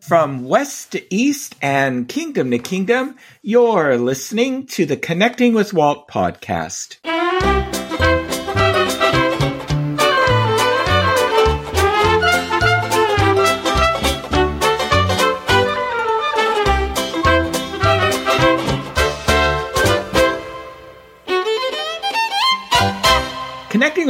From 0.00 0.44
west 0.44 0.92
to 0.92 1.14
east 1.14 1.54
and 1.60 2.08
kingdom 2.08 2.50
to 2.50 2.58
kingdom, 2.58 3.16
you're 3.42 3.98
listening 3.98 4.66
to 4.68 4.86
the 4.86 4.96
Connecting 4.96 5.52
with 5.52 5.74
Walt 5.74 6.08
podcast. 6.08 6.96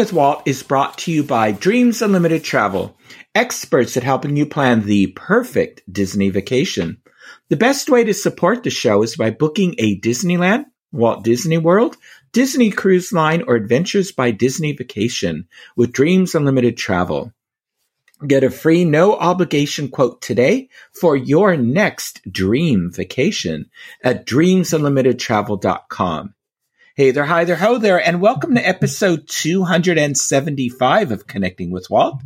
With 0.00 0.12
Walt 0.14 0.42
is 0.46 0.62
brought 0.62 0.96
to 0.96 1.12
you 1.12 1.22
by 1.22 1.52
Dreams 1.52 2.00
Unlimited 2.00 2.42
Travel, 2.42 2.96
experts 3.34 3.98
at 3.98 4.02
helping 4.02 4.34
you 4.34 4.46
plan 4.46 4.86
the 4.86 5.08
perfect 5.08 5.82
Disney 5.92 6.30
vacation. 6.30 7.02
The 7.50 7.58
best 7.58 7.90
way 7.90 8.02
to 8.04 8.14
support 8.14 8.62
the 8.62 8.70
show 8.70 9.02
is 9.02 9.14
by 9.14 9.28
booking 9.28 9.74
a 9.76 10.00
Disneyland, 10.00 10.64
Walt 10.90 11.22
Disney 11.22 11.58
World, 11.58 11.98
Disney 12.32 12.70
Cruise 12.70 13.12
Line, 13.12 13.42
or 13.46 13.56
Adventures 13.56 14.10
by 14.10 14.30
Disney 14.30 14.72
vacation 14.72 15.46
with 15.76 15.92
Dreams 15.92 16.34
Unlimited 16.34 16.78
Travel. 16.78 17.34
Get 18.26 18.42
a 18.42 18.48
free 18.48 18.86
no 18.86 19.16
obligation 19.16 19.88
quote 19.88 20.22
today 20.22 20.70
for 20.98 21.14
your 21.14 21.58
next 21.58 22.22
dream 22.32 22.90
vacation 22.90 23.68
at 24.02 24.26
dreamsunlimitedtravel.com. 24.26 26.34
Hey 26.96 27.12
there, 27.12 27.24
hi 27.24 27.44
there, 27.44 27.54
ho 27.54 27.78
there, 27.78 28.04
and 28.04 28.20
welcome 28.20 28.56
to 28.56 28.68
episode 28.68 29.28
275 29.28 31.12
of 31.12 31.24
Connecting 31.28 31.70
with 31.70 31.88
Walt. 31.88 32.20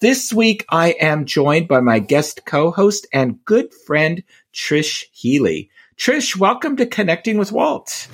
This 0.00 0.32
week 0.32 0.64
I 0.70 0.92
am 0.92 1.26
joined 1.26 1.68
by 1.68 1.80
my 1.80 1.98
guest 1.98 2.46
co-host 2.46 3.06
and 3.12 3.44
good 3.44 3.74
friend, 3.74 4.22
Trish 4.54 5.04
Healy. 5.12 5.68
Trish, 5.98 6.34
welcome 6.34 6.78
to 6.78 6.86
Connecting 6.86 7.36
with 7.36 7.52
Walt. 7.52 8.08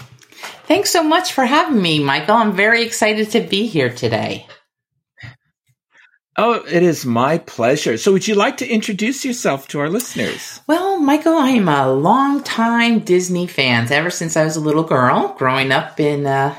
Thanks 0.67 0.91
so 0.91 1.05
much 1.05 1.33
for 1.33 1.45
having 1.45 1.81
me, 1.81 2.03
Michael. 2.03 2.35
I'm 2.35 2.53
very 2.53 2.83
excited 2.83 3.31
to 3.31 3.41
be 3.41 3.69
here 3.69 3.89
today. 3.89 4.49
Oh, 6.37 6.55
it 6.55 6.83
is 6.83 7.05
my 7.05 7.39
pleasure. 7.39 7.99
So, 7.99 8.13
would 8.13 8.27
you 8.27 8.35
like 8.35 8.57
to 8.59 8.69
introduce 8.69 9.23
yourself 9.23 9.69
to 9.69 9.81
our 9.81 9.91
listeners? 9.91 10.61
Well, 10.67 10.99
Michael, 10.99 11.35
I 11.35 11.51
am 11.51 11.69
a 11.69 11.93
long-time 11.93 13.01
Disney 13.01 13.47
fan 13.47 13.93
ever 13.93 14.09
since 14.09 14.35
I 14.35 14.45
was 14.45 14.57
a 14.57 14.61
little 14.61 14.85
girl, 14.85 15.35
growing 15.37 15.73
up 15.73 16.01
in 16.01 16.27
uh, 16.27 16.59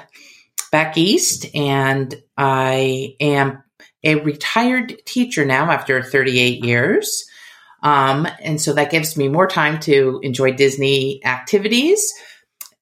back 0.72 0.96
east, 0.96 1.48
and 1.56 2.14
I 2.38 3.16
am 3.20 3.64
a 4.04 4.16
retired 4.16 5.02
teacher 5.06 5.44
now 5.44 5.72
after 5.72 6.04
38 6.04 6.64
years. 6.64 7.26
Um, 7.82 8.28
and 8.42 8.62
so 8.62 8.74
that 8.74 8.92
gives 8.92 9.18
me 9.18 9.28
more 9.28 9.48
time 9.48 9.80
to 9.82 10.20
enjoy 10.22 10.52
Disney 10.52 11.26
activities. 11.26 12.14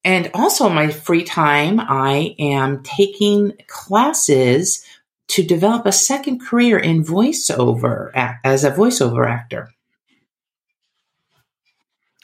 And 0.04 0.30
also, 0.34 0.68
my 0.68 0.90
free 0.90 1.24
time, 1.24 1.80
I 1.80 2.36
am 2.38 2.84
taking 2.84 3.54
classes 3.68 4.84
to 5.32 5.44
develop 5.44 5.86
a 5.86 5.92
second 5.92 6.42
career 6.42 6.78
in 6.78 7.04
voiceover 7.04 8.12
as 8.44 8.64
a 8.64 8.72
voiceover 8.72 9.30
actor. 9.30 9.70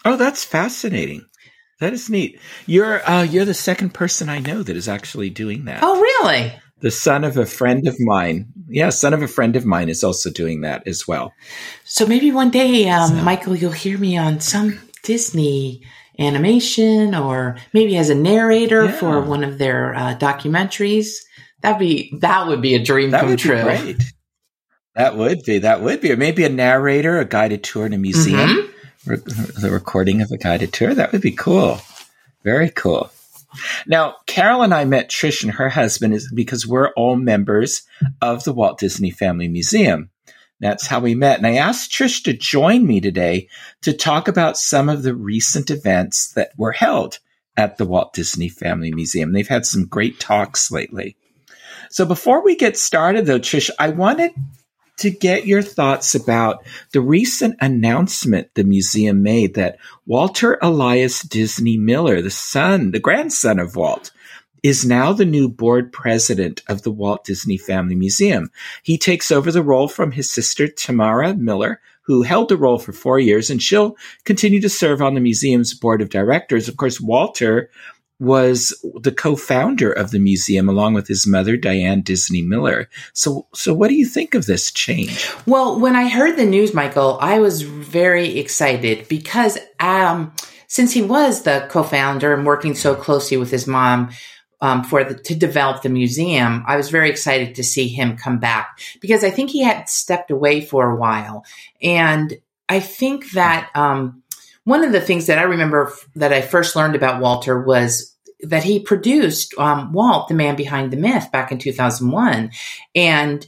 Oh, 0.04 0.18
that's 0.18 0.44
fascinating. 0.44 1.26
That 1.80 1.94
is 1.94 2.10
neat. 2.10 2.40
You're 2.66 3.08
uh, 3.08 3.24
you're 3.24 3.46
the 3.46 3.54
second 3.54 3.94
person 3.94 4.30
I 4.30 4.40
know 4.40 4.64
that 4.64 4.76
is 4.76 4.90
actually 4.90 5.30
doing 5.30 5.66
that. 5.66 5.80
Oh, 5.84 6.00
really? 6.00 6.54
The 6.80 6.92
son 6.92 7.24
of 7.24 7.38
a 7.38 7.46
friend 7.46 7.88
of 7.88 7.96
mine. 8.00 8.48
Yeah, 8.68 8.90
son 8.90 9.14
of 9.14 9.22
a 9.22 9.28
friend 9.28 9.56
of 9.56 9.66
mine 9.66 9.90
is 9.90 10.04
also 10.04 10.30
doing 10.30 10.62
that 10.62 10.88
as 10.88 11.08
well. 11.08 11.34
So 11.86 12.06
maybe 12.06 12.32
one 12.32 12.52
day, 12.52 12.90
um, 12.90 13.10
so. 13.10 13.16
Michael, 13.24 13.56
you'll 13.56 13.72
hear 13.72 13.98
me 13.98 14.18
on 14.18 14.42
some 14.42 14.80
Disney 15.04 15.84
animation 16.20 17.16
or 17.16 17.58
maybe 17.74 17.96
as 17.96 18.10
a 18.10 18.16
narrator 18.16 18.86
yeah. 18.86 18.92
for 18.92 19.22
one 19.22 19.44
of 19.44 19.58
their 19.60 19.94
uh, 19.96 20.16
documentaries. 20.16 21.27
That'd 21.62 21.80
be 21.80 22.18
that 22.20 22.48
would 22.48 22.62
be 22.62 22.76
a 22.76 22.84
dream 22.84 23.12
that 23.12 23.22
come 23.22 23.30
would 23.30 23.40
true. 23.40 23.58
Be 23.58 23.64
great. 23.64 24.14
That 24.96 25.16
would 25.16 25.44
be 25.44 25.60
that 25.60 25.82
would 25.82 26.02
be, 26.02 26.12
or 26.12 26.18
maybe 26.18 26.44
a 26.44 26.50
narrator, 26.50 27.20
a 27.20 27.26
guided 27.26 27.64
tour 27.64 27.86
in 27.86 27.94
a 27.94 27.98
museum, 27.98 28.50
mm-hmm. 28.50 29.10
re- 29.10 29.18
the 29.62 29.70
recording 29.72 30.22
of 30.22 30.32
a 30.32 30.38
guided 30.38 30.74
tour. 30.74 30.94
That 30.94 31.12
would 31.12 31.22
be 31.22 31.32
cool. 31.32 31.80
Very 32.44 32.70
cool. 32.70 33.12
Now, 33.86 34.16
Carol 34.26 34.64
and 34.64 34.74
I 34.74 34.86
met 34.86 35.10
Trish 35.10 35.44
and 35.44 35.52
her 35.54 35.70
husband 35.70 36.14
is 36.14 36.32
because 36.34 36.68
we're 36.68 36.92
all 36.94 37.16
members 37.16 37.84
of 38.22 38.44
the 38.44 38.54
Walt 38.54 38.80
Disney 38.80 39.12
Family 39.12 39.48
Museum. 39.48 40.10
That's 40.60 40.88
how 40.88 41.00
we 41.00 41.16
met. 41.16 41.38
And 41.38 41.48
I 41.48 41.56
asked 41.56 41.92
Trish 41.92 42.24
to 42.24 42.34
join 42.34 42.86
me 42.86 43.00
today 43.00 43.48
to 43.84 43.94
talk 43.94 44.28
about 44.28 44.58
some 44.58 44.90
of 44.90 45.04
the 45.04 45.16
recent 45.16 45.70
events 45.70 46.32
that 46.34 46.52
were 46.58 46.72
held 46.72 47.20
at 47.56 47.78
the 47.78 47.86
Walt 47.86 48.14
Disney 48.14 48.50
Family 48.50 48.92
Museum. 48.92 49.32
They've 49.32 49.48
had 49.48 49.66
some 49.66 49.86
great 49.86 50.20
talks 50.20 50.72
lately. 50.72 51.16
So 51.90 52.06
before 52.06 52.44
we 52.44 52.56
get 52.56 52.78
started, 52.78 53.26
though, 53.26 53.40
Trish, 53.40 53.70
I 53.80 53.90
wanted 53.90 54.32
to 54.98 55.10
get 55.12 55.46
your 55.46 55.62
thoughts 55.62 56.16
about 56.16 56.66
the 56.92 57.02
recent 57.02 57.56
announcement 57.62 58.54
the 58.56 58.64
museum 58.64 59.22
made 59.22 59.54
that 59.54 59.78
Walter 60.06 60.58
Elias 60.62 61.22
Disney 61.22 61.78
Miller, 61.78 62.22
the 62.22 62.32
son, 62.32 62.92
the 62.92 63.00
grandson 63.00 63.60
of 63.60 63.76
Walt, 63.76 64.12
is 64.64 64.86
now 64.86 65.14
the 65.14 65.26
new 65.26 65.48
board 65.48 65.94
president 65.94 66.64
of 66.68 66.82
the 66.82 66.92
Walt 66.92 67.24
Disney 67.24 67.58
Family 67.58 67.96
Museum. 67.96 68.50
He 68.84 68.98
takes 68.98 69.32
over 69.32 69.52
the 69.52 69.62
role 69.62 69.88
from 69.88 70.12
his 70.12 70.32
sister, 70.32 70.68
Tamara 70.68 71.36
Miller, 71.36 71.80
who 72.02 72.24
held 72.24 72.50
the 72.50 72.58
role 72.58 72.80
for 72.80 72.94
four 72.94 73.20
years, 73.20 73.50
and 73.50 73.62
she'll 73.62 73.98
continue 74.24 74.62
to 74.62 74.70
serve 74.70 75.02
on 75.02 75.14
the 75.14 75.22
museum's 75.22 75.74
board 75.74 76.02
of 76.02 76.10
directors. 76.10 76.68
Of 76.68 76.78
course, 76.78 77.00
Walter 77.00 77.70
was 78.20 78.74
the 79.02 79.12
co-founder 79.12 79.92
of 79.92 80.12
the 80.12 80.20
museum 80.20 80.68
along 80.68 80.94
with 80.94 81.08
his 81.08 81.28
mother 81.28 81.56
Diane 81.56 82.02
Disney 82.02 82.42
Miller. 82.42 82.90
So 83.14 83.48
so 83.54 83.74
what 83.74 83.90
do 83.90 83.96
you 83.96 84.06
think 84.06 84.34
of 84.34 84.46
this 84.46 84.72
change? 84.72 85.30
Well, 85.46 85.80
when 85.80 85.96
I 85.96 86.10
heard 86.10 86.36
the 86.36 86.46
news, 86.46 86.74
Michael, 86.74 87.20
I 87.22 87.40
was 87.40 87.62
very 87.62 88.40
excited 88.40 89.08
because 89.08 89.58
um, 89.80 90.34
since 90.68 90.94
he 90.94 91.04
was 91.04 91.44
the 91.44 91.68
co-founder 91.70 92.34
and 92.34 92.46
working 92.46 92.74
so 92.74 92.96
closely 92.96 93.38
with 93.38 93.52
his 93.52 93.68
mom 93.68 94.10
um, 94.62 94.84
for 94.84 95.04
the, 95.04 95.14
to 95.14 95.36
develop 95.36 95.84
the 95.84 95.90
museum, 95.90 96.64
I 96.68 96.78
was 96.78 96.90
very 96.90 97.12
excited 97.12 97.54
to 97.56 97.64
see 97.64 97.88
him 97.88 98.18
come 98.18 98.40
back 98.40 98.80
because 99.00 99.24
I 99.24 99.30
think 99.30 99.52
he 99.52 99.64
had 99.64 99.88
stepped 99.88 100.32
away 100.32 100.62
for 100.62 100.90
a 100.90 100.96
while, 100.96 101.46
and 101.84 102.34
I 102.68 102.80
think 102.80 103.32
that 103.32 103.70
um, 103.76 104.24
one 104.68 104.84
of 104.84 104.92
the 104.92 105.00
things 105.00 105.28
that 105.28 105.40
I 105.40 105.44
remember 105.44 105.94
that 106.16 106.34
I 106.34 106.42
first 106.42 106.76
learned 106.76 106.98
about 106.98 107.22
Walter 107.22 107.62
was 107.62 108.14
that 108.42 108.66
he 108.66 108.82
produced 108.82 109.58
um, 109.58 109.94
Walt, 109.94 110.28
the 110.28 110.34
man 110.34 110.58
behind 110.58 110.92
the 110.92 110.98
myth, 110.98 111.32
back 111.32 111.54
in 111.54 111.58
2001. 111.58 112.52
And 112.94 113.48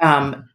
um, 0.00 0.50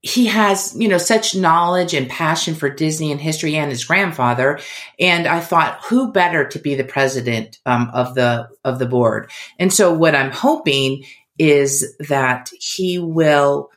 he 0.00 0.24
has, 0.24 0.74
you 0.74 0.88
know, 0.88 0.96
such 0.96 1.34
knowledge 1.34 1.92
and 1.92 2.08
passion 2.08 2.54
for 2.54 2.70
Disney 2.70 3.12
and 3.12 3.20
history 3.20 3.56
and 3.56 3.70
his 3.70 3.84
grandfather. 3.84 4.58
And 4.98 5.26
I 5.26 5.40
thought, 5.40 5.84
who 5.84 6.12
better 6.12 6.48
to 6.48 6.58
be 6.58 6.74
the 6.74 6.84
president 6.84 7.58
um, 7.66 7.90
of 7.92 8.14
the 8.14 8.48
of 8.64 8.78
the 8.78 8.86
board? 8.86 9.30
And 9.58 9.70
so, 9.70 9.92
what 9.92 10.14
I'm 10.14 10.32
hoping 10.32 11.04
is 11.38 11.94
that 12.08 12.48
he 12.58 12.98
will 12.98 13.70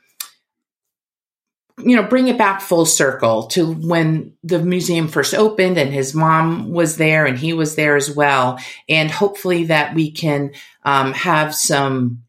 you 1.83 1.95
know, 1.95 2.03
bring 2.03 2.27
it 2.27 2.37
back 2.37 2.61
full 2.61 2.85
circle 2.85 3.47
to 3.47 3.73
when 3.73 4.33
the 4.43 4.59
museum 4.59 5.07
first 5.07 5.33
opened 5.33 5.77
and 5.77 5.93
his 5.93 6.13
mom 6.13 6.71
was 6.71 6.97
there 6.97 7.25
and 7.25 7.37
he 7.37 7.53
was 7.53 7.75
there 7.75 7.95
as 7.95 8.13
well. 8.13 8.59
And 8.87 9.09
hopefully 9.09 9.65
that 9.65 9.95
we 9.95 10.11
can 10.11 10.51
um, 10.83 11.13
have 11.13 11.55
some, 11.55 12.23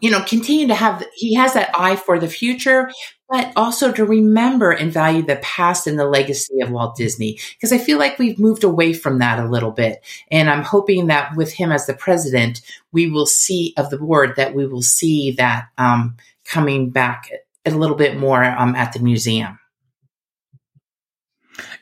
you 0.00 0.10
know, 0.10 0.22
continue 0.22 0.68
to 0.68 0.74
have, 0.74 1.04
he 1.14 1.34
has 1.34 1.54
that 1.54 1.70
eye 1.74 1.96
for 1.96 2.18
the 2.18 2.28
future, 2.28 2.90
but 3.28 3.52
also 3.54 3.92
to 3.92 4.04
remember 4.04 4.70
and 4.70 4.92
value 4.92 5.22
the 5.22 5.36
past 5.36 5.86
and 5.86 5.98
the 5.98 6.06
legacy 6.06 6.60
of 6.60 6.70
Walt 6.70 6.96
Disney. 6.96 7.38
Because 7.54 7.72
I 7.72 7.78
feel 7.78 7.98
like 7.98 8.18
we've 8.18 8.38
moved 8.38 8.64
away 8.64 8.92
from 8.92 9.18
that 9.18 9.38
a 9.38 9.48
little 9.48 9.72
bit. 9.72 10.04
And 10.30 10.48
I'm 10.48 10.62
hoping 10.62 11.08
that 11.08 11.36
with 11.36 11.52
him 11.52 11.70
as 11.70 11.86
the 11.86 11.94
president, 11.94 12.62
we 12.92 13.08
will 13.08 13.26
see 13.26 13.74
of 13.76 13.90
the 13.90 13.98
board 13.98 14.36
that 14.36 14.54
we 14.54 14.66
will 14.66 14.82
see 14.82 15.32
that 15.32 15.68
um, 15.78 16.16
coming 16.44 16.90
back 16.90 17.30
a 17.66 17.70
little 17.70 17.96
bit 17.96 18.16
more 18.16 18.42
um, 18.42 18.74
at 18.74 18.92
the 18.92 19.00
museum. 19.00 19.58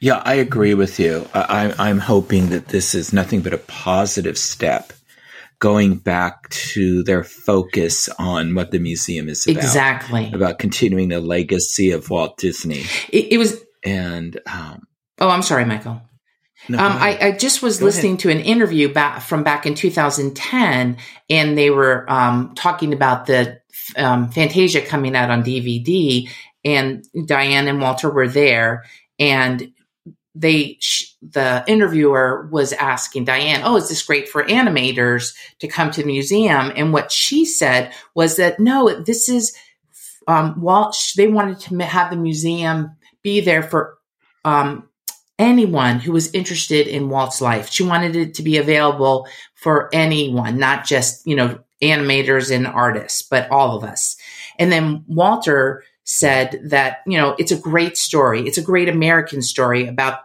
Yeah, 0.00 0.22
I 0.24 0.34
agree 0.34 0.74
with 0.74 0.98
you. 0.98 1.28
I, 1.34 1.74
I'm 1.78 1.98
hoping 1.98 2.50
that 2.50 2.68
this 2.68 2.94
is 2.94 3.12
nothing 3.12 3.42
but 3.42 3.54
a 3.54 3.58
positive 3.58 4.38
step 4.38 4.92
going 5.60 5.96
back 5.96 6.48
to 6.50 7.02
their 7.02 7.24
focus 7.24 8.08
on 8.18 8.54
what 8.54 8.70
the 8.70 8.78
museum 8.78 9.28
is 9.28 9.46
about. 9.46 9.56
Exactly. 9.56 10.32
About 10.32 10.58
continuing 10.58 11.08
the 11.08 11.20
legacy 11.20 11.90
of 11.90 12.10
Walt 12.10 12.36
Disney. 12.38 12.84
It, 13.08 13.32
it 13.32 13.38
was. 13.38 13.60
And. 13.84 14.40
Um, 14.46 14.86
oh, 15.20 15.28
I'm 15.28 15.42
sorry, 15.42 15.64
Michael. 15.64 16.00
No, 16.68 16.78
um, 16.78 16.92
I, 16.92 17.18
I, 17.20 17.32
just 17.32 17.62
was 17.62 17.78
Go 17.78 17.86
listening 17.86 18.12
ahead. 18.12 18.20
to 18.20 18.30
an 18.30 18.40
interview 18.40 18.92
back 18.92 19.22
from 19.22 19.42
back 19.42 19.64
in 19.64 19.74
2010, 19.74 20.98
and 21.30 21.58
they 21.58 21.70
were 21.70 22.04
um, 22.10 22.54
talking 22.54 22.92
about 22.92 23.26
the 23.26 23.60
um, 23.96 24.30
Fantasia 24.30 24.82
coming 24.82 25.16
out 25.16 25.30
on 25.30 25.42
DVD, 25.42 26.28
and 26.64 27.04
Diane 27.26 27.68
and 27.68 27.80
Walter 27.80 28.10
were 28.10 28.28
there, 28.28 28.84
and 29.18 29.72
they 30.34 30.76
sh- 30.80 31.14
the 31.22 31.64
interviewer 31.66 32.48
was 32.52 32.72
asking 32.74 33.24
Diane, 33.24 33.62
"Oh, 33.64 33.76
is 33.76 33.88
this 33.88 34.02
great 34.02 34.28
for 34.28 34.44
animators 34.44 35.34
to 35.60 35.68
come 35.68 35.90
to 35.92 36.02
the 36.02 36.06
museum?" 36.06 36.72
And 36.76 36.92
what 36.92 37.10
she 37.10 37.44
said 37.44 37.92
was 38.14 38.36
that 38.36 38.60
no, 38.60 39.02
this 39.02 39.28
is 39.28 39.56
um, 40.26 40.60
Walt. 40.60 40.96
They 41.16 41.28
wanted 41.28 41.60
to 41.60 41.78
have 41.84 42.10
the 42.10 42.16
museum 42.16 42.96
be 43.22 43.40
there 43.40 43.62
for 43.62 43.98
um, 44.44 44.88
anyone 45.38 46.00
who 46.00 46.12
was 46.12 46.32
interested 46.34 46.86
in 46.86 47.08
Walt's 47.08 47.40
life. 47.40 47.70
She 47.70 47.82
wanted 47.82 48.16
it 48.16 48.34
to 48.34 48.42
be 48.42 48.56
available 48.56 49.28
for 49.54 49.88
anyone, 49.92 50.58
not 50.58 50.84
just, 50.84 51.26
you 51.26 51.36
know, 51.36 51.58
animators 51.82 52.54
and 52.54 52.66
artists, 52.66 53.22
but 53.22 53.50
all 53.50 53.76
of 53.76 53.84
us. 53.84 54.16
And 54.58 54.72
then 54.72 55.04
Walter 55.06 55.84
said 56.04 56.60
that, 56.64 56.98
you 57.06 57.18
know, 57.18 57.36
it's 57.38 57.52
a 57.52 57.58
great 57.58 57.96
story. 57.96 58.46
It's 58.46 58.58
a 58.58 58.62
great 58.62 58.88
American 58.88 59.42
story 59.42 59.86
about 59.86 60.20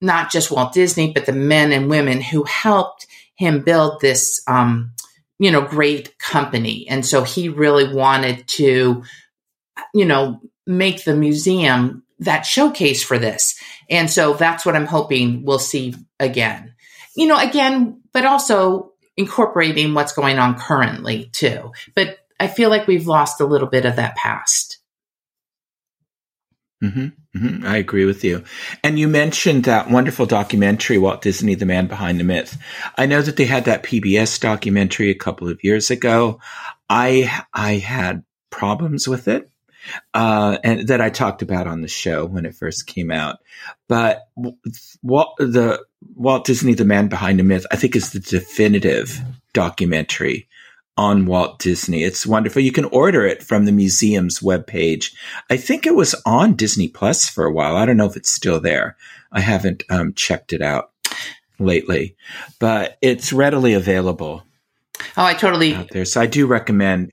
not 0.00 0.30
just 0.30 0.50
Walt 0.50 0.72
Disney, 0.72 1.12
but 1.12 1.26
the 1.26 1.32
men 1.32 1.70
and 1.70 1.88
women 1.88 2.20
who 2.20 2.42
helped 2.44 3.06
him 3.36 3.62
build 3.62 4.00
this, 4.00 4.42
um, 4.48 4.92
you 5.38 5.50
know, 5.50 5.62
great 5.62 6.18
company. 6.18 6.88
And 6.88 7.06
so 7.06 7.22
he 7.22 7.48
really 7.48 7.92
wanted 7.92 8.48
to, 8.48 9.04
you 9.94 10.04
know, 10.04 10.40
make 10.66 11.04
the 11.04 11.14
museum 11.14 12.01
that 12.24 12.42
showcase 12.42 13.02
for 13.02 13.18
this. 13.18 13.58
And 13.90 14.10
so 14.10 14.34
that's 14.34 14.64
what 14.64 14.76
I'm 14.76 14.86
hoping 14.86 15.44
we'll 15.44 15.58
see 15.58 15.94
again. 16.18 16.74
You 17.16 17.26
know, 17.26 17.38
again, 17.38 18.00
but 18.12 18.24
also 18.24 18.92
incorporating 19.16 19.94
what's 19.94 20.12
going 20.12 20.38
on 20.38 20.58
currently 20.58 21.30
too. 21.32 21.72
But 21.94 22.18
I 22.40 22.48
feel 22.48 22.70
like 22.70 22.86
we've 22.86 23.06
lost 23.06 23.40
a 23.40 23.46
little 23.46 23.68
bit 23.68 23.84
of 23.84 23.96
that 23.96 24.16
past. 24.16 24.78
Mm-hmm, 26.82 27.38
mm-hmm, 27.38 27.66
I 27.66 27.76
agree 27.76 28.06
with 28.06 28.24
you. 28.24 28.42
And 28.82 28.98
you 28.98 29.06
mentioned 29.06 29.64
that 29.64 29.88
wonderful 29.88 30.26
documentary, 30.26 30.98
Walt 30.98 31.22
Disney, 31.22 31.54
The 31.54 31.66
Man 31.66 31.86
Behind 31.86 32.18
the 32.18 32.24
Myth. 32.24 32.58
I 32.98 33.06
know 33.06 33.22
that 33.22 33.36
they 33.36 33.44
had 33.44 33.66
that 33.66 33.84
PBS 33.84 34.40
documentary 34.40 35.10
a 35.10 35.14
couple 35.14 35.48
of 35.48 35.62
years 35.62 35.92
ago. 35.92 36.40
I, 36.88 37.44
I 37.54 37.74
had 37.74 38.24
problems 38.50 39.06
with 39.06 39.28
it 39.28 39.51
uh, 40.14 40.58
and 40.64 40.88
that 40.88 41.00
I 41.00 41.10
talked 41.10 41.42
about 41.42 41.66
on 41.66 41.80
the 41.80 41.88
show 41.88 42.26
when 42.26 42.44
it 42.46 42.54
first 42.54 42.86
came 42.86 43.10
out. 43.10 43.38
But 43.88 44.28
Walt, 45.02 45.36
the 45.38 45.84
Walt 46.14 46.44
Disney, 46.44 46.74
the 46.74 46.84
man 46.84 47.08
behind 47.08 47.38
the 47.38 47.44
myth, 47.44 47.66
I 47.70 47.76
think 47.76 47.96
is 47.96 48.12
the 48.12 48.20
definitive 48.20 49.20
documentary 49.52 50.48
on 50.96 51.26
Walt 51.26 51.58
Disney. 51.58 52.04
It's 52.04 52.26
wonderful. 52.26 52.62
You 52.62 52.72
can 52.72 52.84
order 52.86 53.24
it 53.24 53.42
from 53.42 53.64
the 53.64 53.72
museum's 53.72 54.40
webpage. 54.40 55.14
I 55.48 55.56
think 55.56 55.86
it 55.86 55.94
was 55.94 56.14
on 56.26 56.54
Disney 56.54 56.88
Plus 56.88 57.28
for 57.28 57.44
a 57.44 57.52
while. 57.52 57.76
I 57.76 57.86
don't 57.86 57.96
know 57.96 58.06
if 58.06 58.16
it's 58.16 58.30
still 58.30 58.60
there. 58.60 58.96
I 59.30 59.40
haven't 59.40 59.84
um, 59.88 60.12
checked 60.14 60.52
it 60.52 60.60
out 60.60 60.90
lately, 61.58 62.16
but 62.58 62.98
it's 63.00 63.32
readily 63.32 63.72
available. 63.72 64.44
Oh, 65.16 65.24
I 65.24 65.34
totally 65.34 65.74
out 65.74 65.90
there. 65.90 66.04
So 66.04 66.20
I 66.20 66.26
do 66.26 66.46
recommend 66.46 67.10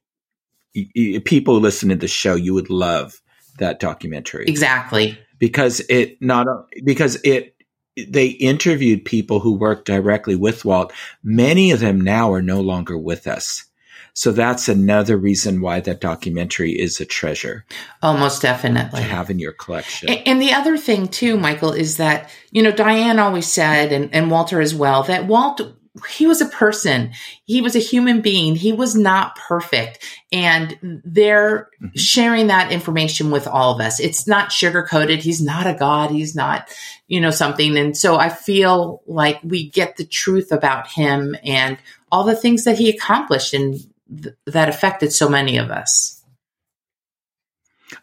people 1.25 1.55
who 1.55 1.59
listen 1.59 1.89
to 1.89 1.95
the 1.95 2.07
show, 2.07 2.35
you 2.35 2.53
would 2.53 2.69
love 2.69 3.21
that 3.57 3.79
documentary. 3.79 4.45
Exactly. 4.47 5.17
Because 5.37 5.79
it 5.89 6.21
not 6.21 6.47
because 6.83 7.19
it 7.23 7.55
they 7.97 8.27
interviewed 8.27 9.03
people 9.05 9.39
who 9.39 9.57
worked 9.57 9.85
directly 9.85 10.35
with 10.35 10.65
Walt. 10.65 10.93
Many 11.23 11.71
of 11.71 11.79
them 11.79 11.99
now 12.01 12.31
are 12.31 12.41
no 12.41 12.61
longer 12.61 12.97
with 12.97 13.27
us. 13.27 13.65
So 14.13 14.31
that's 14.31 14.67
another 14.67 15.15
reason 15.15 15.61
why 15.61 15.79
that 15.81 16.01
documentary 16.01 16.71
is 16.71 16.99
a 16.99 17.05
treasure. 17.05 17.65
Oh, 18.03 18.17
most 18.17 18.41
definitely. 18.41 19.01
To 19.01 19.07
have 19.07 19.29
in 19.29 19.39
your 19.39 19.53
collection. 19.53 20.09
And, 20.09 20.27
and 20.27 20.41
the 20.41 20.51
other 20.53 20.77
thing 20.77 21.07
too, 21.07 21.37
Michael, 21.37 21.71
is 21.71 21.97
that, 21.97 22.29
you 22.51 22.61
know, 22.61 22.71
Diane 22.71 23.19
always 23.19 23.47
said, 23.49 23.93
and, 23.93 24.13
and 24.13 24.29
Walter 24.29 24.59
as 24.59 24.75
well, 24.75 25.03
that 25.03 25.25
Walt 25.25 25.61
he 26.07 26.27
was 26.27 26.41
a 26.41 26.45
person. 26.45 27.11
He 27.45 27.61
was 27.61 27.75
a 27.75 27.79
human 27.79 28.21
being. 28.21 28.55
He 28.55 28.71
was 28.71 28.95
not 28.95 29.35
perfect. 29.35 30.03
And 30.31 31.01
they're 31.03 31.69
mm-hmm. 31.81 31.97
sharing 31.97 32.47
that 32.47 32.71
information 32.71 33.31
with 33.31 33.47
all 33.47 33.73
of 33.73 33.81
us. 33.81 33.99
It's 33.99 34.27
not 34.27 34.51
sugar 34.51 34.83
coated. 34.83 35.23
He's 35.23 35.41
not 35.41 35.67
a 35.67 35.73
God. 35.73 36.11
He's 36.11 36.35
not, 36.35 36.69
you 37.07 37.19
know, 37.19 37.31
something. 37.31 37.77
And 37.77 37.97
so 37.97 38.17
I 38.17 38.29
feel 38.29 39.01
like 39.07 39.39
we 39.43 39.69
get 39.69 39.97
the 39.97 40.05
truth 40.05 40.51
about 40.51 40.87
him 40.87 41.35
and 41.43 41.77
all 42.11 42.23
the 42.23 42.35
things 42.35 42.63
that 42.63 42.77
he 42.77 42.89
accomplished 42.89 43.53
and 43.53 43.79
th- 44.09 44.35
that 44.45 44.69
affected 44.69 45.11
so 45.11 45.27
many 45.27 45.57
of 45.57 45.71
us. 45.71 46.23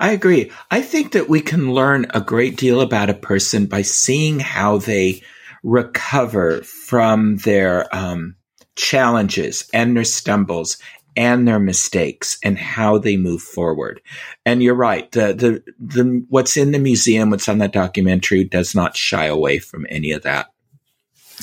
I 0.01 0.11
agree. 0.11 0.51
I 0.71 0.83
think 0.83 1.13
that 1.13 1.29
we 1.29 1.41
can 1.41 1.73
learn 1.73 2.07
a 2.11 2.21
great 2.21 2.57
deal 2.57 2.81
about 2.81 3.11
a 3.11 3.15
person 3.15 3.67
by 3.67 3.83
seeing 3.83 4.41
how 4.41 4.79
they 4.79 5.23
recover 5.67 6.63
from 6.63 7.39
their 7.39 7.93
um, 7.95 8.37
challenges 8.77 9.69
and 9.75 9.97
their 9.97 10.05
stumbles 10.05 10.79
and 11.17 11.49
their 11.49 11.59
mistakes 11.59 12.39
and 12.45 12.57
how 12.57 12.99
they 12.99 13.17
move 13.17 13.43
forward. 13.43 14.01
And 14.45 14.63
you're 14.63 14.75
right. 14.75 15.11
The, 15.11 15.35
the, 15.35 15.73
the, 15.81 16.25
what's 16.29 16.57
in 16.57 16.71
the 16.71 16.79
museum, 16.79 17.31
what's 17.31 17.49
on 17.49 17.59
that 17.59 17.73
documentary 17.73 18.45
does 18.45 18.75
not 18.75 18.97
shy 18.97 19.25
away 19.25 19.59
from 19.59 19.87
any 19.91 20.13
of 20.13 20.23
that. 20.23 20.53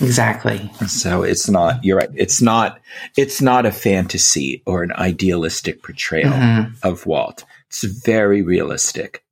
Exactly. 0.02 0.72
So 0.88 1.24
it's 1.24 1.50
not, 1.50 1.84
you're 1.84 1.98
right. 1.98 2.10
It's 2.16 2.42
not, 2.42 2.80
it's 3.18 3.42
not 3.42 3.66
a 3.66 3.72
fantasy 3.72 4.64
or 4.66 4.84
an 4.84 4.94
idealistic 4.94 5.84
portrayal 5.84 6.31
mm-hmm. 6.31 6.88
of 6.88 7.06
Walt. 7.06 7.44
It's 7.68 7.84
very 7.84 8.42
realistic. 8.42 9.24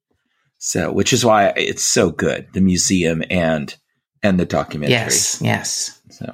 So, 0.58 0.92
which 0.92 1.14
is 1.14 1.26
why 1.26 1.54
it's 1.56 1.84
so 1.84 2.12
good, 2.12 2.48
the 2.54 2.62
museum 2.62 3.24
and 3.32 3.76
and 4.24 4.40
the 4.40 4.46
documentary. 4.46 4.94
Yes, 4.94 5.42
yes. 5.42 6.00
So, 6.10 6.34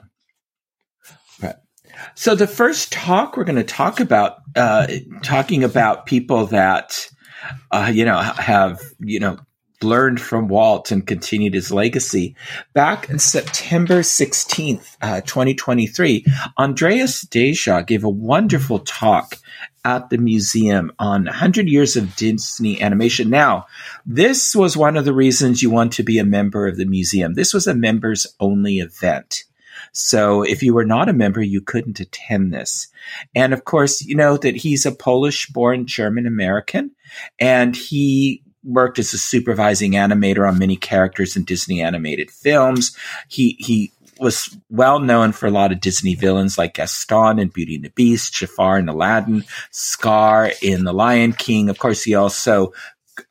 right. 1.41 1.55
So 2.15 2.35
the 2.35 2.47
first 2.47 2.91
talk 2.91 3.37
we're 3.37 3.43
going 3.43 3.55
to 3.55 3.63
talk 3.63 3.99
about, 3.99 4.37
uh, 4.55 4.87
talking 5.23 5.63
about 5.63 6.05
people 6.05 6.47
that, 6.47 7.09
uh, 7.71 7.91
you 7.93 8.05
know, 8.05 8.19
have 8.19 8.81
you 8.99 9.19
know 9.19 9.37
learned 9.83 10.19
from 10.19 10.47
Walt 10.47 10.91
and 10.91 11.05
continued 11.05 11.53
his 11.53 11.71
legacy. 11.71 12.35
Back 12.73 13.09
in 13.09 13.19
September 13.19 13.99
16th, 13.99 14.97
uh, 15.01 15.21
2023, 15.21 16.25
Andreas 16.57 17.21
Deja 17.21 17.81
gave 17.81 18.03
a 18.03 18.09
wonderful 18.09 18.79
talk 18.79 19.37
at 19.87 20.09
the 20.09 20.17
museum 20.17 20.91
on 20.99 21.23
100 21.23 21.69
years 21.69 21.95
of 21.95 22.13
Disney 22.17 22.81
animation. 22.81 23.29
Now, 23.29 23.67
this 24.05 24.53
was 24.53 24.75
one 24.75 24.97
of 24.97 25.05
the 25.05 25.13
reasons 25.13 25.63
you 25.63 25.69
want 25.69 25.93
to 25.93 26.03
be 26.03 26.19
a 26.19 26.25
member 26.25 26.67
of 26.67 26.75
the 26.75 26.85
museum. 26.85 27.35
This 27.35 27.53
was 27.53 27.67
a 27.67 27.73
members 27.73 28.27
only 28.41 28.79
event. 28.79 29.45
So 29.93 30.41
if 30.41 30.61
you 30.61 30.73
were 30.73 30.85
not 30.85 31.07
a 31.07 31.13
member, 31.13 31.41
you 31.41 31.61
couldn't 31.61 32.01
attend 32.01 32.53
this. 32.53 32.89
And 33.33 33.53
of 33.53 33.63
course, 33.63 34.03
you 34.03 34.13
know 34.13 34.35
that 34.35 34.57
he's 34.57 34.85
a 34.85 34.91
Polish 34.91 35.47
born 35.47 35.87
German 35.87 36.27
American 36.27 36.91
and 37.39 37.73
he 37.73 38.43
worked 38.65 38.99
as 38.99 39.13
a 39.13 39.17
supervising 39.17 39.93
animator 39.93 40.45
on 40.45 40.59
many 40.59 40.75
characters 40.75 41.37
in 41.37 41.45
Disney 41.45 41.81
animated 41.81 42.29
films. 42.29 42.93
He, 43.29 43.55
he 43.59 43.93
was 44.19 44.55
well 44.69 44.99
known 44.99 45.31
for 45.31 45.47
a 45.47 45.51
lot 45.51 45.71
of 45.71 45.79
Disney 45.79 46.15
villains 46.15 46.57
like 46.57 46.75
Gaston 46.75 47.39
in 47.39 47.49
Beauty 47.49 47.75
and 47.75 47.83
the 47.83 47.89
Beast, 47.89 48.33
Jafar 48.33 48.79
in 48.79 48.89
Aladdin, 48.89 49.43
Scar 49.71 50.51
in 50.61 50.83
The 50.83 50.93
Lion 50.93 51.33
King. 51.33 51.69
Of 51.69 51.79
course, 51.79 52.03
he 52.03 52.15
also 52.15 52.73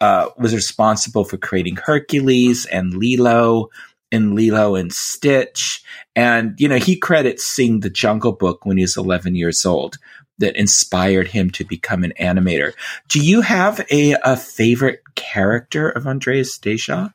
uh, 0.00 0.28
was 0.38 0.54
responsible 0.54 1.24
for 1.24 1.36
creating 1.36 1.76
Hercules 1.76 2.66
and 2.66 2.94
Lilo 2.94 3.68
in 4.10 4.34
Lilo 4.34 4.74
and 4.74 4.92
Stitch. 4.92 5.82
And, 6.14 6.54
you 6.58 6.68
know, 6.68 6.78
he 6.78 6.96
credits 6.96 7.44
seeing 7.44 7.80
the 7.80 7.90
Jungle 7.90 8.32
Book 8.32 8.64
when 8.64 8.76
he 8.76 8.82
was 8.82 8.96
11 8.96 9.34
years 9.34 9.66
old 9.66 9.98
that 10.38 10.56
inspired 10.56 11.28
him 11.28 11.50
to 11.50 11.64
become 11.64 12.04
an 12.04 12.12
animator. 12.20 12.72
Do 13.08 13.20
you 13.20 13.40
have 13.40 13.84
a, 13.90 14.16
a 14.22 14.36
favorite 14.36 15.00
character 15.14 15.88
of 15.88 16.06
Andreas 16.06 16.58
Deja? 16.58 17.10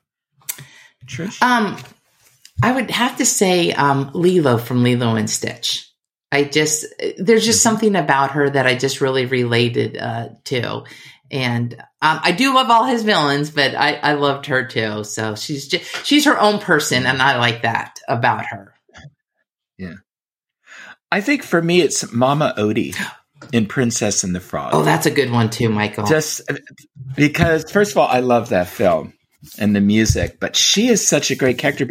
Trish? 1.06 1.40
Um, 1.42 1.76
I 2.60 2.72
would 2.72 2.90
have 2.90 3.16
to 3.18 3.26
say 3.26 3.72
um, 3.72 4.10
Lilo 4.14 4.58
from 4.58 4.82
Lilo 4.82 5.14
and 5.14 5.30
Stitch. 5.30 5.88
I 6.32 6.44
just 6.44 6.86
there's 7.18 7.44
just 7.44 7.58
mm-hmm. 7.58 7.70
something 7.70 7.96
about 7.96 8.32
her 8.32 8.48
that 8.48 8.66
I 8.66 8.74
just 8.74 9.00
really 9.00 9.26
related 9.26 9.98
uh, 9.98 10.30
to, 10.44 10.84
and 11.30 11.74
um, 12.00 12.20
I 12.22 12.32
do 12.32 12.54
love 12.54 12.70
all 12.70 12.86
his 12.86 13.02
villains, 13.02 13.50
but 13.50 13.74
I, 13.74 13.94
I 13.94 14.12
loved 14.14 14.46
her 14.46 14.66
too. 14.66 15.04
So 15.04 15.34
she's 15.34 15.68
just 15.68 16.06
she's 16.06 16.24
her 16.24 16.40
own 16.40 16.58
person, 16.58 17.04
and 17.04 17.20
I 17.20 17.38
like 17.38 17.62
that 17.62 18.00
about 18.08 18.46
her. 18.46 18.74
Yeah, 19.76 19.96
I 21.10 21.20
think 21.20 21.42
for 21.42 21.60
me 21.60 21.82
it's 21.82 22.10
Mama 22.10 22.54
Odie 22.56 22.96
in 23.52 23.66
Princess 23.66 24.24
and 24.24 24.34
the 24.34 24.40
Frog. 24.40 24.70
Oh, 24.72 24.84
that's 24.84 25.04
a 25.04 25.10
good 25.10 25.30
one 25.30 25.50
too, 25.50 25.68
Michael. 25.68 26.06
Just 26.06 26.40
because, 27.14 27.70
first 27.70 27.90
of 27.90 27.98
all, 27.98 28.08
I 28.08 28.20
love 28.20 28.48
that 28.48 28.68
film. 28.68 29.12
And 29.58 29.74
the 29.74 29.80
music, 29.80 30.38
but 30.40 30.56
she 30.56 30.88
is 30.88 31.06
such 31.06 31.30
a 31.30 31.36
great 31.36 31.58
character. 31.58 31.88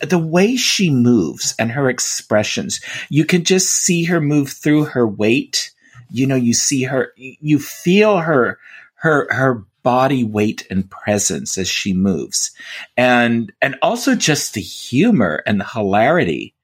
The 0.00 0.18
way 0.18 0.56
she 0.56 0.90
moves 0.90 1.54
and 1.58 1.70
her 1.70 1.88
expressions, 1.88 2.80
you 3.08 3.24
can 3.24 3.44
just 3.44 3.68
see 3.70 4.04
her 4.04 4.20
move 4.20 4.50
through 4.50 4.84
her 4.86 5.06
weight. 5.06 5.70
You 6.10 6.26
know, 6.26 6.36
you 6.36 6.54
see 6.54 6.82
her, 6.84 7.12
you 7.16 7.58
feel 7.58 8.18
her, 8.18 8.58
her, 8.94 9.32
her 9.32 9.64
body 9.82 10.24
weight 10.24 10.66
and 10.70 10.90
presence 10.90 11.56
as 11.56 11.68
she 11.68 11.94
moves. 11.94 12.50
And, 12.96 13.52
and 13.62 13.76
also 13.82 14.14
just 14.14 14.54
the 14.54 14.60
humor 14.60 15.42
and 15.46 15.60
the 15.60 15.66
hilarity 15.66 16.54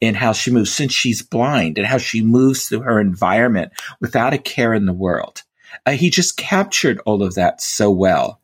in 0.00 0.14
how 0.14 0.32
she 0.32 0.50
moves 0.50 0.72
since 0.72 0.92
she's 0.92 1.22
blind 1.22 1.78
and 1.78 1.86
how 1.86 1.98
she 1.98 2.22
moves 2.22 2.68
through 2.68 2.80
her 2.80 3.00
environment 3.00 3.72
without 4.00 4.34
a 4.34 4.38
care 4.38 4.74
in 4.74 4.86
the 4.86 4.92
world. 4.92 5.42
Uh, 5.86 5.92
he 5.92 6.10
just 6.10 6.36
captured 6.36 7.00
all 7.04 7.22
of 7.22 7.34
that 7.34 7.60
so 7.60 7.90
well. 7.90 8.37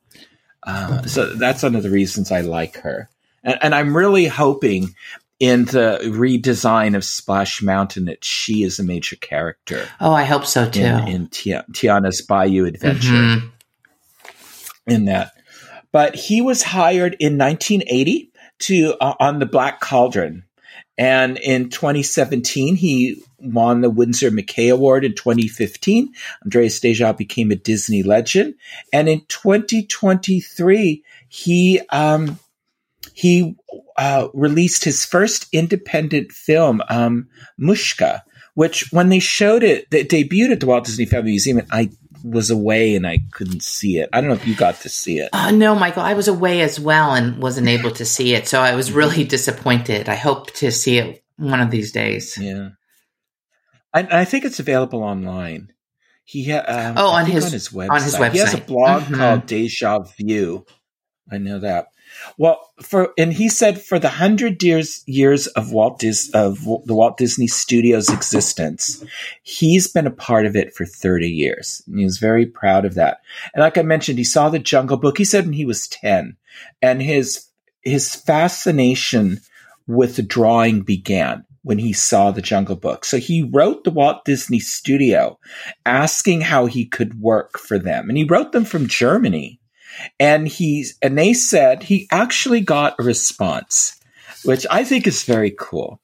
Uh, 0.66 1.02
so 1.02 1.34
that's 1.34 1.62
one 1.62 1.74
of 1.74 1.82
the 1.82 1.90
reasons 1.90 2.32
I 2.32 2.40
like 2.40 2.78
her. 2.78 3.08
And, 3.42 3.58
and, 3.60 3.74
I'm 3.74 3.94
really 3.94 4.26
hoping 4.26 4.94
in 5.38 5.66
the 5.66 5.98
redesign 6.04 6.96
of 6.96 7.04
Splash 7.04 7.60
Mountain 7.60 8.06
that 8.06 8.24
she 8.24 8.62
is 8.62 8.78
a 8.78 8.84
major 8.84 9.16
character. 9.16 9.86
Oh, 10.00 10.12
I 10.12 10.24
hope 10.24 10.46
so 10.46 10.70
too. 10.70 10.80
In, 10.80 11.08
in 11.08 11.28
Tiana's 11.28 12.22
Bayou 12.22 12.64
Adventure. 12.64 13.12
Mm-hmm. 13.12 13.48
In 14.86 15.04
that. 15.06 15.32
But 15.92 16.14
he 16.14 16.40
was 16.40 16.62
hired 16.62 17.16
in 17.20 17.36
1980 17.38 18.32
to 18.60 18.94
uh, 19.00 19.14
on 19.20 19.38
the 19.38 19.46
Black 19.46 19.80
Cauldron 19.80 20.44
and 20.96 21.38
in 21.38 21.70
2017, 21.70 22.76
he 22.76 23.22
won 23.38 23.80
the 23.80 23.90
Winsor 23.90 24.30
McCay 24.30 24.72
Award. 24.72 25.04
In 25.04 25.14
2015, 25.14 26.12
Andreas 26.44 26.78
Deja 26.78 27.12
became 27.12 27.50
a 27.50 27.56
Disney 27.56 28.02
legend. 28.02 28.54
And 28.92 29.08
in 29.08 29.22
2023, 29.26 31.02
he, 31.28 31.80
um, 31.90 32.38
he 33.12 33.56
uh, 33.96 34.28
released 34.34 34.84
his 34.84 35.04
first 35.04 35.46
independent 35.52 36.30
film, 36.30 36.80
um, 36.88 37.28
Mushka, 37.60 38.22
which 38.54 38.92
when 38.92 39.08
they 39.08 39.18
showed 39.18 39.64
it, 39.64 39.90
they 39.90 40.04
debuted 40.04 40.52
at 40.52 40.60
the 40.60 40.66
Walt 40.66 40.84
Disney 40.84 41.06
Family 41.06 41.32
Museum, 41.32 41.58
and 41.58 41.68
I 41.72 41.90
was 42.24 42.50
away 42.50 42.96
and 42.96 43.06
I 43.06 43.18
couldn't 43.32 43.62
see 43.62 43.98
it. 43.98 44.08
I 44.12 44.20
don't 44.20 44.28
know 44.28 44.34
if 44.34 44.46
you 44.46 44.56
got 44.56 44.80
to 44.80 44.88
see 44.88 45.18
it. 45.18 45.28
Uh, 45.32 45.50
no, 45.50 45.74
Michael, 45.74 46.02
I 46.02 46.14
was 46.14 46.26
away 46.26 46.62
as 46.62 46.80
well 46.80 47.14
and 47.14 47.40
wasn't 47.40 47.68
able 47.68 47.90
to 47.92 48.04
see 48.04 48.34
it. 48.34 48.48
So 48.48 48.60
I 48.60 48.74
was 48.74 48.90
really 48.90 49.24
disappointed. 49.24 50.08
I 50.08 50.14
hope 50.14 50.50
to 50.54 50.72
see 50.72 50.98
it 50.98 51.22
one 51.36 51.60
of 51.60 51.70
these 51.70 51.92
days. 51.92 52.38
Yeah. 52.40 52.70
I, 53.92 54.22
I 54.22 54.24
think 54.24 54.46
it's 54.46 54.58
available 54.58 55.02
online. 55.02 55.72
He 56.24 56.50
ha- 56.50 56.64
um, 56.66 56.94
oh 56.96 57.08
on 57.10 57.26
his, 57.26 57.44
on 57.44 57.52
his 57.52 57.68
website. 57.68 57.90
On 57.90 58.02
his 58.02 58.14
website. 58.14 58.32
He 58.32 58.38
has 58.38 58.54
a 58.54 58.58
blog 58.58 59.02
mm-hmm. 59.02 59.14
called 59.16 59.46
Deja 59.46 59.98
View. 60.00 60.64
I 61.30 61.36
know 61.38 61.58
that. 61.58 61.88
Well, 62.36 62.60
for 62.82 63.12
and 63.18 63.32
he 63.32 63.48
said 63.48 63.80
for 63.80 63.98
the 63.98 64.08
hundred 64.08 64.62
years 64.62 65.02
years 65.06 65.46
of 65.48 65.72
Walt 65.72 65.98
Dis 65.98 66.30
of 66.34 66.64
the 66.64 66.94
Walt 66.94 67.16
Disney 67.16 67.46
Studios 67.46 68.08
existence, 68.08 69.04
he's 69.42 69.88
been 69.88 70.06
a 70.06 70.10
part 70.10 70.46
of 70.46 70.56
it 70.56 70.74
for 70.74 70.84
thirty 70.84 71.28
years. 71.28 71.82
And 71.86 71.98
he 71.98 72.04
was 72.04 72.18
very 72.18 72.46
proud 72.46 72.84
of 72.84 72.94
that. 72.94 73.20
And 73.54 73.62
like 73.62 73.78
I 73.78 73.82
mentioned, 73.82 74.18
he 74.18 74.24
saw 74.24 74.48
the 74.48 74.58
Jungle 74.58 74.96
Book. 74.96 75.18
He 75.18 75.24
said 75.24 75.44
when 75.44 75.54
he 75.54 75.66
was 75.66 75.88
ten, 75.88 76.36
and 76.82 77.02
his 77.02 77.46
his 77.82 78.14
fascination 78.14 79.40
with 79.86 80.26
drawing 80.26 80.82
began 80.82 81.44
when 81.62 81.78
he 81.78 81.92
saw 81.92 82.30
the 82.30 82.42
Jungle 82.42 82.76
Book. 82.76 83.04
So 83.04 83.18
he 83.18 83.42
wrote 83.42 83.84
the 83.84 83.90
Walt 83.90 84.24
Disney 84.24 84.58
Studio 84.58 85.38
asking 85.86 86.42
how 86.42 86.66
he 86.66 86.84
could 86.84 87.20
work 87.20 87.58
for 87.58 87.78
them. 87.78 88.08
And 88.08 88.18
he 88.18 88.24
wrote 88.24 88.52
them 88.52 88.66
from 88.66 88.86
Germany 88.86 89.60
and 90.18 90.48
he's 90.48 90.98
and 91.02 91.16
they 91.16 91.32
said 91.32 91.82
he 91.82 92.08
actually 92.10 92.60
got 92.60 92.94
a 92.98 93.04
response, 93.04 93.98
which 94.44 94.66
I 94.70 94.84
think 94.84 95.06
is 95.06 95.24
very 95.24 95.54
cool. 95.58 96.00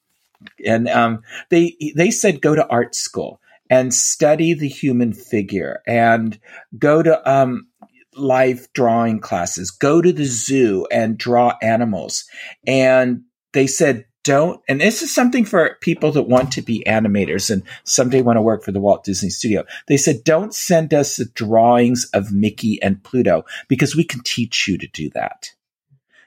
And 0.64 0.88
um, 0.88 1.23
they 1.50 1.76
they 1.97 2.11
said 2.11 2.40
go 2.40 2.54
to 2.54 2.66
art 2.68 2.94
school 2.94 3.40
and 3.68 3.94
study 3.94 4.54
the 4.54 4.68
human 4.68 5.12
figure 5.12 5.80
and 5.87 6.38
go 6.76 7.02
to 7.02 7.30
um, 7.30 7.68
life 8.16 8.73
drawing 8.73 9.20
classes, 9.20 9.70
go 9.70 10.02
to 10.02 10.12
the 10.12 10.25
zoo 10.25 10.87
and 10.90 11.16
draw 11.16 11.56
animals. 11.62 12.25
And 12.66 13.23
they 13.52 13.66
said 13.66 14.06
don't, 14.22 14.60
and 14.68 14.80
this 14.80 15.02
is 15.02 15.14
something 15.14 15.44
for 15.44 15.76
people 15.80 16.12
that 16.12 16.22
want 16.22 16.52
to 16.52 16.62
be 16.62 16.84
animators 16.86 17.50
and 17.50 17.62
someday 17.84 18.22
want 18.22 18.36
to 18.36 18.42
work 18.42 18.62
for 18.62 18.72
the 18.72 18.80
Walt 18.80 19.04
Disney 19.04 19.30
Studio. 19.30 19.64
They 19.88 19.96
said, 19.96 20.24
don't 20.24 20.54
send 20.54 20.92
us 20.92 21.16
the 21.16 21.24
drawings 21.24 22.08
of 22.12 22.32
Mickey 22.32 22.80
and 22.82 23.02
Pluto 23.02 23.44
because 23.68 23.96
we 23.96 24.04
can 24.04 24.20
teach 24.22 24.68
you 24.68 24.78
to 24.78 24.86
do 24.88 25.10
that. 25.10 25.50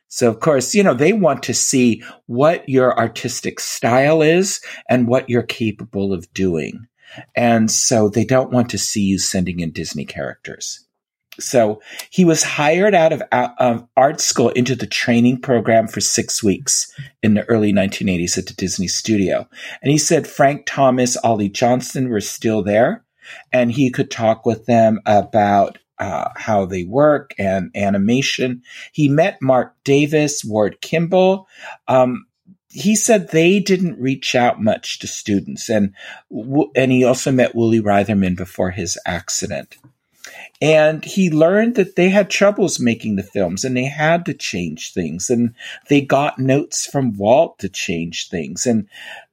So 0.07 0.29
of 0.29 0.39
course, 0.39 0.75
you 0.75 0.83
know, 0.83 0.93
they 0.93 1.13
want 1.13 1.43
to 1.43 1.53
see 1.53 2.03
what 2.27 2.67
your 2.69 2.97
artistic 2.97 3.59
style 3.59 4.21
is 4.21 4.62
and 4.89 5.07
what 5.07 5.29
you're 5.29 5.43
capable 5.43 6.13
of 6.13 6.31
doing. 6.33 6.88
And 7.35 7.69
so 7.69 8.09
they 8.09 8.25
don't 8.25 8.51
want 8.51 8.69
to 8.71 8.77
see 8.77 9.01
you 9.01 9.19
sending 9.19 9.59
in 9.59 9.71
Disney 9.71 10.05
characters. 10.05 10.88
So 11.40 11.82
he 12.10 12.25
was 12.25 12.44
hired 12.44 12.94
out 12.94 13.13
of 13.13 13.24
uh, 13.32 13.80
art 13.98 14.22
school 14.22 14.50
into 14.50 14.75
the 14.75 14.88
training 14.88 15.42
program 15.42 15.88
for 15.88 16.00
six 16.00 16.44
weeks 16.44 16.94
in 17.22 17.34
the 17.34 17.44
early 17.50 17.74
1980s 17.74 18.38
at 18.38 18.48
the 18.48 18.54
Disney 18.54 18.88
studio. 18.88 19.48
And 19.82 19.92
he 19.92 19.98
said 19.98 20.28
Frank 20.28 20.66
Thomas, 20.66 21.18
Ollie 21.18 21.50
Johnston 21.50 22.10
were 22.10 22.22
still 22.22 22.62
there 22.62 23.04
and 23.52 23.72
he 23.72 23.90
could 23.90 24.12
talk 24.12 24.46
with 24.46 24.66
them 24.66 25.00
about 25.06 25.78
uh, 26.00 26.30
how 26.36 26.66
they 26.66 26.84
work 26.84 27.34
and 27.38 27.72
animation. 27.75 28.63
He 28.92 29.08
met 29.08 29.42
Marc 29.42 29.74
Davis, 29.84 30.44
Ward 30.44 30.82
Kimball. 30.82 31.48
Um, 31.88 32.25
he 32.70 32.96
said 32.96 33.30
they 33.30 33.60
didn't 33.60 34.02
reach 34.02 34.34
out 34.34 34.62
much 34.62 35.00
to 35.00 35.08
students, 35.08 35.70
and 35.70 35.94
and 36.75 36.92
he 36.92 37.04
also 37.04 37.32
met 37.32 37.54
Woolie 37.54 37.82
Reitherman 37.82 38.36
before 38.36 38.72
his 38.72 38.98
accident. 39.06 39.78
And 40.63 41.03
he 41.03 41.29
learned 41.29 41.75
that 41.75 41.98
they 41.98 42.08
had 42.08 42.29
troubles 42.29 42.79
making 42.79 43.17
the 43.17 43.24
films 43.24 43.65
and 43.65 43.75
they 43.75 43.84
had 43.84 44.25
to 44.27 44.34
change 44.34 44.93
things. 44.93 45.29
And 45.29 45.53
they 45.89 46.00
got 46.00 46.39
notes 46.39 46.86
from 46.86 47.17
Walt 47.17 47.60
to 47.60 47.67
change 47.67 48.29
things. 48.29 48.65
And 48.65 48.88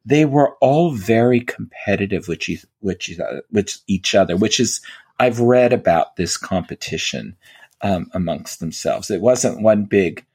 they 0.04 0.25
were 0.25 0.56
all 0.56 0.90
very 0.90 1.38
competitive 1.38 2.26
with 2.26 2.49
each, 2.49 2.66
with, 2.82 3.76
each 3.87 4.14
other, 4.16 4.37
which 4.37 4.58
is, 4.58 4.80
I've 5.20 5.38
read 5.38 5.72
about 5.72 6.16
this 6.16 6.37
competition 6.37 7.37
um, 7.80 8.10
amongst 8.12 8.58
themselves. 8.58 9.08
It 9.08 9.20
wasn't 9.20 9.62
one 9.62 9.84
big, 9.84 10.26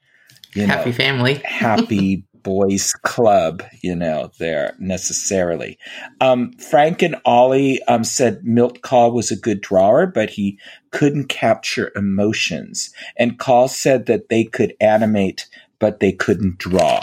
you 0.54 0.64
happy 0.64 0.92
know, 0.92 0.96
family, 0.96 1.34
happy 1.44 2.24
boys 2.46 2.92
club, 3.02 3.60
you 3.82 3.96
know, 3.96 4.30
there 4.38 4.76
necessarily. 4.78 5.76
Um, 6.20 6.52
Frank 6.52 7.02
and 7.02 7.16
Ollie 7.24 7.82
um, 7.88 8.04
said 8.04 8.44
Milt 8.44 8.82
Kahl 8.82 9.10
was 9.10 9.32
a 9.32 9.36
good 9.36 9.60
drawer, 9.60 10.06
but 10.06 10.30
he 10.30 10.56
couldn't 10.92 11.26
capture 11.26 11.90
emotions. 11.96 12.94
And 13.16 13.40
Kahl 13.40 13.66
said 13.66 14.06
that 14.06 14.28
they 14.28 14.44
could 14.44 14.74
animate, 14.80 15.48
but 15.80 15.98
they 15.98 16.12
couldn't 16.12 16.58
draw. 16.58 17.02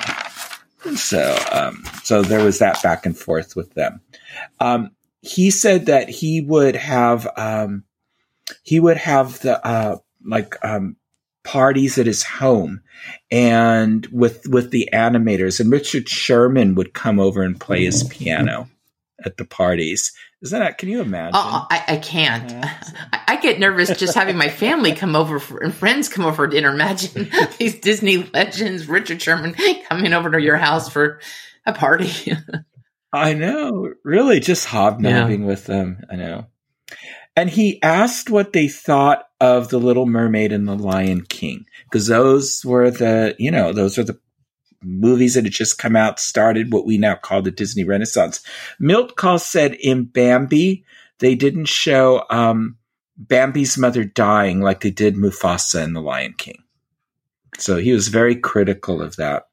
So, 0.96 1.38
um, 1.52 1.84
so 2.04 2.22
there 2.22 2.46
was 2.46 2.60
that 2.60 2.82
back 2.82 3.06
and 3.06 3.18
forth 3.18 3.54
with 3.54 3.74
them. 3.74 4.00
Um, 4.62 4.92
he 5.20 5.52
said 5.52 5.88
that 5.88 6.08
he 6.08 6.40
would 6.40 6.78
have, 6.78 7.28
um, 7.36 7.84
he 8.64 8.80
would 8.80 8.98
have 8.98 9.42
the, 9.42 9.66
uh, 9.68 9.98
like, 10.26 10.56
um, 10.64 10.96
parties 11.44 11.98
at 11.98 12.06
his 12.06 12.24
home 12.24 12.82
and 13.32 14.06
with 14.08 14.48
with 14.48 14.72
the 14.72 14.90
animators 14.94 15.60
and 15.60 15.72
Richard 15.72 16.08
Sherman 16.08 16.76
would 16.76 16.94
come 16.94 17.20
over 17.20 17.44
and 17.44 17.60
play 17.60 17.84
his 17.84 18.04
piano 18.04 18.70
at 19.24 19.38
the 19.38 19.46
parties. 19.46 20.14
Is 20.42 20.52
that 20.52 20.78
can 20.78 20.90
you 20.90 21.02
imagine? 21.02 21.36
Oh, 21.36 21.68
I, 21.70 21.84
I 21.88 21.98
can't. 21.98 22.52
I, 22.66 23.22
I, 23.30 23.36
get 23.38 23.60
nervous 23.60 23.98
just 23.98 24.16
having 24.16 24.38
my 24.38 24.50
family 24.50 24.94
come 24.94 25.16
over 25.16 25.40
for, 25.40 25.64
and 25.64 25.74
friends 25.74 26.10
come 26.10 26.26
over 26.26 26.36
for 26.36 26.48
dinner. 26.48 26.70
Imagine 26.70 27.30
these 27.58 27.80
Disney 27.80 28.18
legends, 28.18 28.88
Richard 28.88 29.22
Sherman 29.22 29.56
coming 29.88 30.14
over 30.14 30.32
to 30.32 30.42
your 30.42 30.58
house 30.58 30.90
for 30.90 31.22
a 31.66 31.74
party. 31.74 32.34
I 33.14 33.34
know, 33.34 33.94
really, 34.04 34.40
just 34.40 34.66
hobnobbing 34.66 35.42
yeah. 35.42 35.48
with 35.48 35.66
them. 35.66 36.04
I 36.10 36.16
know. 36.16 36.48
And 37.36 37.50
he 37.50 37.82
asked 37.82 38.30
what 38.30 38.54
they 38.54 38.68
thought 38.68 39.26
of 39.42 39.70
The 39.70 39.80
Little 39.80 40.06
Mermaid 40.06 40.52
and 40.52 40.68
The 40.68 40.76
Lion 40.76 41.24
King, 41.24 41.66
because 41.86 42.08
those 42.08 42.64
were 42.64 42.92
the, 42.92 43.36
you 43.40 43.50
know, 43.50 43.74
those 43.74 43.98
are 43.98 44.04
the 44.04 44.20
movies 44.84 45.34
that 45.34 45.46
had 45.46 45.54
just 45.54 45.80
come 45.80 45.96
out, 45.96 46.20
started 46.20 46.72
what 46.72 46.86
we 46.86 46.98
now 46.98 47.16
call 47.16 47.42
the 47.42 47.52
Disney 47.52 47.84
Renaissance. 47.84 48.42
Milt 48.80 49.16
Kahl 49.16 49.40
said 49.40 49.74
in 49.76 50.06
Bambi, 50.06 50.86
they 51.20 51.36
didn't 51.36 51.66
show 51.66 52.24
um, 52.30 52.78
Bambi's 53.18 53.78
mother 53.78 54.04
dying 54.04 54.62
like 54.62 54.82
they 54.82 54.92
did 54.92 55.16
Mufasa 55.16 55.84
in 55.84 55.94
The 55.94 56.02
Lion 56.02 56.34
King. 56.38 56.64
So 57.58 57.78
he 57.78 57.94
was 57.94 58.08
very 58.10 58.36
critical 58.36 59.02
of 59.02 59.16
that. 59.16 59.48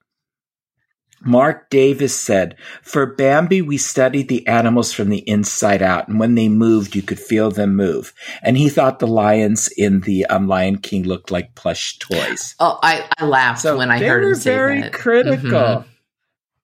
Marc 1.23 1.69
Davis 1.69 2.19
said, 2.19 2.57
For 2.83 3.07
Bambi, 3.07 3.61
we 3.61 3.77
studied 3.77 4.29
the 4.29 4.47
animals 4.47 4.93
from 4.93 5.11
the 5.11 5.29
inside 5.29 5.83
out, 5.83 6.09
and 6.09 6.19
when 6.19 6.35
they 6.35 6.49
moved, 6.49 6.95
you 6.95 7.03
could 7.03 7.21
feel 7.21 7.51
them 7.51 7.77
move. 7.77 8.15
And 8.43 8.57
he 8.57 8.69
thought 8.69 8.99
the 8.99 9.07
lions 9.07 9.69
in 9.69 10.01
the 10.01 10.27
um, 10.27 10.49
Lion 10.49 10.79
King 10.79 11.05
looked 11.05 11.31
like 11.31 11.55
plush 11.55 11.99
toys. 11.99 12.55
Oh, 12.59 12.79
I, 12.83 13.07
I 13.19 13.27
laughed 13.27 13.61
so 13.61 13.77
when 13.77 13.91
I 13.91 13.99
heard 13.99 14.25
him 14.25 14.35
say 14.35 14.51
very 14.51 14.81
that. 14.83 14.93
critical. 14.93 15.51
Mm-hmm. 15.51 15.89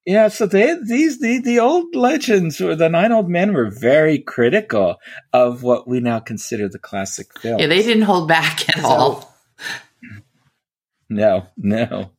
Yeah, 0.07 0.29
so 0.29 0.47
they 0.47 0.79
these 0.87 1.19
the 1.19 1.41
the 1.41 1.59
old 1.59 1.97
legends 1.97 2.61
or 2.61 2.77
the 2.77 2.89
nine 2.89 3.11
old 3.11 3.29
men 3.29 3.53
were 3.53 3.69
very 3.69 4.21
critical 4.21 4.99
of 5.33 5.65
what 5.65 5.89
we 5.89 5.99
now 5.99 6.21
consider 6.21 6.69
the 6.69 6.79
classic 6.79 7.37
film. 7.41 7.59
Yeah, 7.59 7.67
they 7.67 7.83
didn't 7.83 8.05
hold 8.05 8.29
back 8.29 8.69
at 8.69 8.83
so, 8.83 8.89
all. 8.89 9.37
No, 11.09 11.49
no. 11.57 12.13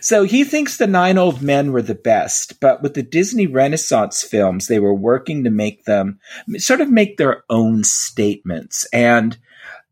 So 0.00 0.24
he 0.24 0.44
thinks 0.44 0.76
the 0.76 0.86
nine 0.86 1.18
old 1.18 1.42
men 1.42 1.72
were 1.72 1.82
the 1.82 1.94
best, 1.94 2.60
but 2.60 2.82
with 2.82 2.94
the 2.94 3.02
Disney 3.02 3.46
Renaissance 3.46 4.22
films, 4.22 4.66
they 4.66 4.78
were 4.78 4.94
working 4.94 5.44
to 5.44 5.50
make 5.50 5.84
them 5.84 6.18
sort 6.56 6.80
of 6.80 6.90
make 6.90 7.16
their 7.16 7.44
own 7.48 7.84
statements 7.84 8.86
and 8.92 9.38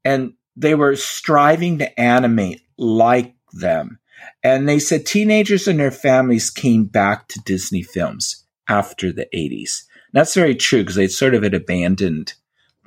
and 0.04 0.34
they 0.56 0.74
were 0.74 0.96
striving 0.96 1.78
to 1.78 2.00
animate 2.00 2.62
like 2.76 3.34
them. 3.52 3.98
And 4.42 4.68
they 4.68 4.78
said 4.78 5.06
teenagers 5.06 5.68
and 5.68 5.78
their 5.78 5.90
families 5.90 6.50
came 6.50 6.84
back 6.84 7.28
to 7.28 7.40
Disney 7.40 7.82
films 7.82 8.44
after 8.68 9.12
the 9.12 9.28
80s. 9.34 9.82
That's 10.12 10.34
very 10.34 10.54
true 10.54 10.80
because 10.80 10.96
they 10.96 11.08
sort 11.08 11.34
of 11.34 11.42
had 11.42 11.54
abandoned 11.54 12.34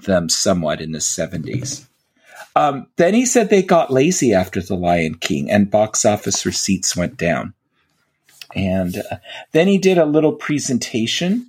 them 0.04 0.30
somewhat 0.30 0.82
in 0.82 0.92
the 0.92 1.00
70s. 1.00 1.88
Um, 2.56 2.88
then 2.98 3.14
he 3.14 3.26
said 3.26 3.50
they 3.50 3.64
got 3.64 3.92
lazy 3.92 4.34
after 4.34 4.62
The 4.62 4.76
Lion 4.76 5.16
King 5.16 5.50
and 5.50 5.72
box 5.72 6.06
office 6.06 6.46
receipts 6.46 6.96
went 6.96 7.18
down. 7.18 7.54
And 8.54 8.98
uh, 8.98 9.18
then 9.54 9.68
he 9.68 9.78
did 9.78 9.98
a 9.98 10.06
little 10.06 10.34
presentation 10.34 11.48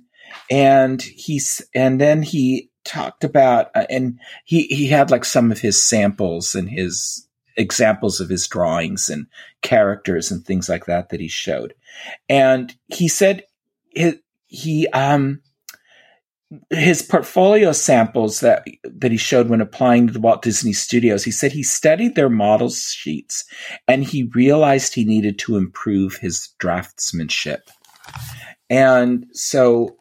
and 0.49 1.01
he's, 1.01 1.61
and 1.75 1.99
then 1.99 2.23
he 2.23 2.69
talked 2.85 3.23
about, 3.23 3.71
uh, 3.75 3.85
and 3.89 4.19
he, 4.45 4.63
he 4.63 4.87
had 4.87 5.11
like 5.11 5.25
some 5.25 5.51
of 5.51 5.59
his 5.59 5.81
samples 5.81 6.55
and 6.55 6.69
his 6.69 7.27
examples 7.57 8.19
of 8.19 8.29
his 8.29 8.47
drawings 8.47 9.09
and 9.09 9.27
characters 9.61 10.31
and 10.31 10.45
things 10.45 10.69
like 10.69 10.85
that 10.85 11.09
that 11.09 11.19
he 11.19 11.27
showed. 11.27 11.73
And 12.29 12.73
he 12.87 13.07
said 13.07 13.43
he, 13.89 14.19
he 14.47 14.87
um, 14.89 15.41
his 16.69 17.01
portfolio 17.01 17.71
samples 17.71 18.39
that 18.41 18.65
that 18.83 19.11
he 19.11 19.17
showed 19.17 19.49
when 19.49 19.61
applying 19.61 20.07
to 20.07 20.13
the 20.13 20.19
Walt 20.19 20.41
Disney 20.41 20.73
Studios, 20.73 21.23
he 21.23 21.31
said 21.31 21.51
he 21.51 21.63
studied 21.63 22.15
their 22.15 22.29
model 22.29 22.69
sheets 22.69 23.45
and 23.87 24.03
he 24.03 24.29
realized 24.33 24.93
he 24.93 25.05
needed 25.05 25.39
to 25.39 25.57
improve 25.57 26.17
his 26.17 26.49
draftsmanship. 26.59 27.61
And 28.69 29.25
so 29.31 29.97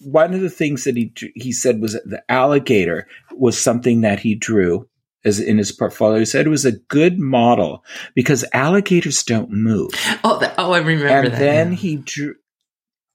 one 0.00 0.34
of 0.34 0.40
the 0.40 0.50
things 0.50 0.84
that 0.84 0.96
he 0.96 1.12
he 1.34 1.52
said 1.52 1.80
was 1.80 1.94
that 1.94 2.08
the 2.08 2.22
alligator 2.30 3.06
was 3.32 3.58
something 3.58 4.02
that 4.02 4.20
he 4.20 4.34
drew 4.34 4.88
as 5.24 5.40
in 5.40 5.58
his 5.58 5.72
portfolio. 5.72 6.20
He 6.20 6.24
said 6.24 6.46
it 6.46 6.50
was 6.50 6.64
a 6.64 6.72
good 6.72 7.18
model 7.18 7.84
because 8.14 8.44
alligators 8.52 9.22
don't 9.22 9.50
move. 9.50 9.90
Oh, 10.22 10.38
the, 10.38 10.52
oh, 10.60 10.72
I 10.72 10.78
remember 10.78 11.08
and 11.08 11.26
that. 11.26 11.32
And 11.32 11.42
then 11.42 11.72
he 11.72 11.96
drew 11.96 12.34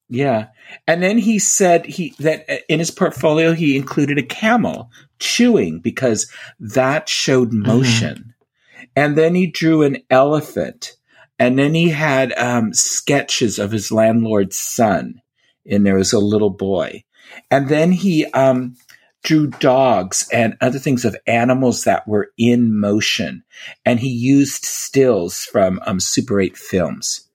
yeah. 0.10 0.48
And 0.88 1.01
then 1.01 1.17
he 1.17 1.39
said 1.39 1.86
he 1.86 2.13
that 2.19 2.45
uh, 2.50 2.57
in 2.69 2.79
his 2.79 2.91
portfolio 2.91 3.53
he 3.53 3.77
included 3.77 4.17
a 4.17 4.24
camel 4.24 4.91
chewing 5.19 5.79
because 5.79 6.31
that 6.60 7.10
showed 7.10 7.50
mm-hmm. 7.50 7.67
motion. 7.67 8.15
Mm-hmm. 8.15 8.83
And 8.95 9.17
then 9.17 9.36
he 9.36 9.48
drew 9.48 9.81
an 9.81 9.98
elephant. 10.10 10.95
And 11.39 11.57
then 11.57 11.74
he 11.74 11.89
had 11.89 12.31
um, 12.33 12.74
sketches 12.74 13.57
of 13.57 13.72
his 13.72 13.91
landlord's 13.91 14.57
son. 14.57 15.22
And 15.69 15.86
there 15.86 15.95
was 15.95 16.13
a 16.13 16.19
little 16.19 16.51
boy. 16.51 17.03
And 17.50 17.69
then 17.69 17.91
he 17.91 18.25
um, 18.27 18.75
drew 19.24 19.48
dogs 19.48 20.29
and 20.31 20.55
other 20.62 20.77
things 20.77 21.05
of 21.05 21.17
animals 21.25 21.86
that 21.86 22.07
were 22.07 22.29
in 22.38 22.79
motion. 22.79 23.43
And 23.83 24.00
he 24.00 24.10
used 24.10 24.65
stills 24.65 25.45
from 25.45 25.79
um, 25.86 26.00
Super 26.00 26.39
8 26.39 26.55
films 26.55 27.27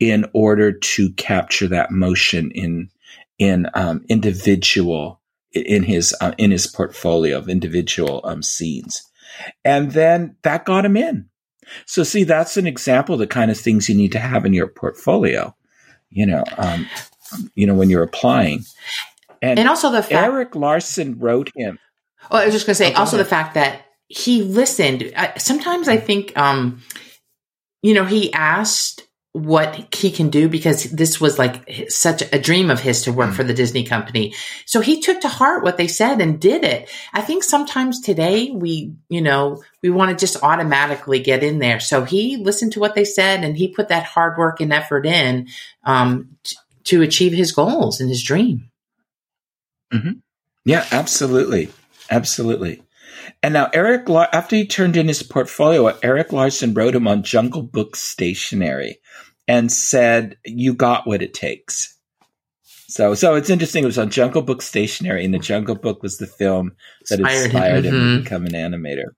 in 0.00 0.26
order 0.32 0.72
to 0.72 1.10
capture 1.12 1.68
that 1.68 1.90
motion 1.90 2.50
in 2.52 2.90
in 3.38 3.66
um, 3.74 4.04
individual 4.08 5.20
in 5.52 5.82
his 5.82 6.14
uh, 6.20 6.32
in 6.38 6.50
his 6.50 6.66
portfolio 6.66 7.38
of 7.38 7.48
individual 7.48 8.20
um, 8.24 8.42
scenes, 8.42 9.02
and 9.64 9.92
then 9.92 10.36
that 10.42 10.64
got 10.64 10.84
him 10.84 10.96
in. 10.96 11.28
So, 11.84 12.02
see, 12.02 12.24
that's 12.24 12.56
an 12.56 12.66
example 12.66 13.14
of 13.14 13.18
the 13.18 13.26
kind 13.26 13.50
of 13.50 13.58
things 13.58 13.88
you 13.88 13.94
need 13.94 14.12
to 14.12 14.18
have 14.18 14.46
in 14.46 14.54
your 14.54 14.68
portfolio. 14.68 15.54
You 16.10 16.26
know, 16.26 16.44
um, 16.56 16.88
you 17.54 17.66
know 17.66 17.74
when 17.74 17.90
you're 17.90 18.02
applying, 18.02 18.64
and, 19.42 19.58
and 19.58 19.68
also 19.68 19.90
the 19.90 20.02
fact 20.02 20.12
Eric 20.12 20.54
Larson 20.54 21.18
wrote 21.18 21.50
him. 21.54 21.78
Well, 22.30 22.42
I 22.42 22.44
was 22.44 22.54
just 22.54 22.66
going 22.66 22.72
to 22.72 22.76
say, 22.76 22.92
oh, 22.92 23.00
also 23.00 23.16
the 23.16 23.24
fact 23.24 23.54
that 23.54 23.82
he 24.08 24.42
listened. 24.42 25.12
I, 25.16 25.38
sometimes 25.38 25.88
I 25.88 25.96
think, 25.96 26.36
um, 26.36 26.82
you 27.82 27.94
know, 27.94 28.04
he 28.04 28.32
asked 28.32 29.07
what 29.44 29.94
he 29.94 30.10
can 30.10 30.30
do 30.30 30.48
because 30.48 30.84
this 30.84 31.20
was 31.20 31.38
like 31.38 31.88
such 31.88 32.22
a 32.32 32.38
dream 32.38 32.70
of 32.70 32.80
his 32.80 33.02
to 33.02 33.12
work 33.12 33.30
mm. 33.30 33.34
for 33.34 33.44
the 33.44 33.54
Disney 33.54 33.84
company. 33.84 34.34
So 34.66 34.80
he 34.80 35.00
took 35.00 35.20
to 35.20 35.28
heart 35.28 35.62
what 35.62 35.76
they 35.76 35.86
said 35.86 36.20
and 36.20 36.40
did 36.40 36.64
it. 36.64 36.90
I 37.12 37.20
think 37.20 37.44
sometimes 37.44 38.00
today 38.00 38.50
we, 38.50 38.94
you 39.08 39.22
know, 39.22 39.62
we 39.82 39.90
want 39.90 40.10
to 40.10 40.26
just 40.26 40.42
automatically 40.42 41.20
get 41.20 41.42
in 41.42 41.58
there. 41.58 41.80
So 41.80 42.04
he 42.04 42.36
listened 42.36 42.72
to 42.72 42.80
what 42.80 42.94
they 42.94 43.04
said 43.04 43.44
and 43.44 43.56
he 43.56 43.68
put 43.68 43.88
that 43.88 44.04
hard 44.04 44.38
work 44.38 44.60
and 44.60 44.72
effort 44.72 45.06
in 45.06 45.48
um, 45.84 46.36
t- 46.42 46.56
to 46.84 47.02
achieve 47.02 47.32
his 47.32 47.52
goals 47.52 48.00
and 48.00 48.08
his 48.08 48.22
dream. 48.22 48.70
Mm-hmm. 49.92 50.18
Yeah, 50.64 50.86
absolutely. 50.90 51.70
Absolutely. 52.10 52.82
And 53.42 53.54
now 53.54 53.70
Eric, 53.72 54.08
after 54.08 54.56
he 54.56 54.66
turned 54.66 54.96
in 54.96 55.08
his 55.08 55.22
portfolio, 55.22 55.96
Eric 56.02 56.32
Larson 56.32 56.74
wrote 56.74 56.94
him 56.94 57.06
on 57.06 57.22
Jungle 57.22 57.62
Book 57.62 57.94
Stationery 57.94 58.98
and 59.48 59.72
said, 59.72 60.36
"You 60.44 60.74
got 60.74 61.06
what 61.06 61.22
it 61.22 61.34
takes." 61.34 61.98
So, 62.88 63.14
so 63.14 63.34
it's 63.34 63.50
interesting. 63.50 63.82
It 63.82 63.88
was 63.88 63.98
on 63.98 64.10
Jungle 64.10 64.42
Book 64.42 64.62
Stationery, 64.62 65.24
and 65.24 65.34
the 65.34 65.38
Jungle 65.38 65.74
Book 65.74 66.02
was 66.02 66.18
the 66.18 66.26
film 66.26 66.72
that 67.10 67.18
inspired, 67.18 67.44
inspired 67.46 67.84
him, 67.84 67.94
him 67.94 68.00
mm-hmm. 68.00 68.16
to 68.16 68.22
become 68.22 68.46
an 68.46 68.52
animator. 68.52 69.08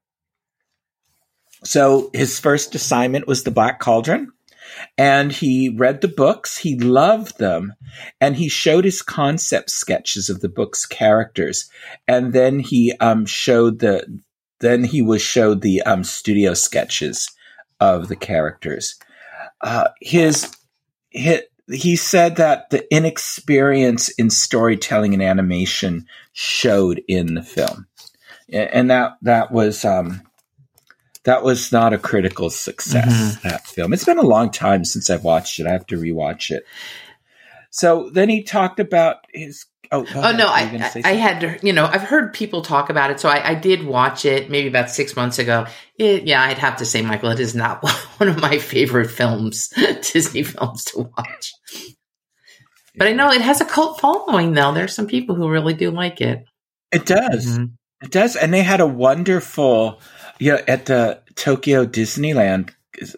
So 1.64 2.10
his 2.14 2.40
first 2.40 2.74
assignment 2.74 3.26
was 3.26 3.44
The 3.44 3.50
Black 3.50 3.80
Cauldron, 3.80 4.32
and 4.96 5.30
he 5.30 5.68
read 5.68 6.00
the 6.00 6.08
books. 6.08 6.58
He 6.58 6.78
loved 6.78 7.38
them, 7.38 7.74
and 8.20 8.36
he 8.36 8.48
showed 8.48 8.84
his 8.84 9.02
concept 9.02 9.70
sketches 9.70 10.30
of 10.30 10.40
the 10.40 10.48
book's 10.48 10.86
characters, 10.86 11.68
and 12.08 12.32
then 12.32 12.58
he 12.60 12.92
um, 13.00 13.26
showed 13.26 13.80
the 13.80 14.20
then 14.60 14.84
he 14.84 15.00
was 15.00 15.22
showed 15.22 15.62
the 15.62 15.80
um, 15.82 16.04
studio 16.04 16.54
sketches 16.54 17.30
of 17.78 18.08
the 18.08 18.16
characters 18.16 18.96
uh, 19.60 19.88
his, 20.00 20.50
his 21.10 21.42
he 21.72 21.96
said 21.96 22.36
that 22.36 22.70
the 22.70 22.92
inexperience 22.92 24.08
in 24.10 24.30
storytelling 24.30 25.14
and 25.14 25.22
animation 25.22 26.06
showed 26.32 27.02
in 27.06 27.34
the 27.34 27.42
film, 27.42 27.86
and 28.48 28.90
that 28.90 29.16
that 29.22 29.52
was 29.52 29.84
um, 29.84 30.22
that 31.24 31.44
was 31.44 31.70
not 31.70 31.92
a 31.92 31.98
critical 31.98 32.50
success. 32.50 33.36
Mm-hmm. 33.36 33.48
That 33.48 33.66
film. 33.66 33.92
It's 33.92 34.04
been 34.04 34.18
a 34.18 34.22
long 34.22 34.50
time 34.50 34.84
since 34.84 35.10
I've 35.10 35.24
watched 35.24 35.60
it. 35.60 35.66
I 35.66 35.72
have 35.72 35.86
to 35.86 35.96
rewatch 35.96 36.50
it. 36.50 36.64
So 37.70 38.10
then 38.10 38.28
he 38.28 38.42
talked 38.42 38.80
about 38.80 39.18
his 39.32 39.64
Oh, 39.92 40.06
oh 40.14 40.32
no, 40.32 40.46
I, 40.46 40.92
I 41.04 41.14
had, 41.14 41.40
to 41.40 41.58
you 41.66 41.72
know, 41.72 41.84
I've 41.84 42.02
heard 42.02 42.32
people 42.32 42.62
talk 42.62 42.90
about 42.90 43.10
it. 43.10 43.18
So 43.18 43.28
I, 43.28 43.50
I 43.50 43.54
did 43.56 43.84
watch 43.84 44.24
it 44.24 44.48
maybe 44.48 44.68
about 44.68 44.88
six 44.88 45.16
months 45.16 45.40
ago. 45.40 45.66
It, 45.98 46.28
yeah, 46.28 46.42
I'd 46.42 46.58
have 46.58 46.76
to 46.76 46.84
say, 46.84 47.02
Michael, 47.02 47.30
it 47.30 47.40
is 47.40 47.56
not 47.56 47.82
one 48.18 48.28
of 48.28 48.40
my 48.40 48.58
favorite 48.58 49.10
films, 49.10 49.68
Disney 50.12 50.44
films 50.44 50.84
to 50.86 51.10
watch. 51.16 51.52
But 52.96 53.08
I 53.08 53.12
know 53.12 53.32
it 53.32 53.40
has 53.40 53.60
a 53.60 53.64
cult 53.64 54.00
following, 54.00 54.52
though. 54.52 54.72
There's 54.72 54.94
some 54.94 55.08
people 55.08 55.34
who 55.34 55.48
really 55.48 55.74
do 55.74 55.90
like 55.90 56.20
it. 56.20 56.44
It 56.92 57.06
does. 57.06 57.46
Mm-hmm. 57.46 57.64
It 58.02 58.10
does. 58.12 58.36
And 58.36 58.54
they 58.54 58.62
had 58.62 58.80
a 58.80 58.86
wonderful, 58.86 60.00
you 60.38 60.52
know, 60.52 60.60
at 60.68 60.86
the 60.86 61.20
Tokyo 61.34 61.84
Disneyland, 61.84 62.70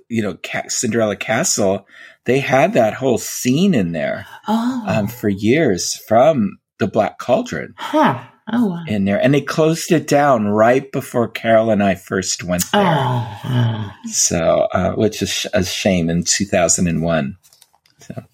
you 0.08 0.22
know, 0.22 0.38
Cinderella 0.68 1.16
Castle, 1.16 1.86
they 2.24 2.38
had 2.38 2.74
that 2.74 2.94
whole 2.94 3.18
scene 3.18 3.74
in 3.74 3.92
there 3.92 4.26
oh. 4.48 4.84
um, 4.86 5.08
for 5.08 5.28
years 5.28 5.96
from 6.06 6.58
the 6.82 6.88
Black 6.88 7.18
Cauldron. 7.18 7.74
Huh. 7.78 8.24
Oh, 8.52 8.66
wow. 8.66 8.84
in 8.88 9.04
there, 9.04 9.22
and 9.22 9.32
they 9.32 9.40
closed 9.40 9.92
it 9.92 10.08
down 10.08 10.48
right 10.48 10.90
before 10.90 11.28
Carol 11.28 11.70
and 11.70 11.80
I 11.80 11.94
first 11.94 12.42
went 12.42 12.64
there. 12.72 12.82
Oh, 12.84 13.40
oh. 13.44 13.92
so 14.06 14.66
uh, 14.72 14.92
which 14.94 15.22
is 15.22 15.46
a 15.54 15.64
shame 15.64 16.10
in 16.10 16.24
two 16.24 16.44
thousand 16.44 16.88
and 16.88 17.02
one. 17.02 17.36
So, 18.00 18.24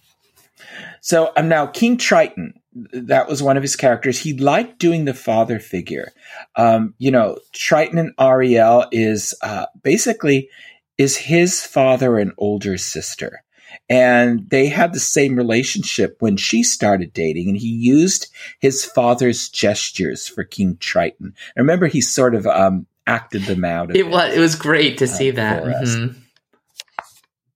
so 1.02 1.32
um, 1.36 1.48
now 1.48 1.66
King 1.66 1.98
Triton. 1.98 2.54
That 2.92 3.28
was 3.28 3.42
one 3.42 3.56
of 3.58 3.62
his 3.62 3.76
characters. 3.76 4.18
He 4.18 4.32
liked 4.38 4.78
doing 4.78 5.04
the 5.04 5.12
father 5.12 5.58
figure. 5.58 6.12
Um, 6.56 6.94
you 6.96 7.10
know, 7.10 7.38
Triton 7.52 7.98
and 7.98 8.12
Ariel 8.18 8.86
is 8.90 9.34
uh, 9.42 9.66
basically 9.82 10.48
is 10.96 11.18
his 11.18 11.60
father 11.60 12.18
and 12.18 12.32
older 12.38 12.78
sister 12.78 13.42
and 13.88 14.48
they 14.50 14.66
had 14.66 14.92
the 14.92 15.00
same 15.00 15.36
relationship 15.36 16.16
when 16.20 16.36
she 16.36 16.62
started 16.62 17.12
dating, 17.12 17.48
and 17.48 17.58
he 17.58 17.68
used 17.68 18.28
his 18.58 18.84
father's 18.84 19.48
gestures 19.48 20.28
for 20.28 20.44
King 20.44 20.76
Triton. 20.78 21.34
I 21.56 21.60
remember 21.60 21.86
he 21.86 22.00
sort 22.00 22.34
of 22.34 22.46
um, 22.46 22.86
acted 23.06 23.42
them 23.42 23.64
out. 23.64 23.94
It 23.94 24.08
was 24.08 24.34
it 24.34 24.40
was 24.40 24.54
great 24.54 24.98
to 24.98 25.04
uh, 25.04 25.08
see 25.08 25.30
that. 25.32 25.62
Mm-hmm. 25.62 26.18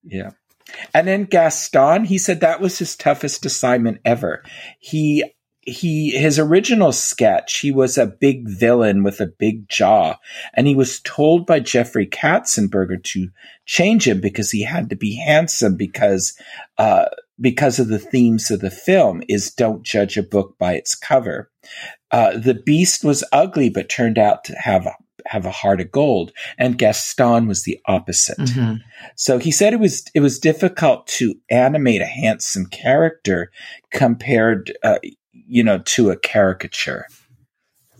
Yeah. 0.04 0.30
And 0.94 1.06
then 1.06 1.24
Gaston, 1.24 2.04
he 2.04 2.18
said 2.18 2.40
that 2.40 2.60
was 2.60 2.78
his 2.78 2.96
toughest 2.96 3.44
assignment 3.44 4.00
ever. 4.04 4.42
He 4.78 5.24
he 5.62 6.10
his 6.10 6.38
original 6.38 6.92
sketch 6.92 7.58
he 7.58 7.70
was 7.70 7.96
a 7.96 8.06
big 8.06 8.48
villain 8.48 9.04
with 9.04 9.20
a 9.20 9.26
big 9.26 9.68
jaw 9.68 10.16
and 10.54 10.66
he 10.66 10.74
was 10.74 11.00
told 11.00 11.46
by 11.46 11.60
jeffrey 11.60 12.06
katzenberger 12.06 13.02
to 13.02 13.28
change 13.64 14.08
him 14.08 14.20
because 14.20 14.50
he 14.50 14.64
had 14.64 14.90
to 14.90 14.96
be 14.96 15.14
handsome 15.14 15.76
because 15.76 16.36
uh, 16.78 17.04
because 17.40 17.78
of 17.78 17.88
the 17.88 17.98
themes 17.98 18.50
of 18.50 18.60
the 18.60 18.70
film 18.70 19.22
is 19.28 19.52
don't 19.52 19.84
judge 19.84 20.16
a 20.16 20.22
book 20.22 20.56
by 20.58 20.74
its 20.74 20.96
cover 20.96 21.50
uh, 22.10 22.36
the 22.36 22.54
beast 22.54 23.04
was 23.04 23.24
ugly 23.32 23.70
but 23.70 23.88
turned 23.88 24.18
out 24.18 24.42
to 24.44 24.54
have 24.54 24.88
have 25.26 25.46
a 25.46 25.52
heart 25.52 25.80
of 25.80 25.92
gold 25.92 26.32
and 26.58 26.78
gaston 26.78 27.46
was 27.46 27.62
the 27.62 27.78
opposite 27.86 28.38
mm-hmm. 28.38 28.74
so 29.14 29.38
he 29.38 29.52
said 29.52 29.72
it 29.72 29.78
was 29.78 30.04
it 30.12 30.20
was 30.20 30.40
difficult 30.40 31.06
to 31.06 31.36
animate 31.48 32.00
a 32.00 32.06
handsome 32.06 32.66
character 32.66 33.52
compared 33.92 34.76
uh, 34.82 34.98
you 35.32 35.62
know, 35.62 35.78
to 35.78 36.10
a 36.10 36.16
caricature. 36.16 37.06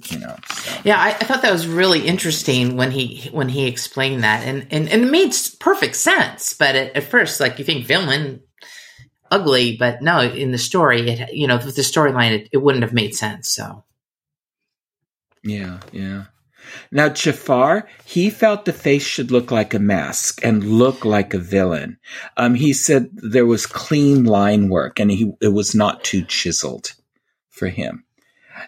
You 0.08 0.18
know, 0.18 0.36
so. 0.48 0.80
Yeah, 0.84 0.98
I, 0.98 1.10
I, 1.10 1.24
thought 1.24 1.42
that 1.42 1.52
was 1.52 1.66
really 1.66 2.04
interesting 2.04 2.76
when 2.76 2.90
he 2.90 3.28
when 3.30 3.48
he 3.48 3.66
explained 3.66 4.24
that, 4.24 4.42
and 4.42 4.66
and, 4.70 4.88
and 4.88 5.04
it 5.04 5.10
made 5.10 5.32
perfect 5.60 5.94
sense. 5.94 6.54
But 6.54 6.74
at, 6.74 6.96
at 6.96 7.04
first, 7.04 7.38
like 7.38 7.60
you 7.60 7.64
think 7.64 7.86
villain, 7.86 8.40
ugly, 9.30 9.76
but 9.76 10.02
no, 10.02 10.20
in 10.20 10.50
the 10.50 10.58
story, 10.58 11.08
it 11.08 11.32
you 11.32 11.46
know, 11.46 11.56
with 11.56 11.76
the 11.76 11.82
storyline, 11.82 12.32
it, 12.32 12.48
it 12.52 12.58
wouldn't 12.58 12.82
have 12.82 12.92
made 12.92 13.14
sense. 13.14 13.48
So, 13.48 13.84
yeah, 15.44 15.78
yeah. 15.92 16.24
Now, 16.90 17.08
Jafar, 17.08 17.86
he 18.04 18.30
felt 18.30 18.64
the 18.64 18.72
face 18.72 19.04
should 19.04 19.30
look 19.30 19.50
like 19.50 19.74
a 19.74 19.78
mask 19.78 20.44
and 20.44 20.64
look 20.64 21.04
like 21.04 21.34
a 21.34 21.38
villain. 21.38 21.98
Um, 22.36 22.54
he 22.54 22.72
said 22.72 23.10
there 23.12 23.46
was 23.46 23.66
clean 23.66 24.24
line 24.24 24.68
work 24.68 24.98
and 24.98 25.10
he 25.10 25.32
it 25.40 25.52
was 25.52 25.74
not 25.74 26.02
too 26.02 26.24
chiseled 26.24 26.94
for 27.62 27.68
him. 27.68 28.02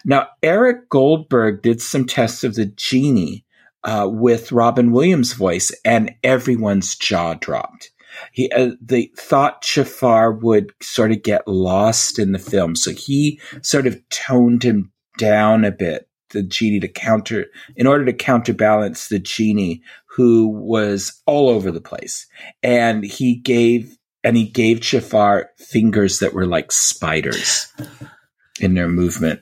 Now, 0.05 0.29
Eric 0.41 0.87
Goldberg 0.87 1.61
did 1.61 1.81
some 1.81 2.05
tests 2.05 2.45
of 2.45 2.55
the 2.55 2.65
genie 2.65 3.43
uh, 3.83 4.07
with 4.09 4.53
Robin 4.53 4.93
Williams' 4.93 5.33
voice, 5.33 5.69
and 5.83 6.15
everyone's 6.23 6.95
jaw 6.95 7.33
dropped. 7.33 7.91
He, 8.31 8.49
uh, 8.51 8.69
they 8.81 9.11
thought 9.17 9.63
Jafar 9.63 10.31
would 10.31 10.71
sort 10.81 11.11
of 11.11 11.23
get 11.23 11.45
lost 11.45 12.19
in 12.19 12.31
the 12.31 12.39
film, 12.39 12.77
so 12.77 12.91
he 12.91 13.41
sort 13.61 13.85
of 13.85 13.99
toned 14.07 14.63
him 14.63 14.93
down 15.17 15.65
a 15.65 15.71
bit, 15.71 16.07
the 16.29 16.41
genie 16.41 16.79
to 16.79 16.87
counter, 16.87 17.47
in 17.75 17.87
order 17.87 18.05
to 18.05 18.13
counterbalance 18.13 19.09
the 19.09 19.19
genie 19.19 19.83
who 20.05 20.47
was 20.47 21.21
all 21.25 21.49
over 21.49 21.69
the 21.69 21.81
place. 21.81 22.27
And 22.63 23.03
he 23.03 23.35
gave, 23.35 23.97
and 24.23 24.37
he 24.37 24.47
gave 24.47 24.79
Jafar 24.79 25.49
fingers 25.57 26.19
that 26.19 26.33
were 26.33 26.47
like 26.47 26.71
spiders 26.71 27.67
in 28.59 28.73
their 28.73 28.87
movement. 28.87 29.41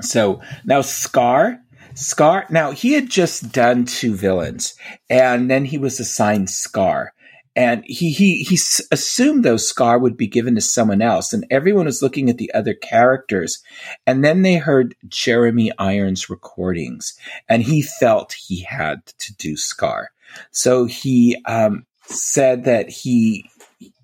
So 0.00 0.40
now 0.64 0.80
Scar, 0.80 1.60
Scar, 1.94 2.46
now 2.50 2.72
he 2.72 2.92
had 2.92 3.08
just 3.08 3.52
done 3.52 3.84
two 3.84 4.14
villains 4.14 4.74
and 5.08 5.50
then 5.50 5.64
he 5.64 5.78
was 5.78 6.00
assigned 6.00 6.50
Scar. 6.50 7.12
And 7.56 7.84
he, 7.86 8.10
he, 8.10 8.42
he 8.42 8.58
assumed 8.90 9.44
though 9.44 9.56
Scar 9.56 10.00
would 10.00 10.16
be 10.16 10.26
given 10.26 10.56
to 10.56 10.60
someone 10.60 11.00
else 11.00 11.32
and 11.32 11.46
everyone 11.50 11.86
was 11.86 12.02
looking 12.02 12.28
at 12.28 12.36
the 12.36 12.52
other 12.52 12.74
characters. 12.74 13.62
And 14.08 14.24
then 14.24 14.42
they 14.42 14.56
heard 14.56 14.96
Jeremy 15.06 15.70
Irons 15.78 16.28
recordings 16.28 17.16
and 17.48 17.62
he 17.62 17.80
felt 17.80 18.32
he 18.32 18.62
had 18.62 19.06
to 19.18 19.32
do 19.36 19.56
Scar. 19.56 20.10
So 20.50 20.86
he, 20.86 21.36
um, 21.46 21.86
said 22.06 22.64
that 22.64 22.90
he, 22.90 23.48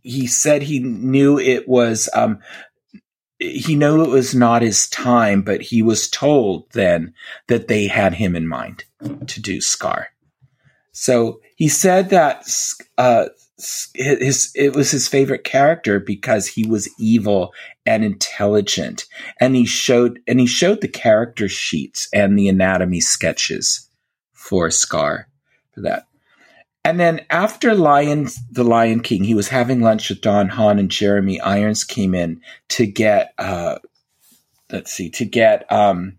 he 0.02 0.26
said 0.26 0.62
he 0.62 0.78
knew 0.78 1.38
it 1.38 1.68
was 1.68 2.08
um, 2.14 2.38
he 3.40 3.74
knew 3.74 4.02
it 4.02 4.10
was 4.10 4.34
not 4.34 4.62
his 4.62 4.88
time, 4.88 5.42
but 5.42 5.62
he 5.62 5.82
was 5.82 6.08
told 6.08 6.70
then 6.72 7.14
that 7.48 7.68
they 7.68 7.86
had 7.86 8.14
him 8.14 8.36
in 8.36 8.46
mind 8.46 8.84
to 9.26 9.40
do 9.40 9.60
Scar. 9.60 10.08
So 10.92 11.40
he 11.56 11.68
said 11.68 12.10
that 12.10 12.46
uh, 12.98 13.26
his 13.94 14.52
it 14.54 14.74
was 14.74 14.90
his 14.90 15.08
favorite 15.08 15.44
character 15.44 15.98
because 15.98 16.46
he 16.46 16.66
was 16.66 16.90
evil 16.98 17.54
and 17.86 18.04
intelligent, 18.04 19.06
and 19.40 19.56
he 19.56 19.64
showed 19.64 20.20
and 20.26 20.38
he 20.38 20.46
showed 20.46 20.82
the 20.82 20.88
character 20.88 21.48
sheets 21.48 22.08
and 22.12 22.38
the 22.38 22.48
anatomy 22.48 23.00
sketches 23.00 23.88
for 24.34 24.70
Scar 24.70 25.28
for 25.72 25.80
that. 25.80 26.04
And 26.84 26.98
then 26.98 27.26
after 27.28 27.74
Lion, 27.74 28.28
the 28.50 28.64
Lion 28.64 29.00
King, 29.00 29.24
he 29.24 29.34
was 29.34 29.48
having 29.48 29.80
lunch 29.80 30.08
with 30.08 30.22
Don 30.22 30.48
Hahn 30.48 30.78
and 30.78 30.90
Jeremy 30.90 31.40
Irons 31.40 31.84
came 31.84 32.14
in 32.14 32.40
to 32.70 32.86
get, 32.86 33.34
uh, 33.38 33.78
let's 34.72 34.90
see, 34.90 35.10
to 35.10 35.26
get 35.26 35.70
um, 35.70 36.16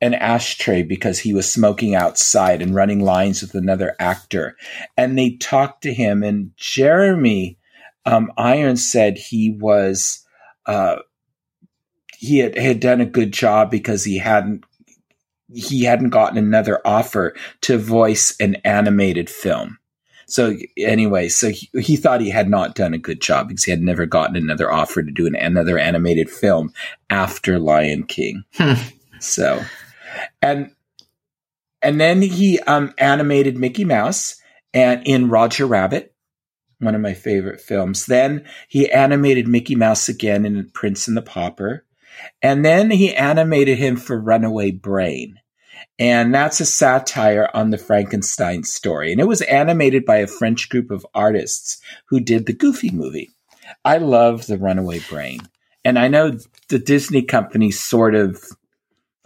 an 0.00 0.14
ashtray 0.14 0.82
because 0.82 1.18
he 1.18 1.34
was 1.34 1.52
smoking 1.52 1.94
outside 1.96 2.62
and 2.62 2.74
running 2.74 3.00
lines 3.00 3.42
with 3.42 3.54
another 3.54 3.96
actor. 3.98 4.56
And 4.96 5.18
they 5.18 5.36
talked 5.36 5.82
to 5.82 5.92
him, 5.92 6.22
and 6.22 6.52
Jeremy 6.56 7.58
um, 8.04 8.32
Irons 8.36 8.90
said 8.90 9.18
he 9.18 9.50
was. 9.50 10.24
Uh, 10.66 10.96
he 12.16 12.38
had, 12.38 12.58
had 12.58 12.80
done 12.80 13.00
a 13.00 13.06
good 13.06 13.32
job 13.32 13.70
because 13.70 14.02
he 14.02 14.18
hadn't 14.18 14.64
he 15.52 15.84
hadn't 15.84 16.10
gotten 16.10 16.38
another 16.38 16.80
offer 16.84 17.34
to 17.62 17.78
voice 17.78 18.36
an 18.40 18.56
animated 18.64 19.30
film. 19.30 19.78
So 20.26 20.54
anyway, 20.76 21.30
so 21.30 21.48
he, 21.50 21.70
he, 21.80 21.96
thought 21.96 22.20
he 22.20 22.28
had 22.28 22.50
not 22.50 22.74
done 22.74 22.92
a 22.92 22.98
good 22.98 23.22
job 23.22 23.48
because 23.48 23.64
he 23.64 23.70
had 23.70 23.80
never 23.80 24.04
gotten 24.04 24.36
another 24.36 24.70
offer 24.70 25.02
to 25.02 25.10
do 25.10 25.26
an, 25.26 25.34
another 25.34 25.78
animated 25.78 26.28
film 26.28 26.72
after 27.08 27.58
Lion 27.58 28.02
King. 28.02 28.44
Hmm. 28.54 28.74
So, 29.20 29.64
and 30.42 30.70
and 31.80 32.00
then 32.00 32.20
he 32.20 32.60
um, 32.60 32.92
animated 32.98 33.56
Mickey 33.56 33.84
Mouse 33.84 34.36
and 34.74 35.06
in 35.06 35.30
Roger 35.30 35.66
Rabbit, 35.66 36.14
one 36.78 36.94
of 36.94 37.00
my 37.00 37.14
favorite 37.14 37.60
films. 37.60 38.06
Then 38.06 38.44
he 38.68 38.90
animated 38.90 39.48
Mickey 39.48 39.76
Mouse 39.76 40.08
again 40.08 40.44
in 40.44 40.70
Prince 40.70 41.08
and 41.08 41.16
the 41.16 41.22
Pauper. 41.22 41.84
And 42.42 42.64
then 42.64 42.90
he 42.90 43.14
animated 43.14 43.78
him 43.78 43.96
for 43.96 44.18
Runaway 44.18 44.70
Brain. 44.72 45.40
And 45.98 46.32
that's 46.32 46.60
a 46.60 46.66
satire 46.66 47.50
on 47.54 47.70
the 47.70 47.78
Frankenstein 47.78 48.62
story. 48.62 49.10
And 49.10 49.20
it 49.20 49.26
was 49.26 49.42
animated 49.42 50.04
by 50.04 50.16
a 50.16 50.26
French 50.26 50.68
group 50.68 50.90
of 50.90 51.06
artists 51.14 51.80
who 52.06 52.20
did 52.20 52.46
the 52.46 52.52
Goofy 52.52 52.90
movie. 52.90 53.30
I 53.84 53.98
love 53.98 54.46
the 54.46 54.58
Runaway 54.58 55.00
Brain. 55.00 55.40
And 55.84 55.98
I 55.98 56.08
know 56.08 56.38
the 56.68 56.78
Disney 56.78 57.22
company 57.22 57.70
sort 57.70 58.14
of 58.14 58.44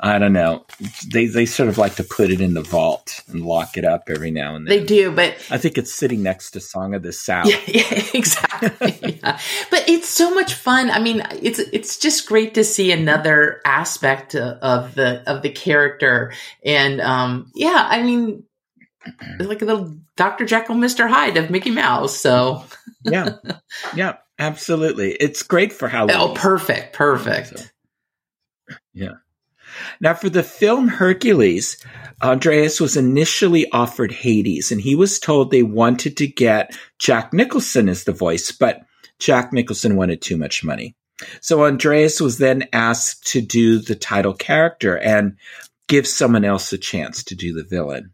I 0.05 0.19
don't 0.19 0.33
know. 0.33 0.67
They 1.13 1.27
they 1.27 1.47
sort 1.47 1.69
of 1.69 1.79
like 1.79 1.95
to 1.95 2.03
put 2.03 2.31
it 2.31 2.41
in 2.41 2.55
the 2.55 2.63
vault 2.63 3.23
and 3.29 3.47
lock 3.47 3.77
it 3.77 3.85
up 3.85 4.05
every 4.09 4.33
now 4.33 4.57
and 4.57 4.67
then. 4.67 4.77
They 4.77 4.85
do, 4.85 5.13
but 5.13 5.37
I 5.49 5.59
think 5.59 5.79
it's 5.79 5.95
sitting 5.95 6.25
next 6.25 6.51
to 6.53 6.61
Song 6.61 6.93
of 6.95 7.05
the 7.05 7.13
South. 7.13 7.47
Yeah, 7.47 7.61
yeah 7.69 8.05
exactly. 8.13 8.52
yeah. 8.81 9.39
But 9.71 9.89
it's 9.89 10.09
so 10.09 10.35
much 10.35 10.55
fun. 10.55 10.91
I 10.91 10.99
mean, 11.01 11.23
it's 11.43 11.59
it's 11.59 11.99
just 11.99 12.27
great 12.29 12.55
to 12.55 12.65
see 12.65 12.93
another 12.93 13.61
aspect 13.65 14.35
of 14.35 14.95
the 14.95 15.23
of 15.29 15.43
the 15.43 15.51
character, 15.51 16.33
and 16.65 17.01
um, 17.01 17.51
yeah, 17.55 17.87
I 17.91 18.03
mean, 18.03 18.45
like 19.39 19.63
a 19.63 19.65
little 19.65 19.97
Doctor 20.17 20.45
Jekyll, 20.45 20.77
Mister 20.77 21.09
Hyde 21.09 21.37
of 21.37 21.51
Mickey 21.51 21.71
Mouse. 21.71 22.17
So 22.17 22.65
yeah, 23.05 23.37
yeah, 23.95 24.17
absolutely. 24.39 25.13
It's 25.13 25.43
great 25.43 25.73
for 25.73 25.89
Halloween. 25.89 26.17
Oh, 26.19 26.35
perfect, 26.35 26.93
perfect. 26.95 27.59
So, 27.59 27.65
yeah. 28.95 29.15
Now, 30.01 30.15
for 30.15 30.29
the 30.29 30.43
film 30.43 30.89
Hercules, 30.89 31.77
Andreas 32.23 32.81
was 32.81 32.97
initially 32.97 33.71
offered 33.71 34.13
Hades, 34.13 34.73
and 34.73 34.81
he 34.81 34.95
was 34.95 35.19
told 35.19 35.51
they 35.51 35.63
wanted 35.63 36.17
to 36.19 36.27
get 36.27 36.77
Jack 36.99 37.33
Nicholson 37.33 37.89
as 37.89 38.05
the 38.05 38.13
voice, 38.13 38.53
but 38.53 38.81
Jack 39.19 39.53
Nicholson 39.53 39.97
wanted 39.97 40.21
too 40.21 40.37
much 40.37 40.65
money. 40.65 40.97
So 41.41 41.65
Andreas 41.65 42.21
was 42.21 42.39
then 42.39 42.69
asked 42.73 43.29
to 43.29 43.41
do 43.41 43.79
the 43.79 43.95
title 43.95 44.35
character 44.35 44.99
and 44.99 45.37
give 45.89 46.07
someone 46.07 46.45
else 46.45 46.73
a 46.73 46.79
chance 46.79 47.25
to 47.25 47.35
do 47.35 47.53
the 47.53 47.65
villain. 47.65 48.13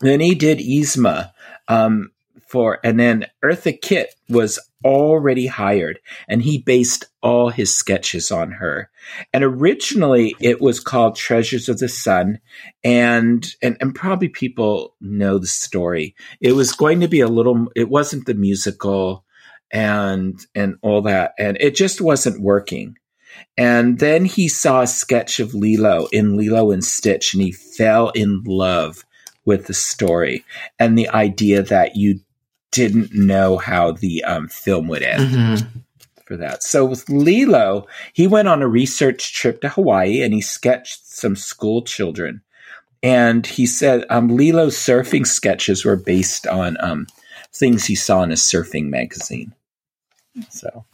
Then 0.00 0.20
he 0.20 0.34
did 0.34 0.58
Yzma, 0.58 1.32
um, 1.68 2.10
for, 2.48 2.78
and 2.84 2.98
then 2.98 3.26
Eartha 3.44 3.80
Kitt 3.80 4.14
was 4.28 4.58
already 4.84 5.46
hired 5.46 5.98
and 6.28 6.42
he 6.42 6.58
based 6.58 7.06
all 7.20 7.50
his 7.50 7.76
sketches 7.76 8.30
on 8.30 8.52
her. 8.52 8.88
And 9.32 9.42
originally 9.42 10.36
it 10.40 10.60
was 10.60 10.78
called 10.78 11.16
Treasures 11.16 11.68
of 11.68 11.78
the 11.78 11.88
Sun. 11.88 12.38
And, 12.84 13.46
and, 13.62 13.76
and 13.80 13.94
probably 13.94 14.28
people 14.28 14.94
know 15.00 15.38
the 15.38 15.46
story. 15.46 16.14
It 16.40 16.52
was 16.52 16.72
going 16.72 17.00
to 17.00 17.08
be 17.08 17.20
a 17.20 17.28
little, 17.28 17.66
it 17.74 17.88
wasn't 17.88 18.26
the 18.26 18.34
musical 18.34 19.24
and, 19.72 20.38
and 20.54 20.76
all 20.82 21.02
that. 21.02 21.32
And 21.38 21.56
it 21.60 21.74
just 21.74 22.00
wasn't 22.00 22.40
working. 22.40 22.96
And 23.58 23.98
then 23.98 24.24
he 24.24 24.48
saw 24.48 24.82
a 24.82 24.86
sketch 24.86 25.40
of 25.40 25.54
Lilo 25.54 26.06
in 26.12 26.36
Lilo 26.36 26.70
and 26.70 26.84
Stitch 26.84 27.34
and 27.34 27.42
he 27.42 27.52
fell 27.52 28.10
in 28.10 28.42
love 28.44 29.04
with 29.44 29.66
the 29.66 29.74
story 29.74 30.44
and 30.78 30.98
the 30.98 31.08
idea 31.08 31.62
that 31.62 31.96
you 31.96 32.20
didn't 32.70 33.14
know 33.14 33.56
how 33.56 33.92
the 33.92 34.24
um, 34.24 34.48
film 34.48 34.88
would 34.88 35.02
end. 35.02 35.30
Mm-hmm. 35.30 35.78
For 36.26 36.36
that. 36.38 36.64
So 36.64 36.84
with 36.84 37.08
Lilo, 37.08 37.86
he 38.12 38.26
went 38.26 38.48
on 38.48 38.60
a 38.60 38.66
research 38.66 39.32
trip 39.32 39.60
to 39.60 39.68
Hawaii 39.68 40.22
and 40.22 40.34
he 40.34 40.40
sketched 40.40 41.06
some 41.06 41.36
school 41.36 41.82
children. 41.82 42.42
And 43.00 43.46
he 43.46 43.64
said 43.64 44.04
um, 44.10 44.36
Lilo's 44.36 44.76
surfing 44.76 45.24
sketches 45.24 45.84
were 45.84 45.94
based 45.94 46.48
on 46.48 46.76
um, 46.80 47.06
things 47.52 47.84
he 47.84 47.94
saw 47.94 48.24
in 48.24 48.32
a 48.32 48.34
surfing 48.34 48.88
magazine. 48.88 49.54
So, 50.50 50.84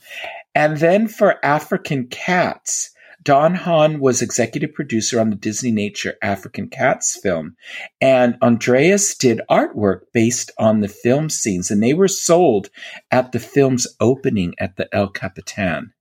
and 0.54 0.76
then 0.76 1.08
for 1.08 1.44
African 1.44 2.08
Cats, 2.08 2.90
Don 3.22 3.54
Hahn 3.54 4.00
was 4.00 4.20
executive 4.20 4.74
producer 4.74 5.20
on 5.20 5.30
the 5.30 5.36
Disney 5.36 5.70
Nature 5.70 6.14
African 6.22 6.68
Cats 6.68 7.18
film, 7.20 7.56
and 8.00 8.36
Andreas 8.42 9.14
did 9.14 9.40
artwork 9.50 10.02
based 10.12 10.50
on 10.58 10.80
the 10.80 10.88
film 10.88 11.30
scenes, 11.30 11.70
and 11.70 11.82
they 11.82 11.94
were 11.94 12.08
sold 12.08 12.70
at 13.10 13.32
the 13.32 13.38
film's 13.38 13.86
opening 14.00 14.54
at 14.58 14.76
the 14.76 14.92
El 14.92 15.08
Capitan. 15.08 15.92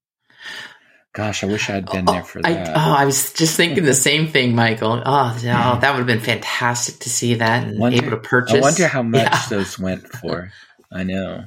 Gosh, 1.13 1.43
I 1.43 1.47
wish 1.47 1.69
I 1.69 1.73
had 1.73 1.91
been 1.91 2.07
oh, 2.07 2.13
there 2.13 2.23
for 2.23 2.39
oh, 2.39 2.41
that. 2.43 2.69
I, 2.69 2.71
oh, 2.73 2.95
I 2.95 3.05
was 3.05 3.33
just 3.33 3.57
thinking 3.57 3.83
the 3.83 3.93
same 3.93 4.27
thing, 4.27 4.55
Michael. 4.55 5.01
Oh, 5.05 5.35
oh 5.35 5.39
that 5.41 5.91
would 5.91 5.97
have 5.97 6.07
been 6.07 6.21
fantastic 6.21 6.99
to 6.99 7.09
see 7.09 7.35
that 7.35 7.67
and 7.67 7.77
wonder, 7.77 7.97
able 7.97 8.11
to 8.11 8.17
purchase. 8.17 8.55
I 8.55 8.61
wonder 8.61 8.87
how 8.87 9.03
much 9.03 9.21
yeah. 9.21 9.45
those 9.49 9.77
went 9.77 10.07
for. 10.07 10.51
I 10.91 11.03
know. 11.03 11.45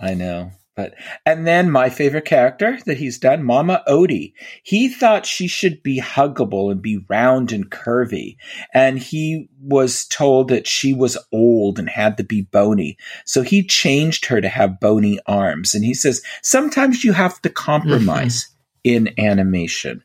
I 0.00 0.14
know. 0.14 0.52
But 0.78 0.94
and 1.26 1.44
then 1.44 1.72
my 1.72 1.90
favorite 1.90 2.24
character 2.24 2.78
that 2.86 2.98
he's 2.98 3.18
done, 3.18 3.42
Mama 3.42 3.82
Odie. 3.88 4.32
He 4.62 4.88
thought 4.88 5.26
she 5.26 5.48
should 5.48 5.82
be 5.82 6.00
huggable 6.00 6.70
and 6.70 6.80
be 6.80 7.04
round 7.08 7.50
and 7.50 7.68
curvy, 7.68 8.36
and 8.72 8.96
he 8.96 9.48
was 9.60 10.04
told 10.04 10.50
that 10.50 10.68
she 10.68 10.94
was 10.94 11.18
old 11.32 11.80
and 11.80 11.90
had 11.90 12.16
to 12.18 12.22
be 12.22 12.42
bony. 12.42 12.96
So 13.24 13.42
he 13.42 13.64
changed 13.64 14.26
her 14.26 14.40
to 14.40 14.48
have 14.48 14.78
bony 14.78 15.18
arms. 15.26 15.74
And 15.74 15.84
he 15.84 15.94
says 15.94 16.22
sometimes 16.44 17.02
you 17.02 17.12
have 17.12 17.42
to 17.42 17.50
compromise 17.50 18.44
mm-hmm. 18.86 19.08
in 19.08 19.18
animation. 19.18 20.04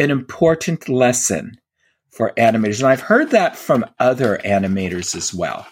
An 0.00 0.10
important 0.10 0.88
lesson 0.88 1.60
for 2.10 2.32
animators, 2.36 2.80
and 2.80 2.88
I've 2.88 3.02
heard 3.02 3.30
that 3.30 3.54
from 3.54 3.84
other 4.00 4.40
animators 4.44 5.14
as 5.14 5.32
well. 5.32 5.64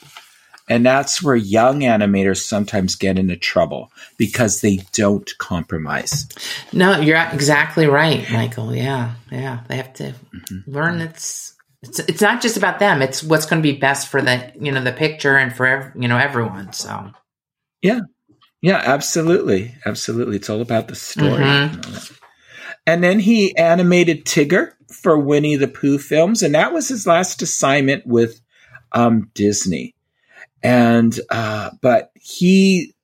And 0.69 0.85
that's 0.85 1.23
where 1.23 1.37
young 1.37 1.81
animators 1.81 2.43
sometimes 2.43 2.97
get 2.97 3.19
into 3.19 3.37
trouble 3.37 3.93
because 4.17 4.61
they 4.61 4.81
don't 4.93 5.31
compromise. 5.39 6.29
No, 6.73 7.01
you're 7.01 7.25
exactly 7.33 7.87
right, 7.87 8.29
Michael. 8.33 8.75
Yeah, 8.75 9.15
yeah. 9.31 9.61
They 9.69 9.77
have 9.77 9.93
to 9.95 10.15
mm-hmm. 10.35 10.71
learn 10.71 11.01
it's 11.01 11.55
it's 11.83 12.01
it's 12.01 12.21
not 12.21 12.43
just 12.43 12.57
about 12.57 12.81
them. 12.81 13.01
It's 13.01 13.23
what's 13.23 13.47
going 13.47 13.63
to 13.63 13.73
be 13.73 13.79
best 13.79 14.09
for 14.09 14.21
the 14.21 14.53
you 14.61 14.73
know 14.73 14.83
the 14.83 14.93
picture 14.93 15.37
and 15.37 15.55
for 15.55 15.93
you 15.97 16.09
know 16.09 16.19
everyone. 16.19 16.73
So 16.73 17.13
yeah, 17.81 18.01
yeah, 18.61 18.83
absolutely, 18.85 19.75
absolutely. 19.85 20.37
It's 20.37 20.51
all 20.51 20.63
about 20.63 20.89
the 20.89 20.97
story. 20.97 21.45
Mm-hmm. 21.45 22.15
And 22.89 23.03
then 23.03 23.19
he 23.19 23.57
animated 23.57 24.25
Tigger 24.25 24.73
for 24.93 25.19
Winnie 25.19 25.57
the 25.57 25.69
Pooh 25.69 25.99
films, 25.99 26.43
and 26.43 26.55
that 26.55 26.73
was 26.73 26.89
his 26.89 27.07
last 27.07 27.43
assignment 27.43 28.07
with 28.07 28.41
um, 28.93 29.31
Disney 29.35 29.96
and 30.63 31.19
uh, 31.31 31.71
but 31.81 32.11
he 32.15 32.95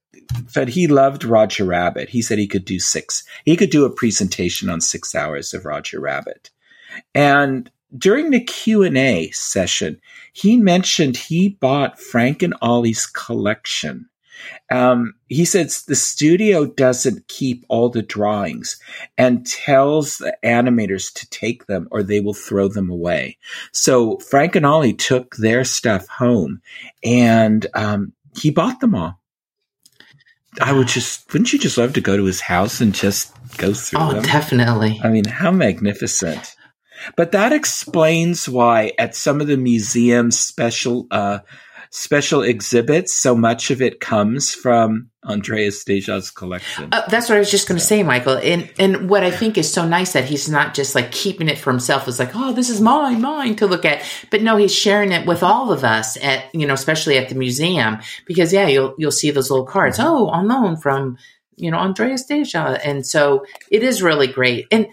said 0.48 0.68
he 0.68 0.86
loved 0.86 1.24
Roger 1.24 1.64
Rabbit. 1.64 2.08
He 2.08 2.22
said 2.22 2.38
he 2.38 2.46
could 2.46 2.64
do 2.64 2.78
six. 2.78 3.24
He 3.44 3.56
could 3.56 3.70
do 3.70 3.84
a 3.84 3.94
presentation 3.94 4.70
on 4.70 4.80
six 4.80 5.14
hours 5.14 5.52
of 5.52 5.64
Roger 5.64 6.00
Rabbit. 6.00 6.50
And 7.14 7.70
during 7.96 8.30
the 8.30 8.40
Q 8.40 8.82
and 8.82 8.96
A 8.96 9.30
session, 9.30 10.00
he 10.32 10.56
mentioned 10.56 11.16
he 11.16 11.50
bought 11.50 12.00
Frank 12.00 12.42
and 12.42 12.54
Ollie's 12.62 13.06
collection 13.06 14.08
um, 14.70 15.14
he 15.28 15.44
says 15.44 15.82
the 15.82 15.94
studio 15.94 16.66
doesn't 16.66 17.28
keep 17.28 17.64
all 17.68 17.88
the 17.88 18.02
drawings 18.02 18.78
and 19.18 19.46
tells 19.46 20.18
the 20.18 20.36
animators 20.44 21.12
to 21.14 21.28
take 21.30 21.66
them 21.66 21.88
or 21.90 22.02
they 22.02 22.20
will 22.20 22.34
throw 22.34 22.68
them 22.68 22.90
away. 22.90 23.38
So 23.72 24.18
Frank 24.18 24.56
and 24.56 24.66
Ollie 24.66 24.94
took 24.94 25.36
their 25.36 25.64
stuff 25.64 26.06
home 26.08 26.62
and 27.04 27.66
um, 27.74 28.12
he 28.36 28.50
bought 28.50 28.80
them 28.80 28.94
all. 28.94 29.18
I 30.60 30.72
would 30.72 30.88
just, 30.88 31.32
wouldn't 31.32 31.52
you 31.52 31.58
just 31.58 31.78
love 31.78 31.94
to 31.94 32.00
go 32.02 32.16
to 32.16 32.24
his 32.24 32.40
house 32.40 32.80
and 32.80 32.94
just 32.94 33.34
go 33.56 33.72
through 33.72 34.00
oh, 34.00 34.12
them? 34.12 34.22
definitely. 34.22 35.00
I 35.02 35.08
mean, 35.08 35.24
how 35.24 35.50
magnificent. 35.50 36.56
But 37.16 37.32
that 37.32 37.52
explains 37.52 38.48
why 38.48 38.92
at 38.98 39.16
some 39.16 39.40
of 39.40 39.46
the 39.46 39.56
museum's 39.56 40.38
special 40.38 41.06
uh, 41.10 41.40
special 41.92 42.42
exhibits, 42.42 43.14
so 43.14 43.36
much 43.36 43.70
of 43.70 43.82
it 43.82 44.00
comes 44.00 44.54
from 44.54 45.10
Andreas 45.24 45.84
Deja's 45.84 46.30
collection. 46.30 46.88
Uh, 46.90 47.02
that's 47.08 47.28
what 47.28 47.36
I 47.36 47.38
was 47.38 47.50
just 47.50 47.68
going 47.68 47.78
to 47.78 47.84
say, 47.84 48.02
Michael. 48.02 48.38
And 48.38 48.72
and 48.78 49.10
what 49.10 49.22
I 49.22 49.30
think 49.30 49.58
is 49.58 49.72
so 49.72 49.86
nice 49.86 50.14
that 50.14 50.24
he's 50.24 50.48
not 50.48 50.74
just 50.74 50.94
like 50.94 51.12
keeping 51.12 51.48
it 51.48 51.58
for 51.58 51.70
himself. 51.70 52.08
It's 52.08 52.18
like, 52.18 52.34
oh, 52.34 52.52
this 52.54 52.70
is 52.70 52.80
mine, 52.80 53.20
mine 53.20 53.56
to 53.56 53.66
look 53.66 53.84
at. 53.84 54.02
But 54.30 54.42
no, 54.42 54.56
he's 54.56 54.74
sharing 54.74 55.12
it 55.12 55.26
with 55.26 55.42
all 55.42 55.70
of 55.70 55.84
us 55.84 56.16
at 56.16 56.52
you 56.54 56.66
know, 56.66 56.74
especially 56.74 57.18
at 57.18 57.28
the 57.28 57.34
museum, 57.34 57.98
because 58.26 58.52
yeah, 58.52 58.66
you'll 58.66 58.94
you'll 58.96 59.12
see 59.12 59.30
those 59.30 59.50
little 59.50 59.66
cards. 59.66 59.98
Mm-hmm. 59.98 60.08
Oh, 60.08 60.30
unknown 60.32 60.78
from 60.78 61.18
you 61.56 61.70
know 61.70 61.78
Andreas 61.78 62.24
Deja, 62.24 62.78
and 62.82 63.06
so 63.06 63.44
it 63.70 63.82
is 63.82 64.02
really 64.02 64.28
great. 64.28 64.66
And 64.72 64.88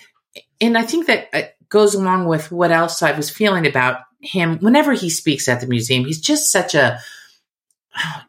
and 0.60 0.78
I 0.78 0.84
think 0.84 1.08
that 1.08 1.30
uh, 1.34 1.42
goes 1.70 1.96
along 1.96 2.26
with 2.26 2.52
what 2.52 2.72
else 2.72 3.02
I 3.02 3.14
was 3.14 3.30
feeling 3.30 3.66
about 3.66 4.02
him 4.20 4.58
whenever 4.60 4.94
he 4.94 5.10
speaks 5.10 5.48
at 5.48 5.62
the 5.62 5.68
museum. 5.68 6.06
He's 6.06 6.22
just 6.22 6.52
such 6.52 6.76
a 6.76 7.00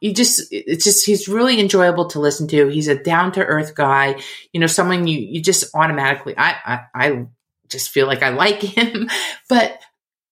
you 0.00 0.14
just 0.14 0.48
it's 0.50 0.84
just 0.84 1.06
he's 1.06 1.28
really 1.28 1.60
enjoyable 1.60 2.06
to 2.06 2.20
listen 2.20 2.48
to. 2.48 2.68
He's 2.68 2.88
a 2.88 3.00
down 3.00 3.32
to 3.32 3.44
earth 3.44 3.74
guy. 3.74 4.20
You 4.52 4.60
know, 4.60 4.66
someone 4.66 5.06
you 5.06 5.18
you 5.18 5.42
just 5.42 5.74
automatically 5.74 6.34
I, 6.36 6.56
I 6.64 6.80
I 6.94 7.26
just 7.68 7.90
feel 7.90 8.06
like 8.06 8.22
I 8.22 8.30
like 8.30 8.62
him, 8.62 9.08
but 9.48 9.80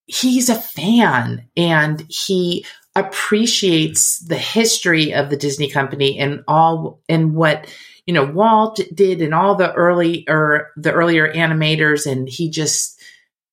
he's 0.07 0.49
a 0.49 0.55
fan 0.55 1.49
and 1.57 2.05
he 2.09 2.65
appreciates 2.97 4.19
the 4.21 4.37
history 4.37 5.15
of 5.15 5.31
the 5.31 5.37
Disney 5.37 5.71
company 5.71 6.19
and 6.19 6.43
all 6.49 7.01
and 7.09 7.35
what 7.35 7.73
you 8.07 8.15
know 8.15 8.25
Walt 8.25 8.81
did 8.93 9.23
and 9.23 9.35
all 9.35 9.55
the 9.55 9.73
early 9.75 10.25
or 10.29 10.73
the 10.77 10.93
earlier 10.93 11.33
animators 11.33 12.11
and 12.11 12.29
he 12.29 12.51
just 12.51 12.98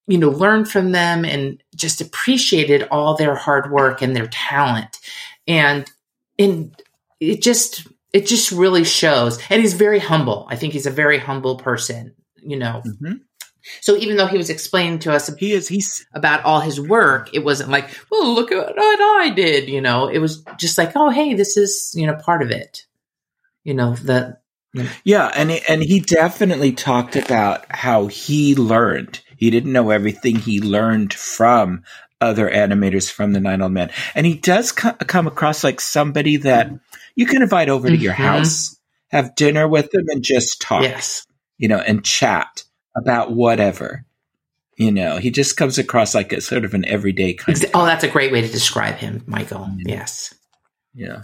you 0.08 0.18
know, 0.18 0.30
learned 0.30 0.70
from 0.70 0.92
them 0.92 1.26
and 1.26 1.62
just 1.76 2.02
appreciated 2.02 2.88
all 2.92 3.16
their 3.16 3.36
hard 3.36 3.72
work 3.72 4.02
and 4.02 4.16
their 4.16 4.28
talent. 4.28 5.00
And, 5.48 5.90
and 6.38 6.76
it 7.20 7.42
just, 7.42 7.88
it 8.14 8.28
just 8.28 8.52
really 8.52 8.84
shows. 8.84 9.40
And 9.50 9.62
he's 9.62 9.74
very 9.74 10.00
humble. 10.00 10.48
I 10.50 10.56
think 10.56 10.74
he's 10.74 10.86
a 10.86 10.92
very 10.92 11.18
humble 11.18 11.58
person, 11.58 12.14
you 12.36 12.58
know. 12.58 12.82
Mm-hmm. 12.86 13.14
So 13.82 13.98
even 13.98 14.18
though 14.18 14.28
he 14.28 14.38
was 14.38 14.50
explaining 14.50 15.00
to 15.00 15.14
us 15.14 15.28
he 15.38 15.52
is 15.52 15.68
he's 15.68 16.06
about 16.14 16.44
all 16.46 16.60
his 16.60 16.80
work, 16.80 17.34
it 17.34 17.44
wasn't 17.44 17.72
like, 17.72 17.90
well, 18.12 18.34
look 18.34 18.52
at 18.52 18.58
what 18.58 18.78
I 18.78 19.32
did, 19.36 19.70
you 19.70 19.82
know. 19.82 20.08
It 20.08 20.20
was 20.20 20.44
just 20.58 20.78
like, 20.78 20.92
oh, 20.96 21.10
hey, 21.10 21.34
this 21.34 21.58
is 21.58 21.92
you 21.96 22.06
know 22.06 22.16
part 22.16 22.42
of 22.42 22.52
it, 22.52 22.86
you 23.64 23.74
know. 23.74 23.96
The 23.96 24.38
yeah, 25.04 25.32
and 25.36 25.52
and 25.68 25.82
he 25.82 26.00
definitely 26.00 26.74
talked 26.74 27.16
about 27.16 27.66
how 27.70 28.08
he 28.08 28.56
learned 28.56 29.22
he 29.38 29.50
didn't 29.50 29.74
know 29.74 29.90
everything 29.90 30.36
he 30.36 30.62
learned 30.62 31.14
from 31.14 31.84
other 32.22 32.50
animators 32.50 33.12
from 33.12 33.34
the 33.34 33.40
Nine 33.40 33.62
Old 33.62 33.72
Men. 33.72 33.92
And 34.14 34.26
he 34.26 34.36
does 34.36 34.72
co- 34.72 34.94
come 34.94 35.28
across 35.28 35.64
like 35.64 35.82
somebody 35.82 36.38
that 36.38 36.72
you 37.16 37.26
can 37.26 37.42
invite 37.42 37.70
over 37.70 37.88
to 37.88 37.94
mm-hmm. 37.94 38.04
your 38.04 38.14
house, 38.14 38.78
have 39.10 39.36
dinner 39.36 39.68
with 39.68 39.92
them, 39.92 40.06
and 40.10 40.24
just 40.24 40.62
talk. 40.62 40.84
Yes. 40.84 41.26
You 41.58 41.68
know, 41.68 41.80
and 41.80 42.04
chat 42.04 42.64
about 42.98 43.32
whatever. 43.32 44.06
You 44.78 44.92
know, 44.92 45.18
he 45.18 45.32
just 45.32 45.56
comes 45.56 45.78
across 45.78 46.14
like 46.14 46.34
a 46.34 46.42
sort 46.42 46.66
of 46.66 46.74
an 46.74 46.84
everyday 46.86 47.34
kind. 47.34 47.64
Of 47.64 47.72
oh, 47.74 47.86
that's 47.86 48.04
a 48.04 48.10
great 48.10 48.32
way 48.32 48.42
to 48.42 48.48
describe 48.48 48.96
him, 48.96 49.24
Michael. 49.26 49.70
Yes. 49.78 50.34
Yeah. 50.94 51.24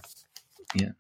Yeah. 0.73 0.91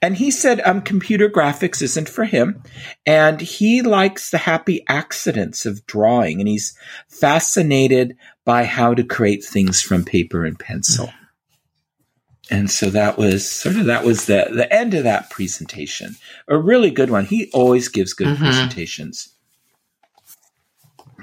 And 0.00 0.16
he 0.16 0.30
said 0.30 0.60
um, 0.60 0.80
computer 0.82 1.28
graphics 1.28 1.82
isn't 1.82 2.08
for 2.08 2.24
him. 2.24 2.62
And 3.04 3.40
he 3.40 3.82
likes 3.82 4.30
the 4.30 4.38
happy 4.38 4.84
accidents 4.88 5.66
of 5.66 5.86
drawing. 5.86 6.40
And 6.40 6.48
he's 6.48 6.76
fascinated 7.08 8.16
by 8.44 8.64
how 8.64 8.94
to 8.94 9.04
create 9.04 9.44
things 9.44 9.82
from 9.82 10.04
paper 10.04 10.44
and 10.44 10.58
pencil. 10.58 11.10
and 12.50 12.70
so 12.70 12.90
that 12.90 13.18
was 13.18 13.50
sort 13.50 13.76
of 13.76 13.86
that 13.86 14.04
was 14.04 14.26
the 14.26 14.48
the 14.52 14.72
end 14.72 14.94
of 14.94 15.04
that 15.04 15.30
presentation. 15.30 16.16
A 16.48 16.56
really 16.56 16.90
good 16.90 17.10
one. 17.10 17.24
He 17.24 17.50
always 17.52 17.88
gives 17.88 18.12
good 18.12 18.28
mm-hmm. 18.28 18.44
presentations. 18.44 19.35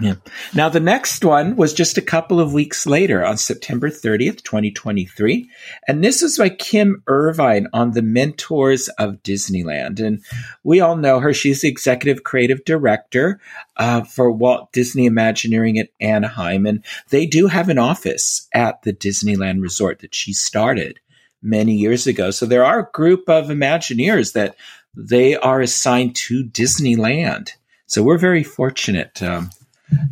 Yeah. 0.02 0.16
Now, 0.56 0.70
the 0.70 0.80
next 0.80 1.24
one 1.24 1.56
was 1.56 1.72
just 1.74 2.00
a 2.00 2.02
couple 2.02 2.40
of 2.40 2.52
weeks 2.52 2.88
later 2.88 3.24
on 3.24 3.38
September 3.38 3.90
30th, 3.90 4.44
2023. 4.44 5.50
And 5.88 6.04
this 6.04 6.24
was 6.24 6.38
by 6.38 6.50
Kim 6.50 7.04
Irvine 7.08 7.68
on 7.74 7.92
the 7.92 8.02
Mentors 8.02 8.88
of 8.98 9.22
Disneyland. 9.22 10.00
And 10.00 10.24
we 10.64 10.80
all 10.80 10.96
know 10.96 11.20
her. 11.20 11.32
She's 11.32 11.62
the 11.62 11.68
executive 11.68 12.24
creative 12.24 12.66
director 12.66 13.40
uh, 13.78 14.02
for 14.04 14.32
Walt 14.32 14.72
Disney 14.72 15.06
Imagineering 15.06 15.78
at 15.78 15.90
Anaheim. 16.02 16.66
And 16.66 16.84
they 17.10 17.28
do 17.28 17.46
have 17.46 17.70
an 17.70 17.78
office 17.78 18.48
at 18.52 18.82
the 18.82 18.94
Disneyland 18.94 19.62
resort 19.62 20.00
that 20.00 20.16
she 20.16 20.34
started 20.34 21.00
many 21.44 21.76
years 21.76 22.08
ago. 22.08 22.32
So 22.32 22.48
there 22.48 22.66
are 22.66 22.80
a 22.80 22.92
group 22.94 23.30
of 23.30 23.48
Imagineers 23.48 24.34
that 24.34 24.56
they 24.96 25.36
are 25.36 25.62
assigned 25.62 26.16
to 26.16 26.44
Disneyland. 26.46 27.52
So 27.86 28.02
we're 28.02 28.18
very 28.18 28.44
fortunate. 28.44 29.22
Um, 29.22 29.52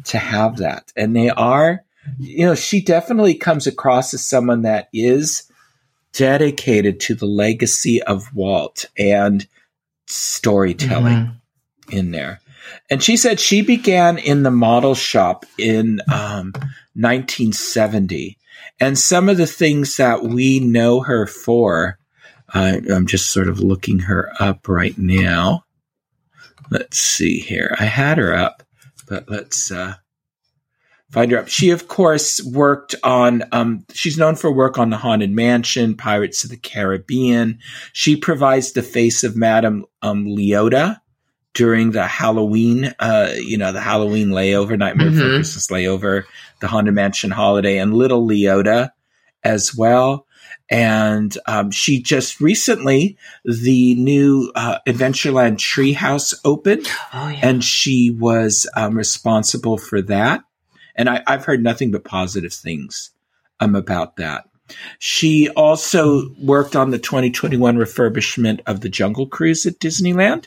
to 0.06 0.18
have 0.18 0.58
that. 0.58 0.92
And 0.96 1.16
they 1.16 1.30
are, 1.30 1.84
you 2.18 2.46
know, 2.46 2.56
she 2.56 2.82
definitely 2.82 3.36
comes 3.36 3.68
across 3.68 4.14
as 4.14 4.26
someone 4.26 4.64
that 4.64 4.90
is 4.94 5.52
dedicated 6.14 7.00
to 7.02 7.16
the 7.16 7.26
legacy 7.26 8.02
of 8.04 8.34
Walt 8.34 8.86
and 8.98 9.48
storytelling 10.08 11.18
mm-hmm. 11.18 11.98
in 11.98 12.12
there. 12.12 12.40
And 12.90 13.02
she 13.02 13.18
said 13.18 13.40
she 13.40 13.62
began 13.62 14.18
in 14.18 14.44
the 14.44 14.52
model 14.52 14.96
shop 14.96 15.46
in 15.58 16.02
um, 16.12 16.54
1970. 16.94 18.38
And 18.80 18.98
some 18.98 19.30
of 19.30 19.38
the 19.38 19.48
things 19.48 19.98
that 19.98 20.24
we 20.24 20.60
know 20.60 21.02
her 21.02 21.28
for, 21.28 21.98
uh, 22.54 22.78
I'm 22.92 23.08
just 23.08 23.32
sort 23.32 23.48
of 23.48 23.60
looking 23.60 24.00
her 24.00 24.32
up 24.40 24.68
right 24.68 24.98
now. 24.98 25.66
Let's 26.70 26.98
see 27.00 27.40
here. 27.40 27.76
I 27.80 27.86
had 27.86 28.18
her 28.18 28.36
up 28.36 28.64
but 29.12 29.30
let's 29.30 29.72
uh, 29.72 29.96
find 31.12 31.32
her 31.32 31.40
up. 31.40 31.50
She, 31.50 31.72
of 31.72 31.90
course, 31.90 32.42
worked 32.42 32.96
on, 33.04 33.44
um, 33.52 33.86
she's 33.92 34.18
known 34.18 34.38
for 34.38 34.50
work 34.50 34.78
on 34.78 34.90
The 34.90 34.96
Haunted 34.96 35.32
Mansion, 35.32 35.98
Pirates 35.98 36.46
of 36.46 36.50
the 36.50 36.56
Caribbean. 36.56 37.60
She 37.92 38.16
provides 38.16 38.72
the 38.72 38.82
face 38.82 39.26
of 39.26 39.36
Madame 39.36 39.86
um, 40.02 40.28
Leota 40.28 41.02
during 41.54 41.92
the 41.92 42.08
Halloween, 42.08 42.94
uh, 43.00 43.34
you 43.36 43.58
know, 43.58 43.74
the 43.74 43.82
Halloween 43.82 44.30
layover, 44.30 44.78
Nightmare 44.78 45.10
mm-hmm. 45.10 45.20
for 45.20 45.36
Christmas 45.36 45.68
layover, 45.68 46.24
the 46.62 46.70
Haunted 46.70 46.94
Mansion 46.94 47.32
holiday, 47.32 47.80
and 47.80 47.94
Little 47.94 48.26
Leota 48.26 48.92
as 49.44 49.76
well. 49.76 50.26
And 50.72 51.38
um, 51.48 51.70
she 51.70 52.02
just 52.02 52.40
recently, 52.40 53.18
the 53.44 53.94
new 53.96 54.54
uh, 54.56 54.78
Adventureland 54.88 55.58
Treehouse 55.58 56.34
opened, 56.46 56.88
oh, 57.14 57.28
yeah. 57.28 57.42
and 57.44 57.62
she 57.62 58.10
was 58.10 58.66
um, 58.74 58.98
responsible 58.98 59.78
for 59.78 60.02
that. 60.04 60.46
And 60.96 61.10
I, 61.10 61.24
have 61.28 61.44
heard 61.44 61.62
nothing 61.62 61.92
but 61.92 62.06
positive 62.06 62.54
things 62.54 63.12
um, 63.60 63.76
about 63.76 64.16
that. 64.16 64.46
She 64.98 65.50
also 65.50 66.30
worked 66.42 66.78
on 66.78 66.92
the 66.92 67.00
2021 67.00 67.76
refurbishment 67.76 68.62
of 68.66 68.80
the 68.80 68.88
Jungle 68.88 69.28
Cruise 69.28 69.66
at 69.66 69.78
Disneyland. 69.80 70.46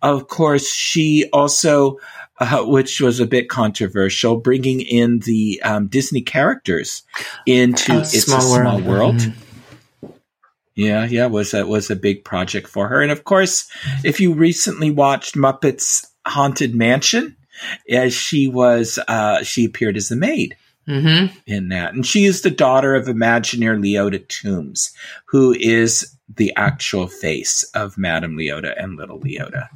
Of 0.00 0.28
course, 0.28 0.72
she 0.72 1.28
also, 1.34 1.98
uh, 2.40 2.64
which 2.64 3.02
was 3.02 3.20
a 3.20 3.26
bit 3.26 3.50
controversial, 3.50 4.38
bringing 4.38 4.80
in 4.80 5.18
the 5.18 5.60
um, 5.62 5.88
Disney 5.88 6.22
characters 6.22 7.02
into 7.44 7.92
a 7.92 8.00
It's 8.00 8.22
Small 8.22 8.38
a 8.38 8.42
Small 8.42 8.80
World. 8.80 8.86
world. 8.86 9.16
Mm-hmm 9.16 9.42
yeah, 10.76 11.06
yeah, 11.06 11.26
was 11.26 11.54
a 11.54 11.66
was 11.66 11.90
a 11.90 11.96
big 11.96 12.22
project 12.22 12.68
for 12.68 12.86
her. 12.86 13.00
And 13.00 13.10
of 13.10 13.24
course, 13.24 13.68
if 14.04 14.20
you 14.20 14.34
recently 14.34 14.90
watched 14.90 15.34
Muppets 15.34 16.06
Haunted 16.26 16.74
Mansion, 16.74 17.34
as 17.90 18.12
she 18.12 18.46
was, 18.46 18.98
uh, 19.08 19.42
she 19.42 19.64
appeared 19.64 19.96
as 19.96 20.10
the 20.10 20.16
maid 20.16 20.54
mm-hmm. 20.86 21.34
in 21.46 21.70
that, 21.70 21.94
and 21.94 22.06
she 22.06 22.26
is 22.26 22.42
the 22.42 22.50
daughter 22.50 22.94
of 22.94 23.06
Imagineer 23.06 23.80
Leota 23.80 24.28
Toombs, 24.28 24.92
who 25.24 25.54
is 25.58 26.14
the 26.36 26.52
actual 26.56 27.06
face 27.06 27.64
of 27.74 27.96
Madame 27.96 28.36
Leota 28.36 28.74
and 28.76 28.96
Little 28.96 29.18
Leota. 29.18 29.68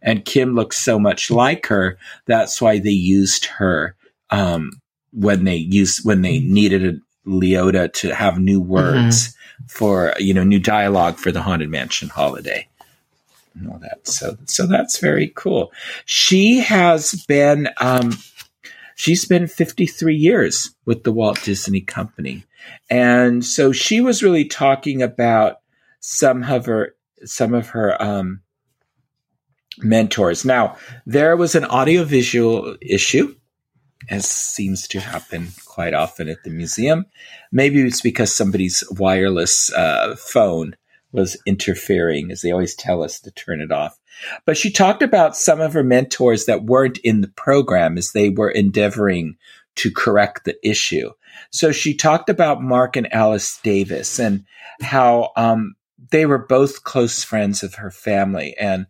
And 0.00 0.24
Kim 0.24 0.54
looks 0.54 0.78
so 0.78 0.98
much 0.98 1.30
like 1.30 1.66
her. 1.66 1.98
That's 2.24 2.62
why 2.62 2.78
they 2.78 2.90
used 2.90 3.44
her 3.46 3.96
um, 4.30 4.70
when 5.12 5.44
they 5.44 5.56
used 5.56 6.06
when 6.06 6.22
they 6.22 6.38
needed 6.38 6.86
a 6.86 7.28
Leota 7.28 7.92
to 7.94 8.14
have 8.14 8.38
new 8.38 8.62
words. 8.62 9.28
Mm-hmm 9.28 9.34
for 9.66 10.14
you 10.18 10.32
know 10.34 10.44
new 10.44 10.60
dialogue 10.60 11.16
for 11.16 11.32
the 11.32 11.42
haunted 11.42 11.70
mansion 11.70 12.08
holiday 12.08 12.66
and 13.58 13.70
all 13.70 13.78
that. 13.78 14.06
So 14.06 14.36
so 14.44 14.66
that's 14.66 14.98
very 14.98 15.32
cool. 15.34 15.72
She 16.04 16.60
has 16.60 17.24
been 17.26 17.68
um 17.78 18.12
she's 18.94 19.24
been 19.24 19.46
53 19.46 20.14
years 20.14 20.74
with 20.84 21.04
the 21.04 21.12
walt 21.12 21.42
disney 21.42 21.80
company. 21.80 22.44
And 22.90 23.44
so 23.44 23.72
she 23.72 24.00
was 24.00 24.22
really 24.22 24.44
talking 24.44 25.02
about 25.02 25.56
some 26.00 26.44
of 26.44 26.66
her 26.66 26.94
some 27.24 27.54
of 27.54 27.70
her 27.70 28.00
um 28.02 28.40
mentors. 29.78 30.44
Now 30.44 30.76
there 31.06 31.36
was 31.36 31.54
an 31.54 31.64
audiovisual 31.64 32.76
issue 32.80 33.34
as 34.08 34.26
seems 34.26 34.86
to 34.88 35.00
happen 35.00 35.48
quite 35.64 35.94
often 35.94 36.28
at 36.28 36.42
the 36.44 36.50
museum. 36.50 37.06
Maybe 37.52 37.80
it's 37.82 38.00
because 38.00 38.34
somebody's 38.34 38.84
wireless 38.90 39.72
uh, 39.72 40.16
phone 40.16 40.76
was 41.12 41.36
interfering, 41.46 42.30
as 42.30 42.42
they 42.42 42.50
always 42.50 42.74
tell 42.74 43.02
us 43.02 43.20
to 43.20 43.30
turn 43.30 43.60
it 43.60 43.72
off. 43.72 43.98
But 44.44 44.56
she 44.56 44.70
talked 44.70 45.02
about 45.02 45.36
some 45.36 45.60
of 45.60 45.72
her 45.72 45.84
mentors 45.84 46.46
that 46.46 46.64
weren't 46.64 46.98
in 46.98 47.20
the 47.20 47.28
program 47.28 47.96
as 47.96 48.12
they 48.12 48.28
were 48.28 48.50
endeavoring 48.50 49.36
to 49.76 49.90
correct 49.90 50.44
the 50.44 50.56
issue. 50.68 51.10
So 51.50 51.72
she 51.72 51.94
talked 51.94 52.28
about 52.28 52.62
Marc 52.62 52.96
and 52.96 53.12
Alice 53.12 53.58
Davis 53.62 54.18
and 54.18 54.44
how 54.82 55.30
um, 55.36 55.76
they 56.10 56.26
were 56.26 56.38
both 56.46 56.84
close 56.84 57.22
friends 57.22 57.62
of 57.62 57.74
her 57.74 57.90
family. 57.90 58.56
And 58.58 58.86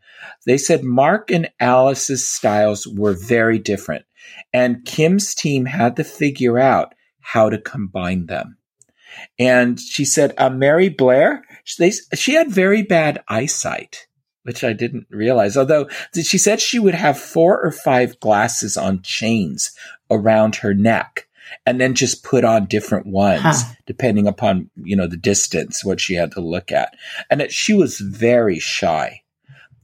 they 0.46 0.58
said 0.58 0.82
Marc 0.82 1.30
and 1.30 1.50
Alice's 1.60 2.28
styles 2.28 2.86
were 2.86 3.12
very 3.12 3.58
different. 3.58 4.04
And 4.52 4.84
Kim's 4.84 5.34
team 5.34 5.66
had 5.66 5.96
to 5.96 6.04
figure 6.04 6.58
out 6.58 6.94
how 7.20 7.50
to 7.50 7.58
combine 7.58 8.26
them. 8.26 8.56
And 9.38 9.78
she 9.80 10.04
said, 10.04 10.34
uh, 10.38 10.50
Mary 10.50 10.88
Blair, 10.88 11.42
they, 11.78 11.90
she 11.90 12.34
had 12.34 12.50
very 12.50 12.82
bad 12.82 13.22
eyesight, 13.28 14.06
which 14.42 14.62
I 14.64 14.72
didn't 14.72 15.06
realize. 15.10 15.56
Although 15.56 15.88
she 16.14 16.38
said 16.38 16.60
she 16.60 16.78
would 16.78 16.94
have 16.94 17.18
four 17.18 17.60
or 17.60 17.72
five 17.72 18.18
glasses 18.20 18.76
on 18.76 19.02
chains 19.02 19.72
around 20.10 20.56
her 20.56 20.74
neck 20.74 21.28
and 21.66 21.80
then 21.80 21.94
just 21.94 22.24
put 22.24 22.44
on 22.44 22.66
different 22.66 23.06
ones 23.06 23.42
huh. 23.42 23.74
depending 23.86 24.26
upon, 24.26 24.70
you 24.76 24.96
know, 24.96 25.06
the 25.06 25.16
distance, 25.16 25.84
what 25.84 26.00
she 26.00 26.14
had 26.14 26.32
to 26.32 26.40
look 26.40 26.70
at. 26.70 26.94
And 27.30 27.40
it, 27.40 27.52
she 27.52 27.74
was 27.74 27.98
very 27.98 28.58
shy. 28.58 29.22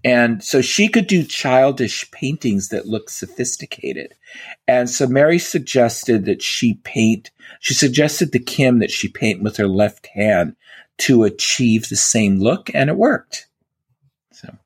And 0.04 0.44
so 0.44 0.60
she 0.60 0.88
could 0.88 1.06
do 1.06 1.24
childish 1.24 2.10
paintings 2.10 2.68
that 2.68 2.86
looked 2.86 3.10
sophisticated. 3.10 4.14
And 4.68 4.90
so 4.90 5.06
Mary 5.06 5.38
suggested 5.38 6.26
that 6.26 6.42
she 6.42 6.74
paint, 6.84 7.30
she 7.60 7.72
suggested 7.72 8.30
to 8.32 8.38
Kim 8.38 8.80
that 8.80 8.90
she 8.90 9.08
paint 9.08 9.42
with 9.42 9.56
her 9.56 9.66
left 9.66 10.08
hand 10.08 10.56
to 10.98 11.24
achieve 11.24 11.88
the 11.88 11.96
same 11.96 12.38
look, 12.38 12.70
and 12.74 12.90
it 12.90 12.96
worked. 12.96 13.48
So, 14.32 14.56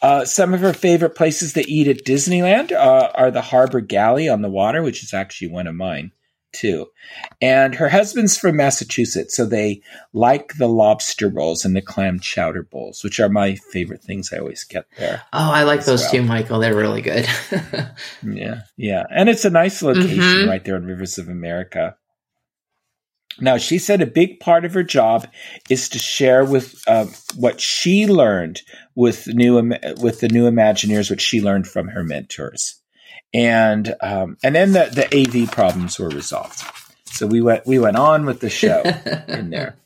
uh, 0.00 0.24
some 0.24 0.54
of 0.54 0.60
her 0.60 0.72
favorite 0.72 1.14
places 1.14 1.52
to 1.52 1.70
eat 1.70 1.86
at 1.86 2.04
Disneyland 2.04 2.72
uh, 2.72 3.10
are 3.14 3.30
the 3.30 3.42
Harbor 3.42 3.80
Galley 3.80 4.28
on 4.28 4.42
the 4.42 4.50
water, 4.50 4.82
which 4.82 5.04
is 5.04 5.14
actually 5.14 5.48
one 5.48 5.66
of 5.66 5.74
mine 5.74 6.12
too. 6.52 6.86
And 7.40 7.74
her 7.74 7.88
husband's 7.88 8.36
from 8.36 8.56
Massachusetts, 8.56 9.36
so 9.36 9.44
they 9.44 9.82
like 10.12 10.54
the 10.54 10.68
lobster 10.68 11.28
rolls 11.28 11.64
and 11.64 11.74
the 11.74 11.82
clam 11.82 12.20
chowder 12.20 12.62
bowls, 12.62 13.02
which 13.02 13.20
are 13.20 13.28
my 13.28 13.56
favorite 13.56 14.02
things 14.02 14.32
I 14.32 14.38
always 14.38 14.64
get 14.64 14.86
there. 14.98 15.22
Oh, 15.32 15.50
I 15.50 15.64
like 15.64 15.84
those 15.84 16.02
well. 16.02 16.10
too, 16.10 16.22
Michael. 16.22 16.60
They're 16.60 16.76
really 16.76 17.02
good. 17.02 17.26
yeah, 18.22 18.62
yeah. 18.76 19.04
And 19.10 19.28
it's 19.28 19.44
a 19.44 19.50
nice 19.50 19.82
location 19.82 20.18
mm-hmm. 20.18 20.48
right 20.48 20.64
there 20.64 20.76
on 20.76 20.84
Rivers 20.84 21.18
of 21.18 21.28
America. 21.28 21.96
Now, 23.40 23.56
she 23.56 23.78
said 23.78 24.02
a 24.02 24.06
big 24.06 24.40
part 24.40 24.66
of 24.66 24.74
her 24.74 24.82
job 24.82 25.26
is 25.70 25.88
to 25.90 25.98
share 25.98 26.44
with 26.44 26.82
uh, 26.86 27.06
what 27.34 27.60
she 27.62 28.06
learned 28.06 28.60
with 28.94 29.26
new 29.26 29.54
with 30.00 30.20
the 30.20 30.28
new 30.28 30.50
Imagineers, 30.50 31.08
what 31.08 31.20
she 31.20 31.40
learned 31.40 31.66
from 31.66 31.88
her 31.88 32.04
mentors 32.04 32.81
and 33.34 33.94
um, 34.00 34.36
and 34.42 34.54
then 34.54 34.72
the, 34.72 34.90
the 34.92 35.42
AV 35.42 35.50
problems 35.50 35.98
were 35.98 36.08
resolved. 36.08 36.62
So 37.06 37.26
we 37.26 37.40
went 37.40 37.66
we 37.66 37.78
went 37.78 37.96
on 37.96 38.24
with 38.26 38.40
the 38.40 38.50
show 38.50 38.82
in 39.28 39.50
there. 39.50 39.76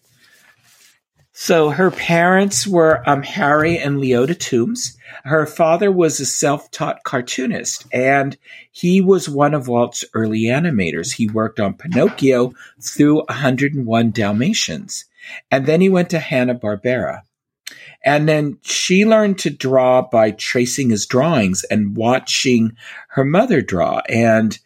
So 1.39 1.69
her 1.69 1.91
parents 1.91 2.67
were 2.67 3.03
um, 3.07 3.23
Harry 3.23 3.79
and 3.79 3.99
Leota 3.99 4.39
Toombs. 4.39 4.97
Her 5.23 5.45
father 5.45 5.93
was 5.93 6.19
a 6.19 6.25
self-taught 6.25 7.03
cartoonist, 7.05 7.85
and 7.93 8.38
he 8.73 9.03
was 9.03 9.29
one 9.29 9.53
of 9.53 9.69
Walt's 9.69 10.03
early 10.15 10.44
animators. 10.44 11.13
He 11.13 11.29
worked 11.29 11.61
on 11.61 11.75
Pinocchio 11.75 12.55
through 12.81 13.17
101 13.27 14.13
Dalmatians. 14.13 15.05
And 15.51 15.67
then 15.67 15.83
he 15.83 15.90
went 15.90 16.09
to 16.11 16.21
Hanna-Barbera. 16.21 17.21
And 18.07 18.29
then 18.29 18.59
she 18.63 19.04
learned 19.04 19.40
to 19.40 19.50
draw 19.50 20.00
by 20.00 20.31
tracing 20.31 20.90
his 20.90 21.07
drawings 21.07 21.65
and 21.65 21.96
watching 21.96 22.77
her 23.09 23.25
mother 23.25 23.61
draw. 23.61 24.00
And 24.09 24.57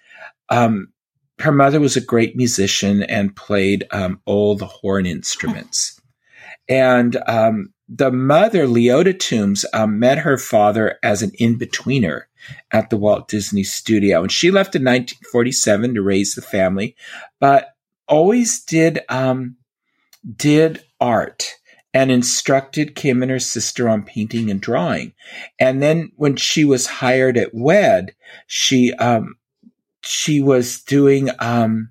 um, 0.51 0.93
her 1.39 1.51
mother 1.51 1.81
was 1.81 1.97
a 1.97 2.03
great 2.03 2.37
musician 2.37 3.03
and 3.03 3.35
played 3.35 3.87
um, 3.93 4.21
all 4.27 4.57
the 4.57 4.67
horn 4.67 5.07
instruments. 5.07 5.99
And 6.69 7.17
um, 7.27 7.73
the 7.89 8.13
mother, 8.13 8.67
Leota 8.67 9.19
Toombs, 9.19 9.65
um, 9.73 9.99
met 9.99 10.19
her 10.19 10.37
father 10.37 10.99
as 11.03 11.23
an 11.23 11.33
in 11.39 11.59
betweener 11.59 12.25
at 12.73 12.91
the 12.91 12.99
Walt 12.99 13.27
Disney 13.27 13.65
Studio. 13.65 14.21
And 14.21 14.31
she 14.31 14.51
left 14.51 14.77
in 14.77 14.83
1947 14.83 15.95
to 15.95 16.03
raise 16.03 16.35
the 16.35 16.43
family, 16.43 16.95
but 17.41 17.71
always 18.07 18.63
did 18.65 19.01
um, 19.09 19.57
did 20.37 20.85
art 21.01 21.55
and 21.93 22.11
instructed 22.11 22.95
Kim 22.95 23.23
and 23.23 23.31
her 23.31 23.41
sister 23.41 23.89
on 23.89 24.05
painting 24.05 24.51
and 24.51 24.61
drawing. 24.61 25.13
And 25.59 25.83
then 25.83 26.13
when 26.17 26.37
she 26.37 26.65
was 26.65 26.87
hired 26.87 27.37
at 27.37 27.55
WED, 27.55 28.15
she 28.47 28.93
um, 28.95 29.37
she 30.03 30.41
was 30.41 30.81
doing 30.83 31.31
um, 31.39 31.91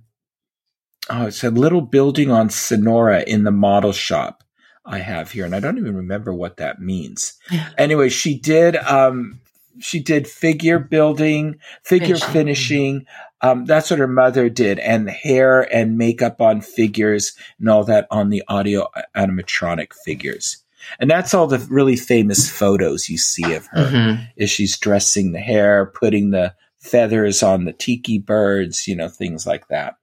oh, 1.09 1.27
it's 1.27 1.43
a 1.43 1.51
little 1.51 1.81
building 1.81 2.31
on 2.31 2.49
Sonora 2.49 3.23
in 3.23 3.43
the 3.43 3.51
model 3.51 3.91
shop 3.91 4.43
I 4.85 4.99
have 4.99 5.31
here, 5.31 5.45
and 5.45 5.55
I 5.55 5.59
don't 5.59 5.77
even 5.77 5.95
remember 5.95 6.33
what 6.33 6.57
that 6.57 6.81
means. 6.81 7.37
Yeah. 7.51 7.69
Anyway, 7.77 8.09
she 8.09 8.37
did 8.37 8.75
um, 8.75 9.39
she 9.79 9.99
did 9.99 10.27
figure 10.27 10.79
building, 10.79 11.59
figure 11.83 12.15
finishing. 12.15 12.31
finishing. 12.31 13.05
Um, 13.41 13.65
that's 13.65 13.89
what 13.89 13.99
her 13.99 14.07
mother 14.07 14.49
did, 14.49 14.79
and 14.79 15.09
hair 15.09 15.61
and 15.73 15.97
makeup 15.97 16.41
on 16.41 16.61
figures 16.61 17.33
and 17.59 17.69
all 17.69 17.83
that 17.85 18.07
on 18.11 18.29
the 18.29 18.43
audio 18.47 18.87
animatronic 19.15 19.93
figures. 20.05 20.57
And 20.99 21.09
that's 21.09 21.33
all 21.33 21.47
the 21.47 21.59
really 21.69 21.95
famous 21.95 22.49
photos 22.49 23.09
you 23.09 23.17
see 23.17 23.53
of 23.53 23.67
her. 23.67 23.85
Mm-hmm. 23.85 24.23
Is 24.37 24.49
she's 24.49 24.77
dressing 24.77 25.31
the 25.31 25.39
hair, 25.39 25.85
putting 25.85 26.31
the 26.31 26.53
feathers 26.79 27.43
on 27.43 27.65
the 27.65 27.73
tiki 27.73 28.19
birds, 28.19 28.87
you 28.87 28.95
know, 28.95 29.09
things 29.09 29.45
like 29.45 29.67
that. 29.67 29.95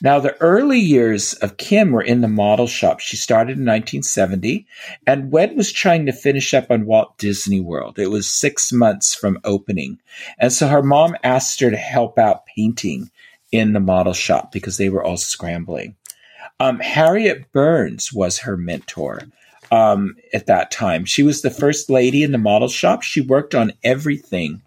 Now, 0.00 0.20
the 0.20 0.40
early 0.40 0.78
years 0.78 1.34
of 1.34 1.56
Kim 1.56 1.92
were 1.92 2.02
in 2.02 2.20
the 2.20 2.28
model 2.28 2.66
shop. 2.66 3.00
She 3.00 3.16
started 3.16 3.58
in 3.58 3.64
1970, 3.64 4.66
and 5.06 5.30
WED 5.30 5.56
was 5.56 5.72
trying 5.72 6.06
to 6.06 6.12
finish 6.12 6.54
up 6.54 6.70
on 6.70 6.86
Walt 6.86 7.16
Disney 7.18 7.60
World. 7.60 7.98
It 7.98 8.10
was 8.10 8.28
six 8.28 8.72
months 8.72 9.14
from 9.14 9.40
opening. 9.44 9.98
And 10.38 10.52
so 10.52 10.68
her 10.68 10.82
mom 10.82 11.16
asked 11.22 11.60
her 11.60 11.70
to 11.70 11.76
help 11.76 12.18
out 12.18 12.46
painting 12.46 13.10
in 13.52 13.72
the 13.72 13.80
model 13.80 14.12
shop 14.12 14.52
because 14.52 14.76
they 14.76 14.88
were 14.88 15.02
all 15.02 15.16
scrambling. 15.16 15.96
Um, 16.60 16.80
Harriet 16.80 17.52
Burns 17.52 18.12
was 18.12 18.38
her 18.38 18.56
mentor 18.56 19.22
um, 19.70 20.16
at 20.32 20.46
that 20.46 20.70
time. 20.70 21.04
She 21.04 21.22
was 21.22 21.42
the 21.42 21.50
first 21.50 21.88
lady 21.90 22.22
in 22.22 22.32
the 22.32 22.38
model 22.38 22.68
shop. 22.68 23.02
She 23.02 23.20
worked 23.20 23.54
on 23.54 23.72
everything 23.84 24.62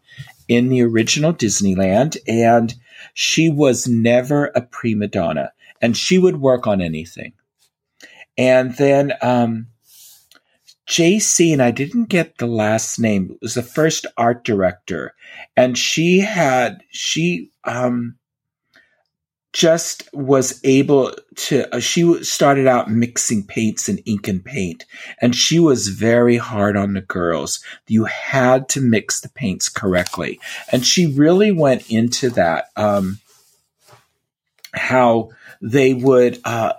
in 0.48 0.70
the 0.70 0.82
original 0.84 1.34
Disneyland, 1.34 2.18
and 2.28 2.74
she 3.14 3.50
was 3.50 3.88
never 3.88 4.48
a 4.48 4.62
prima 4.62 5.08
donna, 5.08 5.52
and 5.82 5.96
she 5.96 6.18
would 6.18 6.42
work 6.42 6.68
on 6.68 6.82
anything. 6.82 7.34
And 8.38 8.76
then 8.78 9.14
um, 9.22 9.68
JC, 10.88 11.54
and 11.54 11.62
I 11.62 11.72
didn't 11.72 12.10
get 12.10 12.38
the 12.38 12.48
last 12.48 13.00
name, 13.00 13.38
was 13.42 13.54
the 13.54 13.64
first 13.64 14.06
art 14.18 14.44
director, 14.44 15.14
and 15.56 15.78
she 15.78 16.20
had 16.20 16.84
she 16.90 17.52
um, 17.64 18.18
just 19.54 20.08
was 20.14 20.62
able 20.64 21.14
to 21.36 21.76
uh, 21.76 21.80
she 21.80 22.24
started 22.24 22.68
out 22.68 22.90
mixing 22.90 23.44
paints 23.44 23.90
and 23.90 24.02
ink 24.06 24.28
and 24.28 24.46
paint 24.46 24.86
and 25.20 25.36
she 25.36 25.60
was 25.60 25.90
very 25.90 26.38
hard 26.38 26.78
on 26.78 26.94
the 26.94 27.02
girls. 27.02 27.60
You 27.88 28.06
had 28.06 28.70
to 28.70 28.82
mix 28.82 29.20
the 29.20 29.30
paints 29.30 29.68
correctly. 29.68 30.40
And 30.72 30.86
she 30.86 31.14
really 31.14 31.52
went 31.52 31.92
into 31.92 32.30
that 32.32 32.66
um, 32.78 33.20
how 34.74 35.32
they 35.62 35.94
would 35.94 36.40
uh, 36.46 36.74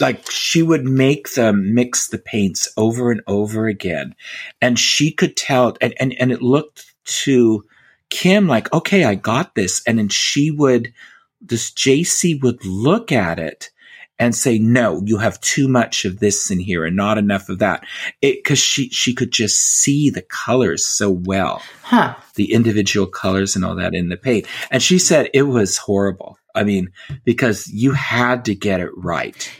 like 0.00 0.28
she 0.28 0.62
would 0.62 0.84
make 0.84 1.34
them 1.34 1.74
mix 1.74 2.08
the 2.08 2.18
paints 2.18 2.68
over 2.76 3.12
and 3.12 3.20
over 3.28 3.68
again. 3.68 4.16
And 4.60 4.76
she 4.76 5.12
could 5.12 5.36
tell 5.36 5.76
and 5.80 5.94
and, 6.00 6.14
and 6.18 6.32
it 6.32 6.42
looked 6.42 6.92
to 7.04 7.64
kim 8.10 8.48
like 8.48 8.72
okay 8.72 9.04
i 9.04 9.14
got 9.14 9.54
this. 9.54 9.82
And 9.86 9.98
then 9.98 10.08
she 10.08 10.50
would 10.50 10.92
this 11.40 11.70
JC 11.70 12.40
would 12.42 12.64
look 12.64 13.12
at 13.12 13.38
it 13.38 13.70
and 14.18 14.34
say, 14.34 14.58
no, 14.58 15.00
you 15.04 15.18
have 15.18 15.40
too 15.40 15.68
much 15.68 16.04
of 16.04 16.18
this 16.18 16.50
in 16.50 16.58
here 16.58 16.84
and 16.84 16.96
not 16.96 17.18
enough 17.18 17.48
of 17.48 17.60
that. 17.60 17.84
It, 18.20 18.44
cause 18.44 18.58
she, 18.58 18.88
she 18.88 19.14
could 19.14 19.30
just 19.30 19.60
see 19.60 20.10
the 20.10 20.22
colors 20.22 20.84
so 20.84 21.10
well. 21.10 21.62
Huh. 21.82 22.16
The 22.34 22.52
individual 22.52 23.06
colors 23.06 23.54
and 23.54 23.64
all 23.64 23.76
that 23.76 23.94
in 23.94 24.08
the 24.08 24.16
paint. 24.16 24.46
And 24.70 24.82
she 24.82 24.98
said 24.98 25.30
it 25.32 25.42
was 25.42 25.76
horrible. 25.76 26.38
I 26.54 26.64
mean, 26.64 26.90
because 27.24 27.68
you 27.68 27.92
had 27.92 28.46
to 28.46 28.54
get 28.54 28.80
it 28.80 28.90
right. 28.96 29.50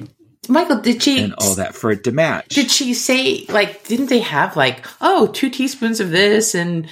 Michael, 0.49 0.81
did 0.81 1.03
she 1.03 1.23
and 1.23 1.35
all 1.39 1.55
that 1.57 1.75
for 1.75 1.91
it 1.91 2.05
to 2.05 2.13
match? 2.13 2.49
Did 2.49 2.71
she 2.71 2.95
say 2.95 3.45
like? 3.51 3.85
Didn't 3.85 4.07
they 4.07 4.21
have 4.21 4.57
like 4.57 4.87
oh 5.01 5.27
two 5.29 5.51
teaspoons 5.51 6.01
of 6.01 6.11
this 6.11 6.55
and 6.55 6.89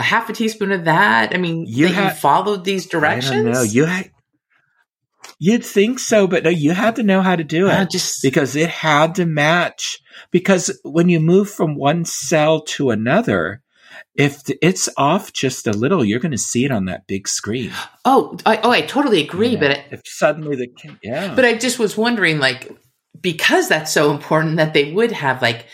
a 0.00 0.02
half 0.02 0.28
a 0.30 0.32
teaspoon 0.32 0.72
of 0.72 0.86
that. 0.86 1.34
I 1.34 1.38
mean, 1.38 1.66
you, 1.68 1.86
had, 1.86 2.08
you 2.08 2.14
followed 2.14 2.64
these 2.64 2.86
directions. 2.86 3.32
I 3.32 3.42
don't 3.42 3.52
know. 3.52 3.62
You 3.62 3.84
had, 3.84 4.10
you'd 5.38 5.64
think 5.64 5.98
so, 5.98 6.26
but 6.26 6.42
no, 6.42 6.50
you 6.50 6.72
had 6.72 6.96
to 6.96 7.02
know 7.02 7.20
how 7.22 7.36
to 7.36 7.44
do 7.44 7.68
it. 7.68 7.90
Just 7.90 8.22
because 8.22 8.56
it 8.56 8.70
had 8.70 9.14
to 9.16 9.26
match. 9.26 10.00
Because 10.30 10.80
when 10.82 11.08
you 11.08 11.20
move 11.20 11.50
from 11.50 11.76
one 11.76 12.04
cell 12.04 12.62
to 12.62 12.90
another, 12.90 13.62
if 14.14 14.42
it's 14.60 14.88
off 14.96 15.32
just 15.32 15.66
a 15.66 15.72
little, 15.72 16.04
you're 16.04 16.20
going 16.20 16.32
to 16.32 16.38
see 16.38 16.64
it 16.64 16.70
on 16.70 16.86
that 16.86 17.06
big 17.06 17.28
screen. 17.28 17.70
Oh, 18.04 18.36
I, 18.44 18.60
oh, 18.62 18.70
I 18.70 18.80
totally 18.80 19.22
agree. 19.22 19.50
Yeah. 19.50 19.60
But 19.60 19.70
I, 19.70 19.84
if 19.92 20.02
suddenly 20.04 20.56
the 20.56 20.96
yeah, 21.02 21.34
but 21.34 21.44
I 21.44 21.56
just 21.56 21.78
was 21.78 21.96
wondering, 21.96 22.38
like, 22.38 22.76
because 23.20 23.68
that's 23.68 23.92
so 23.92 24.10
important 24.10 24.56
that 24.56 24.72
they 24.72 24.92
would 24.92 25.12
have 25.12 25.42
like 25.42 25.66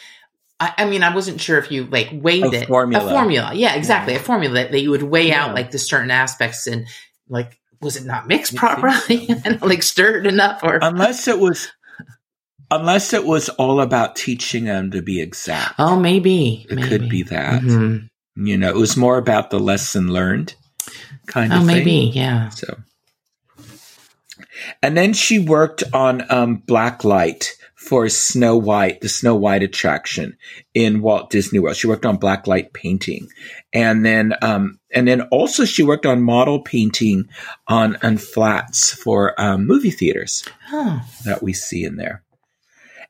I, 0.58 0.72
I, 0.78 0.84
mean, 0.86 1.02
I 1.02 1.14
wasn't 1.14 1.40
sure 1.40 1.58
if 1.58 1.70
you 1.70 1.84
like 1.84 2.08
weighed 2.12 2.44
a 2.44 2.62
it. 2.62 2.68
Formula. 2.68 3.04
A 3.04 3.10
formula. 3.10 3.52
Yeah, 3.54 3.74
exactly. 3.74 4.14
Yeah. 4.14 4.20
A 4.20 4.22
formula 4.22 4.54
that, 4.54 4.72
that 4.72 4.80
you 4.80 4.90
would 4.90 5.02
weigh 5.02 5.28
yeah. 5.28 5.44
out 5.44 5.54
like 5.54 5.70
the 5.70 5.78
certain 5.78 6.10
aspects 6.10 6.66
and 6.66 6.86
like, 7.28 7.58
was 7.80 7.96
it 7.96 8.04
not 8.06 8.26
mixed 8.26 8.56
properly 8.56 9.28
and 9.44 9.60
like 9.60 9.82
stirred 9.82 10.26
enough 10.26 10.62
or 10.62 10.78
unless 10.80 11.28
it 11.28 11.38
was, 11.38 11.68
unless 12.70 13.12
it 13.12 13.24
was 13.24 13.50
all 13.50 13.80
about 13.80 14.16
teaching 14.16 14.64
them 14.64 14.90
to 14.92 15.02
be 15.02 15.20
exact. 15.20 15.74
Oh, 15.78 15.98
maybe. 15.98 16.66
It 16.70 16.76
maybe. 16.76 16.88
could 16.88 17.08
be 17.10 17.22
that. 17.24 17.62
Mm-hmm. 17.62 18.46
You 18.46 18.56
know, 18.56 18.68
it 18.70 18.76
was 18.76 18.96
more 18.96 19.18
about 19.18 19.50
the 19.50 19.60
lesson 19.60 20.12
learned 20.12 20.54
kind 21.26 21.52
of 21.52 21.62
oh, 21.62 21.66
thing. 21.66 21.84
maybe. 21.84 22.10
Yeah. 22.14 22.48
So, 22.50 22.78
and 24.82 24.96
then 24.96 25.12
she 25.12 25.38
worked 25.38 25.84
on 25.92 26.24
um, 26.30 26.56
Black 26.56 27.04
Light 27.04 27.56
for 27.86 28.08
Snow 28.08 28.56
White, 28.56 29.00
the 29.00 29.08
Snow 29.08 29.36
White 29.36 29.62
attraction 29.62 30.36
in 30.74 31.02
Walt 31.02 31.30
Disney 31.30 31.58
World. 31.58 31.76
She 31.76 31.86
worked 31.86 32.06
on 32.06 32.18
blacklight 32.18 32.72
painting, 32.72 33.28
and 33.72 34.04
then 34.04 34.34
um, 34.42 34.78
and 34.92 35.06
then 35.06 35.22
also 35.22 35.64
she 35.64 35.82
worked 35.82 36.06
on 36.06 36.22
model 36.22 36.62
painting 36.62 37.28
on 37.68 37.96
on 38.02 38.18
flats 38.18 38.92
for 38.92 39.40
um, 39.40 39.66
movie 39.66 39.90
theaters 39.90 40.44
that 41.24 41.42
we 41.42 41.52
see 41.52 41.84
in 41.84 41.96
there. 41.96 42.22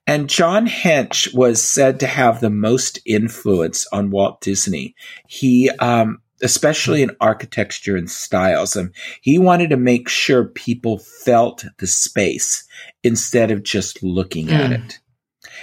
And 0.06 0.28
John 0.28 0.68
Hench 0.68 1.34
was 1.34 1.60
said 1.60 1.98
to 2.00 2.06
have 2.06 2.40
the 2.40 2.50
most 2.50 3.00
influence 3.04 3.88
on 3.92 4.10
Walt 4.10 4.40
Disney. 4.40 4.94
He 5.26 5.68
um, 5.70 6.22
especially 6.42 7.02
in 7.02 7.16
architecture 7.20 7.96
and 7.96 8.10
styles. 8.10 8.76
And 8.76 8.92
he 9.20 9.38
wanted 9.38 9.70
to 9.70 9.76
make 9.76 10.08
sure 10.08 10.44
people 10.44 10.98
felt 10.98 11.64
the 11.78 11.86
space 11.86 12.66
instead 13.02 13.50
of 13.50 13.62
just 13.62 14.02
looking 14.02 14.48
mm. 14.48 14.52
at 14.52 14.66
hmm. 14.66 14.72
it. 14.72 14.98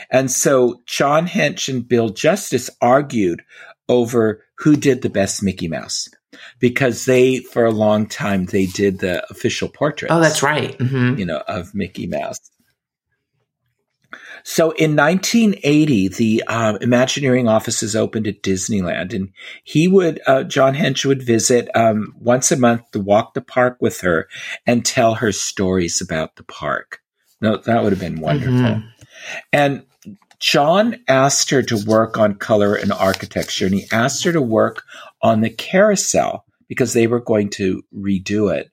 And 0.09 0.31
so 0.31 0.81
John 0.85 1.27
Hench 1.27 1.69
and 1.69 1.87
Bill 1.87 2.09
Justice 2.09 2.69
argued 2.81 3.43
over 3.89 4.43
who 4.57 4.75
did 4.75 5.01
the 5.01 5.09
best 5.09 5.43
Mickey 5.43 5.67
Mouse 5.67 6.07
because 6.59 7.05
they, 7.05 7.39
for 7.39 7.65
a 7.65 7.71
long 7.71 8.07
time, 8.07 8.45
they 8.45 8.65
did 8.65 8.99
the 8.99 9.25
official 9.29 9.69
portrait. 9.69 10.11
Oh, 10.11 10.19
that's 10.19 10.43
right. 10.43 10.77
Mm-hmm. 10.77 11.19
You 11.19 11.25
know, 11.25 11.43
of 11.47 11.75
Mickey 11.75 12.07
Mouse. 12.07 12.39
So 14.43 14.71
in 14.71 14.95
1980, 14.95 16.09
the 16.09 16.43
um, 16.47 16.77
Imagineering 16.81 17.47
offices 17.47 17.95
opened 17.95 18.27
at 18.27 18.43
Disneyland, 18.43 19.13
and 19.13 19.29
he 19.63 19.87
would, 19.87 20.19
uh, 20.27 20.43
John 20.43 20.75
Hench 20.75 21.05
would 21.05 21.23
visit 21.23 21.69
um, 21.75 22.13
once 22.19 22.51
a 22.51 22.57
month 22.57 22.91
to 22.91 22.99
walk 22.99 23.33
the 23.33 23.41
park 23.41 23.77
with 23.79 24.01
her 24.01 24.27
and 24.67 24.85
tell 24.85 25.15
her 25.15 25.31
stories 25.31 26.01
about 26.01 26.35
the 26.35 26.43
park. 26.43 26.99
No, 27.39 27.57
that 27.57 27.83
would 27.83 27.93
have 27.93 28.01
been 28.01 28.19
wonderful. 28.19 28.53
Mm-hmm. 28.53 28.87
And 29.51 29.85
John 30.39 30.97
asked 31.07 31.49
her 31.51 31.61
to 31.63 31.85
work 31.85 32.17
on 32.17 32.35
color 32.35 32.75
and 32.75 32.91
architecture, 32.91 33.65
and 33.65 33.75
he 33.75 33.87
asked 33.93 34.25
her 34.25 34.33
to 34.33 34.41
work 34.41 34.83
on 35.21 35.39
the 35.39 35.49
carousel 35.49 36.45
because 36.67 36.91
they 36.91 37.07
were 37.07 37.21
going 37.21 37.49
to 37.51 37.81
redo 37.95 38.53
it. 38.53 38.69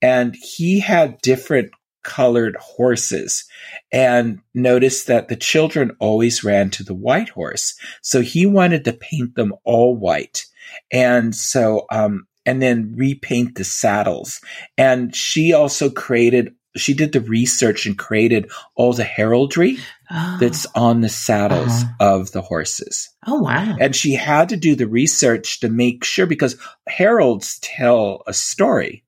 And 0.00 0.34
he 0.34 0.80
had 0.80 1.20
different 1.20 1.72
colored 2.02 2.56
horses 2.56 3.44
and 3.92 4.40
noticed 4.54 5.06
that 5.06 5.28
the 5.28 5.36
children 5.36 5.96
always 5.98 6.42
ran 6.44 6.70
to 6.70 6.84
the 6.84 6.94
white 6.94 7.28
horse. 7.30 7.74
So 8.02 8.20
he 8.20 8.46
wanted 8.46 8.84
to 8.84 8.92
paint 8.92 9.34
them 9.34 9.54
all 9.64 9.96
white. 9.96 10.46
And 10.92 11.34
so, 11.34 11.86
um, 11.90 12.26
and 12.46 12.62
then 12.62 12.94
repaint 12.96 13.56
the 13.56 13.64
saddles. 13.64 14.40
And 14.78 15.14
she 15.14 15.52
also 15.52 15.90
created, 15.90 16.54
she 16.76 16.94
did 16.94 17.12
the 17.12 17.20
research 17.20 17.86
and 17.86 17.98
created 17.98 18.50
all 18.76 18.92
the 18.92 19.04
heraldry 19.04 19.78
oh. 20.10 20.36
that's 20.40 20.66
on 20.74 21.00
the 21.00 21.08
saddles 21.08 21.82
uh-huh. 21.82 21.92
of 22.00 22.32
the 22.32 22.42
horses. 22.42 23.10
Oh, 23.26 23.40
wow. 23.40 23.76
And 23.78 23.94
she 23.94 24.14
had 24.14 24.48
to 24.50 24.56
do 24.56 24.74
the 24.74 24.88
research 24.88 25.60
to 25.60 25.68
make 25.68 26.04
sure 26.04 26.26
because 26.26 26.56
heralds 26.88 27.58
tell 27.60 28.22
a 28.26 28.32
story. 28.32 29.04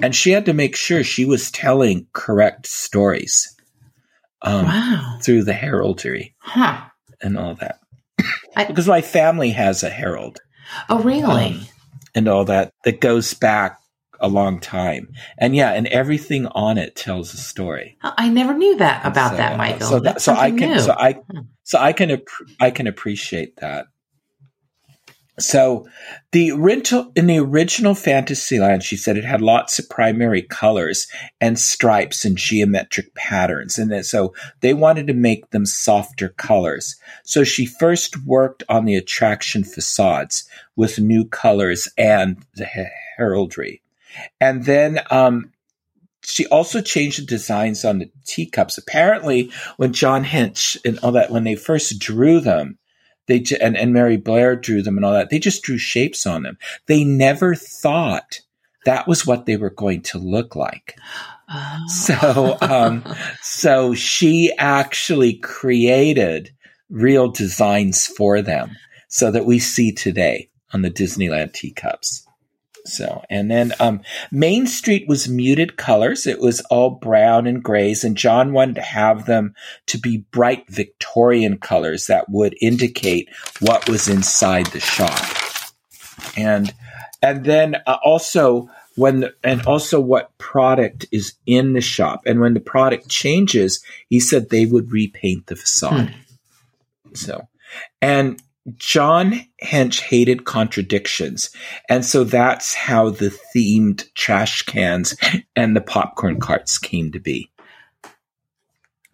And 0.00 0.14
she 0.14 0.30
had 0.30 0.46
to 0.46 0.54
make 0.54 0.76
sure 0.76 1.02
she 1.02 1.24
was 1.24 1.50
telling 1.50 2.06
correct 2.12 2.66
stories 2.66 3.54
um, 4.42 4.66
wow. 4.66 5.18
through 5.22 5.44
the 5.44 5.52
heraldry 5.52 6.34
huh. 6.38 6.82
and 7.20 7.36
all 7.36 7.54
that. 7.56 7.80
I, 8.56 8.64
because 8.64 8.88
my 8.88 9.00
family 9.00 9.50
has 9.50 9.82
a 9.82 9.90
herald. 9.90 10.38
Oh, 10.88 11.02
really? 11.02 11.46
Um, 11.46 11.60
and 12.14 12.28
all 12.28 12.44
that 12.46 12.72
that 12.84 13.00
goes 13.00 13.34
back 13.34 13.78
a 14.20 14.28
long 14.28 14.60
time. 14.60 15.12
And 15.38 15.54
yeah, 15.54 15.72
and 15.72 15.86
everything 15.86 16.46
on 16.46 16.78
it 16.78 16.96
tells 16.96 17.32
a 17.34 17.36
story. 17.36 17.96
Oh, 18.02 18.12
I 18.16 18.28
never 18.28 18.54
knew 18.54 18.76
that 18.78 19.06
about 19.06 19.32
so, 19.32 19.36
that, 19.36 19.56
Michael. 19.56 19.86
So, 19.86 20.00
that, 20.00 20.20
so 20.20 20.34
I 20.34 20.50
can, 20.50 20.70
new. 20.70 20.80
so 20.80 20.92
I, 20.92 21.20
so 21.62 21.78
I 21.78 21.92
can, 21.92 22.22
I 22.60 22.70
can 22.70 22.86
appreciate 22.86 23.56
that. 23.56 23.86
So 25.38 25.86
the 26.32 26.52
rental 26.52 27.12
in 27.14 27.26
the 27.26 27.38
original 27.38 27.94
Fantasyland, 27.94 28.82
she 28.82 28.96
said 28.96 29.16
it 29.16 29.24
had 29.24 29.40
lots 29.40 29.78
of 29.78 29.88
primary 29.88 30.42
colors 30.42 31.06
and 31.40 31.58
stripes 31.58 32.24
and 32.24 32.36
geometric 32.36 33.14
patterns. 33.14 33.78
And 33.78 34.04
so 34.04 34.34
they 34.60 34.74
wanted 34.74 35.06
to 35.06 35.14
make 35.14 35.50
them 35.50 35.64
softer 35.64 36.30
colors. 36.30 36.96
So 37.24 37.44
she 37.44 37.66
first 37.66 38.24
worked 38.26 38.62
on 38.68 38.84
the 38.84 38.96
attraction 38.96 39.64
facades 39.64 40.48
with 40.76 40.98
new 40.98 41.24
colors 41.24 41.88
and 41.96 42.44
the 42.54 42.68
heraldry. 43.16 43.82
And 44.40 44.64
then, 44.64 45.00
um, 45.10 45.52
she 46.24 46.46
also 46.46 46.82
changed 46.82 47.22
the 47.22 47.26
designs 47.26 47.84
on 47.84 47.98
the 47.98 48.10
teacups. 48.26 48.76
Apparently, 48.76 49.50
when 49.78 49.94
John 49.94 50.24
Hench 50.24 50.76
and 50.84 50.98
all 50.98 51.12
that, 51.12 51.30
when 51.30 51.44
they 51.44 51.54
first 51.54 51.98
drew 51.98 52.40
them, 52.40 52.78
they 53.28 53.44
and, 53.60 53.76
and 53.76 53.92
Mary 53.92 54.16
Blair 54.16 54.56
drew 54.56 54.82
them 54.82 54.96
and 54.96 55.04
all 55.04 55.12
that. 55.12 55.30
They 55.30 55.38
just 55.38 55.62
drew 55.62 55.78
shapes 55.78 56.26
on 56.26 56.42
them. 56.42 56.58
They 56.86 57.04
never 57.04 57.54
thought 57.54 58.40
that 58.84 59.06
was 59.06 59.26
what 59.26 59.46
they 59.46 59.56
were 59.56 59.70
going 59.70 60.02
to 60.02 60.18
look 60.18 60.56
like. 60.56 60.98
Oh. 61.50 61.84
So, 61.88 62.58
um, 62.60 63.04
so 63.42 63.94
she 63.94 64.52
actually 64.58 65.34
created 65.34 66.50
real 66.90 67.28
designs 67.28 68.06
for 68.06 68.42
them 68.42 68.76
so 69.08 69.30
that 69.30 69.46
we 69.46 69.58
see 69.58 69.92
today 69.92 70.50
on 70.72 70.82
the 70.82 70.90
Disneyland 70.90 71.52
teacups. 71.52 72.26
So, 72.88 73.22
and 73.28 73.50
then 73.50 73.72
um, 73.80 74.00
Main 74.30 74.66
Street 74.66 75.06
was 75.06 75.28
muted 75.28 75.76
colors. 75.76 76.26
It 76.26 76.40
was 76.40 76.60
all 76.70 76.90
brown 76.90 77.46
and 77.46 77.62
grays, 77.62 78.02
and 78.02 78.16
John 78.16 78.52
wanted 78.52 78.76
to 78.76 78.82
have 78.82 79.26
them 79.26 79.54
to 79.86 79.98
be 79.98 80.24
bright 80.30 80.68
Victorian 80.68 81.58
colors 81.58 82.06
that 82.06 82.28
would 82.28 82.56
indicate 82.60 83.28
what 83.60 83.88
was 83.88 84.08
inside 84.08 84.66
the 84.66 84.80
shop. 84.80 85.18
And 86.36 86.72
and 87.22 87.44
then 87.44 87.76
uh, 87.86 87.98
also 88.04 88.70
when 88.98 89.20
the, 89.20 89.34
and 89.44 89.64
also 89.66 90.00
what 90.00 90.36
product 90.38 91.06
is 91.12 91.34
in 91.46 91.72
the 91.72 91.80
shop. 91.80 92.22
And 92.26 92.40
when 92.40 92.54
the 92.54 92.60
product 92.60 93.08
changes, 93.08 93.82
he 94.08 94.18
said 94.18 94.50
they 94.50 94.66
would 94.66 94.90
repaint 94.90 95.46
the 95.46 95.56
facade. 95.56 96.10
Hmm. 96.10 97.14
So, 97.14 97.48
and 98.02 98.42
John 98.76 99.40
Hench 99.62 100.00
hated 100.00 100.44
contradictions. 100.44 101.50
And 101.88 102.04
so 102.04 102.24
that's 102.24 102.74
how 102.74 103.10
the 103.10 103.36
themed 103.54 104.12
trash 104.14 104.62
cans 104.62 105.16
and 105.56 105.76
the 105.76 105.80
popcorn 105.80 106.40
carts 106.40 106.78
came 106.78 107.12
to 107.12 107.20
be. 107.20 107.50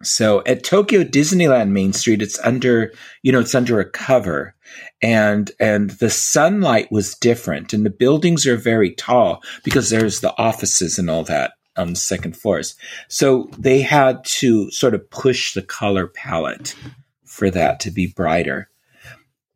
So 0.03 0.43
at 0.45 0.63
Tokyo 0.63 1.03
Disneyland 1.03 1.69
Main 1.69 1.93
Street, 1.93 2.21
it's 2.21 2.39
under, 2.39 2.93
you 3.23 3.31
know, 3.31 3.39
it's 3.39 3.55
under 3.55 3.79
a 3.79 3.89
cover 3.89 4.55
and, 5.01 5.49
and 5.59 5.91
the 5.91 6.09
sunlight 6.09 6.91
was 6.91 7.15
different 7.15 7.73
and 7.73 7.85
the 7.85 7.89
buildings 7.89 8.45
are 8.45 8.57
very 8.57 8.93
tall 8.93 9.41
because 9.63 9.89
there's 9.89 10.19
the 10.19 10.37
offices 10.37 10.99
and 10.99 11.09
all 11.09 11.23
that 11.23 11.53
on 11.77 11.89
the 11.89 11.95
second 11.95 12.37
floors. 12.37 12.75
So 13.07 13.49
they 13.57 13.81
had 13.81 14.23
to 14.25 14.69
sort 14.71 14.93
of 14.93 15.09
push 15.09 15.53
the 15.53 15.61
color 15.61 16.07
palette 16.07 16.75
for 17.23 17.49
that 17.49 17.79
to 17.81 17.91
be 17.91 18.07
brighter. 18.07 18.69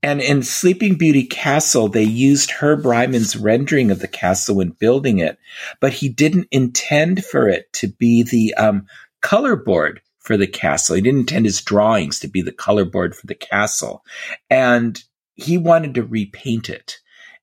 And 0.02 0.22
in 0.22 0.44
Sleeping 0.44 0.96
Beauty 0.96 1.24
Castle, 1.24 1.90
they 1.90 2.04
used 2.04 2.52
Herb 2.52 2.86
Ryman's 2.86 3.36
rendering 3.36 3.92
of 3.92 4.00
the 4.00 4.08
castle 4.08 4.56
when 4.56 4.70
building 4.70 5.20
it, 5.20 5.38
but 5.82 5.92
he 5.92 6.08
didn't 6.08 6.48
intend 6.52 7.26
for 7.26 7.50
it 7.50 7.72
to 7.74 7.88
be 7.88 8.24
the 8.24 8.54
um, 8.54 8.88
color 9.22 9.58
board 9.58 10.02
for 10.20 10.38
the 10.38 10.48
castle. 10.48 10.96
He 10.96 11.02
didn't 11.02 11.22
intend 11.22 11.46
his 11.46 11.62
drawings 11.62 12.20
to 12.20 12.28
be 12.28 12.42
the 12.42 12.54
color 12.54 12.86
board 12.86 13.16
for 13.16 13.28
the 13.28 13.36
castle. 13.36 14.06
And 14.50 15.02
he 15.36 15.58
wanted 15.58 15.96
to 15.96 16.04
repaint 16.04 16.70
it. 16.70 17.00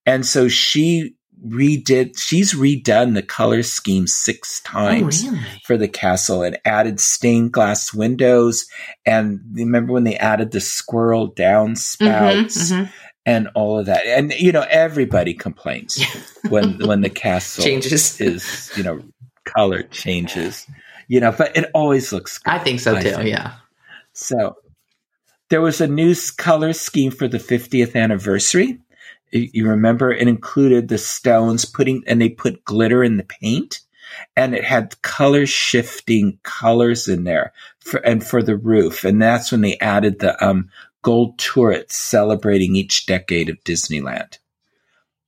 And 0.06 0.24
so 0.24 0.48
she 0.48 1.15
redid 1.44 2.18
she's 2.18 2.54
redone 2.54 3.14
the 3.14 3.22
color 3.22 3.62
scheme 3.62 4.06
six 4.06 4.60
times 4.60 5.24
oh, 5.24 5.30
really? 5.30 5.44
for 5.64 5.76
the 5.76 5.88
castle 5.88 6.42
and 6.42 6.58
added 6.64 6.98
stained 6.98 7.52
glass 7.52 7.92
windows 7.92 8.66
and 9.04 9.40
remember 9.52 9.92
when 9.92 10.04
they 10.04 10.16
added 10.16 10.50
the 10.50 10.60
squirrel 10.60 11.26
down 11.26 11.68
mm-hmm, 11.68 11.74
spouts 11.74 12.72
mm-hmm, 12.72 12.82
mm-hmm. 12.82 12.90
and 13.26 13.48
all 13.54 13.78
of 13.78 13.86
that 13.86 14.04
and 14.06 14.32
you 14.32 14.50
know 14.50 14.64
everybody 14.70 15.34
complains 15.34 16.02
when 16.48 16.78
when 16.86 17.02
the 17.02 17.10
castle 17.10 17.62
changes 17.62 18.18
is 18.20 18.72
you 18.76 18.82
know 18.82 19.00
color 19.44 19.82
changes 19.82 20.66
you 21.06 21.20
know 21.20 21.32
but 21.32 21.54
it 21.54 21.70
always 21.74 22.12
looks 22.12 22.38
good, 22.38 22.54
i 22.54 22.58
think 22.58 22.80
so 22.80 22.96
I 22.96 23.02
too 23.02 23.10
think. 23.10 23.28
yeah 23.28 23.52
so 24.14 24.56
there 25.50 25.60
was 25.60 25.80
a 25.80 25.86
new 25.86 26.14
color 26.38 26.72
scheme 26.72 27.12
for 27.12 27.28
the 27.28 27.38
50th 27.38 27.94
anniversary 27.94 28.80
you 29.30 29.68
remember 29.68 30.12
it 30.12 30.28
included 30.28 30.88
the 30.88 30.98
stones 30.98 31.64
putting, 31.64 32.04
and 32.06 32.20
they 32.20 32.28
put 32.28 32.64
glitter 32.64 33.02
in 33.02 33.16
the 33.16 33.24
paint 33.24 33.80
and 34.36 34.54
it 34.54 34.64
had 34.64 35.00
color 35.02 35.46
shifting 35.46 36.38
colors 36.42 37.08
in 37.08 37.24
there 37.24 37.52
for, 37.80 37.98
and 37.98 38.24
for 38.24 38.42
the 38.42 38.56
roof. 38.56 39.04
And 39.04 39.20
that's 39.20 39.50
when 39.50 39.60
they 39.60 39.78
added 39.78 40.20
the, 40.20 40.42
um, 40.44 40.70
gold 41.02 41.38
turrets 41.38 41.96
celebrating 41.96 42.74
each 42.74 43.06
decade 43.06 43.48
of 43.48 43.62
Disneyland 43.62 44.38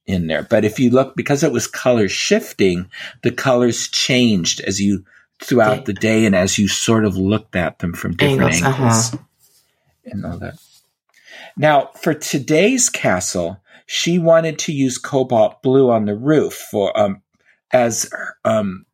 in 0.07 0.27
there. 0.27 0.43
But 0.43 0.65
if 0.65 0.81
you 0.81 0.91
look, 0.91 1.15
because 1.15 1.45
it 1.45 1.53
was 1.53 1.67
color 1.67 2.09
shifting, 2.09 2.91
the 3.23 3.31
colors 3.31 3.89
changed 3.89 4.61
as 4.61 4.81
you 4.81 5.05
throughout 5.41 5.85
the 5.85 5.93
day 5.93 6.27
and 6.27 6.35
as 6.35 6.59
you 6.59 6.67
sort 6.67 7.05
of 7.05 7.17
looked 7.17 7.55
at 7.55 7.79
them 7.79 7.93
from 7.93 8.17
different 8.17 8.55
angles, 8.55 8.63
angles 8.63 9.15
uh-huh. 9.15 9.25
and 10.07 10.27
all 10.27 10.39
that. 10.39 10.59
Now, 11.57 11.91
for 11.95 12.13
today's 12.13 12.89
castle, 12.89 13.61
she 13.91 14.19
wanted 14.19 14.59
to 14.59 14.73
use 14.73 14.99
cobalt 14.99 15.63
blue 15.63 15.91
on 15.91 16.05
the 16.05 16.15
roof 16.15 16.53
for 16.53 16.95
um, 17.01 17.23
as 17.73 18.11
um, 18.45 18.85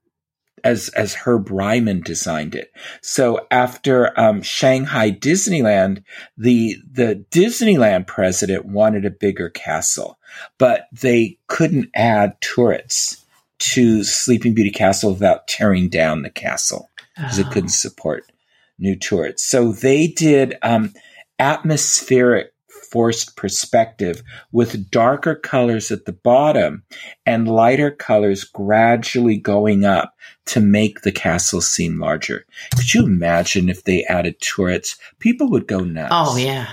as 0.63 0.89
as 0.91 1.15
Herb 1.15 1.51
Ryman 1.51 2.01
designed 2.03 2.55
it. 2.55 2.71
So 3.03 3.45
after 3.51 4.19
um, 4.19 4.41
Shanghai 4.41 5.11
Disneyland, 5.11 6.05
the 6.39 6.77
the 6.89 7.25
Disneyland 7.33 8.07
president 8.07 8.67
wanted 8.67 9.05
a 9.05 9.11
bigger 9.11 9.51
castle, 9.51 10.17
but 10.59 10.87
they 10.93 11.39
couldn't 11.49 11.91
add 11.97 12.41
turrets 12.41 13.27
to 13.59 14.05
Sleeping 14.05 14.55
Beauty 14.55 14.71
Castle 14.71 15.13
without 15.13 15.49
tearing 15.49 15.89
down 15.89 16.23
the 16.23 16.31
castle 16.31 16.89
because 17.17 17.41
oh. 17.41 17.43
it 17.43 17.51
couldn't 17.51 17.71
support 17.71 18.31
new 18.79 18.95
turrets. 18.95 19.45
So 19.45 19.73
they 19.73 20.07
did 20.07 20.57
um, 20.63 20.95
atmospheric 21.41 22.54
forced 22.95 23.35
perspective 23.35 24.23
with 24.53 24.89
darker 24.89 25.35
colors 25.35 25.91
at 25.91 26.05
the 26.05 26.13
bottom 26.13 26.85
and 27.27 27.49
lighter 27.49 27.91
colors 27.91 28.45
gradually 28.45 29.37
going 29.37 29.85
up 29.85 30.15
to 30.47 30.61
make 30.61 31.01
the 31.01 31.11
castle 31.11 31.61
seem 31.61 31.99
larger. 31.99 32.47
Could 32.77 32.95
you 32.95 33.05
imagine 33.05 33.69
if 33.69 33.83
they 33.83 34.05
added 34.05 34.41
turrets? 34.41 34.97
People 35.19 35.51
would 35.51 35.67
go 35.67 35.81
nuts. 35.81 36.13
Oh, 36.13 36.37
yeah. 36.37 36.69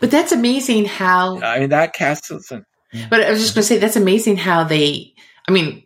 But 0.00 0.10
that's 0.10 0.32
amazing 0.32 0.86
how. 0.86 1.38
I 1.42 1.58
mean, 1.58 1.68
that 1.68 1.92
castle's. 1.92 2.50
yeah. 2.90 3.08
But 3.10 3.20
I 3.20 3.30
was 3.30 3.42
just 3.42 3.54
going 3.54 3.62
to 3.62 3.68
say, 3.68 3.76
that's 3.76 3.96
amazing 3.96 4.38
how 4.38 4.64
they. 4.64 5.12
I 5.46 5.52
mean, 5.52 5.84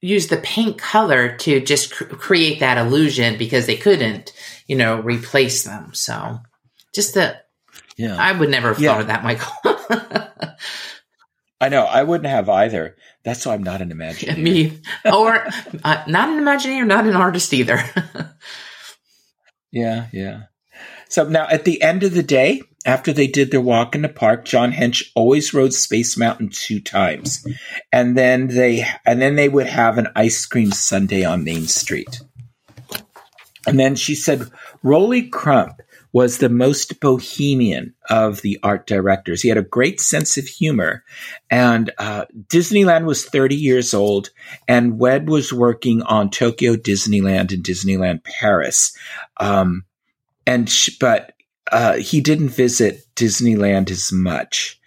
use 0.00 0.26
the 0.26 0.38
paint 0.38 0.76
color 0.76 1.36
to 1.36 1.60
just 1.60 1.92
cr- 1.92 2.04
create 2.06 2.58
that 2.58 2.78
illusion 2.78 3.38
because 3.38 3.66
they 3.66 3.76
couldn't, 3.76 4.32
you 4.66 4.74
know, 4.74 5.00
replace 5.00 5.62
them. 5.62 5.94
So 5.94 6.40
just 6.92 7.14
the 7.14 7.36
yeah. 7.98 8.16
I 8.16 8.32
would 8.32 8.48
never 8.48 8.68
have 8.68 8.78
yeah. 8.78 8.92
thought 8.92 9.00
of 9.02 9.06
that, 9.08 9.24
Michael. 9.24 9.52
I 11.60 11.68
know. 11.68 11.84
I 11.84 12.04
wouldn't 12.04 12.30
have 12.30 12.48
either. 12.48 12.96
That's 13.24 13.44
why 13.44 13.54
I'm 13.54 13.62
not 13.62 13.82
an 13.82 13.90
Imagineer. 13.92 14.38
Me, 14.38 14.80
or 15.04 15.46
uh, 15.84 16.04
not 16.06 16.28
an 16.28 16.44
Imagineer, 16.44 16.86
not 16.86 17.06
an 17.06 17.16
artist 17.16 17.52
either. 17.52 17.82
yeah, 19.72 20.06
yeah. 20.12 20.42
So 21.08 21.28
now 21.28 21.48
at 21.48 21.64
the 21.64 21.82
end 21.82 22.04
of 22.04 22.14
the 22.14 22.22
day, 22.22 22.62
after 22.86 23.12
they 23.12 23.26
did 23.26 23.50
their 23.50 23.60
walk 23.60 23.94
in 23.94 24.02
the 24.02 24.08
park, 24.08 24.44
John 24.44 24.72
Hench 24.72 25.10
always 25.16 25.52
rode 25.52 25.72
Space 25.72 26.16
Mountain 26.16 26.50
two 26.50 26.80
times. 26.80 27.44
And 27.92 28.16
then 28.16 28.48
they 28.48 28.86
and 29.04 29.20
then 29.20 29.34
they 29.34 29.48
would 29.48 29.66
have 29.66 29.98
an 29.98 30.08
ice 30.14 30.46
cream 30.46 30.70
sundae 30.70 31.24
on 31.24 31.44
Main 31.44 31.66
Street. 31.66 32.20
And 33.66 33.78
then 33.80 33.96
she 33.96 34.14
said 34.14 34.50
Rolly 34.82 35.28
Crump 35.28 35.80
was 36.18 36.38
the 36.38 36.48
most 36.48 36.98
bohemian 36.98 37.94
of 38.10 38.42
the 38.42 38.58
art 38.64 38.88
directors. 38.88 39.40
He 39.40 39.48
had 39.48 39.56
a 39.56 39.62
great 39.62 40.00
sense 40.00 40.36
of 40.36 40.48
humor. 40.48 41.04
And 41.48 41.92
uh, 41.96 42.24
Disneyland 42.48 43.04
was 43.04 43.24
30 43.24 43.54
years 43.54 43.94
old, 43.94 44.30
and 44.66 44.98
WED 44.98 45.28
was 45.28 45.52
working 45.52 46.02
on 46.02 46.30
Tokyo 46.30 46.74
Disneyland 46.74 47.52
and 47.52 47.62
Disneyland 47.62 48.24
Paris. 48.24 48.96
Um, 49.36 49.84
and 50.44 50.68
sh- 50.68 50.98
but 50.98 51.34
uh, 51.70 51.98
he 51.98 52.20
didn't 52.20 52.48
visit 52.48 53.06
Disneyland 53.14 53.88
as 53.88 54.10
much 54.10 54.80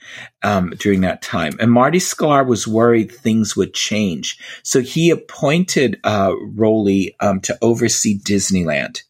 um, 0.43 0.71
during 0.79 0.99
that 0.99 1.21
time. 1.21 1.53
And 1.61 1.71
Marty 1.71 1.99
Sklar 1.99 2.45
was 2.45 2.67
worried 2.67 3.09
things 3.09 3.55
would 3.55 3.73
change. 3.73 4.37
So 4.63 4.81
he 4.81 5.09
appointed 5.11 5.97
uh, 6.03 6.33
Rolly 6.55 7.15
um, 7.21 7.39
to 7.39 7.57
oversee 7.61 8.19
Disneyland. 8.19 9.03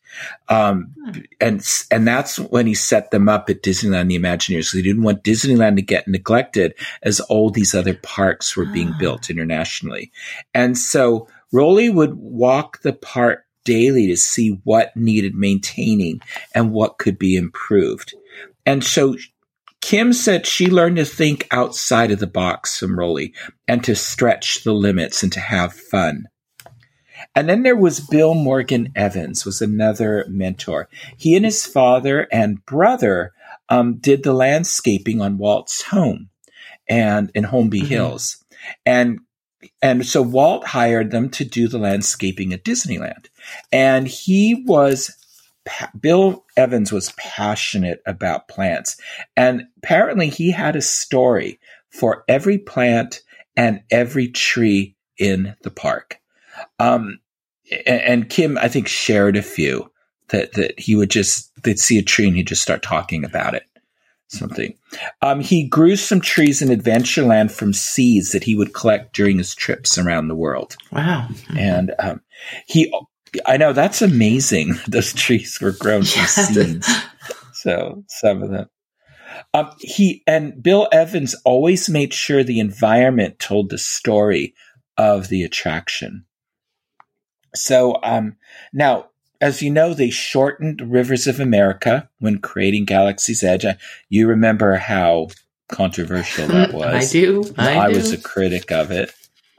Um, 0.49 0.93
and 1.39 1.65
and 1.89 2.07
that's 2.07 2.39
when 2.39 2.67
he 2.67 2.74
set 2.74 3.11
them 3.11 3.30
up 3.30 3.49
at 3.49 3.63
Disneyland 3.63 4.09
the 4.09 4.19
Imagineers. 4.19 4.65
So 4.65 4.78
he 4.78 4.84
didn't 4.84 5.03
want 5.03 5.24
Disneyland 5.24 5.76
to 5.78 5.82
get 5.82 6.07
neglected 6.07 6.74
as 7.03 7.19
all 7.19 7.49
these 7.49 7.74
other 7.74 7.93
parks 7.93 8.55
were 8.55 8.65
being 8.65 8.91
ah. 8.93 8.97
built 8.99 9.30
internationally. 9.30 10.11
And 10.53 10.78
so 10.78 11.28
Rolly 11.51 11.89
would 11.89 12.15
walk 12.15 12.82
the 12.82 12.93
park 12.93 13.45
daily 13.63 14.07
to 14.07 14.17
see 14.17 14.59
what 14.63 14.95
needed 14.95 15.36
maintaining 15.36 16.22
and 16.55 16.72
what 16.72 16.97
could 16.97 17.19
be 17.19 17.36
improved. 17.36 18.13
And 18.65 18.84
so 18.84 19.15
Kim 19.82 20.13
said 20.13 20.45
she 20.45 20.69
learned 20.69 20.97
to 20.97 21.05
think 21.05 21.47
outside 21.51 22.11
of 22.11 22.19
the 22.19 22.28
box 22.28 22.78
from 22.78 22.97
Rolly 22.97 23.34
and 23.67 23.84
to 23.84 23.95
stretch 23.95 24.63
the 24.63 24.74
limits 24.74 25.24
and 25.24 25.32
to 25.34 25.39
have 25.39 25.74
fun. 25.74 26.28
And 27.36 27.48
then 27.48 27.64
there 27.64 27.78
was 27.78 28.00
Bill 28.00 28.34
Morgan 28.34 28.92
Evans 28.96 29.46
was 29.46 29.62
another 29.62 30.26
mentor. 30.28 30.90
He 31.18 31.36
and 31.36 31.46
his 31.46 31.66
father 31.66 32.28
and 32.32 32.66
brother 32.66 33.34
um, 33.70 33.98
did 34.00 34.24
the 34.24 34.34
landscaping 34.34 35.22
on 35.22 35.38
Walt's 35.38 35.82
home 35.82 36.30
and 36.90 37.32
in 37.34 37.46
Holmby 37.46 37.80
mm-hmm. 37.80 37.86
Hills. 37.88 38.44
And 38.86 39.20
and 39.82 40.06
so 40.06 40.22
Walt 40.22 40.66
hired 40.66 41.12
them 41.12 41.30
to 41.32 41.46
do 41.46 41.68
the 41.68 41.78
landscaping 41.78 42.54
at 42.54 42.64
Disneyland. 42.64 43.28
And 43.72 44.08
he 44.08 44.64
was, 44.66 45.16
Bill 46.00 46.46
Evans 46.58 46.92
was 46.92 47.14
passionate 47.18 48.02
about 48.06 48.48
plants. 48.48 48.98
And 49.38 49.68
apparently 49.78 50.30
he 50.30 50.52
had 50.52 50.76
a 50.76 50.82
story 50.82 51.60
for 51.90 52.24
every 52.28 52.58
plant 52.58 53.22
and 53.56 53.84
every 53.92 54.28
tree 54.30 54.96
in 55.18 55.56
the 55.62 55.72
park. 55.72 56.20
Um, 56.80 57.20
and, 57.86 58.01
and 58.01 58.30
Kim, 58.30 58.57
I 58.57 58.68
think, 58.68 58.88
shared 58.88 59.38
a 59.38 59.41
few 59.41 59.91
that, 60.30 60.53
that 60.53 60.80
he 60.80 60.95
would 60.95 61.09
just, 61.09 61.51
they'd 61.64 61.80
see 61.80 61.97
a 61.97 62.03
tree 62.03 62.28
and 62.28 62.36
he'd 62.36 62.47
just 62.47 62.62
start 62.62 62.84
talking 62.84 63.24
about 63.24 63.53
it 63.53 63.64
something. 64.32 64.74
Um, 65.22 65.41
he 65.41 65.68
grew 65.68 65.95
some 65.95 66.22
trees 66.22 66.62
in 66.62 66.70
Adventureland 66.70 67.51
from 67.51 67.74
seeds 67.74 68.32
that 68.32 68.43
he 68.43 68.55
would 68.55 68.74
collect 68.74 69.14
during 69.14 69.38
his 69.38 69.53
trips 69.53 69.97
around 69.97 70.28
the 70.28 70.36
world. 70.36 70.76
Wow! 70.91 71.28
And 71.57 71.93
um, 71.99 72.22
he, 72.66 72.93
I 73.45 73.57
know 73.57 73.74
that's 73.74 74.01
amazing. 74.01 74.76
Those 74.88 75.14
trees 75.14 75.59
were 75.62 75.72
grown 75.72 76.03
from 76.03 76.26
seeds. 76.26 76.89
So 77.53 78.03
some 78.07 78.41
of 78.41 78.49
them. 78.49 78.70
Um, 79.53 79.72
he 79.80 80.24
and 80.28 80.62
Bill 80.62 80.88
Evans 80.91 81.36
always 81.45 81.89
made 81.89 82.14
sure 82.14 82.43
the 82.43 82.59
environment 82.59 83.39
told 83.39 83.70
the 83.70 83.78
story 83.78 84.53
of 84.97 85.28
the 85.28 85.43
attraction. 85.43 86.26
So 87.54 87.99
um, 88.04 88.38
now 88.74 89.08
as 89.41 89.64
you 89.64 89.72
know, 89.72 89.93
they 89.93 90.12
shortened 90.12 90.91
Rivers 90.91 91.26
of 91.26 91.39
America 91.39 92.08
when 92.20 92.38
creating 92.38 92.86
Galaxy's 92.86 93.43
Edge. 93.43 93.66
You 94.08 94.28
remember 94.28 94.76
how 94.76 95.30
controversial 95.68 96.47
that 96.47 96.74
was. 96.74 97.10
I 97.10 97.12
do. 97.12 97.43
I, 97.58 97.80
I 97.80 97.91
do. 97.91 97.97
was 97.97 98.14
a 98.14 98.22
critic 98.22 98.72
of 98.72 98.91
it. 98.91 99.12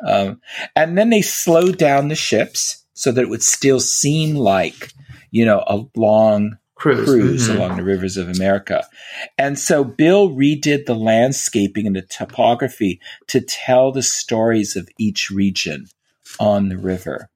Um, 0.07 0.41
and 0.77 0.97
then 0.97 1.11
they 1.11 1.23
slowed 1.23 1.79
down 1.79 2.09
the 2.09 2.15
ships 2.15 2.85
so 2.95 3.11
that 3.11 3.23
it 3.23 3.29
would 3.29 3.43
still 3.43 3.81
seem 3.81 4.37
like, 4.37 4.93
you 5.33 5.45
know, 5.45 5.65
a 5.67 5.85
long 5.97 6.59
cruise, 6.77 7.05
cruise 7.05 7.49
mm-hmm. 7.49 7.59
along 7.59 7.77
the 7.77 7.85
rivers 7.85 8.17
of 8.17 8.29
America. 8.29 8.87
And 9.37 9.59
so 9.59 9.83
Bill 9.83 10.31
redid 10.31 10.87
the 10.87 10.95
landscaping 10.95 11.87
and 11.89 11.97
the 11.97 12.03
topography 12.03 13.01
to 13.29 13.41
tell 13.41 13.91
the 13.91 14.03
stories 14.03 14.77
of 14.77 14.89
each 14.99 15.31
region 15.31 15.87
on 16.39 16.69
the 16.69 16.79
river. 16.79 17.29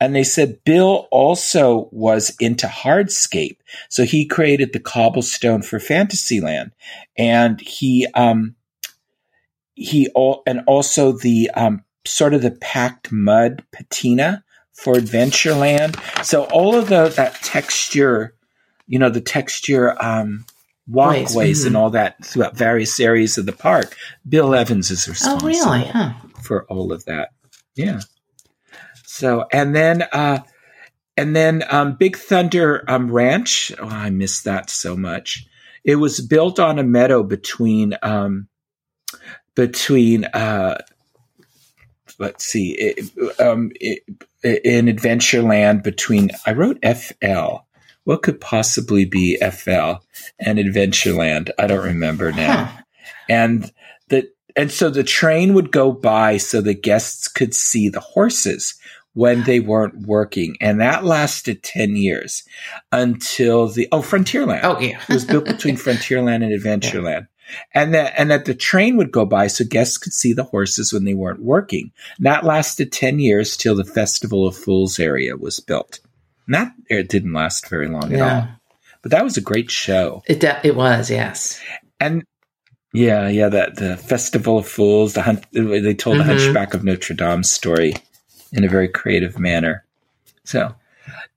And 0.00 0.14
they 0.14 0.24
said 0.24 0.62
Bill 0.64 1.08
also 1.10 1.88
was 1.92 2.34
into 2.40 2.66
hardscape. 2.66 3.58
So 3.88 4.04
he 4.04 4.26
created 4.26 4.72
the 4.72 4.80
cobblestone 4.80 5.62
for 5.62 5.78
Fantasyland. 5.78 6.72
And 7.16 7.60
he, 7.60 8.06
um, 8.14 8.56
he, 9.74 10.08
and 10.46 10.62
also 10.66 11.12
the, 11.12 11.50
um, 11.54 11.84
sort 12.04 12.34
of 12.34 12.42
the 12.42 12.52
packed 12.52 13.10
mud 13.10 13.64
patina 13.72 14.44
for 14.72 14.94
Adventureland. 14.94 15.96
So 16.24 16.44
all 16.44 16.74
of 16.76 16.88
the, 16.88 17.08
that 17.16 17.34
texture, 17.42 18.34
you 18.86 18.98
know, 18.98 19.10
the 19.10 19.20
texture, 19.20 19.96
um, 20.02 20.44
walkways 20.88 21.60
mm-hmm. 21.60 21.68
and 21.68 21.76
all 21.76 21.90
that 21.90 22.24
throughout 22.24 22.56
various 22.56 22.98
areas 23.00 23.38
of 23.38 23.46
the 23.46 23.52
park. 23.52 23.96
Bill 24.28 24.54
Evans 24.54 24.90
is 24.90 25.08
responsible 25.08 25.52
oh, 25.52 25.72
really? 25.72 25.84
huh. 25.88 26.12
for 26.42 26.64
all 26.66 26.92
of 26.92 27.04
that. 27.06 27.30
Yeah. 27.74 28.00
So 29.16 29.46
and 29.52 29.74
then 29.74 30.02
uh 30.02 30.40
and 31.16 31.34
then 31.34 31.64
um, 31.70 31.94
Big 31.94 32.16
Thunder 32.16 32.84
um, 32.88 33.10
Ranch. 33.10 33.72
Oh, 33.78 33.88
I 33.88 34.10
miss 34.10 34.42
that 34.42 34.68
so 34.68 34.96
much. 34.96 35.46
It 35.82 35.96
was 35.96 36.20
built 36.20 36.60
on 36.60 36.78
a 36.78 36.84
meadow 36.84 37.22
between 37.22 37.96
um, 38.02 38.48
between 39.54 40.24
uh, 40.26 40.78
let's 42.18 42.44
see 42.44 42.72
it, 42.72 43.40
um, 43.40 43.72
it, 43.80 44.02
in 44.42 44.86
Adventureland 44.86 45.82
between 45.82 46.30
I 46.44 46.52
wrote 46.52 46.84
FL. 46.84 47.64
What 48.04 48.22
could 48.22 48.40
possibly 48.40 49.04
be 49.04 49.36
FL 49.38 50.04
and 50.38 50.58
Adventureland? 50.58 51.50
I 51.58 51.66
don't 51.66 51.84
remember 51.84 52.30
now. 52.30 52.64
Huh. 52.64 52.82
And 53.28 53.72
the 54.08 54.30
and 54.54 54.70
so 54.70 54.90
the 54.90 55.02
train 55.02 55.54
would 55.54 55.72
go 55.72 55.92
by 55.92 56.36
so 56.36 56.60
the 56.60 56.74
guests 56.74 57.26
could 57.26 57.54
see 57.54 57.88
the 57.88 58.00
horses 58.00 58.74
when 59.16 59.44
they 59.44 59.60
weren't 59.60 60.06
working. 60.06 60.58
And 60.60 60.82
that 60.82 61.02
lasted 61.02 61.62
10 61.62 61.96
years 61.96 62.44
until 62.92 63.66
the, 63.66 63.88
oh, 63.90 64.02
Frontierland. 64.02 64.60
Oh, 64.62 64.78
yeah. 64.78 65.00
it 65.00 65.08
was 65.08 65.24
built 65.24 65.44
between 65.46 65.76
Frontierland 65.76 66.44
and 66.44 66.52
Adventureland. 66.52 67.26
Yeah. 67.48 67.56
And 67.72 67.94
that, 67.94 68.12
and 68.18 68.30
that 68.30 68.44
the 68.44 68.54
train 68.54 68.98
would 68.98 69.10
go 69.10 69.24
by 69.24 69.46
so 69.46 69.64
guests 69.64 69.96
could 69.96 70.12
see 70.12 70.34
the 70.34 70.44
horses 70.44 70.92
when 70.92 71.04
they 71.04 71.14
weren't 71.14 71.40
working. 71.40 71.92
And 72.18 72.26
that 72.26 72.44
lasted 72.44 72.92
10 72.92 73.18
years 73.18 73.56
till 73.56 73.74
the 73.74 73.84
Festival 73.84 74.46
of 74.46 74.54
Fools 74.54 74.98
area 74.98 75.34
was 75.34 75.60
built. 75.60 75.98
And 76.46 76.54
that 76.54 76.72
it 76.90 77.08
didn't 77.08 77.32
last 77.32 77.70
very 77.70 77.88
long 77.88 78.10
yeah. 78.10 78.18
at 78.18 78.42
all. 78.42 78.48
But 79.00 79.12
that 79.12 79.24
was 79.24 79.38
a 79.38 79.40
great 79.40 79.70
show. 79.70 80.24
It, 80.26 80.40
de- 80.40 80.60
it 80.62 80.76
was, 80.76 81.10
yes. 81.10 81.58
And 81.98 82.22
yeah, 82.92 83.28
yeah, 83.28 83.48
that 83.48 83.76
the 83.76 83.96
Festival 83.96 84.58
of 84.58 84.68
Fools, 84.68 85.14
the 85.14 85.22
hunt, 85.22 85.46
they 85.52 85.94
told 85.94 86.18
mm-hmm. 86.18 86.28
the 86.28 86.34
Hunchback 86.34 86.74
of 86.74 86.84
Notre 86.84 87.14
Dame 87.14 87.44
story 87.44 87.94
in 88.52 88.64
a 88.64 88.68
very 88.68 88.88
creative 88.88 89.38
manner. 89.38 89.84
So 90.44 90.74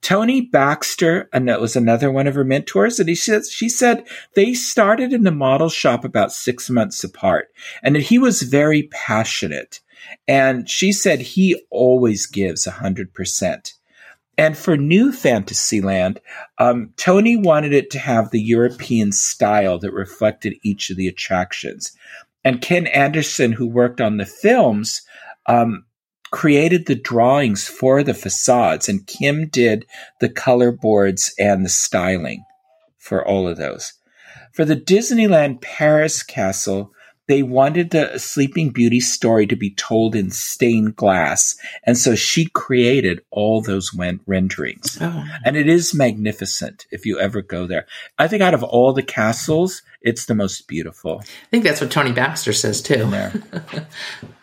Tony 0.01 0.41
Baxter, 0.41 1.29
and 1.33 1.47
that 1.47 1.61
was 1.61 1.75
another 1.75 2.11
one 2.11 2.27
of 2.27 2.35
her 2.35 2.43
mentors, 2.43 2.99
and 2.99 3.09
he 3.09 3.15
said 3.15 3.45
she 3.45 3.69
said 3.69 4.07
they 4.33 4.53
started 4.53 5.13
in 5.13 5.23
the 5.23 5.31
model 5.31 5.69
shop 5.69 6.03
about 6.03 6.31
six 6.31 6.69
months 6.69 7.03
apart, 7.03 7.49
and 7.83 7.95
that 7.95 8.03
he 8.03 8.17
was 8.17 8.41
very 8.41 8.83
passionate. 8.91 9.79
And 10.27 10.69
she 10.69 10.91
said 10.91 11.19
he 11.19 11.61
always 11.69 12.25
gives 12.25 12.65
a 12.65 12.71
hundred 12.71 13.13
percent. 13.13 13.73
And 14.37 14.57
for 14.57 14.77
New 14.77 15.11
Fantasyland, 15.11 16.21
um, 16.59 16.93
Tony 16.95 17.35
wanted 17.35 17.73
it 17.73 17.89
to 17.91 17.99
have 17.99 18.31
the 18.31 18.41
European 18.41 19.11
style 19.11 19.77
that 19.79 19.91
reflected 19.91 20.55
each 20.63 20.89
of 20.89 20.95
the 20.95 21.09
attractions. 21.09 21.91
And 22.45 22.61
Ken 22.61 22.87
Anderson, 22.87 23.51
who 23.51 23.67
worked 23.67 23.99
on 23.99 24.15
the 24.15 24.25
films, 24.25 25.01
um, 25.47 25.83
created 26.31 26.85
the 26.85 26.95
drawings 26.95 27.67
for 27.67 28.03
the 28.03 28.13
facades, 28.13 28.89
and 28.89 29.07
Kim 29.07 29.47
did 29.47 29.85
the 30.19 30.29
color 30.29 30.71
boards 30.71 31.33
and 31.39 31.65
the 31.65 31.69
styling 31.69 32.43
for 32.97 33.25
all 33.25 33.47
of 33.47 33.57
those. 33.57 33.93
For 34.53 34.65
the 34.65 34.75
Disneyland 34.75 35.61
Paris 35.61 36.23
castle, 36.23 36.91
they 37.29 37.43
wanted 37.43 37.91
the 37.91 38.17
Sleeping 38.17 38.71
Beauty 38.71 38.99
story 38.99 39.45
to 39.47 39.55
be 39.55 39.69
told 39.69 40.15
in 40.15 40.31
stained 40.31 40.95
glass. 40.95 41.55
And 41.83 41.95
so 41.95 42.15
she 42.15 42.47
created 42.47 43.21
all 43.29 43.61
those 43.61 43.91
renderings. 43.93 44.97
Oh. 44.99 45.23
And 45.45 45.55
it 45.55 45.69
is 45.69 45.93
magnificent 45.93 46.87
if 46.89 47.05
you 47.05 47.19
ever 47.19 47.43
go 47.43 47.67
there. 47.67 47.85
I 48.17 48.27
think 48.27 48.41
out 48.41 48.55
of 48.55 48.63
all 48.63 48.93
the 48.93 49.03
castles, 49.03 49.83
it's 50.01 50.25
the 50.25 50.33
most 50.33 50.67
beautiful. 50.67 51.21
I 51.21 51.49
think 51.51 51.63
that's 51.63 51.81
what 51.81 51.91
Tony 51.91 52.11
Baxter 52.11 52.51
says 52.51 52.81
too. 52.81 53.05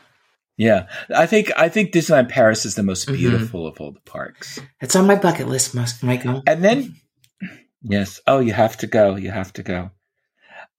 There. 0.59 0.86
yeah. 1.11 1.16
I 1.18 1.26
think 1.26 1.50
I 1.57 1.68
think 1.68 1.92
Disneyland 1.92 2.28
Paris 2.28 2.64
is 2.64 2.74
the 2.74 2.82
most 2.82 3.09
Mhm. 3.09 3.16
beautiful 3.16 3.66
of 3.66 3.80
all 3.80 3.92
the 3.92 4.00
parks. 4.00 4.59
It's 4.80 4.96
on 4.96 5.07
my 5.07 5.16
bucket 5.16 5.48
list, 5.48 5.74
Mus- 5.74 6.02
Michael. 6.02 6.42
And 6.46 6.62
then 6.64 6.94
yes, 7.82 8.20
oh 8.26 8.40
you 8.40 8.52
have 8.52 8.76
to 8.78 8.86
go. 8.86 9.16
You 9.16 9.30
have 9.30 9.52
to 9.54 9.62
go. 9.62 9.90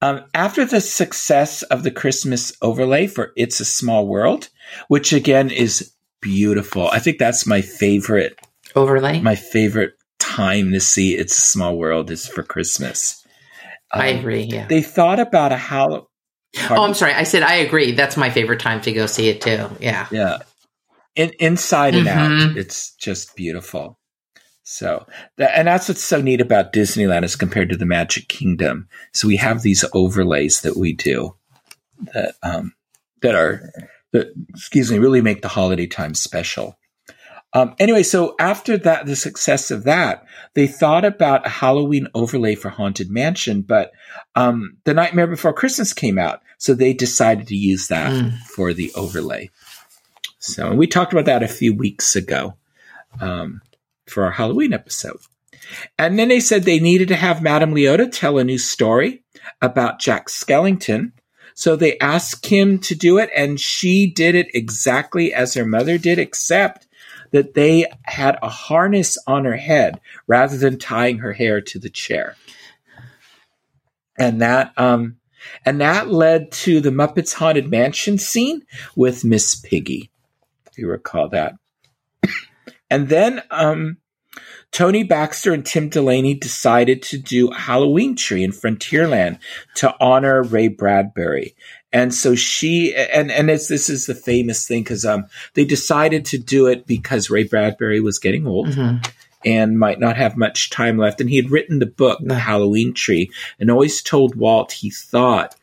Um, 0.01 0.25
after 0.35 0.63
the 0.65 0.79
success 0.81 1.63
of 1.63 1.81
the 1.83 1.89
Christmas 1.91 2.53
overlay 2.61 3.07
for 3.07 3.31
It's 3.35 3.59
a 3.59 3.65
Small 3.65 4.07
World, 4.07 4.49
which 4.89 5.11
again 5.11 5.49
is 5.49 5.91
beautiful. 6.21 6.87
I 6.89 6.99
think 6.99 7.17
that's 7.17 7.47
my 7.47 7.61
favorite 7.61 8.37
Overlay. 8.75 9.21
my 9.21 9.35
favorite 9.35 9.93
time 10.19 10.71
to 10.73 10.79
see 10.79 11.15
It's 11.15 11.37
a 11.37 11.41
Small 11.41 11.77
World 11.77 12.11
is 12.11 12.27
for 12.27 12.43
Christmas. 12.43 13.23
I 13.91 14.11
Um, 14.11 14.19
agree. 14.19 14.43
Yeah. 14.43 14.67
They 14.67 14.81
thought 14.83 15.19
about 15.19 15.51
a 15.51 15.57
how. 16.55 16.77
Oh, 16.77 16.83
I'm 16.83 16.93
sorry. 16.93 17.13
I 17.13 17.23
said 17.23 17.43
I 17.43 17.55
agree. 17.55 17.91
That's 17.91 18.17
my 18.17 18.29
favorite 18.29 18.59
time 18.59 18.81
to 18.81 18.91
go 18.91 19.05
see 19.05 19.29
it 19.29 19.41
too. 19.41 19.69
Yeah. 19.79 20.07
Yeah. 20.11 20.39
In, 21.15 21.31
inside 21.39 21.95
and 21.95 22.07
out, 22.07 22.29
Mhm. 22.29 22.55
it's 22.57 22.93
just 22.95 23.35
beautiful. 23.35 23.97
So, 24.63 25.07
that, 25.37 25.57
and 25.57 25.67
that's 25.67 25.87
what's 25.87 26.03
so 26.03 26.21
neat 26.21 26.41
about 26.41 26.73
Disneyland 26.73 27.23
as 27.23 27.35
compared 27.37 27.69
to 27.69 27.77
the 27.77 27.85
Magic 27.85 28.27
Kingdom. 28.27 28.87
So 29.13 29.27
we 29.27 29.37
have 29.37 29.61
these 29.61 29.85
overlays 29.93 30.61
that 30.61 30.75
we 30.77 30.93
do 30.93 31.35
that 32.13 32.35
um, 32.43 32.73
that 33.21 33.33
are 33.33 33.71
that 34.11 34.27
excuse 34.49 34.91
me 34.91 34.99
really 34.99 35.21
make 35.21 35.41
the 35.41 35.47
holiday 35.47 35.87
time 35.87 36.13
special. 36.13 36.77
Um, 37.53 37.75
anyway, 37.79 38.03
so 38.03 38.35
after 38.39 38.77
that, 38.79 39.05
the 39.05 39.15
success 39.15 39.71
of 39.71 39.85
that, 39.85 40.25
they 40.53 40.67
thought 40.67 41.05
about 41.05 41.45
a 41.45 41.49
Halloween 41.49 42.07
overlay 42.13 42.55
for 42.55 42.69
Haunted 42.69 43.09
Mansion, 43.09 43.61
but 43.61 43.91
um, 44.35 44.77
The 44.83 44.93
Nightmare 44.93 45.27
Before 45.27 45.53
Christmas 45.53 45.93
came 45.93 46.19
out, 46.19 46.41
so 46.57 46.73
they 46.73 46.93
decided 46.93 47.47
to 47.47 47.55
use 47.55 47.87
that 47.87 48.11
Mm. 48.11 48.37
for 48.39 48.73
the 48.73 48.91
overlay. 48.95 49.49
So 50.39 50.73
we 50.73 50.87
talked 50.87 51.13
about 51.13 51.25
that 51.25 51.41
a 51.43 51.47
few 51.47 51.73
weeks 51.73 52.15
ago 52.15 52.55
um, 53.19 53.61
for 54.05 54.23
our 54.25 54.31
Halloween 54.31 54.73
episode. 54.73 55.17
And 55.97 56.17
then 56.17 56.29
they 56.29 56.39
said 56.39 56.63
they 56.63 56.79
needed 56.79 57.07
to 57.09 57.15
have 57.15 57.41
Madame 57.41 57.73
Leota 57.73 58.09
tell 58.11 58.37
a 58.37 58.43
new 58.43 58.57
story 58.57 59.23
about 59.61 59.99
Jack 59.99 60.27
Skellington. 60.27 61.11
So 61.55 61.75
they 61.75 61.97
asked 61.99 62.43
Kim 62.43 62.77
to 62.79 62.93
do 62.93 63.17
it, 63.17 63.29
and 63.35 63.59
she 63.59 64.05
did 64.05 64.35
it 64.35 64.47
exactly 64.53 65.33
as 65.33 65.55
her 65.55 65.65
mother 65.65 65.97
did, 65.97 66.19
except 66.19 66.86
that 67.31 67.53
they 67.53 67.85
had 68.03 68.37
a 68.41 68.49
harness 68.49 69.17
on 69.27 69.45
her 69.45 69.55
head 69.55 69.99
rather 70.27 70.57
than 70.57 70.79
tying 70.79 71.19
her 71.19 71.33
hair 71.33 71.61
to 71.61 71.79
the 71.79 71.89
chair. 71.89 72.35
And 74.17 74.41
that 74.41 74.73
um 74.77 75.17
and 75.65 75.81
that 75.81 76.09
led 76.09 76.51
to 76.51 76.81
the 76.81 76.89
Muppets 76.89 77.33
Haunted 77.33 77.69
Mansion 77.69 78.17
scene 78.17 78.63
with 78.95 79.23
Miss 79.23 79.55
Piggy. 79.55 80.09
If 80.65 80.77
you 80.77 80.89
recall 80.89 81.29
that. 81.29 81.55
and 82.89 83.09
then 83.09 83.41
um 83.51 83.97
Tony 84.71 85.03
Baxter 85.03 85.53
and 85.53 85.65
Tim 85.65 85.89
Delaney 85.89 86.33
decided 86.33 87.01
to 87.03 87.17
do 87.17 87.49
a 87.49 87.55
Halloween 87.55 88.15
tree 88.15 88.43
in 88.43 88.51
Frontierland 88.51 89.39
to 89.75 89.95
honor 89.99 90.43
Ray 90.43 90.67
Bradbury. 90.67 91.55
And 91.93 92.13
so 92.13 92.35
she 92.35 92.93
and 92.95 93.31
and 93.31 93.49
it's, 93.49 93.67
this 93.67 93.89
is 93.89 94.05
the 94.05 94.15
famous 94.15 94.67
thing 94.67 94.83
because 94.83 95.05
um 95.05 95.25
they 95.53 95.65
decided 95.65 96.25
to 96.25 96.37
do 96.37 96.67
it 96.67 96.85
because 96.85 97.29
Ray 97.29 97.43
Bradbury 97.43 98.01
was 98.01 98.19
getting 98.19 98.45
old 98.45 98.67
Mhm. 98.67 99.07
and 99.45 99.79
might 99.79 99.99
not 99.99 100.17
have 100.17 100.35
much 100.37 100.69
time 100.69 100.97
left. 100.97 101.21
And 101.21 101.29
he 101.29 101.37
had 101.37 101.49
written 101.51 101.79
the 101.79 101.85
book, 101.85 102.19
The 102.21 102.35
Halloween 102.39 102.93
Tree, 102.93 103.31
and 103.59 103.71
always 103.71 104.01
told 104.01 104.35
Walt 104.35 104.71
he 104.73 104.89
thought 104.89 105.55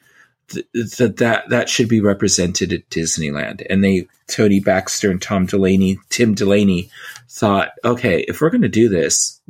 th- 0.48 0.66
that 0.98 1.16
that 1.18 1.48
that 1.50 1.68
should 1.68 1.88
be 1.88 2.00
represented 2.00 2.72
at 2.72 2.88
Disneyland. 2.88 3.64
And 3.68 3.84
they, 3.84 4.06
Tony 4.26 4.60
Baxter 4.60 5.10
and 5.10 5.20
Tom 5.20 5.44
Delaney, 5.46 5.98
Tim 6.08 6.34
Delaney, 6.34 6.88
thought, 7.28 7.72
okay, 7.84 8.24
if 8.28 8.40
we're 8.40 8.50
going 8.50 8.62
to 8.62 8.68
do 8.68 8.88
this, 8.88 9.40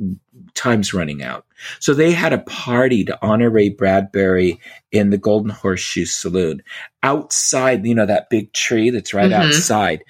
time's 0.55 0.93
running 0.93 1.21
out. 1.21 1.45
So 1.79 1.93
they 1.93 2.11
had 2.11 2.33
a 2.33 2.39
party 2.39 3.03
to 3.05 3.17
honor 3.21 3.49
Ray 3.49 3.69
Bradbury 3.69 4.59
in 4.91 5.09
the 5.09 5.17
Golden 5.17 5.51
Horseshoe 5.51 6.05
Saloon 6.05 6.63
outside, 7.03 7.85
you 7.85 7.95
know, 7.95 8.05
that 8.05 8.29
big 8.29 8.51
tree 8.53 8.89
that's 8.89 9.13
right 9.13 9.31
Mhm. 9.31 9.47
outside. 9.47 10.03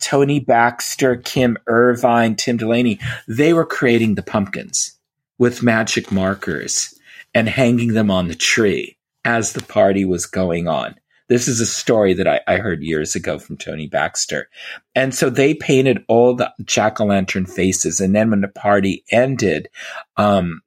Tony 0.00 0.40
Baxter, 0.40 1.16
Kim 1.16 1.56
Irvine, 1.66 2.34
Tim 2.34 2.56
Delaney, 2.56 2.98
they 3.28 3.52
were 3.52 3.66
creating 3.66 4.14
the 4.14 4.22
pumpkins 4.22 4.98
with 5.38 5.62
magic 5.62 6.10
markers 6.10 6.98
and 7.34 7.48
hanging 7.48 7.94
them 7.94 8.10
on 8.10 8.28
the 8.28 8.34
tree 8.34 8.96
as 9.24 9.52
the 9.52 9.62
party 9.62 10.04
was 10.04 10.26
going 10.26 10.66
on. 10.66 10.96
This 11.28 11.48
is 11.48 11.60
a 11.60 11.66
story 11.66 12.14
that 12.14 12.28
I, 12.28 12.40
I 12.46 12.56
heard 12.56 12.82
years 12.82 13.14
ago 13.14 13.38
from 13.38 13.56
Tony 13.56 13.86
Baxter. 13.86 14.48
And 14.94 15.14
so 15.14 15.30
they 15.30 15.54
painted 15.54 16.04
all 16.08 16.34
the 16.34 16.52
jack 16.64 17.00
o' 17.00 17.06
lantern 17.06 17.46
faces. 17.46 18.00
And 18.00 18.14
then 18.14 18.30
when 18.30 18.40
the 18.40 18.48
party 18.48 19.04
ended, 19.10 19.68
um, 20.16 20.62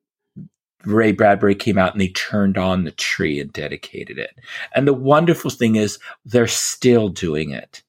Ray 0.86 1.12
Bradbury 1.12 1.56
came 1.56 1.78
out 1.78 1.94
and 1.94 2.02
they 2.02 2.10
turned 2.10 2.58
on 2.58 2.84
the 2.84 2.92
tree 2.92 3.40
and 3.40 3.52
dedicated 3.52 4.18
it. 4.18 4.38
And 4.74 4.88
the 4.88 4.94
wonderful 4.94 5.50
thing 5.50 5.76
is 5.76 6.00
they're 6.26 6.48
still 6.48 7.10
doing 7.10 7.52
it. 7.52 7.82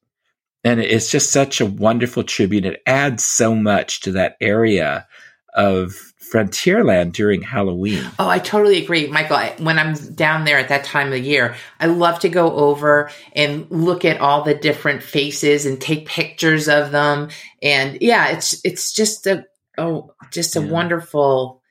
And 0.65 0.81
it's 0.81 1.11
just 1.11 1.31
such 1.31 1.61
a 1.61 1.67
wonderful 1.67 2.25
tribute. 2.25 2.65
It 2.65 2.83
adds 2.87 3.25
so 3.25 3.55
much 3.55 4.01
to 4.01 4.13
that 4.13 4.37
area 4.41 5.07
of 5.57 6.13
Frontierland 6.33 7.13
during 7.13 7.41
Halloween. 7.43 8.05
Oh, 8.19 8.29
I 8.29 8.39
totally 8.39 8.83
agree, 8.83 9.07
Michael. 9.07 9.37
I, 9.37 9.55
when 9.59 9.79
I'm 9.79 9.95
down 10.15 10.45
there 10.45 10.59
at 10.59 10.69
that 10.69 10.85
time 10.85 11.07
of 11.09 11.13
the 11.13 11.21
year, 11.21 11.55
I 11.81 11.87
love 11.87 12.19
to 12.21 12.29
go 12.29 12.53
over 12.55 13.11
and 13.33 13.67
look 13.71 14.05
at 14.05 14.21
all 14.21 14.43
the 14.43 14.55
different 14.55 15.03
faces 15.03 15.67
and 15.67 15.81
take 15.81 16.07
pictures 16.07 16.69
of 16.69 16.91
them. 16.91 17.29
And 17.63 17.99
yeah, 18.03 18.29
it's 18.29 18.61
it's 18.65 18.93
just 18.93 19.27
a 19.27 19.45
oh, 19.79 20.13
just 20.33 20.57
a 20.57 20.61
Yeah. 20.61 20.67
wonderful. 20.71 21.63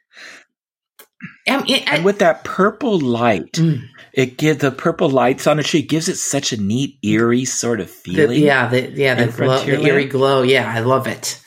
I 1.47 1.61
mean, 1.61 1.83
I, 1.87 1.95
And 1.97 2.05
with 2.05 2.19
that 2.19 2.43
purple 2.43 2.99
light, 2.99 3.53
Mm. 3.53 3.81
it 4.13 4.37
gives 4.37 4.59
the 4.59 4.71
purple 4.71 5.09
lights 5.09 5.47
on 5.47 5.59
a 5.59 5.63
tree 5.63 5.81
gives 5.81 6.07
it 6.09 6.17
such 6.17 6.53
a 6.53 6.57
neat, 6.61 6.97
eerie 7.03 7.45
sort 7.45 7.79
of 7.79 7.87
the, 7.87 7.93
feeling. 7.93 8.41
yeah, 8.41 8.67
the 8.67 8.89
yeah, 8.91 9.15
the, 9.15 9.31
glow, 9.31 9.63
the 9.63 9.81
eerie 9.81 10.05
glow. 10.05 10.41
Yeah, 10.43 10.71
I 10.71 10.79
love 10.79 11.07
it. 11.07 11.41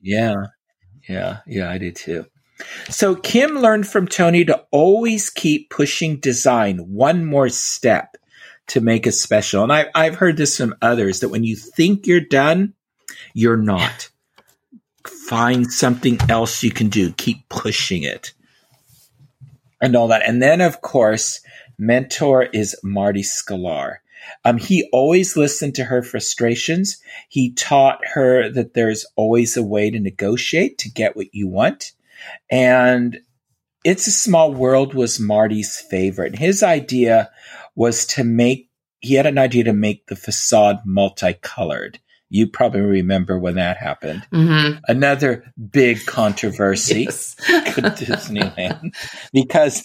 Yeah. 0.00 0.34
Yeah. 1.08 1.38
Yeah, 1.46 1.70
I 1.70 1.78
do 1.78 1.90
too. 1.90 2.26
So 2.90 3.14
Kim 3.14 3.58
learned 3.58 3.86
from 3.86 4.08
Tony 4.08 4.44
to 4.44 4.64
always 4.70 5.30
keep 5.30 5.70
pushing 5.70 6.16
design 6.16 6.78
one 6.92 7.24
more 7.24 7.48
step 7.48 8.16
to 8.68 8.80
make 8.80 9.06
it 9.06 9.12
special. 9.12 9.62
And 9.62 9.72
I, 9.72 9.86
I've 9.94 10.16
heard 10.16 10.36
this 10.36 10.56
from 10.56 10.74
others 10.82 11.20
that 11.20 11.28
when 11.28 11.44
you 11.44 11.56
think 11.56 12.06
you're 12.06 12.20
done, 12.20 12.74
you're 13.32 13.56
not. 13.56 14.10
Find 15.28 15.70
something 15.70 16.18
else 16.28 16.62
you 16.62 16.70
can 16.70 16.88
do. 16.88 17.12
Keep 17.12 17.48
pushing 17.48 18.02
it. 18.02 18.32
And 19.80 19.94
all 19.94 20.08
that. 20.08 20.22
And 20.26 20.42
then, 20.42 20.60
of 20.60 20.80
course, 20.80 21.40
mentor 21.78 22.42
is 22.42 22.76
Marty 22.82 23.22
Sklar. 23.22 23.96
Um, 24.44 24.58
he 24.58 24.88
always 24.92 25.36
listened 25.36 25.74
to 25.76 25.84
her 25.84 26.02
frustrations. 26.02 26.98
He 27.28 27.52
taught 27.52 28.00
her 28.14 28.50
that 28.50 28.74
there's 28.74 29.06
always 29.16 29.56
a 29.56 29.62
way 29.62 29.90
to 29.90 30.00
negotiate 30.00 30.78
to 30.78 30.90
get 30.90 31.16
what 31.16 31.34
you 31.34 31.48
want. 31.48 31.92
And 32.50 33.20
It's 33.84 34.06
a 34.06 34.12
Small 34.12 34.52
World 34.52 34.92
was 34.92 35.20
Marty's 35.20 35.78
favorite. 35.80 36.36
His 36.36 36.62
idea 36.62 37.30
was 37.74 38.06
to 38.06 38.24
make, 38.24 38.68
he 39.00 39.14
had 39.14 39.26
an 39.26 39.38
idea 39.38 39.64
to 39.64 39.72
make 39.72 40.06
the 40.06 40.16
facade 40.16 40.80
multicolored. 40.84 42.00
You 42.30 42.46
probably 42.48 42.80
remember 42.80 43.38
when 43.38 43.54
that 43.54 43.78
happened. 43.78 44.26
Mm-hmm. 44.32 44.78
Another 44.86 45.52
big 45.70 46.04
controversy 46.04 47.04
Yes. 47.04 47.36
with 47.48 47.84
Disneyland 47.84 48.94
because 49.32 49.82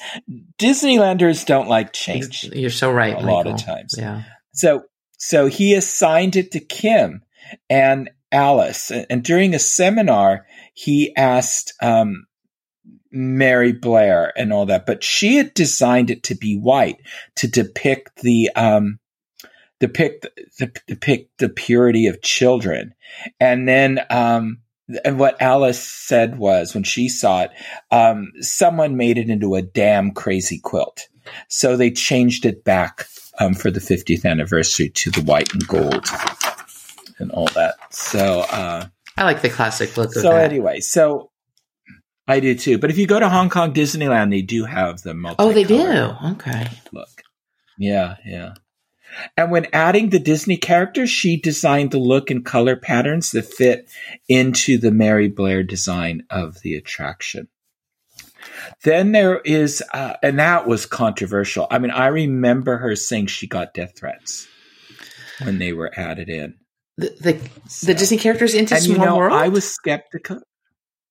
Disneylanders 0.58 1.46
don't 1.46 1.70
like 1.70 1.94
change. 1.94 2.44
You're 2.46 2.70
so 2.70 2.92
right. 2.92 3.16
A 3.16 3.26
lot 3.26 3.48
of 3.48 3.64
times. 3.64 3.96
Yeah. 3.98 4.24
So, 4.54 4.84
so 5.18 5.48
he 5.48 5.74
assigned 5.74 6.36
it 6.36 6.52
to 6.52 6.60
Kim 6.60 7.24
and 7.70 8.10
Alice. 8.32 8.92
And, 8.92 9.06
and 9.10 9.24
during 9.24 9.54
a 9.54 9.60
seminar, 9.60 10.46
he 10.74 11.16
asked 11.16 11.74
um, 11.82 12.26
Mary 13.12 13.72
Blair 13.72 14.34
and 14.36 14.52
all 14.52 14.66
that, 14.66 14.86
but 14.86 15.04
she 15.04 15.36
had 15.38 15.54
designed 15.54 16.10
it 16.10 16.24
to 16.24 16.36
be 16.36 16.58
white 16.58 16.98
to 17.36 17.48
depict 17.48 18.22
the 18.22 18.50
um, 18.56 19.00
depict 19.84 20.26
the, 20.60 20.72
depict 20.88 21.38
the 21.40 21.50
purity 21.50 22.08
of 22.08 22.22
children. 22.22 22.96
And 23.42 23.68
then, 23.68 24.00
um, 24.10 24.60
and 25.04 25.20
what 25.20 25.42
Alice 25.42 25.84
said 25.84 26.38
was 26.38 26.74
when 26.74 26.86
she 26.86 27.10
saw 27.10 27.42
it, 27.42 27.52
um, 27.92 28.32
someone 28.40 28.96
made 28.96 29.18
it 29.18 29.30
into 29.30 29.56
a 29.56 29.62
damn 29.62 30.12
crazy 30.12 30.58
quilt. 30.58 31.10
So 31.50 31.76
they 31.76 31.92
changed 31.92 32.46
it 32.46 32.64
back 32.64 33.08
um, 33.40 33.54
for 33.54 33.72
the 33.72 33.82
50th 33.82 34.24
anniversary 34.24 34.90
to 34.90 35.12
the 35.12 35.22
white 35.22 35.52
and 35.54 35.68
gold 35.68 36.08
and 37.20 37.30
all 37.32 37.48
that. 37.48 37.76
So, 37.90 38.42
uh, 38.42 38.86
I 39.18 39.24
like 39.26 39.42
the 39.42 39.50
classic 39.50 39.98
look 39.98 40.16
of 40.16 40.22
so 40.22 40.32
anyway, 40.32 40.80
so 40.80 41.30
I 42.28 42.40
do 42.40 42.56
too. 42.56 42.78
But 42.78 42.90
if 42.90 42.98
you 42.98 43.06
go 43.06 43.20
to 43.20 43.30
Hong 43.30 43.50
Kong 43.50 43.74
Disneyland, 43.74 44.32
they 44.32 44.42
do 44.42 44.66
have 44.66 45.02
the 45.02 45.14
multi. 45.14 45.36
oh, 45.40 45.52
they 45.52 45.66
do. 45.66 46.16
Okay. 46.32 46.68
look. 46.92 47.10
Yeah, 47.78 48.16
yeah. 48.26 48.54
And 49.38 49.52
when 49.52 49.68
adding 49.74 50.10
the 50.10 50.20
Disney 50.20 50.58
characters, 50.58 51.10
she 51.10 51.40
designed 51.40 51.92
the 51.92 52.00
look 52.00 52.30
and 52.30 52.46
color 52.46 52.76
patterns 52.76 53.32
that 53.32 53.46
fit 53.46 53.90
into 54.28 54.78
the 54.78 54.92
Mary 54.92 55.28
Blair 55.28 55.64
design 55.64 56.24
of 56.30 56.62
the 56.62 56.76
attraction. 56.76 57.48
Then 58.84 59.12
there 59.14 59.40
is, 59.40 59.82
uh, 59.94 60.16
and 60.22 60.40
that 60.40 60.68
was 60.68 60.86
controversial. 60.86 61.68
I 61.72 61.80
mean, 61.80 61.92
I 61.92 62.08
remember 62.08 62.78
her 62.78 62.96
saying 62.96 63.28
she 63.28 63.48
got 63.48 63.74
death 63.74 63.98
threats 63.98 64.48
when 65.44 65.60
they 65.60 65.74
were 65.74 65.92
added 65.96 66.30
in. 66.30 66.56
The 66.98 67.16
the, 67.20 67.50
So- 67.68 67.88
the 67.88 67.94
Disney 67.94 68.18
characters 68.18 68.54
into 68.54 68.76
and 68.76 68.84
Small 68.84 68.98
you 68.98 69.06
know, 69.06 69.18
World. 69.18 69.34
I 69.34 69.48
was 69.48 69.70
skeptical. 69.70 70.42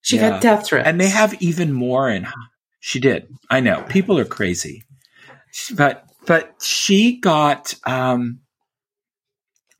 she 0.03 0.17
yeah. 0.17 0.31
got 0.31 0.43
death 0.43 0.67
threats, 0.67 0.87
And 0.87 1.01
they 1.01 1.09
have 1.09 1.41
even 1.43 1.73
more 1.73 2.09
in 2.09 2.27
she 2.85 2.99
did. 2.99 3.29
I 3.49 3.61
know. 3.61 3.83
People 3.89 4.19
are 4.19 4.25
crazy. 4.25 4.83
But 5.77 6.05
but 6.27 6.55
she 6.63 7.19
got 7.21 7.75
um 7.87 8.41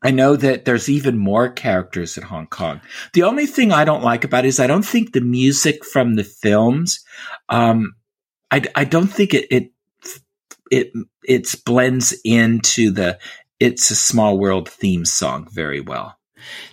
I 0.05 0.11
know 0.11 0.35
that 0.35 0.65
there's 0.65 0.89
even 0.89 1.17
more 1.17 1.49
characters 1.49 2.17
in 2.17 2.23
Hong 2.23 2.47
Kong. 2.47 2.81
The 3.13 3.23
only 3.23 3.45
thing 3.45 3.71
I 3.71 3.85
don't 3.85 4.03
like 4.03 4.25
about 4.25 4.43
it 4.43 4.49
is 4.49 4.59
I 4.59 4.67
don't 4.67 4.85
think 4.85 5.13
the 5.13 5.21
music 5.21 5.85
from 5.85 6.15
the 6.15 6.23
films 6.23 7.03
um 7.49 7.95
I, 8.51 8.63
I 8.75 8.83
don't 8.83 9.07
think 9.07 9.33
it 9.33 9.47
it 9.49 9.71
it 10.69 10.91
it 11.23 11.55
blends 11.65 12.13
into 12.23 12.91
the 12.91 13.19
it's 13.59 13.91
a 13.91 13.95
small 13.95 14.37
world 14.37 14.69
theme 14.69 15.05
song 15.05 15.47
very 15.51 15.79
well. 15.79 16.17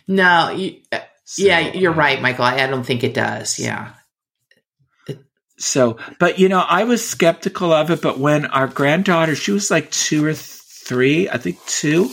No, 0.08 0.50
you, 0.50 0.80
uh, 0.90 1.00
So, 1.24 1.44
yeah, 1.44 1.72
you're 1.72 1.92
uh, 1.92 1.96
right, 1.96 2.20
Michael. 2.20 2.44
I, 2.44 2.56
I 2.56 2.66
don't 2.66 2.84
think 2.84 3.04
it 3.04 3.14
does. 3.14 3.58
Yeah. 3.58 3.92
So, 5.60 5.98
but 6.18 6.38
you 6.38 6.48
know, 6.48 6.60
I 6.60 6.84
was 6.84 7.06
skeptical 7.06 7.72
of 7.72 7.90
it. 7.90 8.00
But 8.00 8.18
when 8.18 8.46
our 8.46 8.66
granddaughter, 8.66 9.36
she 9.36 9.52
was 9.52 9.70
like 9.70 9.90
two 9.90 10.24
or 10.24 10.34
three, 10.34 11.28
I 11.28 11.36
think 11.36 11.64
two, 11.66 12.10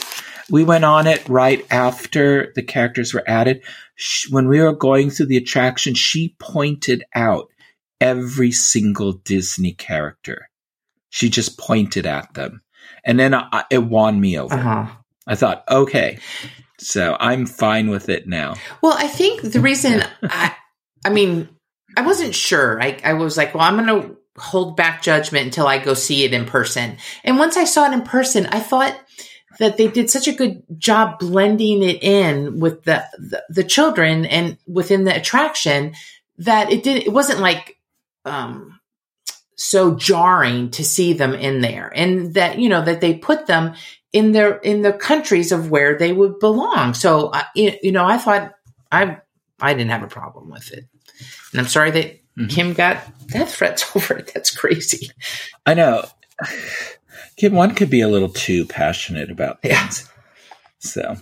we 0.49 0.63
went 0.63 0.85
on 0.85 1.07
it 1.07 1.27
right 1.27 1.65
after 1.71 2.51
the 2.55 2.61
characters 2.61 3.13
were 3.13 3.23
added. 3.27 3.63
Sh 3.95 4.29
when 4.29 4.47
we 4.47 4.59
were 4.59 4.73
going 4.73 5.09
through 5.09 5.27
the 5.27 5.37
attraction, 5.37 5.95
she 5.95 6.35
pointed 6.39 7.03
out 7.15 7.47
every 7.99 8.51
single 8.51 9.13
Disney 9.13 9.73
character. 9.73 10.49
She 11.09 11.29
just 11.29 11.57
pointed 11.57 12.05
at 12.05 12.33
them. 12.33 12.61
And 13.03 13.17
then 13.17 13.33
I, 13.33 13.63
it 13.71 13.79
won 13.79 14.19
me 14.19 14.37
over. 14.37 14.53
Uh 14.53 14.61
huh. 14.61 14.87
I 15.25 15.35
thought, 15.35 15.63
okay, 15.69 16.19
so 16.79 17.17
I'm 17.19 17.45
fine 17.45 17.89
with 17.89 18.09
it 18.09 18.27
now. 18.27 18.55
Well, 18.81 18.95
I 18.97 19.07
think 19.07 19.41
the 19.41 19.59
reason 19.59 20.03
I, 20.23 20.55
I 21.03 21.09
mean, 21.09 21.49
I 21.95 22.01
wasn't 22.01 22.35
sure. 22.35 22.81
I, 22.81 22.99
I 23.03 23.13
was 23.13 23.37
like, 23.37 23.53
well, 23.53 23.63
I'm 23.63 23.83
going 23.83 24.01
to 24.01 24.17
hold 24.37 24.75
back 24.75 25.01
judgment 25.01 25.45
until 25.45 25.67
I 25.67 25.79
go 25.79 25.93
see 25.93 26.23
it 26.23 26.33
in 26.33 26.45
person. 26.45 26.97
And 27.23 27.39
once 27.39 27.57
I 27.57 27.63
saw 27.63 27.89
it 27.89 27.93
in 27.93 28.01
person, 28.01 28.45
I 28.47 28.59
thought 28.59 28.99
that 29.59 29.77
they 29.77 29.87
did 29.87 30.09
such 30.09 30.27
a 30.27 30.33
good 30.33 30.63
job 30.77 31.19
blending 31.19 31.81
it 31.81 32.03
in 32.03 32.59
with 32.59 32.83
the, 32.83 33.03
the, 33.17 33.43
the 33.49 33.63
children 33.63 34.25
and 34.25 34.57
within 34.67 35.03
the 35.03 35.15
attraction 35.15 35.95
that 36.39 36.71
it 36.71 36.83
did, 36.83 37.03
it 37.03 37.11
wasn't 37.11 37.39
like, 37.39 37.77
um, 38.25 38.79
so 39.55 39.95
jarring 39.95 40.69
to 40.71 40.85
see 40.85 41.13
them 41.13 41.33
in 41.33 41.61
there 41.61 41.91
and 41.95 42.35
that, 42.35 42.59
you 42.59 42.69
know, 42.69 42.83
that 42.83 43.01
they 43.01 43.15
put 43.15 43.47
them 43.47 43.73
in 44.13 44.31
their, 44.31 44.57
in 44.57 44.83
the 44.83 44.93
countries 44.93 45.51
of 45.51 45.71
where 45.71 45.97
they 45.97 46.13
would 46.13 46.37
belong. 46.37 46.93
So, 46.93 47.29
uh, 47.29 47.41
you, 47.55 47.73
you 47.81 47.91
know, 47.91 48.05
I 48.05 48.19
thought 48.19 48.53
I, 48.91 49.17
I 49.59 49.73
didn't 49.73 49.89
have 49.89 50.03
a 50.03 50.07
problem 50.07 50.51
with 50.51 50.71
it. 50.71 50.85
And 51.57 51.65
I'm 51.65 51.69
sorry 51.71 51.89
that 51.89 52.19
Mhm. 52.37 52.49
Kim 52.51 52.73
got 52.73 53.03
death 53.29 53.55
threats 53.55 53.83
over 53.95 54.15
it. 54.15 54.29
That's 54.31 54.55
crazy. 54.55 55.09
I 55.65 55.73
know. 55.73 56.05
Kim, 57.35 57.53
one 57.53 57.73
could 57.73 57.89
be 57.89 58.01
a 58.01 58.07
little 58.07 58.29
too 58.29 58.65
passionate 58.67 59.31
about 59.31 59.57
Yeah. 59.63 59.81
things. 59.81 60.07
So, 60.77 61.17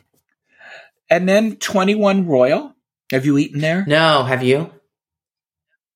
and 1.10 1.28
then 1.30 1.56
21 1.56 2.28
Royal. 2.28 2.76
Have 3.14 3.26
you 3.26 3.38
eaten 3.38 3.62
there? 3.62 3.86
No, 3.88 4.24
have 4.24 4.44
you? 4.44 4.72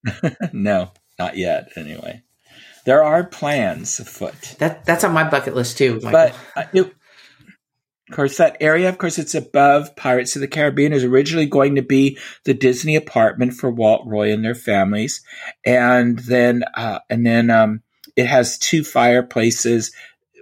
no, 0.53 0.91
not 1.17 1.35
yet, 1.35 1.73
anyway. 1.75 2.23
There 2.85 3.03
are 3.03 3.25
plans 3.25 3.99
afoot. 3.99 4.55
That 4.59 4.85
that's 4.85 5.03
on 5.03 5.11
my 5.13 5.29
bucket 5.29 5.53
list 5.53 5.77
too. 5.77 5.95
Michael. 5.95 6.11
But, 6.11 6.35
uh, 6.55 6.63
it, 6.73 6.93
of 8.09 8.15
course, 8.15 8.37
that 8.37 8.57
area, 8.59 8.89
of 8.89 8.97
course, 8.97 9.19
it's 9.19 9.35
above 9.35 9.95
Pirates 9.95 10.35
of 10.35 10.41
the 10.41 10.47
Caribbean. 10.47 10.93
Was 10.93 11.03
originally 11.03 11.45
going 11.45 11.75
to 11.75 11.83
be 11.83 12.17
the 12.43 12.55
Disney 12.55 12.95
apartment 12.95 13.53
for 13.53 13.69
Walt 13.69 14.07
Roy 14.07 14.33
and 14.33 14.43
their 14.43 14.55
families, 14.55 15.21
and 15.63 16.17
then 16.17 16.63
uh, 16.73 16.99
and 17.09 17.23
then 17.23 17.51
um, 17.51 17.83
it 18.15 18.25
has 18.25 18.57
two 18.57 18.83
fireplaces. 18.83 19.91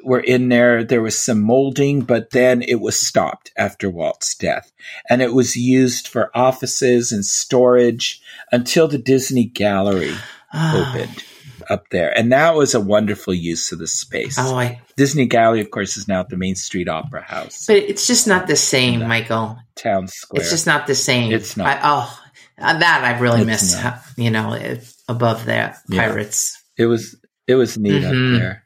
Were 0.06 0.22
in 0.22 0.48
there. 0.48 0.86
There 0.86 1.02
was 1.02 1.20
some 1.20 1.42
molding, 1.42 2.02
but 2.02 2.30
then 2.30 2.62
it 2.62 2.80
was 2.80 2.98
stopped 2.98 3.52
after 3.58 3.90
Walt's 3.90 4.36
death, 4.36 4.72
and 5.10 5.22
it 5.22 5.34
was 5.34 5.58
used 5.58 6.08
for 6.08 6.32
offices 6.34 7.12
and 7.12 7.26
storage 7.26 8.22
until 8.50 8.88
the 8.88 8.98
Disney 8.98 9.44
Gallery 9.44 10.14
oh, 10.54 10.94
opened 10.96 11.24
up 11.70 11.90
there, 11.90 12.16
and 12.18 12.32
that 12.32 12.56
was 12.56 12.74
a 12.74 12.80
wonderful 12.80 13.34
use 13.34 13.72
of 13.72 13.80
the 13.80 13.88
space. 13.88 14.38
oh, 14.40 14.56
I, 14.58 14.82
Disney 14.96 15.26
Gallery, 15.26 15.62
of 15.62 15.72
course, 15.72 15.98
is 15.98 16.08
now 16.08 16.22
at 16.22 16.30
the 16.30 16.38
Main 16.38 16.56
Street 16.56 16.88
Opera 16.90 17.22
House, 17.22 17.66
but 17.68 17.78
it's 17.78 18.08
just 18.08 18.28
not 18.28 18.48
the 18.48 18.56
same, 18.56 19.00
No. 19.02 19.08
Michael. 19.08 19.58
Town 19.76 20.08
Square. 20.08 20.42
It's 20.42 20.50
just 20.52 20.66
not 20.66 20.88
the 20.88 20.96
same. 20.96 21.32
It's 21.32 21.56
not. 21.58 21.68
I, 21.68 21.80
oh, 21.84 22.20
uh, 22.60 22.80
that 22.80 23.04
I 23.04 23.20
really 23.20 23.42
It's 23.42 23.46
miss. 23.74 23.84
not. 23.84 24.02
You 24.16 24.32
know, 24.32 24.78
above 25.08 25.46
that 25.46 25.78
Yeah. 25.90 26.08
pirates. 26.08 26.62
it 26.78 26.86
was 26.86 27.16
it 27.48 27.56
was 27.56 27.78
neat 27.78 28.04
Mhm. 28.04 28.34
up 28.36 28.40
there. 28.40 28.64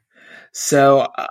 So, 0.52 1.00
uh, 1.16 1.26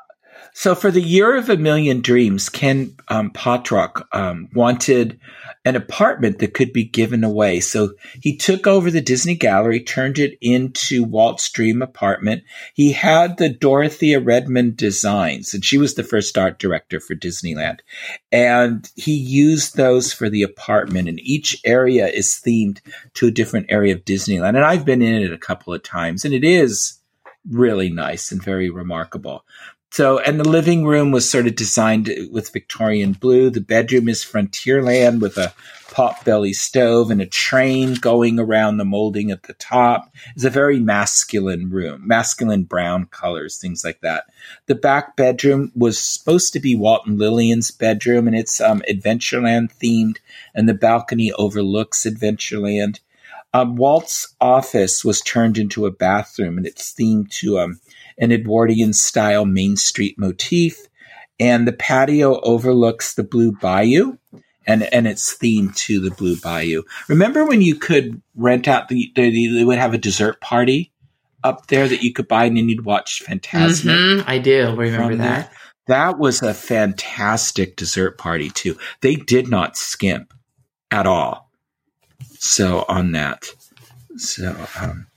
so 0.53 0.73
for 0.75 0.89
the 0.91 1.01
year 1.01 1.35
of 1.35 1.49
a 1.49 1.57
million 1.57 2.01
dreams, 2.01 2.49
Ken 2.49 2.95
um, 3.07 3.29
Potrock 3.31 4.03
um, 4.13 4.49
wanted 4.55 5.19
an 5.63 5.75
apartment 5.75 6.39
that 6.39 6.55
could 6.55 6.73
be 6.73 6.83
given 6.83 7.23
away. 7.23 7.59
So 7.59 7.93
he 8.19 8.35
took 8.35 8.65
over 8.65 8.89
the 8.89 9.01
Disney 9.01 9.35
Gallery, 9.35 9.79
turned 9.79 10.17
it 10.17 10.37
into 10.41 11.03
Walt's 11.03 11.49
dream 11.51 11.81
apartment. 11.83 12.43
He 12.73 12.93
had 12.93 13.37
the 13.37 13.49
Dorothea 13.49 14.19
Redmond 14.19 14.75
designs, 14.75 15.53
and 15.53 15.63
she 15.63 15.77
was 15.77 15.93
the 15.93 16.03
first 16.03 16.37
art 16.37 16.57
director 16.57 16.99
for 16.99 17.13
Disneyland. 17.13 17.79
And 18.31 18.89
he 18.95 19.13
used 19.13 19.75
those 19.75 20.11
for 20.11 20.29
the 20.29 20.41
apartment, 20.41 21.07
and 21.07 21.19
each 21.19 21.61
area 21.63 22.07
is 22.07 22.41
themed 22.43 22.79
to 23.13 23.27
a 23.27 23.31
different 23.31 23.67
area 23.69 23.93
of 23.93 24.03
Disneyland. 24.03 24.55
And 24.55 24.65
I've 24.65 24.85
been 24.85 25.03
in 25.03 25.21
it 25.21 25.31
a 25.31 25.37
couple 25.37 25.73
of 25.73 25.83
times, 25.83 26.25
and 26.25 26.33
it 26.33 26.43
is 26.43 26.99
really 27.49 27.89
nice 27.89 28.31
and 28.31 28.43
very 28.43 28.69
remarkable. 28.69 29.45
So, 29.91 30.19
and 30.19 30.39
the 30.39 30.47
living 30.47 30.85
room 30.85 31.11
was 31.11 31.29
sort 31.29 31.47
of 31.47 31.55
designed 31.57 32.09
with 32.31 32.53
Victorian 32.53 33.11
blue. 33.11 33.49
The 33.49 33.59
bedroom 33.59 34.07
is 34.07 34.23
Frontierland 34.23 35.19
with 35.19 35.37
a 35.37 35.53
pot-belly 35.91 36.53
stove 36.53 37.11
and 37.11 37.21
a 37.21 37.25
train 37.25 37.95
going 37.95 38.39
around 38.39 38.77
the 38.77 38.85
molding 38.85 39.31
at 39.31 39.43
the 39.43 39.53
top. 39.55 40.09
It's 40.33 40.45
a 40.45 40.49
very 40.49 40.79
masculine 40.79 41.69
room, 41.69 42.07
masculine 42.07 42.63
brown 42.63 43.07
colors, 43.07 43.57
things 43.57 43.83
like 43.83 43.99
that. 43.99 44.27
The 44.67 44.75
back 44.75 45.17
bedroom 45.17 45.73
was 45.75 45.99
supposed 45.99 46.53
to 46.53 46.61
be 46.61 46.73
Walt 46.73 47.05
and 47.05 47.19
Lillian's 47.19 47.71
bedroom, 47.71 48.27
and 48.27 48.35
it's 48.35 48.61
um, 48.61 48.81
Adventureland 48.89 49.73
themed, 49.73 50.19
and 50.55 50.69
the 50.69 50.73
balcony 50.73 51.33
overlooks 51.33 52.05
Adventureland. 52.05 53.01
Um, 53.53 53.75
Walt's 53.75 54.33
office 54.39 55.03
was 55.03 55.19
turned 55.19 55.57
into 55.57 55.85
a 55.85 55.91
bathroom, 55.91 56.57
and 56.57 56.65
it's 56.65 56.93
themed 56.93 57.31
to 57.39 57.59
um, 57.59 57.81
an 58.17 58.31
Edwardian 58.31 58.93
style 58.93 59.45
Main 59.45 59.77
Street 59.77 60.15
motif. 60.17 60.77
And 61.39 61.67
the 61.67 61.73
patio 61.73 62.39
overlooks 62.41 63.15
the 63.15 63.23
Blue 63.23 63.51
Bayou, 63.51 64.17
and 64.67 64.83
and 64.93 65.07
it's 65.07 65.35
themed 65.37 65.75
to 65.77 65.99
the 65.99 66.11
Blue 66.11 66.35
Bayou. 66.39 66.83
Remember 67.07 67.45
when 67.45 67.61
you 67.63 67.75
could 67.75 68.21
rent 68.35 68.67
out 68.67 68.89
the 68.89 69.11
they, 69.15 69.31
they 69.47 69.63
would 69.63 69.79
have 69.79 69.95
a 69.95 69.97
dessert 69.97 70.39
party 70.39 70.91
up 71.43 71.65
there 71.65 71.87
that 71.87 72.03
you 72.03 72.13
could 72.13 72.27
buy, 72.27 72.45
and 72.45 72.57
then 72.57 72.69
you'd 72.69 72.85
watch 72.85 73.23
Fantasmic. 73.25 73.95
Mhm, 73.95 74.23
I 74.27 74.37
do 74.37 74.75
remember 74.75 75.15
that. 75.15 75.49
there. 75.49 75.51
That 75.87 76.19
was 76.19 76.43
a 76.43 76.53
fantastic 76.53 77.75
dessert 77.75 78.19
party 78.19 78.51
too. 78.51 78.77
They 79.01 79.15
did 79.15 79.47
not 79.49 79.75
skimp 79.75 80.35
at 80.91 81.07
all. 81.07 81.49
So 82.37 82.85
on 82.87 83.13
that. 83.13 83.45
So 84.17 84.55
um 84.79 85.07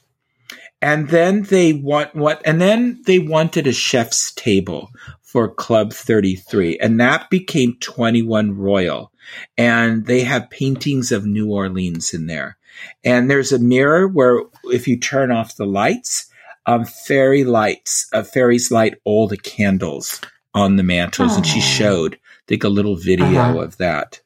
and 0.85 1.09
then 1.09 1.45
they 1.45 1.73
want 1.73 2.15
what 2.15 2.43
and 2.45 2.61
then 2.61 3.01
they 3.07 3.19
wanted 3.19 3.67
a 3.67 3.73
chef's 3.73 4.33
table 4.33 4.91
for 5.23 5.49
Club 5.49 5.95
33 5.95 6.79
and 6.79 7.01
that 7.01 7.31
became 7.31 7.77
21 7.81 8.57
Royal 8.57 9.11
and 9.57 10.05
they 10.05 10.21
have 10.21 10.51
paintings 10.51 11.11
of 11.11 11.25
New 11.25 11.51
Orleans 11.51 12.13
in 12.13 12.27
there. 12.27 12.59
And 13.03 13.31
there's 13.31 13.51
a 13.51 13.59
mirror 13.59 14.07
where 14.07 14.43
if 14.65 14.87
you 14.87 14.99
turn 14.99 15.31
off 15.31 15.57
the 15.57 15.65
lights 15.65 16.31
um, 16.67 16.85
fairy 16.85 17.45
lights, 17.45 18.07
uh, 18.13 18.23
fairies 18.23 18.71
light 18.71 18.99
all 19.05 19.27
the 19.27 19.37
candles 19.37 20.21
on 20.55 20.77
the 20.77 20.83
mantles, 20.83 21.37
and 21.37 21.47
she 21.47 21.61
showed, 21.61 22.19
like 22.51 22.65
a 22.65 22.69
little 22.69 22.97
video 22.97 23.27
uh-huh. 23.27 23.59
of 23.59 23.77
that. 23.79 24.21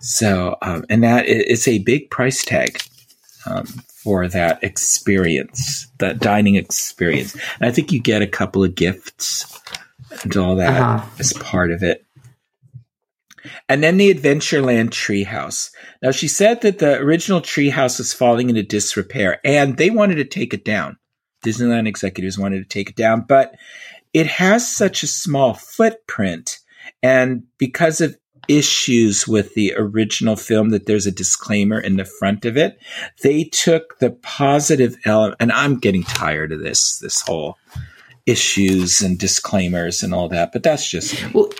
So, 0.00 0.56
um, 0.60 0.84
and 0.90 1.02
that 1.02 1.26
is 1.26 1.66
a 1.66 1.78
big 1.78 2.10
price 2.10 2.44
tag 2.44 2.82
um, 3.46 3.66
for 4.06 4.28
that 4.28 4.62
experience, 4.62 5.88
that 5.98 6.20
dining 6.20 6.54
experience. 6.54 7.34
And 7.34 7.68
I 7.68 7.72
think 7.72 7.90
you 7.90 7.98
get 7.98 8.22
a 8.22 8.26
couple 8.28 8.62
of 8.62 8.76
gifts 8.76 9.60
and 10.22 10.36
all 10.36 10.54
that 10.54 10.80
uh-huh. 10.80 11.04
as 11.18 11.32
part 11.32 11.72
of 11.72 11.82
it. 11.82 12.06
And 13.68 13.82
then 13.82 13.96
the 13.96 14.14
Adventureland 14.14 14.90
treehouse. 14.90 15.72
Now, 16.02 16.12
she 16.12 16.28
said 16.28 16.60
that 16.60 16.78
the 16.78 17.00
original 17.00 17.40
treehouse 17.40 17.98
was 17.98 18.14
falling 18.14 18.48
into 18.48 18.62
disrepair 18.62 19.40
and 19.44 19.76
they 19.76 19.90
wanted 19.90 20.16
to 20.16 20.24
take 20.24 20.54
it 20.54 20.64
down. 20.64 20.98
Disneyland 21.44 21.88
executives 21.88 22.38
wanted 22.38 22.58
to 22.58 22.68
take 22.68 22.90
it 22.90 22.96
down, 22.96 23.22
but 23.22 23.56
it 24.12 24.28
has 24.28 24.72
such 24.72 25.02
a 25.02 25.08
small 25.08 25.54
footprint. 25.54 26.60
And 27.02 27.42
because 27.58 28.00
of 28.00 28.16
issues 28.48 29.26
with 29.26 29.54
the 29.54 29.74
original 29.76 30.36
film 30.36 30.70
that 30.70 30.86
there's 30.86 31.06
a 31.06 31.12
disclaimer 31.12 31.80
in 31.80 31.96
the 31.96 32.04
front 32.04 32.44
of 32.44 32.56
it, 32.56 32.78
they 33.22 33.44
took 33.44 33.98
the 33.98 34.10
positive 34.10 34.96
element, 35.04 35.36
and 35.40 35.52
I'm 35.52 35.78
getting 35.78 36.02
tired 36.02 36.52
of 36.52 36.60
this, 36.60 36.98
this 36.98 37.20
whole 37.22 37.58
issues 38.26 39.02
and 39.02 39.18
disclaimers 39.18 40.02
and 40.02 40.12
all 40.12 40.28
that, 40.28 40.52
but 40.52 40.62
that's 40.62 40.90
just 40.90 41.32
well, 41.32 41.50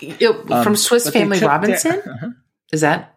from 0.47 0.51
um, 0.51 0.75
Swiss 0.75 1.09
Family 1.09 1.39
Robinson. 1.39 1.99
uh-huh. 1.99 2.29
Is 2.73 2.81
that? 2.81 3.15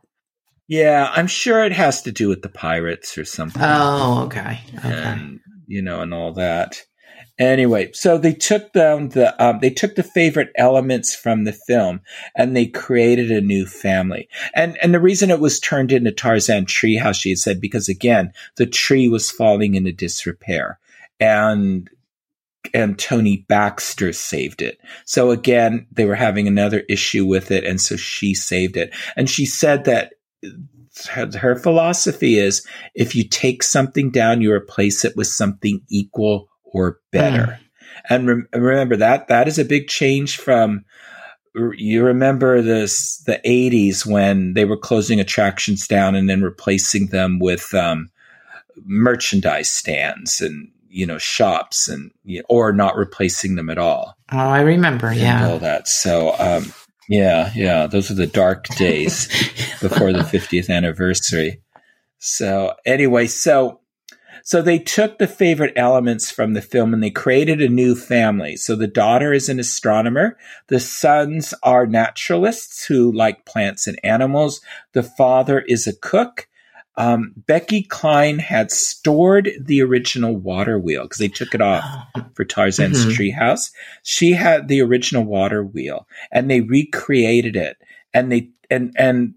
Yeah, 0.69 1.11
I'm 1.13 1.27
sure 1.27 1.65
it 1.65 1.73
has 1.73 2.03
to 2.03 2.13
do 2.13 2.29
with 2.29 2.43
the 2.43 2.49
pirates 2.49 3.19
or 3.19 3.25
something. 3.25 3.61
Oh, 3.61 4.23
okay, 4.27 4.61
okay. 4.79 4.89
And, 4.89 5.41
you 5.67 5.83
know, 5.83 6.01
and 6.01 6.15
all 6.15 6.35
that. 6.35 6.81
Anyway, 7.41 7.91
so 7.95 8.19
they 8.19 8.35
took 8.35 8.75
them 8.75 9.09
the 9.09 9.43
um, 9.43 9.61
they 9.61 9.71
took 9.71 9.95
the 9.95 10.03
favorite 10.03 10.51
elements 10.57 11.15
from 11.17 11.45
the 11.45 11.55
film 11.55 12.03
and 12.37 12.55
they 12.55 12.67
created 12.67 13.31
a 13.31 13.41
new 13.41 13.65
family. 13.65 14.29
And 14.55 14.77
and 14.83 14.93
the 14.93 15.01
reason 15.01 15.31
it 15.31 15.41
was 15.41 15.59
turned 15.59 15.91
into 15.91 16.13
Tarzan 16.13 16.67
Tree 16.67 16.99
Treehouse, 16.99 17.19
she 17.19 17.31
had 17.31 17.39
said, 17.39 17.59
because 17.59 17.89
again, 17.89 18.35
the 18.57 18.67
tree 18.67 19.09
was 19.09 19.31
falling 19.31 19.75
into 19.75 19.91
disrepair, 19.91 20.79
and 21.19 21.89
and 22.75 22.99
Tony 22.99 23.47
Baxter 23.49 24.13
saved 24.13 24.61
it. 24.61 24.79
So 25.07 25.31
again, 25.31 25.87
they 25.91 26.05
were 26.05 26.17
having 26.17 26.47
another 26.47 26.81
issue 26.91 27.25
with 27.25 27.51
it, 27.51 27.65
and 27.65 27.81
so 27.81 27.97
she 27.97 28.35
saved 28.35 28.77
it. 28.77 28.95
And 29.17 29.31
she 29.31 29.47
said 29.47 29.85
that 29.85 30.13
her 31.09 31.57
philosophy 31.57 32.39
is 32.39 32.67
if 32.95 33.15
you 33.15 33.27
take 33.27 33.63
something 33.63 34.11
down, 34.11 34.43
you 34.43 34.53
replace 34.53 35.07
it 35.07 35.17
with 35.17 35.29
something 35.29 35.81
equal 35.89 36.50
or 36.73 36.99
better. 37.13 37.59
Mm. 37.59 37.59
And 38.09 38.29
re- 38.29 38.61
remember 38.61 38.97
that 38.97 39.29
that 39.29 39.49
is 39.49 39.59
a 39.59 39.65
big 39.65 39.89
change 39.89 40.37
from 40.37 40.85
you 41.55 42.05
remember 42.05 42.63
this 42.63 43.19
the 43.27 43.41
80s 43.45 44.07
when 44.07 44.55
they 44.55 44.65
were 44.65 44.77
closing 44.77 45.19
attractions 45.19 45.89
down 45.89 46.15
and 46.15 46.29
then 46.29 46.43
replacing 46.43 47.09
them 47.09 47.39
with 47.41 47.75
um, 47.75 48.09
merchandise 48.85 49.69
stands 49.69 50.41
and 50.41 50.71
you 50.89 51.07
know 51.07 51.19
shops 51.19 51.89
and 51.89 52.11
or 52.49 52.73
not 52.73 52.97
replacing 52.97 53.57
them 53.57 53.71
at 53.71 53.79
all. 53.79 54.17
Oh, 54.33 54.39
I 54.39 54.61
remember. 54.61 55.13
Yeah, 55.13 55.49
all 55.49 55.59
that. 55.59 55.89
So 55.89 56.35
um, 56.39 56.73
yeah, 57.09 57.51
yeah, 57.55 57.87
those 57.87 58.11
are 58.11 58.15
the 58.15 58.27
dark 58.27 58.67
days 58.69 59.27
before 59.81 60.13
the 60.13 60.21
50th 60.21 60.71
anniversary. 60.71 61.61
So 62.19 62.75
anyway, 62.87 63.27
so 63.27 63.80
so 64.43 64.63
they 64.63 64.79
took 64.79 65.19
the 65.19 65.27
favorite 65.27 65.73
elements 65.77 66.31
from 66.31 66.55
the 66.55 66.63
film 66.63 66.95
and 66.95 67.03
they 67.03 67.11
created 67.11 67.61
a 67.61 67.69
new 67.69 67.95
family. 67.95 68.57
So 68.57 68.77
the 68.77 68.87
daughter 68.87 69.33
is 69.33 69.49
an 69.49 69.61
astronomer. 69.61 70.37
The 70.69 70.81
sons 70.81 71.55
are 71.63 71.87
naturalists 71.87 72.85
who 72.85 73.13
like 73.13 73.45
plants 73.45 73.87
and 73.87 73.99
animals. 74.05 74.61
The 74.93 75.03
father 75.03 75.61
is 75.61 75.87
a 75.87 75.97
cook 75.97 76.49
um, 77.01 77.33
Becky 77.47 77.83
Klein 77.83 78.39
had 78.39 78.71
stored 78.71 79.51
the 79.59 79.81
original 79.81 80.37
water 80.37 80.79
wheel 80.79 81.05
because 81.05 81.19
they 81.19 81.29
took 81.29 81.55
it 81.55 81.63
off 81.63 81.83
for 82.35 82.45
Tarzan's 82.45 83.07
mm-hmm. 83.07 83.11
treehouse. 83.13 83.71
She 84.03 84.33
had 84.33 84.69
the 84.69 84.83
original 84.83 85.25
water 85.25 85.65
wheel 85.65 86.07
and 86.31 86.51
they 86.51 86.61
recreated 86.61 87.57
it. 87.57 87.79
And 88.13 88.31
they, 88.31 88.51
and, 88.71 88.93
and 88.97 89.35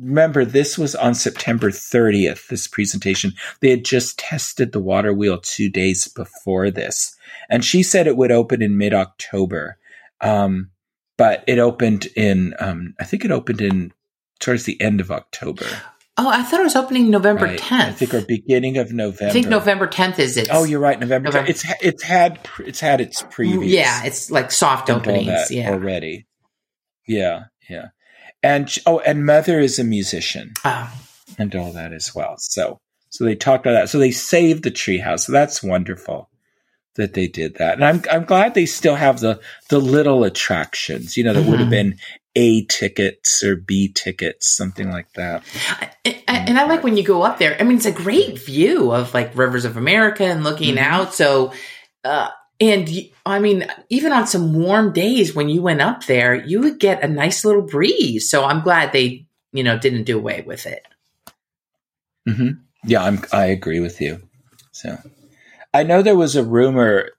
remember, 0.00 0.44
this 0.44 0.78
was 0.78 0.94
on 0.94 1.14
September 1.14 1.70
30th, 1.70 2.48
this 2.48 2.66
presentation. 2.66 3.32
They 3.60 3.70
had 3.70 3.84
just 3.84 4.18
tested 4.18 4.72
the 4.72 4.80
water 4.80 5.12
wheel 5.12 5.38
two 5.38 5.68
days 5.68 6.08
before 6.08 6.70
this. 6.70 7.16
And 7.48 7.64
she 7.64 7.82
said 7.82 8.06
it 8.06 8.16
would 8.16 8.32
open 8.32 8.62
in 8.62 8.78
mid 8.78 8.94
October. 8.94 9.78
Um, 10.20 10.70
but 11.16 11.44
it 11.46 11.58
opened 11.58 12.06
in, 12.16 12.54
um, 12.58 12.94
I 12.98 13.04
think 13.04 13.24
it 13.24 13.30
opened 13.30 13.60
in 13.60 13.92
towards 14.38 14.64
the 14.64 14.80
end 14.80 15.00
of 15.00 15.10
October. 15.10 15.66
Oh, 16.16 16.28
I 16.28 16.42
thought 16.42 16.60
it 16.60 16.64
was 16.64 16.76
opening 16.76 17.10
November 17.10 17.46
right. 17.46 17.58
10th. 17.58 17.80
I 17.80 17.92
think 17.92 18.14
or 18.14 18.20
beginning 18.20 18.76
of 18.76 18.92
November. 18.92 19.30
I 19.30 19.32
think 19.32 19.48
November 19.48 19.86
10th 19.86 20.18
is 20.18 20.36
it. 20.36 20.48
Oh, 20.50 20.64
you're 20.64 20.80
right, 20.80 20.98
November. 20.98 21.28
November. 21.28 21.50
It's 21.50 21.64
it's 21.80 22.02
had 22.02 22.38
it's 22.58 22.80
had 22.80 23.00
its 23.00 23.22
previous. 23.30 23.72
Yeah, 23.72 24.04
it's 24.04 24.30
like 24.30 24.50
soft 24.50 24.90
openings. 24.90 25.50
Yeah, 25.50 25.70
already. 25.70 26.26
Yeah, 27.06 27.44
yeah, 27.70 27.88
and 28.42 28.74
oh, 28.86 29.00
and 29.00 29.26
Mother 29.26 29.60
is 29.60 29.78
a 29.78 29.84
musician. 29.84 30.54
Oh. 30.64 30.92
and 31.38 31.54
all 31.54 31.72
that 31.72 31.92
as 31.92 32.14
well. 32.14 32.36
So 32.38 32.80
so 33.10 33.24
they 33.24 33.34
talked 33.34 33.66
about 33.66 33.72
that. 33.72 33.88
So 33.88 33.98
they 33.98 34.12
saved 34.12 34.62
the 34.62 34.70
treehouse. 34.70 35.20
So 35.20 35.32
that's 35.32 35.62
wonderful 35.62 36.30
that 36.96 37.14
they 37.14 37.26
did 37.26 37.56
that. 37.56 37.74
And 37.74 37.84
I'm 37.84 38.02
I'm 38.10 38.24
glad 38.24 38.54
they 38.54 38.66
still 38.66 38.94
have 38.94 39.20
the 39.20 39.40
the 39.68 39.80
little 39.80 40.24
attractions, 40.24 41.16
you 41.16 41.24
know, 41.24 41.32
that 41.32 41.40
mm-hmm. 41.40 41.50
would 41.50 41.60
have 41.60 41.68
mm-hmm. 41.68 41.90
been 41.90 41.98
A 42.36 42.64
tickets 42.66 43.42
or 43.42 43.56
B 43.56 43.92
tickets, 43.92 44.56
something 44.56 44.90
like 44.90 45.12
that. 45.14 45.44
And, 46.04 46.16
and 46.28 46.58
I 46.58 46.66
like 46.66 46.82
when 46.82 46.96
you 46.96 47.02
go 47.02 47.22
up 47.22 47.38
there. 47.38 47.56
I 47.58 47.64
mean, 47.64 47.76
it's 47.76 47.86
a 47.86 47.92
great 47.92 48.38
view 48.38 48.92
of 48.92 49.12
like 49.12 49.36
rivers 49.36 49.64
of 49.64 49.76
America 49.76 50.24
and 50.24 50.44
looking 50.44 50.76
mm-hmm. 50.76 50.92
out. 50.92 51.14
So 51.14 51.52
uh 52.04 52.30
and 52.60 52.90
I 53.24 53.38
mean, 53.38 53.66
even 53.88 54.12
on 54.12 54.26
some 54.26 54.52
warm 54.52 54.92
days 54.92 55.34
when 55.34 55.48
you 55.48 55.62
went 55.62 55.80
up 55.80 56.06
there, 56.06 56.34
you 56.34 56.60
would 56.60 56.78
get 56.78 57.02
a 57.02 57.08
nice 57.08 57.44
little 57.44 57.62
breeze. 57.62 58.28
So 58.28 58.44
I'm 58.44 58.62
glad 58.62 58.92
they, 58.92 59.26
you 59.52 59.64
know, 59.64 59.78
didn't 59.78 60.04
do 60.04 60.18
away 60.18 60.42
with 60.46 60.66
it. 60.66 60.86
Mm-hmm. 62.28 62.50
Yeah, 62.84 63.02
I'm. 63.02 63.22
I 63.32 63.46
agree 63.46 63.80
with 63.80 64.00
you. 64.00 64.22
So 64.72 64.98
I 65.72 65.82
know 65.82 66.02
there 66.02 66.16
was 66.16 66.36
a 66.36 66.44
rumor 66.44 67.10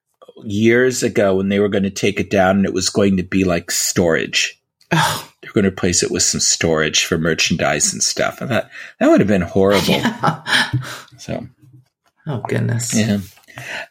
years 0.44 1.04
ago 1.04 1.36
when 1.36 1.50
they 1.50 1.60
were 1.60 1.70
going 1.70 1.84
to 1.84 1.90
take 1.90 2.20
it 2.20 2.30
down 2.30 2.58
and 2.58 2.66
it 2.66 2.74
was 2.74 2.90
going 2.90 3.18
to 3.18 3.24
be 3.24 3.44
like 3.44 3.72
storage. 3.72 4.60
Oh. 4.92 5.28
They're 5.42 5.54
going 5.54 5.64
to 5.64 5.70
replace 5.70 6.04
it 6.04 6.12
with 6.12 6.24
some 6.24 6.42
storage 6.42 7.06
for 7.06 7.18
merchandise 7.18 7.94
and 7.94 8.04
stuff. 8.04 8.42
I 8.42 8.48
thought 8.48 8.70
that 9.00 9.08
would 9.08 9.22
have 9.22 9.28
been 9.28 9.42
horrible. 9.42 9.82
Yeah. 9.90 10.44
So, 11.18 11.48
oh 12.28 12.44
goodness. 12.48 12.96
Yeah. 12.96 13.20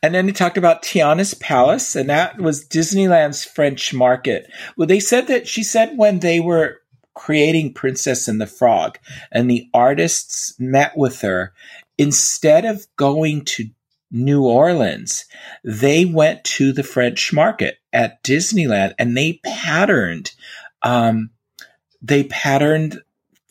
And 0.02 0.14
then 0.14 0.26
he 0.26 0.32
talked 0.32 0.58
about 0.58 0.82
Tiana's 0.82 1.34
Palace, 1.34 1.96
and 1.96 2.08
that 2.10 2.38
was 2.38 2.66
Disneyland's 2.66 3.44
French 3.44 3.92
market. 3.92 4.50
Well, 4.76 4.86
they 4.86 5.00
said 5.00 5.26
that 5.28 5.46
she 5.46 5.62
said 5.62 5.96
when 5.96 6.20
they 6.20 6.40
were 6.40 6.80
creating 7.14 7.74
Princess 7.74 8.28
and 8.28 8.40
the 8.40 8.46
Frog, 8.46 8.98
and 9.30 9.50
the 9.50 9.68
artists 9.74 10.54
met 10.58 10.96
with 10.96 11.20
her, 11.20 11.52
instead 11.98 12.64
of 12.64 12.86
going 12.96 13.44
to 13.44 13.68
New 14.10 14.44
Orleans, 14.44 15.24
they 15.62 16.04
went 16.04 16.42
to 16.44 16.72
the 16.72 16.82
French 16.82 17.32
market 17.32 17.78
at 17.92 18.22
Disneyland 18.24 18.94
and 18.98 19.16
they 19.16 19.40
patterned, 19.44 20.32
um, 20.82 21.30
they 22.02 22.24
patterned 22.24 23.02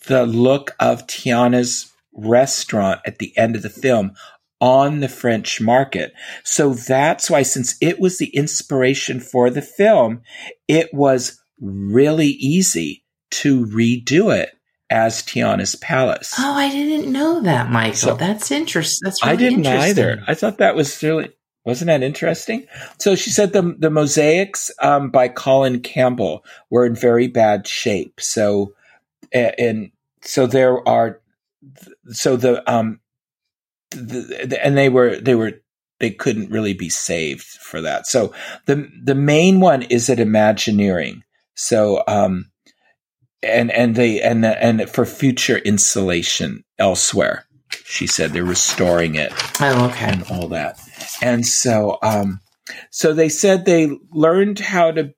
the 0.07 0.25
look 0.25 0.75
of 0.79 1.07
Tiana's 1.07 1.91
restaurant 2.13 2.99
at 3.05 3.19
the 3.19 3.37
end 3.37 3.55
of 3.55 3.61
the 3.61 3.69
film 3.69 4.13
on 4.61 4.99
the 4.99 5.09
French 5.09 5.61
market. 5.61 6.13
So 6.43 6.73
that's 6.73 7.29
why, 7.29 7.43
since 7.43 7.75
it 7.81 7.99
was 7.99 8.17
the 8.17 8.29
inspiration 8.35 9.19
for 9.19 9.49
the 9.49 9.61
film, 9.61 10.21
it 10.67 10.93
was 10.93 11.41
really 11.59 12.27
easy 12.27 13.03
to 13.31 13.65
redo 13.65 14.35
it 14.35 14.51
as 14.89 15.21
Tiana's 15.21 15.75
palace. 15.75 16.33
Oh, 16.37 16.53
I 16.53 16.69
didn't 16.69 17.11
know 17.11 17.41
that, 17.41 17.69
Michael. 17.69 17.95
So, 17.95 18.15
That's 18.15 18.51
interesting. 18.51 19.05
That's 19.05 19.23
really 19.23 19.33
I 19.33 19.35
didn't 19.35 19.67
either. 19.67 20.23
I 20.27 20.33
thought 20.33 20.57
that 20.57 20.75
was 20.75 21.01
really 21.03 21.29
wasn't 21.65 21.87
that 21.87 22.01
interesting? 22.03 22.65
So 22.99 23.15
she 23.15 23.29
said 23.29 23.53
the 23.53 23.75
the 23.77 23.91
mosaics 23.91 24.71
um, 24.81 25.11
by 25.11 25.27
Colin 25.27 25.81
Campbell 25.81 26.43
were 26.69 26.85
in 26.85 26.95
very 26.95 27.27
bad 27.27 27.67
shape. 27.67 28.19
So 28.19 28.73
and 29.31 29.91
so 30.21 30.47
there 30.47 30.87
are 30.87 31.21
so 32.09 32.37
the 32.37 32.67
um 32.71 32.99
the, 33.91 34.45
the, 34.47 34.65
and 34.65 34.77
they 34.77 34.89
were 34.89 35.17
they 35.17 35.35
were 35.35 35.53
they 35.99 36.11
couldn't 36.11 36.51
really 36.51 36.73
be 36.73 36.89
saved 36.89 37.43
for 37.43 37.81
that. 37.81 38.07
So 38.07 38.33
the 38.65 38.89
the 39.03 39.15
main 39.15 39.59
one 39.59 39.83
is 39.83 40.09
at 40.09 40.19
Imagineering. 40.19 41.23
So 41.55 42.03
um 42.07 42.51
and 43.41 43.71
and 43.71 43.95
they 43.95 44.21
and 44.21 44.45
and 44.45 44.89
for 44.89 45.05
future 45.05 45.57
installation 45.57 46.63
elsewhere. 46.77 47.45
She 47.85 48.07
said 48.07 48.31
they're 48.31 48.43
restoring 48.43 49.15
it. 49.15 49.31
Oh, 49.61 49.89
okay. 49.89 50.05
And 50.05 50.23
all 50.31 50.47
that. 50.49 50.79
And 51.21 51.45
so, 51.45 51.97
um, 52.01 52.39
so 52.89 53.13
they 53.13 53.29
said 53.29 53.65
they 53.65 53.89
learned 54.11 54.59
how 54.59 54.91
to. 54.91 55.13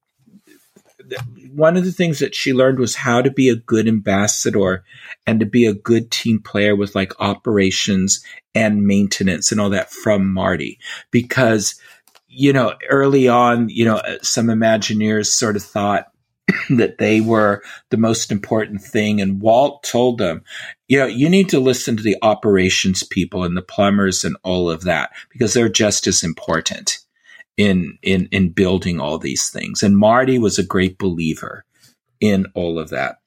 One 1.53 1.77
of 1.77 1.83
the 1.83 1.91
things 1.91 2.19
that 2.19 2.35
she 2.35 2.53
learned 2.53 2.79
was 2.79 2.95
how 2.95 3.21
to 3.21 3.31
be 3.31 3.49
a 3.49 3.55
good 3.55 3.87
ambassador 3.87 4.83
and 5.27 5.39
to 5.39 5.45
be 5.45 5.65
a 5.65 5.73
good 5.73 6.11
team 6.11 6.39
player 6.39 6.75
with 6.75 6.95
like 6.95 7.19
operations 7.19 8.23
and 8.55 8.85
maintenance 8.85 9.51
and 9.51 9.59
all 9.59 9.69
that 9.69 9.91
from 9.91 10.33
Marty 10.33 10.79
because 11.11 11.79
you 12.33 12.53
know, 12.53 12.73
early 12.89 13.27
on, 13.27 13.67
you 13.69 13.83
know, 13.83 14.01
some 14.21 14.47
Imagineers 14.47 15.27
sort 15.27 15.57
of 15.57 15.63
thought 15.63 16.11
that 16.69 16.97
they 16.97 17.19
were 17.19 17.61
the 17.89 17.97
most 17.97 18.31
important 18.31 18.81
thing. 18.81 19.19
And 19.19 19.41
Walt 19.41 19.83
told 19.83 20.17
them, 20.17 20.43
you 20.87 20.97
know, 20.97 21.05
you 21.05 21.29
need 21.29 21.49
to 21.49 21.59
listen 21.59 21.97
to 21.97 22.03
the 22.03 22.17
operations 22.21 23.03
people 23.03 23.43
and 23.43 23.55
the 23.55 23.61
plumbers 23.61 24.23
and 24.23 24.37
all 24.43 24.69
of 24.69 24.83
that 24.83 25.11
because 25.29 25.53
they're 25.53 25.69
just 25.69 26.07
as 26.07 26.23
important 26.23 26.99
in, 27.61 27.99
in, 28.01 28.27
in 28.31 28.49
building 28.49 28.99
all 28.99 29.19
these 29.19 29.51
things. 29.51 29.83
And 29.83 29.95
Marty 29.95 30.39
was 30.39 30.57
a 30.57 30.65
great 30.65 30.97
believer 30.97 31.63
in 32.19 32.47
all 32.55 32.79
of 32.79 32.89
that. 32.89 33.17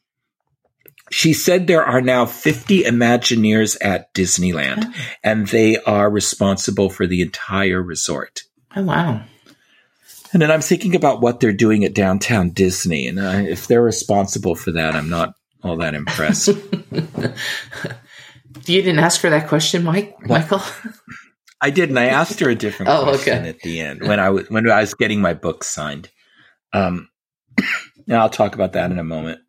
She 1.13 1.33
said 1.33 1.69
there 1.69 1.85
are 1.85 2.01
now 2.01 2.27
50 2.27 2.83
Imagineers 2.83 3.77
at 3.81 4.13
Disneyland, 4.13 4.87
oh. 4.87 4.93
and 5.23 5.47
they 5.47 5.77
are 5.85 6.11
responsible 6.11 6.91
for 6.91 7.07
the 7.07 7.23
entire 7.23 7.81
resort. 7.81 8.43
Oh, 8.75 8.83
wow. 8.83 9.23
And 10.33 10.43
then 10.43 10.51
I'm 10.51 10.63
thinking 10.63 10.97
about 10.97 11.21
what 11.21 11.39
they're 11.39 11.53
doing 11.53 11.85
at 11.85 11.95
downtown 11.95 12.51
Disney. 12.51 13.07
And 13.07 13.21
I, 13.21 13.43
if 13.43 13.69
they're 13.69 13.83
responsible 13.83 14.57
for 14.57 14.73
that, 14.73 14.97
I'm 14.97 15.09
not 15.09 15.35
all 15.63 15.77
that 15.77 15.95
impressed. 15.95 16.49
you 16.99 17.05
didn't 18.67 18.99
ask 18.99 19.21
for 19.21 19.31
that 19.31 19.47
question, 19.47 19.85
Mike, 19.85 20.17
Michael? 20.27 20.63
I 21.65 21.71
didn't. 21.71 21.97
I 21.97 22.09
asked 22.09 22.41
her 22.41 22.51
a 22.51 22.55
different 22.55 22.91
oh, 22.93 23.05
question 23.05 23.39
okay. 23.39 23.49
at 23.49 23.61
the 23.61 23.81
end 23.81 24.03
when 24.07 24.21
I 24.21 24.29
was 24.29 24.51
when 24.51 24.71
I 24.71 24.83
was 24.83 24.93
getting 24.93 25.23
my 25.23 25.33
book 25.33 25.65
signed. 25.65 26.11
Um, 26.75 27.09
and 28.07 28.17
I'll 28.19 28.29
talk 28.29 28.55
about 28.55 28.75
that 28.75 28.91
in 28.91 28.99
a 28.99 29.05
moment. 29.05 29.41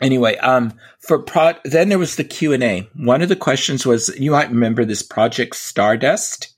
Anyway, 0.00 0.36
um, 0.38 0.72
for 0.98 1.20
pro, 1.20 1.52
then 1.64 1.90
there 1.90 1.98
was 1.98 2.16
the 2.16 2.24
Q 2.24 2.52
and 2.54 2.64
A. 2.64 2.88
One 2.96 3.22
of 3.22 3.28
the 3.28 3.36
questions 3.36 3.86
was, 3.86 4.08
you 4.18 4.32
might 4.32 4.48
remember 4.48 4.84
this 4.84 5.02
Project 5.02 5.54
Stardust 5.54 6.56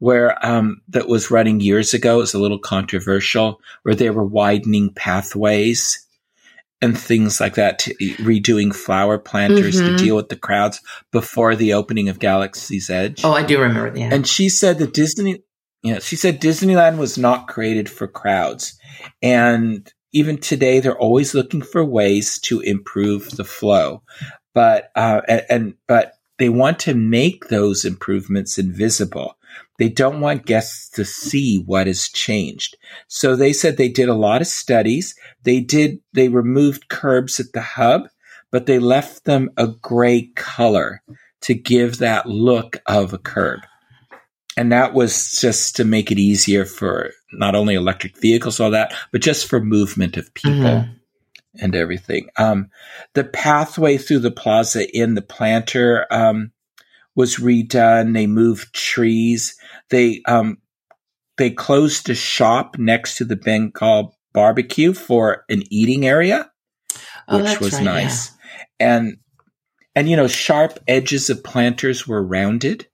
where 0.00 0.44
um, 0.44 0.80
that 0.88 1.06
was 1.06 1.30
running 1.30 1.60
years 1.60 1.94
ago. 1.94 2.16
It 2.16 2.22
was 2.22 2.34
a 2.34 2.40
little 2.40 2.58
controversial, 2.58 3.60
where 3.82 3.94
they 3.94 4.10
were 4.10 4.24
widening 4.24 4.92
pathways 4.92 6.04
and 6.80 6.98
things 6.98 7.40
like 7.40 7.54
that, 7.54 7.80
to, 7.80 7.94
redoing 7.94 8.74
flower 8.74 9.18
planters 9.18 9.80
mm-hmm. 9.80 9.96
to 9.96 10.02
deal 10.02 10.16
with 10.16 10.28
the 10.28 10.36
crowds 10.36 10.80
before 11.10 11.56
the 11.56 11.72
opening 11.72 12.08
of 12.08 12.18
Galaxy's 12.18 12.88
Edge. 12.90 13.24
Oh, 13.24 13.32
I 13.32 13.42
do 13.42 13.60
remember 13.60 13.90
that. 13.90 14.12
And 14.12 14.26
she 14.26 14.48
said 14.48 14.78
that 14.78 14.94
Disney, 14.94 15.42
you 15.82 15.94
know, 15.94 16.00
she 16.00 16.16
said 16.16 16.40
Disneyland 16.40 16.98
was 16.98 17.18
not 17.18 17.48
created 17.48 17.88
for 17.88 18.06
crowds, 18.06 18.78
and 19.22 19.90
even 20.12 20.38
today 20.38 20.80
they're 20.80 20.98
always 20.98 21.34
looking 21.34 21.62
for 21.62 21.84
ways 21.84 22.38
to 22.40 22.60
improve 22.60 23.30
the 23.30 23.44
flow. 23.44 24.02
But 24.54 24.90
uh, 24.94 25.20
and, 25.28 25.46
and 25.48 25.74
but 25.86 26.14
they 26.38 26.48
want 26.48 26.78
to 26.80 26.94
make 26.94 27.48
those 27.48 27.84
improvements 27.84 28.58
invisible. 28.58 29.36
They 29.78 29.88
don't 29.88 30.20
want 30.20 30.46
guests 30.46 30.90
to 30.90 31.04
see 31.04 31.62
what 31.64 31.86
has 31.86 32.08
changed. 32.08 32.76
So 33.06 33.36
they 33.36 33.52
said 33.52 33.76
they 33.76 33.88
did 33.88 34.08
a 34.08 34.14
lot 34.14 34.40
of 34.40 34.46
studies. 34.46 35.14
They 35.44 35.60
did, 35.60 35.98
they 36.12 36.28
removed 36.28 36.88
curbs 36.88 37.38
at 37.38 37.52
the 37.52 37.60
hub, 37.60 38.08
but 38.50 38.66
they 38.66 38.78
left 38.78 39.24
them 39.24 39.50
a 39.56 39.68
gray 39.68 40.30
color 40.34 41.02
to 41.42 41.54
give 41.54 41.98
that 41.98 42.26
look 42.26 42.76
of 42.86 43.12
a 43.12 43.18
curb. 43.18 43.60
And 44.56 44.72
that 44.72 44.92
was 44.92 45.40
just 45.40 45.76
to 45.76 45.84
make 45.84 46.10
it 46.10 46.18
easier 46.18 46.64
for 46.64 47.12
not 47.32 47.54
only 47.54 47.74
electric 47.74 48.18
vehicles, 48.18 48.58
all 48.58 48.72
that, 48.72 48.92
but 49.12 49.20
just 49.20 49.46
for 49.46 49.60
movement 49.60 50.16
of 50.16 50.34
people. 50.34 50.60
Mm-hmm 50.60 50.92
and 51.60 51.74
everything. 51.74 52.28
Um, 52.36 52.70
the 53.14 53.24
pathway 53.24 53.96
through 53.98 54.20
the 54.20 54.30
plaza 54.30 54.88
in 54.96 55.14
the 55.14 55.22
planter 55.22 56.06
um, 56.10 56.52
was 57.18 57.38
redone. 57.38 58.14
They 58.14 58.28
moved 58.28 58.72
trees. 58.72 59.58
They 59.90 60.22
um, 60.26 60.58
they 61.36 61.50
closed 61.50 62.08
a 62.08 62.14
shop 62.14 62.78
next 62.78 63.16
to 63.16 63.24
the 63.24 63.34
Bengal 63.34 64.16
barbecue 64.32 64.94
for 64.94 65.44
an 65.48 65.64
eating 65.68 66.06
area, 66.06 66.48
oh, 67.26 67.42
which 67.42 67.58
was 67.58 67.74
right, 67.74 67.82
nice. 67.82 68.30
Yeah. 68.30 68.96
And 68.96 69.16
and 69.96 70.08
you 70.08 70.16
know, 70.16 70.28
sharp 70.28 70.78
edges 70.86 71.28
of 71.28 71.42
planters 71.42 72.06
were 72.06 72.22
rounded. 72.22 72.86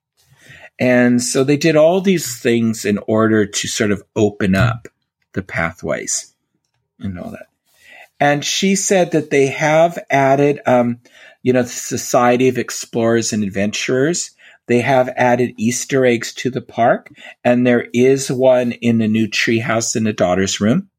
And 0.79 1.21
so 1.21 1.43
they 1.43 1.55
did 1.55 1.75
all 1.75 2.01
these 2.01 2.41
things 2.41 2.83
in 2.83 2.97
order 3.07 3.45
to 3.45 3.67
sort 3.67 3.91
of 3.91 4.03
open 4.15 4.55
up 4.55 4.87
the 5.33 5.43
pathways 5.43 6.33
and 6.99 7.19
all 7.19 7.29
that. 7.29 7.45
And 8.19 8.43
she 8.43 8.75
said 8.75 9.11
that 9.11 9.29
they 9.29 9.47
have 9.47 9.99
added, 10.09 10.61
um, 10.65 10.99
you 11.45 11.53
know, 11.53 11.61
the 11.61 11.69
Society 11.69 12.47
of 12.47 12.57
Explorers 12.57 13.31
and 13.31 13.43
Adventurers. 13.43 14.31
They 14.65 14.81
have 14.81 15.13
added 15.15 15.53
Easter 15.57 16.03
eggs 16.03 16.33
to 16.33 16.49
the 16.49 16.59
park, 16.59 17.11
and 17.43 17.67
there 17.67 17.87
is 17.93 18.31
one 18.31 18.71
in 18.71 18.97
the 18.97 19.07
new 19.07 19.27
treehouse 19.27 19.95
in 19.95 20.05
the 20.05 20.11
daughter's 20.11 20.59
room 20.59 20.89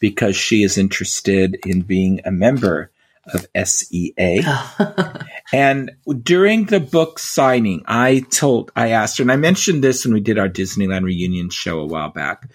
because 0.00 0.34
she 0.34 0.64
is 0.64 0.76
interested 0.76 1.56
in 1.64 1.82
being 1.82 2.20
a 2.24 2.32
member 2.32 2.90
of 3.32 3.46
SEA. 3.64 4.12
and 5.52 5.90
during 6.22 6.64
the 6.64 6.80
book 6.80 7.18
signing, 7.18 7.84
I 7.86 8.24
told, 8.30 8.72
I 8.74 8.88
asked 8.88 9.18
her, 9.18 9.22
and 9.22 9.30
I 9.30 9.36
mentioned 9.36 9.84
this 9.84 10.04
when 10.04 10.14
we 10.14 10.20
did 10.20 10.38
our 10.38 10.48
Disneyland 10.48 11.04
reunion 11.04 11.50
show 11.50 11.78
a 11.78 11.86
while 11.86 12.08
back. 12.08 12.48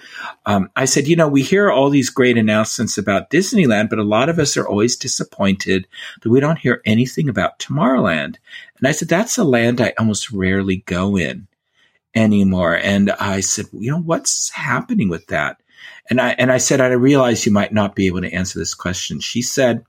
Um, 0.48 0.72
I 0.76 0.86
said, 0.86 1.08
you 1.08 1.16
know, 1.16 1.28
we 1.28 1.44
hear 1.44 1.70
all 1.70 1.92
these 1.92 2.10
great 2.10 2.38
announcements 2.38 2.98
about 2.98 3.30
Disneyland, 3.30 3.90
but 3.90 4.00
a 4.00 4.04
lot 4.04 4.30
of 4.30 4.40
us 4.40 4.58
are 4.58 4.68
always 4.68 4.96
disappointed 4.96 5.88
that 6.22 6.30
we 6.30 6.40
don't 6.40 6.58
hear 6.58 6.82
anything 6.86 7.30
about 7.30 7.60
Tomorrowland. 7.60 8.38
And 8.80 8.88
I 8.88 8.92
said, 8.92 9.10
that's 9.10 9.38
a 9.38 9.44
land 9.44 9.80
I 9.80 9.94
almost 10.00 10.32
rarely 10.32 10.78
go 10.78 11.18
in 11.18 11.48
anymore. 12.16 12.76
And 12.76 13.12
I 13.12 13.42
said, 13.42 13.68
you 13.74 13.92
know, 13.92 14.00
what's 14.00 14.50
happening 14.50 15.10
with 15.10 15.28
that? 15.28 15.62
And 16.10 16.20
I, 16.20 16.30
and 16.32 16.52
I 16.52 16.58
said, 16.58 16.82
I 16.82 16.88
realize 16.88 17.46
you 17.46 17.52
might 17.52 17.74
not 17.74 17.96
be 17.96 18.08
able 18.08 18.22
to 18.22 18.34
answer 18.34 18.58
this 18.58 18.74
question. 18.74 19.20
She 19.20 19.42
said, 19.42 19.86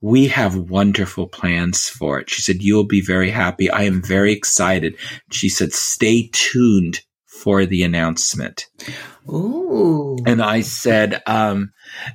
we 0.00 0.28
have 0.28 0.56
wonderful 0.56 1.26
plans 1.26 1.88
for 1.88 2.20
it. 2.20 2.30
She 2.30 2.42
said, 2.42 2.62
You'll 2.62 2.84
be 2.84 3.00
very 3.00 3.30
happy. 3.30 3.70
I 3.70 3.82
am 3.82 4.02
very 4.02 4.32
excited. 4.32 4.96
She 5.30 5.48
said, 5.48 5.72
Stay 5.72 6.30
tuned 6.32 7.00
for 7.24 7.66
the 7.66 7.82
announcement. 7.82 8.66
Ooh. 9.28 10.16
And 10.26 10.42
I 10.42 10.60
said, 10.60 11.22
um, 11.26 11.72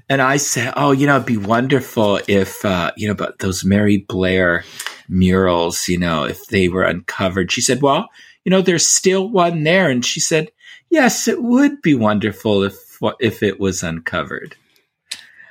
and 0.09 0.21
I 0.21 0.37
said, 0.37 0.73
oh, 0.75 0.91
you 0.91 1.07
know, 1.07 1.15
it'd 1.15 1.25
be 1.25 1.37
wonderful 1.37 2.19
if, 2.27 2.63
uh, 2.65 2.91
you 2.95 3.07
know, 3.07 3.13
but 3.13 3.39
those 3.39 3.63
Mary 3.63 3.97
Blair 3.97 4.63
murals, 5.09 5.87
you 5.87 5.97
know, 5.97 6.23
if 6.23 6.47
they 6.47 6.69
were 6.69 6.83
uncovered. 6.83 7.51
She 7.51 7.61
said, 7.61 7.81
well, 7.81 8.09
you 8.45 8.49
know, 8.49 8.61
there's 8.61 8.87
still 8.87 9.29
one 9.29 9.63
there. 9.63 9.89
And 9.89 10.05
she 10.05 10.19
said, 10.19 10.51
yes, 10.89 11.27
it 11.27 11.41
would 11.41 11.81
be 11.81 11.95
wonderful 11.95 12.63
if, 12.63 12.75
if 13.19 13.43
it 13.43 13.59
was 13.59 13.83
uncovered. 13.83 14.55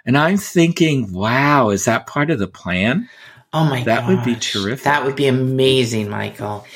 And 0.04 0.16
I'm 0.16 0.36
thinking, 0.36 1.12
wow, 1.12 1.70
is 1.70 1.84
that 1.84 2.06
part 2.06 2.30
of 2.30 2.38
the 2.38 2.48
plan? 2.48 3.08
Oh 3.52 3.64
my 3.64 3.78
god. 3.78 3.86
That 3.86 4.00
gosh. 4.00 4.08
would 4.08 4.24
be 4.24 4.34
terrific. 4.36 4.84
That 4.84 5.04
would 5.04 5.16
be 5.16 5.26
amazing, 5.26 6.08
Michael. 6.08 6.66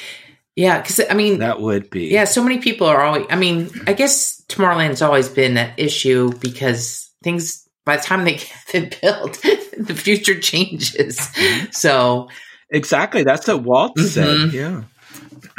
Yeah, 0.56 0.80
because 0.80 1.00
I 1.10 1.14
mean, 1.14 1.38
that 1.38 1.60
would 1.60 1.90
be. 1.90 2.06
Yeah, 2.06 2.24
so 2.24 2.42
many 2.42 2.58
people 2.58 2.86
are 2.86 3.00
always. 3.00 3.26
I 3.28 3.36
mean, 3.36 3.70
I 3.86 3.92
guess 3.92 4.42
Tomorrowland's 4.48 5.02
always 5.02 5.28
been 5.28 5.56
an 5.56 5.72
issue 5.76 6.32
because 6.38 7.10
things 7.22 7.68
by 7.84 7.96
the 7.96 8.02
time 8.02 8.24
they 8.24 8.34
get 8.72 8.74
it 8.74 9.00
built, 9.00 9.42
the 9.78 9.94
future 9.94 10.38
changes. 10.38 11.18
Mm-hmm. 11.18 11.72
So 11.72 12.28
exactly, 12.70 13.24
that's 13.24 13.48
what 13.48 13.62
Walt 13.62 13.96
mm-hmm. 13.96 14.06
said. 14.06 14.52
Yeah. 14.52 14.82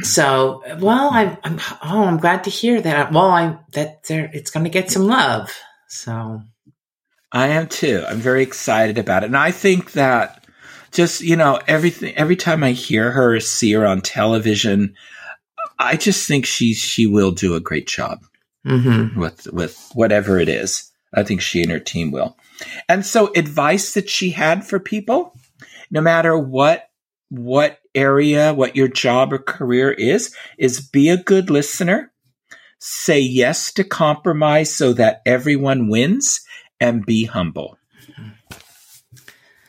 So, 0.01 0.61
well, 0.79 1.09
I'm, 1.13 1.37
I'm, 1.43 1.59
oh, 1.83 2.03
I'm 2.03 2.17
glad 2.17 2.43
to 2.45 2.49
hear 2.49 2.81
that. 2.81 3.13
Well, 3.13 3.29
I 3.29 3.57
that 3.73 4.03
there, 4.03 4.29
it's 4.33 4.51
going 4.51 4.65
to 4.65 4.69
get 4.69 4.91
some 4.91 5.03
love. 5.03 5.55
So 5.87 6.41
I 7.35 7.47
am 7.47 7.67
too. 7.67 8.01
I'm 8.07 8.19
very 8.19 8.43
excited 8.43 8.97
about 8.97 9.23
it. 9.23 9.25
And 9.25 9.35
I 9.35 9.51
think 9.51 9.91
that 9.91 10.47
just, 10.93 11.19
you 11.19 11.35
know, 11.35 11.59
everything, 11.67 12.15
every 12.15 12.37
time 12.37 12.63
I 12.63 12.71
hear 12.71 13.11
her, 13.11 13.41
see 13.41 13.73
her 13.73 13.85
on 13.85 13.99
television, 13.99 14.95
I 15.77 15.97
just 15.97 16.29
think 16.29 16.45
she, 16.45 16.73
she 16.73 17.07
will 17.07 17.31
do 17.31 17.53
a 17.53 17.59
great 17.59 17.87
job 17.87 18.23
mm-hmm. 18.65 19.19
with, 19.19 19.51
with 19.51 19.91
whatever 19.93 20.39
it 20.39 20.47
is. 20.47 20.89
I 21.13 21.23
think 21.23 21.41
she 21.41 21.61
and 21.61 21.71
her 21.71 21.79
team 21.79 22.11
will. 22.11 22.37
And 22.87 23.05
so 23.05 23.33
advice 23.35 23.95
that 23.95 24.09
she 24.09 24.29
had 24.29 24.65
for 24.65 24.79
people, 24.79 25.37
no 25.91 25.99
matter 25.99 26.37
what, 26.37 26.87
what 27.27 27.79
area, 27.93 28.53
what 28.53 28.77
your 28.77 28.87
job 28.87 29.33
or 29.33 29.39
career 29.39 29.91
is, 29.91 30.33
is 30.57 30.79
be 30.79 31.09
a 31.09 31.17
good 31.17 31.49
listener. 31.49 32.13
Say 32.79 33.19
yes 33.19 33.73
to 33.73 33.83
compromise 33.83 34.73
so 34.73 34.93
that 34.93 35.21
everyone 35.25 35.89
wins 35.89 36.39
and 36.79 37.05
be 37.05 37.25
humble. 37.25 37.77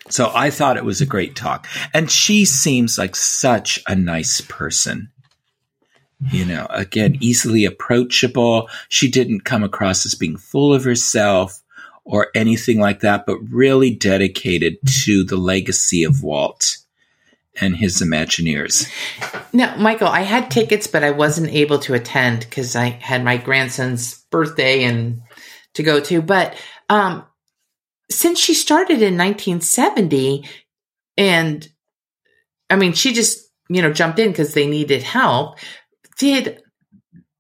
So 0.09 0.31
I 0.35 0.51
thought 0.51 0.77
it 0.77 0.85
was 0.85 1.01
a 1.01 1.07
great 1.07 1.35
talk. 1.35 1.67
And 1.93 2.11
she 2.11 2.45
seems 2.45 2.99
like 2.99 3.17
such 3.17 3.83
a 3.87 3.95
nice 3.95 4.41
person. 4.41 5.11
You 6.31 6.47
know, 6.47 6.67
again, 6.71 7.19
easily 7.21 7.65
approachable. 7.65 8.71
She 8.89 9.11
didn't 9.11 9.45
come 9.45 9.63
across 9.63 10.07
as 10.07 10.15
being 10.15 10.39
full 10.39 10.73
of 10.73 10.85
herself 10.85 11.61
or 12.05 12.29
anything 12.35 12.79
like 12.79 13.01
that, 13.01 13.27
but 13.27 13.39
really 13.51 13.91
dedicated 13.95 14.77
to 15.05 15.25
the 15.25 15.37
legacy 15.37 16.05
of 16.05 16.23
Walt 16.23 16.79
and 17.61 17.77
his 17.77 18.01
Imagineers. 18.01 18.89
Now, 19.53 19.77
Michael, 19.77 20.09
I 20.09 20.21
had 20.21 20.51
tickets, 20.51 20.87
but 20.87 21.05
I 21.05 21.11
wasn't 21.11 21.53
able 21.53 21.79
to 21.81 21.95
attend 21.95 22.41
because 22.41 22.77
I 22.77 22.91
had 22.91 23.25
my 23.25 23.37
grandson's 23.37 24.23
birthday 24.31 24.85
and 24.85 25.21
to 25.75 25.83
go 25.83 26.01
to. 26.01 26.23
But 26.23 26.55
um, 26.89 27.25
since 28.11 28.39
she 28.39 28.55
started 28.55 29.03
in 29.03 29.17
1970, 29.17 30.45
and 31.17 31.69
I 32.71 32.77
mean, 32.77 32.93
she 32.93 33.13
just 33.13 33.51
you 33.69 33.83
know 33.83 33.93
jumped 33.93 34.19
in 34.19 34.29
because 34.29 34.55
they 34.55 34.67
needed 34.67 35.03
help. 35.03 35.59
Did 36.19 36.63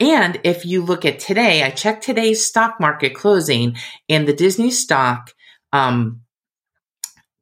And 0.00 0.40
if 0.44 0.64
you 0.64 0.82
look 0.82 1.04
at 1.04 1.18
today, 1.18 1.62
I 1.62 1.68
checked 1.70 2.04
today's 2.04 2.42
stock 2.44 2.80
market 2.80 3.14
closing 3.14 3.76
and 4.08 4.26
the 4.26 4.32
Disney 4.32 4.70
stock 4.70 5.32
um, 5.72 6.22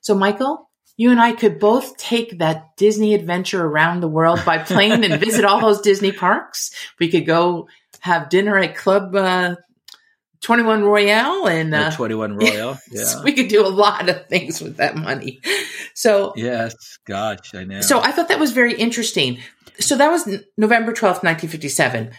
So 0.00 0.14
Michael, 0.14 0.70
you 0.96 1.10
and 1.10 1.20
I 1.20 1.32
could 1.32 1.58
both 1.58 1.96
take 1.96 2.38
that 2.38 2.76
Disney 2.76 3.14
adventure 3.14 3.64
around 3.64 4.00
the 4.00 4.08
world 4.08 4.40
by 4.44 4.58
plane 4.58 5.02
and 5.04 5.20
visit 5.20 5.44
all 5.44 5.60
those 5.60 5.80
Disney 5.80 6.12
parks. 6.12 6.70
We 7.00 7.10
could 7.10 7.26
go 7.26 7.68
have 8.00 8.28
dinner 8.28 8.56
at 8.58 8.76
Club 8.76 9.14
uh, 9.14 9.56
21 10.42 10.84
Royale 10.84 11.48
and 11.48 11.74
uh, 11.74 11.90
21 11.90 12.36
Royale. 12.36 12.78
Yeah. 12.90 13.22
we 13.24 13.32
could 13.32 13.48
do 13.48 13.66
a 13.66 13.68
lot 13.68 14.08
of 14.08 14.28
things 14.28 14.60
with 14.60 14.76
that 14.76 14.94
money. 14.94 15.40
So, 15.94 16.32
yes, 16.36 16.74
gosh, 17.06 17.54
I 17.54 17.64
know. 17.64 17.80
So, 17.80 18.00
I 18.00 18.12
thought 18.12 18.28
that 18.28 18.38
was 18.38 18.52
very 18.52 18.74
interesting. 18.74 19.38
So, 19.80 19.96
that 19.96 20.10
was 20.10 20.28
November 20.56 20.92
12th, 20.92 21.24
1957. 21.24 22.12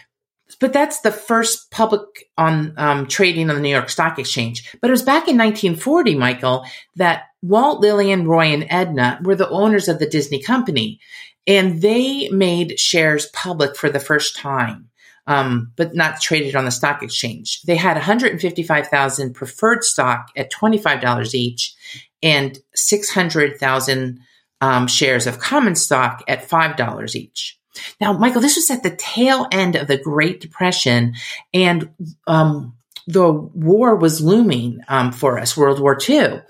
But 0.60 0.72
that's 0.72 1.00
the 1.00 1.10
first 1.10 1.70
public 1.70 2.30
on 2.38 2.72
um, 2.76 3.06
trading 3.06 3.50
on 3.50 3.56
the 3.56 3.62
New 3.62 3.70
York 3.70 3.90
Stock 3.90 4.18
Exchange. 4.18 4.76
But 4.80 4.88
it 4.88 4.92
was 4.92 5.02
back 5.02 5.28
in 5.28 5.36
1940, 5.36 6.14
Michael, 6.14 6.64
that 6.94 7.24
Walt, 7.42 7.80
Lillian, 7.80 8.26
Roy, 8.26 8.46
and 8.46 8.66
Edna 8.70 9.18
were 9.22 9.34
the 9.34 9.48
owners 9.48 9.88
of 9.88 9.98
the 9.98 10.08
Disney 10.08 10.40
company, 10.40 11.00
and 11.46 11.82
they 11.82 12.28
made 12.28 12.78
shares 12.78 13.26
public 13.26 13.76
for 13.76 13.90
the 13.90 14.00
first 14.00 14.36
time 14.36 14.88
um, 15.26 15.72
but 15.76 15.94
not 15.94 16.20
traded 16.20 16.54
on 16.54 16.64
the 16.64 16.70
stock 16.70 17.02
exchange. 17.02 17.62
They 17.62 17.76
had 17.76 17.96
155,000 17.96 19.34
preferred 19.34 19.84
stock 19.84 20.30
at 20.36 20.52
$25 20.52 21.34
each 21.34 21.74
and 22.22 22.58
600,000 22.74 24.20
um, 24.60 24.86
shares 24.86 25.26
of 25.26 25.38
common 25.38 25.74
stock 25.74 26.22
at 26.28 26.48
$5 26.48 27.14
each. 27.14 27.58
Now, 28.00 28.12
Michael, 28.12 28.40
this 28.40 28.56
was 28.56 28.70
at 28.70 28.82
the 28.82 28.96
tail 28.96 29.46
end 29.50 29.76
of 29.76 29.88
the 29.88 29.98
Great 29.98 30.40
Depression, 30.40 31.14
and 31.52 31.90
um, 32.26 32.74
the 33.06 33.30
war 33.32 33.96
was 33.96 34.20
looming 34.20 34.80
um, 34.88 35.12
for 35.12 35.38
us, 35.38 35.56
World 35.56 35.80
War 35.80 35.98
II. 36.08 36.42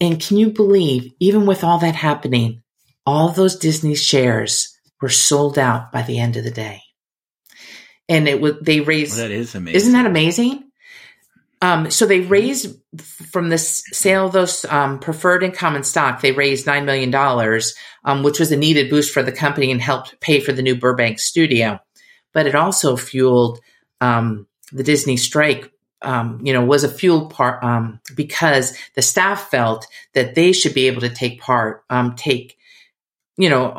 And 0.00 0.20
can 0.20 0.36
you 0.36 0.50
believe, 0.50 1.12
even 1.20 1.46
with 1.46 1.62
all 1.64 1.78
that 1.78 1.94
happening, 1.94 2.62
all 3.04 3.28
those 3.30 3.56
Disney 3.56 3.94
shares 3.94 4.76
were 5.00 5.08
sold 5.08 5.58
out 5.58 5.92
by 5.92 6.02
the 6.02 6.18
end 6.18 6.36
of 6.36 6.44
the 6.44 6.50
day? 6.50 6.82
and 8.10 8.26
it 8.28 8.40
would 8.40 8.62
they 8.62 8.80
raised 8.80 9.16
well, 9.16 9.28
that 9.28 9.34
is 9.34 9.54
amazing. 9.54 9.76
Isn't 9.76 9.92
that 9.92 10.04
amazing? 10.04 10.69
Um, 11.62 11.90
so 11.90 12.06
they 12.06 12.20
raised 12.20 12.74
from 13.30 13.50
the 13.50 13.58
sale 13.58 14.26
of 14.26 14.32
those 14.32 14.64
um, 14.64 14.98
preferred 14.98 15.42
and 15.42 15.54
common 15.54 15.82
stock, 15.82 16.20
they 16.20 16.32
raised 16.32 16.66
nine 16.66 16.86
million 16.86 17.10
dollars, 17.10 17.74
um, 18.04 18.22
which 18.22 18.40
was 18.40 18.50
a 18.50 18.56
needed 18.56 18.88
boost 18.88 19.12
for 19.12 19.22
the 19.22 19.32
company 19.32 19.70
and 19.70 19.80
helped 19.80 20.18
pay 20.20 20.40
for 20.40 20.52
the 20.52 20.62
new 20.62 20.74
Burbank 20.74 21.18
studio. 21.18 21.78
But 22.32 22.46
it 22.46 22.54
also 22.54 22.96
fueled 22.96 23.60
um, 24.00 24.46
the 24.72 24.82
Disney 24.82 25.16
strike. 25.16 25.72
Um, 26.02 26.40
you 26.42 26.54
know, 26.54 26.64
was 26.64 26.82
a 26.82 26.88
fuel 26.88 27.28
part 27.28 27.62
um, 27.62 28.00
because 28.14 28.74
the 28.94 29.02
staff 29.02 29.50
felt 29.50 29.86
that 30.14 30.34
they 30.34 30.52
should 30.52 30.72
be 30.72 30.86
able 30.86 31.02
to 31.02 31.10
take 31.10 31.42
part, 31.42 31.84
take, 32.16 32.56
you 33.36 33.50
know, 33.50 33.74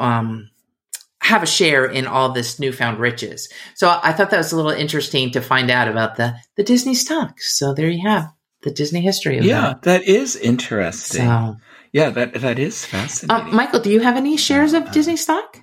have 1.21 1.43
a 1.43 1.47
share 1.47 1.85
in 1.85 2.07
all 2.07 2.31
this 2.31 2.59
newfound 2.59 2.99
riches. 2.99 3.47
So 3.75 3.99
I 4.03 4.11
thought 4.11 4.31
that 4.31 4.37
was 4.37 4.51
a 4.51 4.55
little 4.55 4.71
interesting 4.71 5.31
to 5.31 5.41
find 5.41 5.69
out 5.69 5.87
about 5.87 6.17
the 6.17 6.35
the 6.57 6.63
Disney 6.63 6.95
stock. 6.95 7.39
So 7.39 7.73
there 7.73 7.89
you 7.89 8.07
have 8.07 8.31
the 8.63 8.71
Disney 8.71 9.01
history 9.01 9.37
of 9.37 9.45
yeah, 9.45 9.61
that. 9.61 9.81
that 9.83 10.03
is 10.03 10.35
interesting. 10.35 11.25
So, 11.25 11.55
yeah, 11.93 12.09
that 12.09 12.33
that 12.41 12.59
is 12.59 12.85
fascinating. 12.85 13.49
Uh, 13.49 13.55
Michael, 13.55 13.79
do 13.79 13.91
you 13.91 13.99
have 13.99 14.17
any 14.17 14.35
shares 14.35 14.73
of 14.73 14.83
uh, 14.83 14.91
Disney 14.91 15.17
stock? 15.17 15.59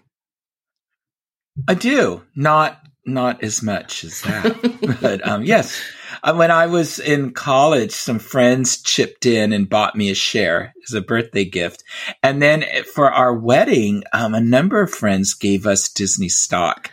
I 1.67 1.75
do. 1.75 2.23
Not 2.37 2.81
not 3.05 3.43
as 3.43 3.63
much 3.63 4.05
as 4.05 4.21
that, 4.23 4.99
but 5.01 5.27
um, 5.27 5.43
yes, 5.43 5.81
uh, 5.81 5.83
when 6.25 6.51
I 6.51 6.67
was 6.67 6.99
in 6.99 7.33
college, 7.33 7.93
some 7.93 8.19
friends 8.19 8.81
chipped 8.83 9.27
in 9.27 9.53
and 9.53 9.69
bought 9.69 9.97
me 9.97 10.11
a 10.11 10.15
share 10.15 10.75
as 10.87 10.95
a 10.95 11.01
birthday 11.01 11.45
gift. 11.45 11.85
And 12.23 12.43
then 12.43 12.65
for 12.95 13.11
our 13.11 13.35
wedding, 13.35 14.05
um, 14.13 14.35
a 14.35 14.41
number 14.41 14.81
of 14.81 14.91
friends 14.91 15.35
gave 15.35 15.67
us 15.67 15.89
Disney 15.89 16.29
stock 16.29 16.91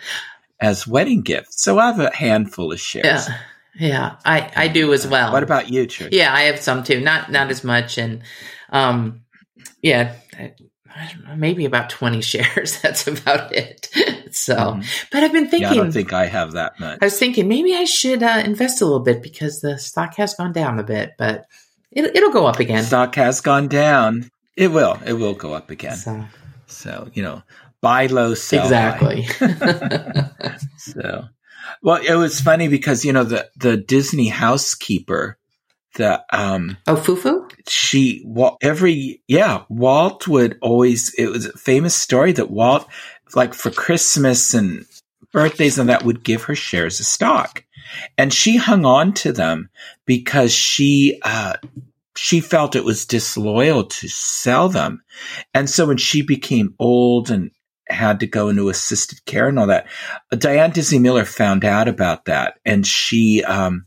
as 0.60 0.88
wedding 0.88 1.22
gifts. 1.22 1.62
So 1.62 1.80
I 1.80 1.88
have 1.88 2.00
a 2.00 2.16
handful 2.16 2.72
of 2.72 2.80
shares. 2.80 3.28
Yeah. 3.28 3.38
Yeah, 3.78 4.16
I, 4.24 4.50
I 4.56 4.68
do 4.70 4.94
as 4.94 5.06
well. 5.06 5.34
What 5.34 5.44
about 5.44 5.70
you, 5.70 5.86
Trish? 5.86 6.14
Yeah, 6.14 6.34
I 6.34 6.44
have 6.44 6.62
some 6.62 6.82
too. 6.84 7.02
Not 7.02 7.30
not 7.30 7.52
as 7.52 7.62
much, 7.62 7.98
and 7.98 8.22
um, 8.70 9.26
yeah, 9.82 10.16
maybe 11.36 11.66
about 11.66 11.90
20 11.90 12.22
shares. 12.22 12.80
That's 12.82 13.08
about 13.08 13.52
it. 13.54 13.90
So, 14.46 14.56
mm-hmm. 14.56 14.82
but 15.12 15.24
I've 15.24 15.34
been 15.34 15.48
thinking. 15.48 15.62
Yeah, 15.62 15.72
I 15.72 15.76
don't 15.76 15.92
think 15.92 16.14
I 16.14 16.28
have 16.28 16.52
that 16.52 16.80
much. 16.80 17.00
I 17.02 17.06
was 17.06 17.18
thinking 17.18 17.48
maybe 17.48 17.74
I 17.74 17.86
should 17.86 18.22
uh, 18.22 18.44
invest 18.46 18.80
a 18.80 18.86
little 18.86 19.00
bit 19.00 19.24
because 19.24 19.60
the 19.62 19.80
stock 19.80 20.14
has 20.18 20.36
gone 20.36 20.54
down 20.54 20.78
a 20.78 20.84
bit, 20.84 21.14
but 21.18 21.48
it, 21.92 22.16
it'll 22.16 22.30
go 22.32 22.46
up 22.46 22.60
again. 22.60 22.84
Stock 22.84 23.16
has 23.16 23.42
gone 23.42 23.68
down. 23.68 24.30
It 24.56 24.68
will. 24.68 25.00
It 25.04 25.14
will 25.14 25.34
go 25.34 25.54
up 25.54 25.72
again. 25.72 25.96
So, 25.96 26.26
so 26.68 27.10
you 27.16 27.24
know, 27.24 27.42
buy 27.82 28.06
low, 28.06 28.36
sell 28.36 28.62
exactly. 28.62 29.26
so, 30.78 31.26
well, 31.82 32.04
it 32.08 32.14
was 32.14 32.40
funny 32.40 32.68
because 32.68 33.04
you 33.04 33.14
know 33.14 33.24
the 33.24 33.50
the 33.58 33.78
Disney 33.78 34.28
housekeeper, 34.28 35.40
the 35.96 36.24
um 36.32 36.78
oh 36.86 36.98
Fufu, 36.98 37.52
she 37.68 38.22
well 38.28 38.60
every 38.62 39.24
yeah 39.28 39.64
Walt 39.70 40.28
would 40.28 40.60
always 40.62 41.16
it 41.16 41.30
was 41.30 41.48
a 41.48 41.58
famous 41.58 41.96
story 41.96 42.32
that 42.34 42.52
Walt 42.52 42.88
like 43.34 43.54
for 43.54 43.72
Christmas 43.72 44.54
and 44.54 44.86
birthdays 45.32 45.78
and 45.78 45.90
that 45.90 46.04
would 46.04 46.24
give 46.24 46.44
her 46.44 46.56
shares 46.56 47.00
of 47.00 47.06
stock, 47.06 47.64
and 48.18 48.34
she 48.34 48.58
hung 48.58 48.86
on 48.86 49.14
to 49.14 49.32
them 49.32 49.70
because 50.06 50.54
she 50.54 51.20
uh 51.24 51.56
she 52.16 52.40
felt 52.40 52.76
it 52.76 52.86
was 52.86 53.06
disloyal 53.06 53.84
to 53.84 54.08
sell 54.08 54.70
them. 54.70 55.04
And 55.54 55.70
so 55.70 55.88
when 55.88 55.98
she 55.98 56.22
became 56.22 56.76
old 56.80 57.30
and 57.30 57.52
had 57.88 58.22
to 58.22 58.28
go 58.28 58.50
into 58.50 58.70
assisted 58.70 59.24
care 59.26 59.48
and 59.48 59.60
all 59.60 59.68
that, 59.68 59.88
Diane 60.32 60.72
Disney 60.72 61.00
Miller 61.00 61.26
found 61.26 61.66
out 61.66 61.88
about 61.88 62.26
that 62.26 62.58
and 62.66 62.88
she, 62.88 63.44
um, 63.44 63.86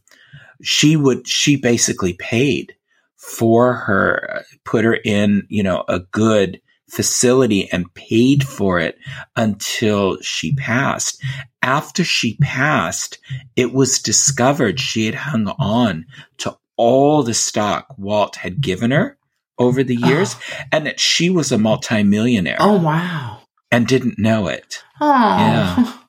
she 0.63 0.97
would, 0.97 1.27
she 1.27 1.57
basically 1.57 2.13
paid 2.13 2.75
for 3.17 3.75
her, 3.75 4.45
put 4.65 4.85
her 4.85 4.99
in, 5.05 5.47
you 5.49 5.63
know, 5.63 5.85
a 5.89 6.01
good 6.01 6.61
facility 6.89 7.71
and 7.71 7.93
paid 7.95 8.47
for 8.47 8.79
it 8.79 8.99
until 9.37 10.21
she 10.21 10.55
passed. 10.55 11.23
After 11.63 12.03
she 12.03 12.37
passed, 12.37 13.19
it 13.57 13.73
was 13.73 14.01
discovered 14.01 14.81
she 14.81 15.07
had 15.07 15.15
hung 15.15 15.49
on 15.49 16.07
to 16.39 16.57
all 16.77 17.23
the 17.23 17.35
stock 17.35 17.95
Walt 17.99 18.37
had 18.37 18.61
given 18.61 18.91
her 18.91 19.19
over 19.59 19.83
the 19.83 19.97
years 19.97 20.35
oh. 20.37 20.65
and 20.73 20.87
that 20.87 21.01
she 21.01 21.29
was 21.31 21.53
a 21.53 21.59
multimillionaire. 21.59 22.57
Oh, 22.61 22.81
wow. 22.81 23.41
And 23.71 23.87
didn't 23.87 24.19
know 24.19 24.49
it. 24.49 24.83
Oh. 25.01 25.07
Yeah. 25.09 25.93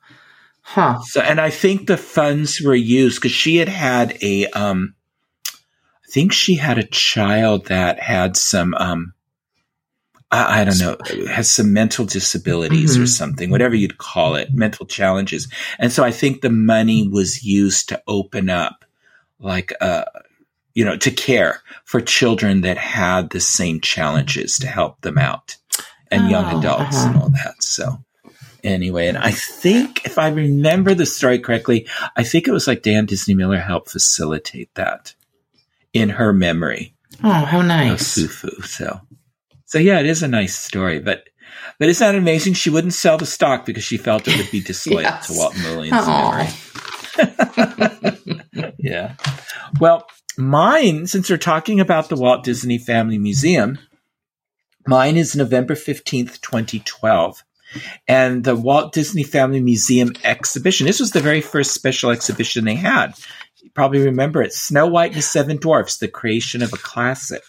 Huh. 0.61 0.99
So, 1.01 1.19
and 1.19 1.41
I 1.41 1.49
think 1.49 1.87
the 1.87 1.97
funds 1.97 2.61
were 2.61 2.75
used 2.75 3.19
because 3.19 3.31
she 3.31 3.55
had 3.55 3.69
had 3.69 4.19
a, 4.21 4.45
um, 4.51 4.93
I 5.47 6.11
think 6.11 6.31
she 6.31 6.57
had 6.57 6.77
a 6.77 6.83
child 6.83 7.65
that 7.69 7.99
had 7.99 8.37
some, 8.37 8.75
um, 8.75 9.13
I, 10.31 10.61
I 10.61 10.63
don't 10.63 10.79
know, 10.79 10.97
has 11.27 11.49
some 11.49 11.73
mental 11.73 12.05
disabilities 12.05 12.93
mm-hmm. 12.93 13.03
or 13.03 13.07
something, 13.07 13.49
whatever 13.49 13.75
you'd 13.75 13.97
call 13.97 14.35
it, 14.35 14.53
mental 14.53 14.85
challenges. 14.85 15.47
And 15.79 15.91
so 15.91 16.03
I 16.03 16.11
think 16.11 16.41
the 16.41 16.49
money 16.49 17.07
was 17.07 17.43
used 17.43 17.89
to 17.89 18.01
open 18.07 18.49
up 18.49 18.85
like 19.39 19.71
a, 19.81 20.05
you 20.73 20.85
know, 20.85 20.97
to 20.97 21.11
care 21.11 21.61
for 21.85 21.99
children 21.99 22.61
that 22.61 22.77
had 22.77 23.31
the 23.31 23.39
same 23.39 23.81
challenges 23.81 24.57
to 24.59 24.67
help 24.67 25.01
them 25.01 25.17
out 25.17 25.57
and 26.11 26.23
oh, 26.23 26.29
young 26.29 26.59
adults 26.59 26.97
uh-huh. 26.97 27.07
and 27.09 27.21
all 27.21 27.29
that. 27.29 27.61
So 27.63 28.03
anyway, 28.63 29.07
and 29.07 29.17
I 29.17 29.31
think 29.31 30.05
if 30.05 30.17
I 30.17 30.29
remember 30.29 30.93
the 30.93 31.05
story 31.05 31.39
correctly, 31.39 31.87
I 32.15 32.23
think 32.23 32.47
it 32.47 32.51
was 32.51 32.67
like 32.67 32.83
Diane 32.83 33.05
Disney 33.05 33.33
Miller 33.33 33.59
helped 33.59 33.89
facilitate 33.89 34.73
that 34.75 35.15
in 35.93 36.09
her 36.09 36.33
memory. 36.33 36.93
Oh, 37.23 37.29
how 37.29 37.61
nice. 37.61 38.17
Fufu. 38.17 38.63
So, 38.65 39.01
so 39.69 39.79
yeah, 39.79 39.99
it 39.99 40.05
is 40.05 40.21
a 40.21 40.27
nice 40.27 40.57
story, 40.57 40.99
but, 40.99 41.23
but 41.79 41.89
isn't 41.89 42.05
that 42.05 42.17
amazing? 42.17 42.53
She 42.53 42.69
wouldn't 42.69 42.93
sell 42.93 43.17
the 43.17 43.25
stock 43.25 43.65
because 43.65 43.83
she 43.83 43.97
felt 43.97 44.27
it 44.27 44.37
would 44.37 44.51
be 44.51 44.61
disloyal 44.65 45.03
yes. 45.03 45.27
to 45.27 45.33
Walt 45.33 45.55
Williams. 45.63 46.05
yeah. 48.79 49.15
Well, 49.79 50.05
Mine, 50.39 51.05
since 51.05 51.29
we're 51.29 51.35
talking 51.35 51.81
about 51.81 52.07
the 52.07 52.15
Walt 52.15 52.45
Disney 52.45 52.77
Family 52.77 53.17
Museum, 53.17 53.77
mine 54.87 55.17
is 55.17 55.35
November 55.35 55.75
15th, 55.75 56.39
2012. 56.39 57.43
And 58.07 58.45
the 58.45 58.55
Walt 58.55 58.93
Disney 58.93 59.23
Family 59.23 59.59
Museum 59.59 60.13
exhibition. 60.23 60.87
This 60.87 61.01
was 61.01 61.11
the 61.11 61.19
very 61.19 61.41
first 61.41 61.73
special 61.73 62.09
exhibition 62.09 62.63
they 62.63 62.75
had. 62.75 63.15
You 63.61 63.69
probably 63.71 63.99
remember 63.99 64.41
it 64.41 64.53
Snow 64.53 64.87
White 64.87 65.11
and 65.11 65.17
the 65.17 65.21
Seven 65.21 65.57
Dwarfs, 65.57 65.97
the 65.97 66.07
creation 66.07 66.61
of 66.61 66.71
a 66.71 66.77
classic 66.77 67.43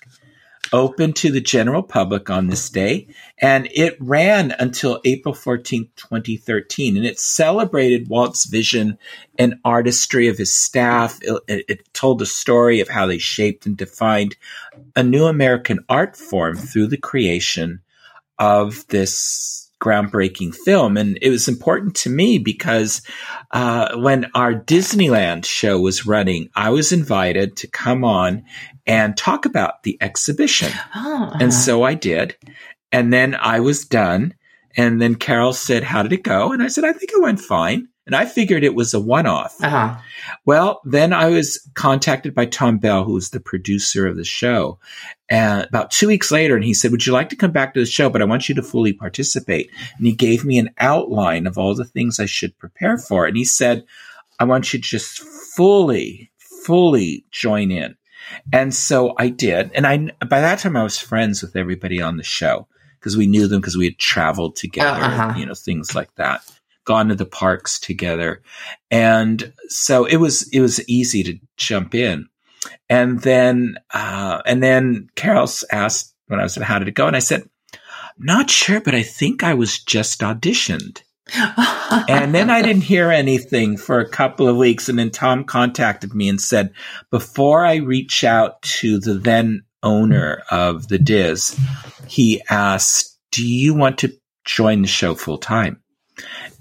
open 0.72 1.12
to 1.12 1.30
the 1.30 1.40
general 1.40 1.82
public 1.82 2.30
on 2.30 2.46
this 2.46 2.70
day, 2.70 3.08
and 3.38 3.68
it 3.74 3.96
ran 4.00 4.54
until 4.58 5.00
April 5.04 5.34
14, 5.34 5.88
2013. 5.96 6.96
And 6.96 7.06
it 7.06 7.18
celebrated 7.18 8.08
Walt's 8.08 8.46
vision 8.46 8.98
and 9.38 9.56
artistry 9.64 10.28
of 10.28 10.38
his 10.38 10.54
staff. 10.54 11.18
It, 11.22 11.64
it, 11.68 11.94
told 11.94 12.18
the 12.18 12.26
story 12.26 12.80
of 12.80 12.88
how 12.88 13.06
they 13.06 13.18
shaped 13.18 13.66
and 13.66 13.76
defined 13.76 14.36
a 14.96 15.02
new 15.02 15.26
American 15.26 15.80
art 15.88 16.16
form 16.16 16.56
through 16.56 16.86
the 16.86 16.96
creation 16.96 17.80
of 18.38 18.86
this 18.88 19.59
groundbreaking 19.80 20.54
film. 20.54 20.96
And 20.96 21.18
it 21.20 21.30
was 21.30 21.48
important 21.48 21.96
to 21.96 22.10
me 22.10 22.38
because 22.38 23.02
uh, 23.50 23.96
when 23.96 24.30
our 24.34 24.54
Disneyland 24.54 25.44
show 25.44 25.80
was 25.80 26.06
running, 26.06 26.50
I 26.54 26.70
was 26.70 26.92
invited 26.92 27.56
to 27.58 27.66
come 27.66 28.04
on 28.04 28.44
and 28.86 29.16
talk 29.16 29.46
about 29.46 29.82
the 29.82 29.98
exhibition. 30.00 30.72
Oh. 30.94 31.32
And 31.40 31.52
so 31.52 31.82
I 31.82 31.94
did. 31.94 32.36
And 32.92 33.12
then 33.12 33.34
I 33.34 33.60
was 33.60 33.84
done. 33.84 34.34
And 34.76 35.00
then 35.00 35.16
Carol 35.16 35.52
said, 35.52 35.82
How 35.82 36.02
did 36.02 36.12
it 36.12 36.22
go? 36.22 36.52
And 36.52 36.62
I 36.62 36.68
said, 36.68 36.84
I 36.84 36.92
think 36.92 37.10
it 37.12 37.20
went 37.20 37.40
fine. 37.40 37.88
And 38.10 38.16
I 38.16 38.26
figured 38.26 38.64
it 38.64 38.74
was 38.74 38.92
a 38.92 38.98
one 38.98 39.26
off. 39.26 39.54
Uh-huh. 39.62 39.96
Well, 40.44 40.80
then 40.84 41.12
I 41.12 41.28
was 41.28 41.64
contacted 41.74 42.34
by 42.34 42.46
Tom 42.46 42.78
Bell, 42.78 43.04
who 43.04 43.12
was 43.12 43.30
the 43.30 43.38
producer 43.38 44.04
of 44.04 44.16
the 44.16 44.24
show. 44.24 44.80
And 45.28 45.64
about 45.64 45.92
two 45.92 46.08
weeks 46.08 46.32
later, 46.32 46.56
and 46.56 46.64
he 46.64 46.74
said, 46.74 46.90
Would 46.90 47.06
you 47.06 47.12
like 47.12 47.28
to 47.28 47.36
come 47.36 47.52
back 47.52 47.72
to 47.74 47.80
the 47.80 47.86
show? 47.86 48.10
But 48.10 48.20
I 48.20 48.24
want 48.24 48.48
you 48.48 48.56
to 48.56 48.64
fully 48.64 48.92
participate. 48.92 49.70
And 49.96 50.08
he 50.08 50.12
gave 50.12 50.44
me 50.44 50.58
an 50.58 50.70
outline 50.78 51.46
of 51.46 51.56
all 51.56 51.76
the 51.76 51.84
things 51.84 52.18
I 52.18 52.26
should 52.26 52.58
prepare 52.58 52.98
for. 52.98 53.26
And 53.26 53.36
he 53.36 53.44
said, 53.44 53.84
I 54.40 54.44
want 54.44 54.72
you 54.72 54.80
to 54.80 54.88
just 54.88 55.20
fully, 55.20 56.32
fully 56.64 57.24
join 57.30 57.70
in. 57.70 57.94
And 58.52 58.74
so 58.74 59.14
I 59.18 59.28
did. 59.28 59.70
And 59.72 59.86
I, 59.86 60.10
by 60.26 60.40
that 60.40 60.58
time, 60.58 60.76
I 60.76 60.82
was 60.82 60.98
friends 60.98 61.42
with 61.42 61.54
everybody 61.54 62.02
on 62.02 62.16
the 62.16 62.24
show 62.24 62.66
because 62.98 63.16
we 63.16 63.28
knew 63.28 63.46
them 63.46 63.60
because 63.60 63.76
we 63.76 63.84
had 63.84 63.98
traveled 63.98 64.56
together, 64.56 65.00
uh-huh. 65.00 65.38
you 65.38 65.46
know, 65.46 65.54
things 65.54 65.94
like 65.94 66.12
that, 66.16 66.42
gone 66.90 67.08
to 67.08 67.14
the 67.14 67.26
parks 67.26 67.78
together. 67.78 68.42
And 68.90 69.52
so 69.68 70.06
it 70.06 70.16
was, 70.16 70.48
it 70.48 70.60
was 70.60 70.86
easy 70.88 71.22
to 71.22 71.38
jump 71.56 71.94
in. 71.94 72.28
And 72.88 73.20
then, 73.20 73.76
uh, 73.94 74.42
and 74.44 74.60
then 74.62 75.08
Carol 75.14 75.48
asked 75.70 76.14
when 76.26 76.40
I 76.40 76.42
was, 76.42 76.56
how 76.56 76.80
did 76.80 76.88
it 76.88 76.94
go? 76.94 77.06
And 77.06 77.16
I 77.16 77.20
said, 77.20 77.48
not 78.18 78.50
sure, 78.50 78.80
but 78.80 78.94
I 78.94 79.02
think 79.02 79.44
I 79.44 79.54
was 79.54 79.78
just 79.78 80.20
auditioned 80.20 81.02
and 82.08 82.34
then 82.34 82.50
I 82.50 82.62
didn't 82.62 82.82
hear 82.82 83.10
anything 83.10 83.76
for 83.76 84.00
a 84.00 84.08
couple 84.08 84.48
of 84.48 84.56
weeks. 84.56 84.88
And 84.88 84.98
then 84.98 85.10
Tom 85.10 85.44
contacted 85.44 86.14
me 86.14 86.28
and 86.28 86.40
said, 86.40 86.72
before 87.10 87.64
I 87.64 87.76
reach 87.76 88.24
out 88.24 88.60
to 88.62 88.98
the 88.98 89.14
then 89.14 89.62
owner 89.82 90.42
of 90.50 90.88
the 90.88 90.98
DIS, 90.98 91.58
he 92.06 92.42
asked, 92.50 93.18
Do 93.30 93.46
you 93.46 93.74
want 93.74 93.98
to 93.98 94.12
join 94.44 94.82
the 94.82 94.88
show 94.88 95.14
full 95.14 95.38
time? 95.38 95.80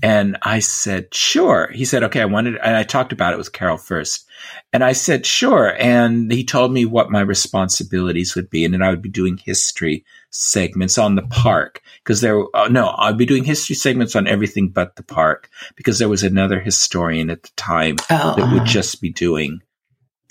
And 0.02 0.38
I 0.42 0.60
said, 0.60 1.14
sure. 1.14 1.70
He 1.74 1.86
said, 1.86 2.04
okay, 2.04 2.22
I 2.22 2.26
wanted, 2.26 2.56
and 2.58 2.76
I 2.76 2.84
talked 2.84 3.12
about 3.12 3.34
it 3.34 3.38
with 3.38 3.52
Carol 3.52 3.78
first. 3.78 4.26
And 4.72 4.84
I 4.84 4.94
said, 4.94 5.26
sure. 5.26 5.76
And 5.78 6.32
he 6.32 6.46
told 6.46 6.72
me 6.72 6.86
what 6.86 7.12
my 7.12 7.22
responsibilities 7.22 8.36
would 8.36 8.50
be. 8.50 8.64
And 8.64 8.74
then 8.74 8.82
I 8.82 8.90
would 8.90 9.02
be 9.02 9.10
doing 9.10 9.38
history 9.38 10.06
segments 10.30 10.98
on 10.98 11.16
the 11.16 11.24
park 11.24 11.82
because 12.04 12.22
there, 12.22 12.44
uh, 12.56 12.70
no, 12.70 12.94
I'd 12.98 13.18
be 13.18 13.26
doing 13.26 13.44
history 13.44 13.76
segments 13.76 14.16
on 14.16 14.28
everything 14.28 14.70
but 14.70 14.96
the 14.96 15.04
park 15.04 15.50
because 15.76 16.00
there 16.00 16.10
was 16.10 16.24
another 16.24 16.60
historian 16.60 17.30
at 17.30 17.44
the 17.44 17.52
time 17.58 17.98
oh, 18.10 18.36
that 18.36 18.52
would 18.52 18.62
uh-huh. 18.62 18.66
just 18.66 19.02
be 19.02 19.12
doing 19.12 19.62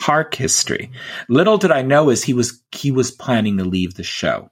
park 0.00 0.34
history. 0.34 0.90
Little 1.28 1.58
did 1.58 1.72
I 1.72 1.82
know 1.82 2.08
is 2.08 2.22
he 2.22 2.32
was, 2.32 2.62
he 2.72 2.90
was 2.90 3.10
planning 3.10 3.58
to 3.58 3.64
leave 3.64 3.94
the 3.94 4.04
show 4.04 4.50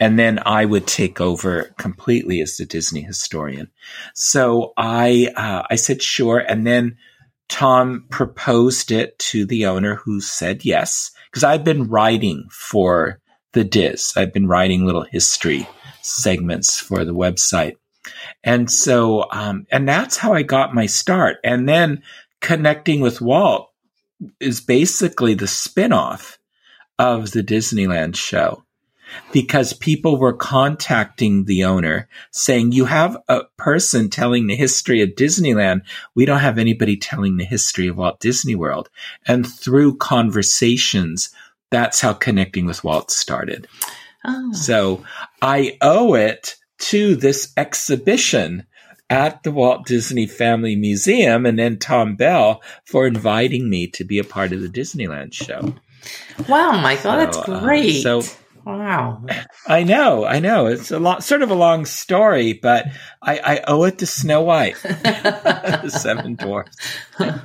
and 0.00 0.18
then 0.18 0.40
I 0.44 0.64
would 0.64 0.86
take 0.86 1.20
over 1.20 1.74
completely 1.78 2.40
as 2.40 2.56
the 2.56 2.64
Disney 2.64 3.02
historian. 3.02 3.70
So 4.14 4.72
I 4.76 5.30
uh, 5.36 5.62
I 5.70 5.76
said 5.76 6.02
sure, 6.02 6.38
and 6.38 6.66
then 6.66 6.96
Tom 7.48 8.06
proposed 8.10 8.92
it 8.92 9.18
to 9.18 9.44
the 9.44 9.66
owner, 9.66 9.96
who 9.96 10.20
said 10.20 10.64
yes, 10.64 11.10
because 11.30 11.44
I've 11.44 11.64
been 11.64 11.88
writing 11.88 12.48
for 12.50 13.20
the 13.52 13.64
DIS. 13.64 14.16
I've 14.16 14.32
been 14.32 14.46
writing 14.46 14.84
little 14.84 15.04
history 15.04 15.68
segments 16.02 16.78
for 16.78 17.04
the 17.04 17.14
website, 17.14 17.74
and 18.44 18.70
so 18.70 19.26
um, 19.32 19.66
and 19.70 19.88
that's 19.88 20.16
how 20.16 20.32
I 20.32 20.42
got 20.42 20.74
my 20.74 20.86
start. 20.86 21.38
And 21.42 21.68
then 21.68 22.02
connecting 22.40 23.00
with 23.00 23.20
Walt 23.20 23.70
is 24.40 24.60
basically 24.60 25.34
the 25.34 25.46
spinoff 25.46 26.38
of 26.98 27.30
the 27.30 27.42
Disneyland 27.42 28.16
show 28.16 28.64
because 29.32 29.72
people 29.72 30.18
were 30.18 30.32
contacting 30.32 31.44
the 31.44 31.64
owner 31.64 32.08
saying, 32.30 32.72
You 32.72 32.86
have 32.86 33.16
a 33.28 33.44
person 33.56 34.10
telling 34.10 34.46
the 34.46 34.56
history 34.56 35.02
of 35.02 35.10
Disneyland. 35.10 35.82
We 36.14 36.24
don't 36.24 36.40
have 36.40 36.58
anybody 36.58 36.96
telling 36.96 37.36
the 37.36 37.44
history 37.44 37.88
of 37.88 37.96
Walt 37.96 38.20
Disney 38.20 38.54
World. 38.54 38.90
And 39.26 39.46
through 39.46 39.96
conversations, 39.96 41.30
that's 41.70 42.00
how 42.00 42.12
connecting 42.14 42.66
with 42.66 42.84
Walt 42.84 43.10
started. 43.10 43.66
Oh. 44.24 44.52
So 44.52 45.04
I 45.42 45.76
owe 45.80 46.14
it 46.14 46.56
to 46.78 47.16
this 47.16 47.52
exhibition 47.56 48.66
at 49.10 49.42
the 49.42 49.50
Walt 49.50 49.86
Disney 49.86 50.26
Family 50.26 50.76
Museum 50.76 51.46
and 51.46 51.58
then 51.58 51.78
Tom 51.78 52.16
Bell 52.16 52.62
for 52.84 53.06
inviting 53.06 53.70
me 53.70 53.86
to 53.88 54.04
be 54.04 54.18
a 54.18 54.24
part 54.24 54.52
of 54.52 54.60
the 54.60 54.68
Disneyland 54.68 55.32
show. 55.32 55.74
Wow, 56.48 56.80
Michael, 56.80 57.12
so, 57.12 57.16
that's 57.16 57.36
uh, 57.36 57.60
great. 57.60 58.02
So 58.02 58.22
Wow. 58.68 59.24
I 59.66 59.82
know, 59.82 60.26
I 60.26 60.40
know. 60.40 60.66
It's 60.66 60.90
a 60.90 60.98
lot, 60.98 61.24
sort 61.24 61.40
of 61.40 61.50
a 61.50 61.54
long 61.54 61.86
story, 61.86 62.52
but 62.52 62.84
I, 63.22 63.38
I 63.38 63.60
owe 63.66 63.84
it 63.84 63.96
to 64.00 64.06
Snow 64.06 64.42
White, 64.42 64.76
the 64.82 65.88
Seven 65.88 66.34
Dwarfs, 66.34 66.76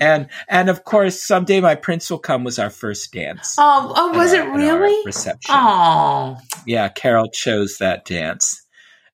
and 0.01 0.27
and 0.49 0.69
of 0.69 0.83
course, 0.83 1.23
someday 1.23 1.61
my 1.61 1.75
prince 1.75 2.11
will 2.11 2.19
come 2.19 2.43
was 2.43 2.59
our 2.59 2.69
first 2.69 3.13
dance. 3.13 3.55
Oh, 3.57 3.93
oh, 3.95 4.17
was 4.17 4.33
our, 4.33 4.45
it 4.45 4.51
really 4.53 5.01
reception? 5.05 5.55
Oh, 5.55 6.35
yeah. 6.67 6.89
Carol 6.89 7.29
chose 7.29 7.77
that 7.77 8.03
dance, 8.03 8.62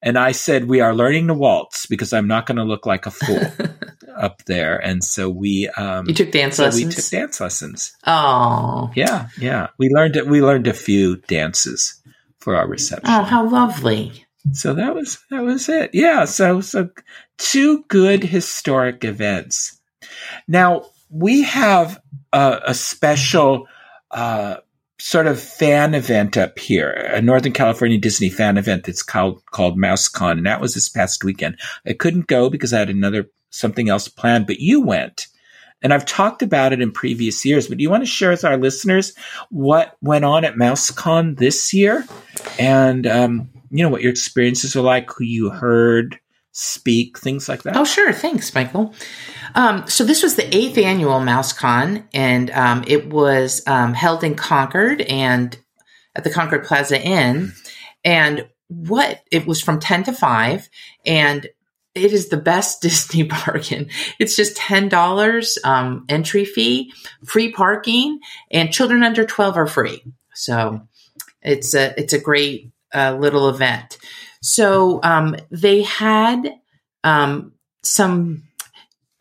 and 0.01 0.17
I 0.17 0.31
said 0.31 0.67
we 0.67 0.81
are 0.81 0.95
learning 0.95 1.27
to 1.27 1.34
waltz 1.34 1.85
because 1.85 2.13
I'm 2.13 2.27
not 2.27 2.45
going 2.45 2.57
to 2.57 2.63
look 2.63 2.85
like 2.85 3.05
a 3.05 3.11
fool 3.11 3.41
up 4.15 4.43
there. 4.45 4.77
And 4.77 5.03
so 5.03 5.30
we 5.30 5.67
um, 5.69 6.07
you 6.07 6.13
took 6.13 6.31
dance 6.31 6.57
so 6.57 6.65
lessons. 6.65 6.95
We 6.95 7.01
took 7.01 7.09
dance 7.09 7.39
lessons. 7.39 7.95
Oh, 8.05 8.91
yeah, 8.95 9.30
yeah. 9.39 9.67
We 9.77 9.89
learned 9.89 10.15
it, 10.15 10.27
we 10.27 10.41
learned 10.41 10.67
a 10.67 10.73
few 10.73 11.17
dances 11.17 12.01
for 12.39 12.55
our 12.55 12.67
reception. 12.67 13.09
Oh, 13.09 13.23
how 13.23 13.49
lovely! 13.49 14.26
So 14.53 14.73
that 14.73 14.95
was 14.95 15.19
that 15.30 15.43
was 15.43 15.67
it. 15.69 15.91
Yeah. 15.93 16.26
So 16.26 16.61
so 16.61 16.89
two 17.38 17.84
good 17.88 18.23
historic 18.23 19.03
events. 19.03 19.80
Now 20.47 20.85
we 21.09 21.43
have 21.43 22.01
a, 22.31 22.61
a 22.67 22.73
special 22.73 23.67
uh, 24.11 24.57
sort 24.99 25.27
of 25.27 25.39
fan 25.39 25.93
event 25.95 26.38
up 26.38 26.59
here, 26.59 26.91
a 26.91 27.21
Northern 27.21 27.53
California 27.53 27.97
Disney 27.97 28.30
fan 28.30 28.57
event 28.57 28.84
that's 28.84 29.03
called 29.03 29.41
called 29.51 29.77
MouseCon, 29.77 30.34
and 30.34 30.45
that 30.45 30.61
was 30.61 30.73
this 30.73 30.89
past 30.89 31.23
weekend. 31.23 31.57
I 31.85 31.93
couldn't 31.93 32.27
go 32.27 32.49
because 32.49 32.73
I 32.73 32.80
had 32.80 32.89
another 32.89 33.30
something 33.49 33.89
else 33.89 34.07
planned, 34.07 34.47
but 34.47 34.59
you 34.59 34.81
went. 34.81 35.27
And 35.81 35.93
I've 35.93 36.05
talked 36.05 36.41
about 36.41 36.73
it 36.73 36.81
in 36.81 36.91
previous 36.91 37.45
years, 37.45 37.67
but 37.67 37.77
do 37.77 37.81
you 37.84 37.89
want 37.89 38.03
to 38.03 38.07
share 38.07 38.31
with 38.31 38.43
our 38.43 38.57
listeners 38.57 39.13
what 39.49 39.95
went 40.01 40.26
on 40.26 40.43
at 40.43 40.55
MouseCon 40.55 41.38
this 41.38 41.73
year? 41.73 42.05
And, 42.59 43.07
um, 43.07 43.49
you 43.71 43.84
know, 43.84 43.89
what 43.89 44.01
your 44.01 44.11
experiences 44.11 44.76
are 44.76 44.81
like, 44.81 45.09
who 45.09 45.23
you 45.23 45.49
heard 45.49 46.19
speak, 46.51 47.19
things 47.19 47.47
like 47.47 47.63
that? 47.63 47.77
Oh, 47.77 47.85
sure. 47.85 48.11
Thanks, 48.11 48.53
Michael. 48.53 48.93
Um, 49.55 49.88
so 49.88 50.03
this 50.03 50.23
was 50.23 50.35
the 50.35 50.55
eighth 50.55 50.77
annual 50.77 51.19
MouseCon, 51.19 52.05
and 52.13 52.51
um, 52.51 52.84
it 52.88 53.09
was 53.09 53.61
um, 53.67 53.93
held 53.93 54.23
in 54.23 54.35
Concord 54.35 55.01
and 55.01 55.57
at 56.15 56.23
the 56.23 56.30
Concord 56.30 56.63
Plaza 56.65 57.01
Inn. 57.01 57.53
And 58.03 58.47
what 58.67 59.21
it 59.31 59.47
was 59.47 59.61
from 59.61 59.80
10 59.80 60.03
to 60.03 60.13
5 60.13 60.69
and 61.05 61.47
it 61.95 62.13
is 62.13 62.30
the 62.30 62.38
best 62.38 62.81
Disney 62.84 63.23
bargain. 63.23 63.89
It's 64.19 64.35
just 64.35 64.57
$10 64.57 65.65
um, 65.65 66.05
entry 66.07 66.45
fee, 66.45 66.93
free 67.26 67.51
parking, 67.51 68.19
and 68.51 68.71
children 68.71 69.03
under 69.03 69.26
12 69.26 69.57
are 69.57 69.67
free. 69.67 70.03
So 70.34 70.81
it's 71.41 71.73
a, 71.73 71.99
it's 71.99 72.13
a 72.13 72.19
great 72.19 72.71
uh, 72.93 73.17
little 73.19 73.49
event. 73.49 73.97
So 74.41 74.99
um, 75.03 75.35
they 75.51 75.83
had 75.83 76.53
um, 77.03 77.53
some 77.83 78.43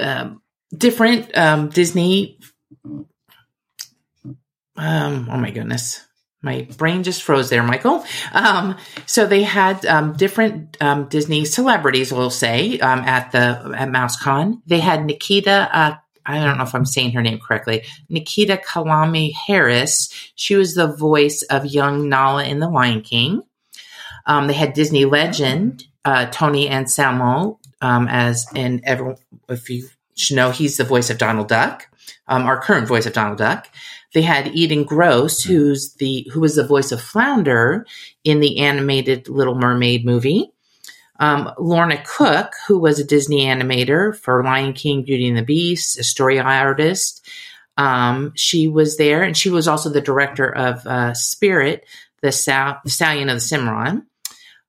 um, 0.01 0.43
different 0.77 1.37
um, 1.37 1.69
Disney. 1.69 2.39
Um, 4.77 5.29
oh 5.31 5.37
my 5.37 5.51
goodness 5.51 6.09
my 6.43 6.69
brain 6.77 7.03
just 7.03 7.23
froze 7.23 7.51
there, 7.51 7.63
Michael. 7.63 8.05
Um, 8.33 8.77
so 9.07 9.27
they 9.27 9.43
had 9.43 9.85
um, 9.87 10.13
different 10.13 10.77
um, 10.81 11.09
Disney 11.09 11.45
celebrities, 11.45 12.13
we'll 12.13 12.31
say, 12.31 12.79
um, 12.79 13.01
at 13.01 13.33
the 13.33 13.75
at 13.77 13.89
MouseCon. 13.89 14.63
They 14.67 14.81
had 14.81 15.01
Niketa. 15.01 15.69
Uh, 15.73 15.95
I 16.25 16.45
don't 16.45 16.59
know 16.59 16.65
if 16.65 16.75
I'm 16.75 16.85
saying 16.85 17.13
her 17.13 17.23
name 17.23 17.41
correctly. 17.41 17.85
Nikita 18.09 18.59
Kalami 18.59 19.33
Harris. 19.33 20.11
She 20.35 20.55
was 20.55 20.75
the 20.75 20.87
voice 20.87 21.43
of 21.43 21.67
young 21.67 22.09
Nala 22.09 22.45
in 22.45 22.61
The 22.61 22.69
Lion 22.69 23.01
King. 23.01 23.43
Um, 24.29 24.47
they 24.47 24.53
had 24.55 24.75
Disney 24.75 25.05
legend 25.05 25.85
uh, 26.05 26.27
Tony 26.27 26.71
Anselmo 26.71 27.59
um, 27.81 28.07
as 28.09 28.47
and 28.55 28.81
everyone. 28.85 29.17
If 29.49 29.69
you 29.69 29.89
should 30.17 30.37
know, 30.37 30.51
he's 30.51 30.77
the 30.77 30.85
voice 30.85 31.11
of 31.11 31.19
Donald 31.19 31.49
Duck, 31.49 31.89
our 32.27 32.61
current 32.61 32.87
voice 32.87 33.07
of 33.07 33.13
Donald 33.13 33.39
Duck. 33.39 33.69
They 34.15 34.23
had 34.23 34.47
Edan 34.47 34.87
Gross, 34.87 35.43
who's 35.43 35.95
the 35.95 36.31
who 36.33 36.41
was 36.41 36.57
the 36.57 36.67
voice 36.67 36.93
of 36.93 37.03
Flounder 37.03 37.87
in 38.25 38.41
the 38.41 38.61
animated 38.61 39.29
Little 39.29 39.55
Mermaid 39.55 40.05
movie. 40.05 40.51
Um, 41.21 41.53
Lorna 41.59 42.03
Cook, 42.07 42.53
who 42.69 42.79
was 42.79 42.99
a 42.99 43.05
Disney 43.05 43.45
animator 43.45 44.17
for 44.17 44.43
Lion 44.45 44.73
King, 44.73 45.03
Beauty 45.03 45.29
and 45.29 45.37
the 45.37 45.43
Beast, 45.43 45.99
a 45.99 46.05
story 46.05 46.39
artist. 46.39 47.27
Um, 47.77 48.33
she 48.35 48.69
was 48.69 48.97
there, 48.97 49.23
and 49.23 49.37
she 49.37 49.51
was 49.51 49.69
also 49.69 49.91
the 49.91 50.01
director 50.01 50.49
of 50.49 50.87
uh, 50.87 51.15
Spirit, 51.15 51.87
the, 52.23 52.33
Sal- 52.33 52.81
Stallion 52.87 53.29
of 53.29 53.37
the 53.37 53.41
Cimarron. 53.41 54.07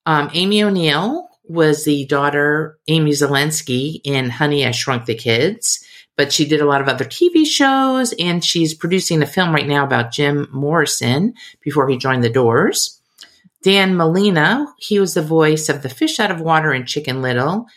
Um, 0.09 0.29
Amy 0.33 0.63
O'Neill 0.63 1.27
was 1.43 1.85
the 1.85 2.05
daughter, 2.05 2.77
Amy 2.87 3.11
Szalinski, 3.11 4.01
in 4.03 4.29
Honey, 4.29 4.65
I 4.65 4.71
Shrunk 4.71 5.05
the 5.05 5.15
Kids 5.15 5.85
but 6.19 6.33
she 6.33 6.45
did 6.45 6.59
a 6.59 6.65
lot 6.65 6.81
of 6.81 6.89
other 6.89 7.05
TV 7.05 7.45
shows 7.45 8.13
and 8.19 8.43
she's 8.43 8.73
producing 8.73 9.21
a 9.21 9.25
film 9.25 9.55
right 9.55 9.65
now 9.65 9.85
about 9.85 10.11
Jim 10.11 10.49
Morrison 10.51 11.33
before 11.61 11.87
he 11.87 11.95
joined 11.95 12.25
the 12.25 12.29
Doors. 12.29 13.01
Dan 13.63 13.95
Molina, 13.95 14.65
he 14.77 14.99
was 14.99 15.13
the 15.13 15.21
voice 15.21 15.69
of 15.69 15.81
the 15.81 15.87
fish 15.87 16.19
out 16.19 16.29
of 16.29 16.41
water 16.41 16.73
in 16.73 16.85
Chicken 16.85 17.21
Little. 17.21 17.67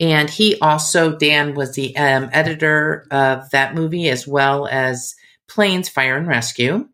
And 0.00 0.28
he 0.28 0.58
also, 0.58 1.16
Dan 1.16 1.54
was 1.54 1.76
the 1.76 1.96
um, 1.96 2.30
editor 2.32 3.06
of 3.12 3.48
that 3.50 3.76
movie 3.76 4.08
as 4.08 4.26
well 4.26 4.66
as 4.66 5.14
Planes 5.46 5.88
Fire 5.88 6.16
and 6.16 6.26
Rescue. 6.26 6.88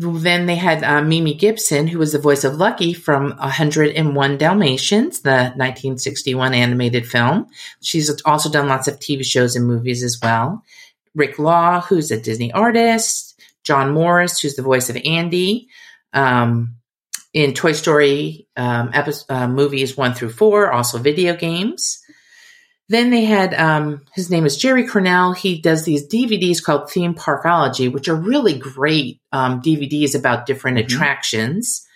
Then 0.00 0.46
they 0.46 0.54
had 0.54 0.84
uh, 0.84 1.02
Mimi 1.02 1.34
Gibson, 1.34 1.88
who 1.88 1.98
was 1.98 2.12
the 2.12 2.20
voice 2.20 2.44
of 2.44 2.54
Lucky 2.54 2.94
from 2.94 3.30
101 3.36 4.38
Dalmatians, 4.38 5.22
the 5.22 5.50
1961 5.56 6.54
animated 6.54 7.04
film. 7.04 7.46
She's 7.82 8.08
also 8.22 8.48
done 8.48 8.68
lots 8.68 8.86
of 8.86 9.00
TV 9.00 9.24
shows 9.24 9.56
and 9.56 9.66
movies 9.66 10.04
as 10.04 10.16
well. 10.22 10.62
Rick 11.16 11.40
Law, 11.40 11.80
who's 11.80 12.12
a 12.12 12.20
Disney 12.20 12.52
artist. 12.52 13.40
John 13.64 13.90
Morris, 13.90 14.40
who's 14.40 14.54
the 14.54 14.62
voice 14.62 14.88
of 14.88 14.96
Andy. 15.04 15.68
Um, 16.12 16.76
in 17.34 17.52
Toy 17.52 17.72
Story 17.72 18.46
um, 18.56 18.90
episode, 18.94 19.26
uh, 19.28 19.48
movies 19.48 19.96
one 19.96 20.14
through 20.14 20.30
four, 20.30 20.70
also 20.70 20.98
video 20.98 21.36
games. 21.36 21.98
Then 22.90 23.10
they 23.10 23.24
had 23.24 23.52
um, 23.54 24.04
his 24.14 24.30
name 24.30 24.46
is 24.46 24.56
Jerry 24.56 24.86
Cornell. 24.86 25.32
He 25.32 25.60
does 25.60 25.84
these 25.84 26.08
DVDs 26.08 26.62
called 26.62 26.90
Theme 26.90 27.14
Parkology, 27.14 27.92
which 27.92 28.08
are 28.08 28.14
really 28.14 28.58
great 28.58 29.20
um, 29.30 29.60
DVDs 29.60 30.18
about 30.18 30.46
different 30.46 30.78
mm-hmm. 30.78 30.86
attractions. 30.86 31.86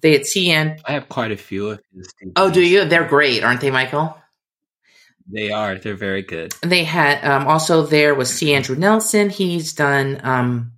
They 0.00 0.12
had 0.12 0.22
CN. 0.22 0.80
I 0.84 0.92
have 0.92 1.08
quite 1.08 1.32
a 1.32 1.36
few 1.36 1.70
of 1.70 1.80
his. 1.92 2.08
DVDs. 2.22 2.32
Oh, 2.36 2.50
do 2.50 2.62
you? 2.62 2.84
They're 2.84 3.08
great, 3.08 3.42
aren't 3.42 3.60
they, 3.60 3.72
Michael? 3.72 4.16
They 5.30 5.50
are. 5.50 5.76
They're 5.76 5.94
very 5.94 6.22
good. 6.22 6.54
They 6.62 6.84
had 6.84 7.24
um, 7.24 7.48
also 7.48 7.82
there 7.82 8.14
was 8.14 8.32
C. 8.32 8.54
Andrew 8.54 8.76
Nelson. 8.76 9.30
He's 9.30 9.72
done. 9.72 10.20
Um, 10.22 10.72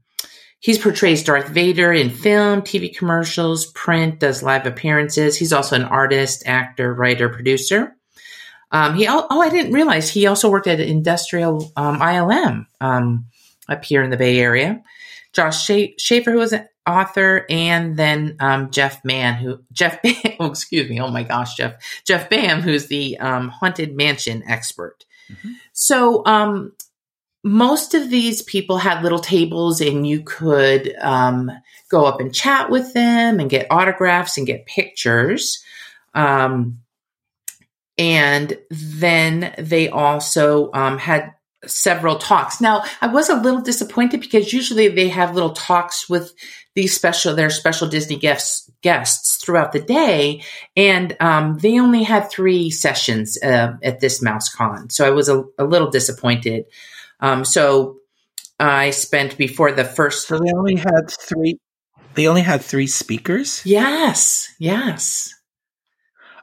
he's 0.58 0.78
portrays 0.78 1.22
Darth 1.22 1.48
Vader 1.48 1.92
in 1.92 2.08
film, 2.10 2.62
TV 2.62 2.96
commercials, 2.96 3.66
print, 3.66 4.20
does 4.20 4.42
live 4.42 4.66
appearances. 4.66 5.36
He's 5.36 5.52
also 5.52 5.76
an 5.76 5.84
artist, 5.84 6.44
actor, 6.46 6.94
writer, 6.94 7.28
producer. 7.28 7.94
Um, 8.72 8.94
he 8.94 9.06
oh, 9.08 9.26
I 9.30 9.48
didn't 9.48 9.72
realize 9.72 10.10
he 10.10 10.26
also 10.26 10.50
worked 10.50 10.66
at 10.66 10.80
Industrial 10.80 11.72
um, 11.76 11.98
ILM 11.98 12.66
um, 12.80 13.26
up 13.68 13.84
here 13.84 14.02
in 14.02 14.10
the 14.10 14.16
Bay 14.16 14.38
Area. 14.38 14.82
Josh 15.32 15.64
Schaefer, 15.98 16.32
who 16.32 16.38
was 16.38 16.52
an 16.52 16.68
author, 16.86 17.46
and 17.48 17.96
then 17.96 18.36
um, 18.40 18.70
Jeff 18.70 19.04
Mann, 19.04 19.34
who 19.34 19.60
Jeff 19.72 20.02
Baham, 20.04 20.36
oh, 20.40 20.46
excuse 20.46 20.88
me, 20.88 21.00
oh 21.00 21.10
my 21.10 21.22
gosh, 21.22 21.56
Jeff 21.56 21.74
Jeff 22.04 22.28
Baham, 22.30 22.60
who's 22.60 22.86
the 22.86 23.18
um, 23.18 23.48
haunted 23.48 23.96
mansion 23.96 24.42
expert. 24.46 25.04
Mm-hmm. 25.30 25.52
So 25.72 26.24
um, 26.26 26.72
most 27.42 27.94
of 27.94 28.10
these 28.10 28.42
people 28.42 28.78
had 28.78 29.02
little 29.02 29.18
tables, 29.18 29.80
and 29.80 30.06
you 30.06 30.22
could 30.22 30.94
go 31.90 32.04
up 32.04 32.20
and 32.20 32.34
chat 32.34 32.70
with 32.70 32.92
them 32.94 33.40
and 33.40 33.50
get 33.50 33.66
autographs 33.70 34.38
and 34.38 34.46
get 34.46 34.66
pictures. 34.66 35.62
Um, 36.14 36.80
and 38.00 38.58
then 38.70 39.54
they 39.58 39.90
also 39.90 40.72
um, 40.72 40.96
had 40.96 41.34
several 41.66 42.16
talks. 42.16 42.58
Now, 42.58 42.82
I 43.02 43.08
was 43.08 43.28
a 43.28 43.34
little 43.34 43.60
disappointed 43.60 44.22
because 44.22 44.54
usually 44.54 44.88
they 44.88 45.10
have 45.10 45.34
little 45.34 45.52
talks 45.52 46.08
with 46.08 46.32
these 46.74 46.94
special, 46.94 47.34
their 47.34 47.50
special 47.50 47.88
Disney 47.88 48.16
guests, 48.16 48.70
guests 48.80 49.36
throughout 49.44 49.72
the 49.72 49.80
day. 49.80 50.42
And, 50.74 51.14
um, 51.20 51.58
they 51.58 51.78
only 51.78 52.02
had 52.02 52.30
three 52.30 52.70
sessions, 52.70 53.36
uh, 53.42 53.74
at 53.82 54.00
this 54.00 54.24
MouseCon. 54.24 54.90
So 54.90 55.06
I 55.06 55.10
was 55.10 55.28
a, 55.28 55.44
a 55.58 55.64
little 55.64 55.90
disappointed. 55.90 56.64
Um, 57.20 57.44
so 57.44 57.98
I 58.58 58.92
spent 58.92 59.36
before 59.36 59.72
the 59.72 59.84
first. 59.84 60.28
So 60.28 60.38
they 60.38 60.52
only 60.52 60.76
had 60.76 61.10
three. 61.10 61.58
They 62.14 62.28
only 62.28 62.42
had 62.42 62.62
three 62.62 62.86
speakers. 62.86 63.60
Yes, 63.66 64.48
yes. 64.58 65.34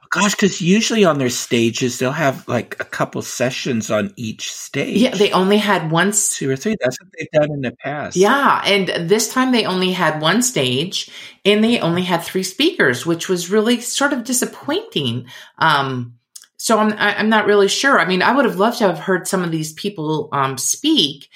Gosh, 0.09 0.35
because 0.35 0.61
usually 0.61 1.05
on 1.05 1.17
their 1.17 1.29
stages 1.29 1.99
they'll 1.99 2.11
have 2.11 2.47
like 2.47 2.75
a 2.79 2.85
couple 2.85 3.21
sessions 3.21 3.91
on 3.91 4.13
each 4.15 4.51
stage. 4.51 4.97
Yeah, 4.97 5.15
they 5.15 5.31
only 5.31 5.57
had 5.57 5.91
one. 5.91 6.13
Two 6.31 6.49
or 6.49 6.55
three. 6.55 6.75
That's 6.79 6.99
what 7.01 7.09
they've 7.17 7.31
done 7.31 7.51
in 7.51 7.61
the 7.61 7.71
past. 7.71 8.15
Yeah, 8.15 8.61
and 8.65 9.09
this 9.09 9.31
time 9.31 9.51
they 9.51 9.65
only 9.65 9.91
had 9.91 10.21
one 10.21 10.41
stage, 10.41 11.09
and 11.43 11.63
they 11.63 11.79
only 11.79 12.03
had 12.03 12.23
three 12.23 12.43
speakers, 12.43 13.05
which 13.05 13.27
was 13.27 13.49
really 13.49 13.81
sort 13.81 14.13
of 14.13 14.23
disappointing. 14.23 15.27
Um, 15.57 16.17
so 16.57 16.79
I'm 16.79 16.93
I'm 16.97 17.29
not 17.29 17.45
really 17.45 17.67
sure. 17.67 17.99
I 17.99 18.05
mean, 18.05 18.21
I 18.21 18.35
would 18.35 18.45
have 18.45 18.57
loved 18.57 18.79
to 18.79 18.87
have 18.87 18.99
heard 18.99 19.27
some 19.27 19.43
of 19.43 19.51
these 19.51 19.73
people 19.73 20.29
um, 20.31 20.57
speak, 20.57 21.29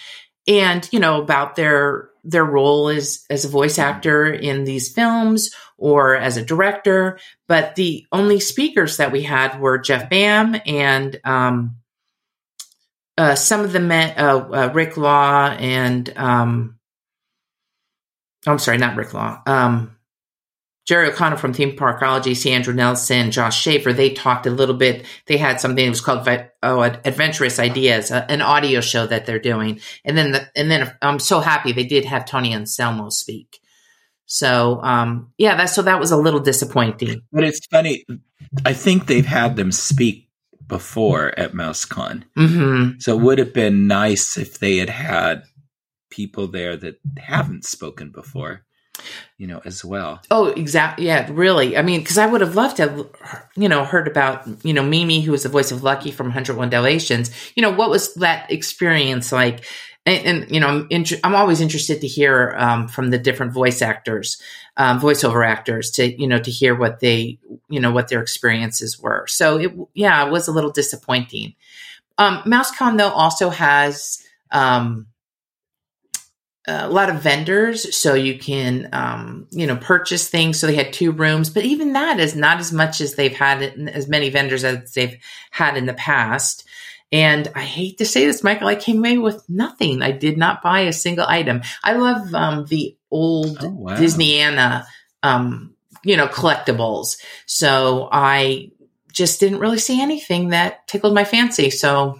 and 0.47 0.87
you 0.91 0.99
know 0.99 1.21
about 1.21 1.55
their 1.55 2.09
their 2.23 2.45
role 2.45 2.89
as 2.89 3.25
as 3.29 3.45
a 3.45 3.49
voice 3.49 3.79
actor 3.79 4.31
in 4.31 4.63
these 4.63 4.93
films 4.93 5.51
or 5.81 6.15
as 6.15 6.37
a 6.37 6.45
director. 6.45 7.19
But 7.47 7.75
the 7.75 8.05
only 8.11 8.39
speakers 8.39 8.97
that 8.97 9.11
we 9.11 9.23
had 9.23 9.59
were 9.59 9.79
Jeff 9.79 10.09
Baham 10.09 10.61
and 10.65 11.19
um, 11.25 11.77
uh, 13.17 13.35
some 13.35 13.61
of 13.61 13.73
the 13.73 13.79
men, 13.79 14.13
uh, 14.17 14.37
uh, 14.37 14.71
Rick 14.73 14.95
Law 14.95 15.47
and 15.47 16.11
um, 16.15 16.79
I'm 18.47 18.59
sorry, 18.59 18.77
not 18.77 18.95
Rick 18.95 19.13
Law. 19.13 19.41
Um, 19.45 19.97
Jerry 20.85 21.09
O'Connor 21.09 21.37
from 21.37 21.53
Theme 21.53 21.77
Parkology, 21.77 22.35
C. 22.35 22.51
Andrew 22.51 22.73
Nelson, 22.73 23.31
Josh 23.31 23.61
Schaefer, 23.61 23.93
they 23.93 24.09
talked 24.09 24.47
a 24.47 24.51
little 24.51 24.75
bit. 24.75 25.05
They 25.27 25.37
had 25.37 25.61
something 25.61 25.85
that 25.85 25.89
was 25.89 26.01
called 26.01 26.27
oh, 26.63 26.81
Adventurous 26.81 27.59
Ideas, 27.59 28.11
uh, 28.11 28.25
an 28.29 28.41
audio 28.41 28.81
show 28.81 29.05
that 29.05 29.25
they're 29.25 29.39
doing. 29.39 29.79
And 30.03 30.17
then, 30.17 30.31
the, 30.31 30.49
and 30.55 30.71
then 30.71 30.91
I'm 31.01 31.19
so 31.19 31.39
happy 31.39 31.71
they 31.71 31.85
did 31.85 32.05
have 32.05 32.25
Tony 32.25 32.53
Anselmo 32.53 33.09
speak. 33.09 33.60
So, 34.25 34.81
um, 34.81 35.33
yeah, 35.37 35.55
that 35.57 35.65
so 35.65 35.81
that 35.81 35.99
was 35.99 36.11
a 36.11 36.17
little 36.17 36.39
disappointing. 36.39 37.21
But 37.31 37.43
it's 37.43 37.65
funny. 37.67 38.05
I 38.65 38.73
think 38.73 39.05
they've 39.05 39.25
had 39.25 39.55
them 39.55 39.71
speak 39.71 40.29
before 40.67 41.37
at 41.37 41.53
MouseCon. 41.53 42.23
Mm-hmm. 42.37 42.99
So 42.99 43.17
it 43.17 43.21
would 43.21 43.39
have 43.39 43.53
been 43.53 43.87
nice 43.87 44.37
if 44.37 44.59
they 44.59 44.77
had 44.77 44.89
had 44.89 45.43
people 46.09 46.47
there 46.47 46.77
that 46.77 46.99
haven't 47.17 47.65
spoken 47.65 48.09
before 48.09 48.63
you 49.37 49.47
know, 49.47 49.61
as 49.65 49.83
well. 49.83 50.21
Oh, 50.29 50.47
exactly. 50.47 51.07
Yeah, 51.07 51.27
really. 51.31 51.77
I 51.77 51.81
mean, 51.81 52.01
because 52.01 52.17
I 52.17 52.25
would 52.25 52.41
have 52.41 52.55
loved 52.55 52.77
to, 52.77 53.09
you 53.55 53.69
know, 53.69 53.83
heard 53.83 54.07
about, 54.07 54.47
you 54.63 54.73
know, 54.73 54.83
Mimi, 54.83 55.21
who 55.21 55.31
was 55.31 55.43
the 55.43 55.49
voice 55.49 55.71
of 55.71 55.83
Lucky 55.83 56.11
from 56.11 56.27
101 56.27 56.69
Dalmatians. 56.69 57.31
You 57.55 57.61
know, 57.61 57.71
what 57.71 57.89
was 57.89 58.13
that 58.15 58.51
experience 58.51 59.31
like? 59.31 59.65
And, 60.05 60.25
and 60.25 60.51
you 60.51 60.59
know, 60.59 60.67
I'm, 60.67 60.87
inter- 60.89 61.19
I'm 61.23 61.35
always 61.35 61.61
interested 61.61 62.01
to 62.01 62.07
hear 62.07 62.55
um, 62.57 62.87
from 62.87 63.11
the 63.11 63.19
different 63.19 63.53
voice 63.53 63.81
actors, 63.81 64.41
um, 64.77 64.99
voiceover 64.99 65.47
actors, 65.47 65.91
to 65.91 66.19
you 66.19 66.27
know, 66.27 66.39
to 66.39 66.51
hear 66.51 66.75
what 66.75 66.99
they, 66.99 67.39
you 67.69 67.79
know, 67.79 67.91
what 67.91 68.07
their 68.07 68.21
experiences 68.21 68.99
were. 68.99 69.27
So 69.27 69.57
it, 69.57 69.71
yeah, 69.93 70.25
it 70.25 70.31
was 70.31 70.47
a 70.47 70.51
little 70.51 70.71
disappointing. 70.71 71.55
Um, 72.17 72.41
MouseCon 72.45 72.97
though 72.97 73.09
also 73.09 73.49
has. 73.49 74.23
Um, 74.51 75.07
a 76.67 76.89
lot 76.89 77.09
of 77.09 77.21
vendors 77.21 77.95
so 77.95 78.13
you 78.13 78.37
can 78.37 78.87
um, 78.93 79.47
you 79.51 79.65
know 79.65 79.75
purchase 79.75 80.29
things 80.29 80.59
so 80.59 80.67
they 80.67 80.75
had 80.75 80.93
two 80.93 81.11
rooms 81.11 81.49
but 81.49 81.65
even 81.65 81.93
that 81.93 82.19
is 82.19 82.35
not 82.35 82.59
as 82.59 82.71
much 82.71 83.01
as 83.01 83.15
they've 83.15 83.35
had 83.35 83.63
as 83.89 84.07
many 84.07 84.29
vendors 84.29 84.63
as 84.63 84.93
they've 84.93 85.17
had 85.49 85.75
in 85.75 85.87
the 85.87 85.93
past 85.93 86.67
and 87.11 87.51
i 87.55 87.61
hate 87.61 87.97
to 87.97 88.05
say 88.05 88.25
this 88.25 88.43
michael 88.43 88.67
i 88.67 88.75
came 88.75 88.99
away 88.99 89.17
with 89.17 89.43
nothing 89.49 90.01
i 90.01 90.11
did 90.11 90.37
not 90.37 90.61
buy 90.61 90.81
a 90.81 90.93
single 90.93 91.25
item 91.27 91.61
i 91.83 91.93
love 91.93 92.33
um, 92.33 92.65
the 92.65 92.95
old 93.09 93.57
oh, 93.63 93.69
wow. 93.69 93.95
disneyana 93.95 94.85
um, 95.23 95.73
you 96.03 96.17
know 96.17 96.27
collectibles 96.27 97.17
so 97.45 98.09
i 98.11 98.71
just 99.11 99.39
didn't 99.39 99.59
really 99.59 99.77
see 99.77 100.01
anything 100.01 100.49
that 100.49 100.87
tickled 100.87 101.13
my 101.13 101.23
fancy 101.23 101.69
so 101.69 102.19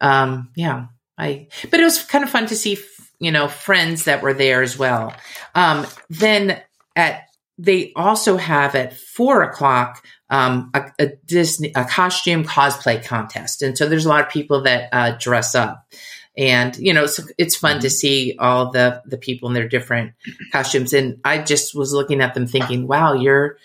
um, 0.00 0.50
yeah 0.54 0.86
i 1.16 1.46
but 1.70 1.80
it 1.80 1.84
was 1.84 2.02
kind 2.02 2.24
of 2.24 2.30
fun 2.30 2.46
to 2.46 2.56
see 2.56 2.76
you 3.18 3.32
know, 3.32 3.48
friends 3.48 4.04
that 4.04 4.22
were 4.22 4.34
there 4.34 4.62
as 4.62 4.78
well. 4.78 5.14
Um, 5.54 5.86
then 6.10 6.60
at 6.94 7.22
they 7.56 7.92
also 7.94 8.36
have 8.36 8.74
at 8.74 8.96
four 8.96 9.42
o'clock 9.42 10.04
um, 10.34 10.70
a, 10.74 10.90
a, 10.98 11.06
Disney 11.26 11.70
a 11.76 11.84
costume 11.84 12.42
cosplay 12.42 13.02
contest, 13.04 13.62
and 13.62 13.78
so 13.78 13.88
there's 13.88 14.04
a 14.04 14.08
lot 14.08 14.22
of 14.26 14.30
people 14.30 14.62
that 14.62 14.88
uh, 14.90 15.16
dress 15.16 15.54
up, 15.54 15.86
and 16.36 16.76
you 16.76 16.92
know 16.92 17.04
it's, 17.04 17.20
it's 17.38 17.54
fun 17.54 17.80
to 17.80 17.86
mm-hmm. 17.86 17.92
see 17.92 18.36
all 18.40 18.72
the 18.72 19.00
the 19.06 19.16
people 19.16 19.48
in 19.48 19.54
their 19.54 19.68
different 19.68 20.14
costumes. 20.50 20.92
And 20.92 21.20
I 21.24 21.38
just 21.38 21.72
was 21.72 21.92
looking 21.92 22.20
at 22.20 22.34
them 22.34 22.48
thinking, 22.48 22.88
wow, 22.88 23.12
you're 23.12 23.58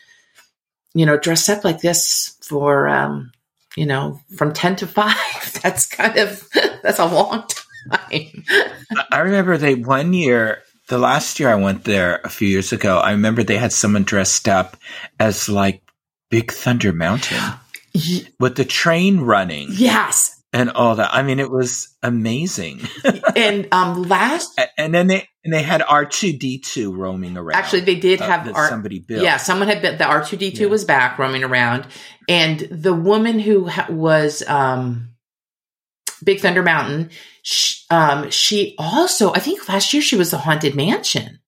you 0.93 1.07
know 1.07 1.17
dressed 1.17 1.49
up 1.49 1.63
like 1.63 1.81
this 1.81 2.37
for 2.43 2.87
um, 2.87 3.31
you 3.75 3.87
know 3.87 4.21
from 4.37 4.53
ten 4.53 4.75
to 4.75 4.85
five. 4.85 5.15
That's 5.63 5.87
kind 5.87 6.17
of 6.17 6.47
that's 6.83 6.99
a 6.99 7.05
long 7.05 7.45
time. 7.89 8.43
I 9.11 9.19
remember 9.19 9.57
they 9.57 9.73
one 9.73 10.13
year, 10.13 10.61
the 10.87 10.99
last 10.99 11.39
year 11.39 11.49
I 11.49 11.55
went 11.55 11.83
there 11.83 12.21
a 12.23 12.29
few 12.29 12.47
years 12.47 12.71
ago, 12.71 12.99
I 12.99 13.11
remember 13.11 13.43
they 13.43 13.57
had 13.57 13.73
someone 13.73 14.03
dressed 14.03 14.47
up 14.47 14.77
as 15.19 15.49
like 15.49 15.81
Big 16.29 16.51
Thunder 16.51 16.93
Mountain 16.93 17.41
with 18.39 18.55
the 18.55 18.65
train 18.65 19.21
running. 19.21 19.69
Yes. 19.71 20.35
And 20.51 20.71
all 20.71 20.95
that. 20.95 21.13
I 21.13 21.21
mean, 21.21 21.39
it 21.39 21.51
was 21.51 21.95
amazing. 22.01 22.81
and 23.35 23.67
um 23.71 24.03
last 24.03 24.59
and 24.77 24.93
then 24.93 25.05
they 25.07 25.27
and 25.43 25.53
they 25.53 25.61
had 25.61 25.83
R 25.83 26.05
two 26.05 26.33
D 26.33 26.59
two 26.59 26.95
roaming 26.95 27.37
around. 27.37 27.55
Actually, 27.55 27.81
they 27.81 27.95
did 27.95 28.19
uh, 28.21 28.25
have 28.27 28.55
R- 28.55 28.67
somebody 28.67 28.99
built. 28.99 29.23
Yeah, 29.23 29.37
someone 29.37 29.67
had 29.67 29.81
built 29.81 29.99
the 29.99 30.05
R 30.05 30.25
two 30.25 30.37
D 30.37 30.51
two 30.51 30.67
was 30.67 30.85
back 30.85 31.19
roaming 31.19 31.43
around, 31.43 31.85
and 32.27 32.59
the 32.59 32.95
woman 32.95 33.37
who 33.37 33.67
ha- 33.67 33.87
was 33.89 34.41
um 34.47 35.09
Big 36.23 36.39
Thunder 36.39 36.63
Mountain. 36.63 37.11
She, 37.41 37.85
um, 37.89 38.29
she 38.29 38.75
also, 38.77 39.31
I 39.33 39.39
think 39.39 39.67
last 39.69 39.93
year 39.93 40.01
she 40.01 40.15
was 40.15 40.31
the 40.31 40.37
Haunted 40.37 40.75
Mansion. 40.75 41.38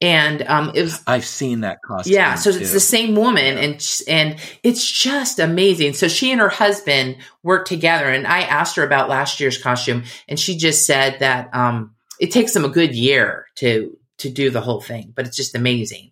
And 0.00 0.42
um, 0.42 0.72
it 0.74 0.82
was. 0.82 1.02
I've 1.06 1.24
seen 1.24 1.60
that 1.60 1.80
costume. 1.82 2.12
Yeah, 2.12 2.34
so 2.34 2.52
too. 2.52 2.58
it's 2.58 2.72
the 2.72 2.80
same 2.80 3.14
woman, 3.14 3.56
yeah. 3.56 3.62
and 3.62 4.02
and 4.08 4.40
it's 4.62 4.90
just 4.90 5.38
amazing. 5.38 5.94
So 5.94 6.06
she 6.06 6.30
and 6.30 6.40
her 6.40 6.50
husband 6.50 7.16
worked 7.42 7.68
together, 7.68 8.06
and 8.06 8.26
I 8.26 8.40
asked 8.42 8.76
her 8.76 8.84
about 8.84 9.08
last 9.08 9.40
year's 9.40 9.56
costume, 9.56 10.04
and 10.28 10.38
she 10.38 10.58
just 10.58 10.84
said 10.86 11.20
that 11.20 11.48
um, 11.54 11.94
it 12.20 12.30
takes 12.30 12.52
them 12.52 12.66
a 12.66 12.68
good 12.68 12.94
year 12.94 13.46
to 13.56 13.96
to 14.18 14.28
do 14.28 14.50
the 14.50 14.60
whole 14.60 14.82
thing, 14.82 15.14
but 15.16 15.26
it's 15.26 15.36
just 15.36 15.54
amazing. 15.54 16.10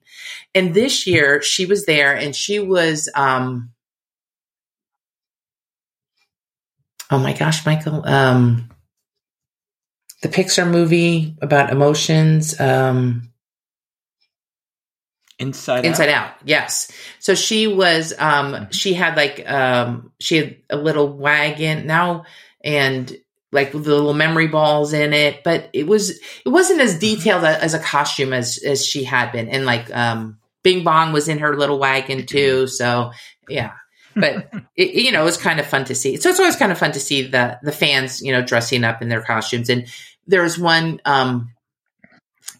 And 0.54 0.72
this 0.72 1.06
year 1.06 1.42
she 1.42 1.66
was 1.66 1.84
there, 1.84 2.16
and 2.16 2.34
she 2.34 2.60
was 2.60 3.10
um, 3.14 3.74
oh 7.10 7.18
my 7.18 7.32
gosh, 7.32 7.64
Michael, 7.64 8.06
um, 8.06 8.70
the 10.22 10.28
Pixar 10.28 10.68
movie 10.68 11.36
about 11.40 11.70
emotions. 11.70 12.58
Um, 12.58 13.30
Inside 15.48 15.84
Inside 15.84 16.08
Out. 16.08 16.28
Out. 16.28 16.34
Yes. 16.44 16.90
So 17.18 17.34
she 17.34 17.66
was 17.66 18.12
um 18.18 18.52
mm-hmm. 18.52 18.70
she 18.70 18.94
had 18.94 19.16
like 19.16 19.48
um 19.48 20.12
she 20.20 20.36
had 20.36 20.56
a 20.70 20.76
little 20.76 21.08
wagon 21.08 21.86
now 21.86 22.24
and 22.62 23.16
like 23.52 23.72
the 23.72 23.78
little 23.78 24.14
memory 24.14 24.48
balls 24.48 24.92
in 24.92 25.12
it, 25.12 25.44
but 25.44 25.70
it 25.72 25.86
was 25.86 26.10
it 26.10 26.48
wasn't 26.48 26.80
as 26.80 26.98
detailed 26.98 27.44
as 27.44 27.74
a 27.74 27.78
costume 27.78 28.32
as 28.32 28.58
as 28.58 28.84
she 28.84 29.04
had 29.04 29.32
been. 29.32 29.48
And 29.48 29.64
like 29.64 29.94
um 29.94 30.38
Bing 30.62 30.82
Bong 30.82 31.12
was 31.12 31.28
in 31.28 31.38
her 31.38 31.56
little 31.56 31.78
wagon 31.78 32.26
too. 32.26 32.66
So 32.66 33.12
yeah 33.48 33.72
but 34.16 34.48
it, 34.76 34.94
you 34.94 35.12
know, 35.12 35.22
it 35.22 35.24
was 35.24 35.36
kind 35.36 35.60
of 35.60 35.66
fun 35.66 35.84
to 35.86 35.94
see. 35.94 36.16
So 36.16 36.30
it's 36.30 36.38
always 36.38 36.56
kind 36.56 36.72
of 36.72 36.78
fun 36.78 36.92
to 36.92 37.00
see 37.00 37.22
the 37.22 37.58
the 37.62 37.72
fans, 37.72 38.22
you 38.22 38.32
know, 38.32 38.42
dressing 38.42 38.84
up 38.84 39.02
in 39.02 39.08
their 39.08 39.22
costumes. 39.22 39.68
And 39.68 39.86
there 40.26 40.42
was 40.42 40.58
one 40.58 41.00
um, 41.04 41.52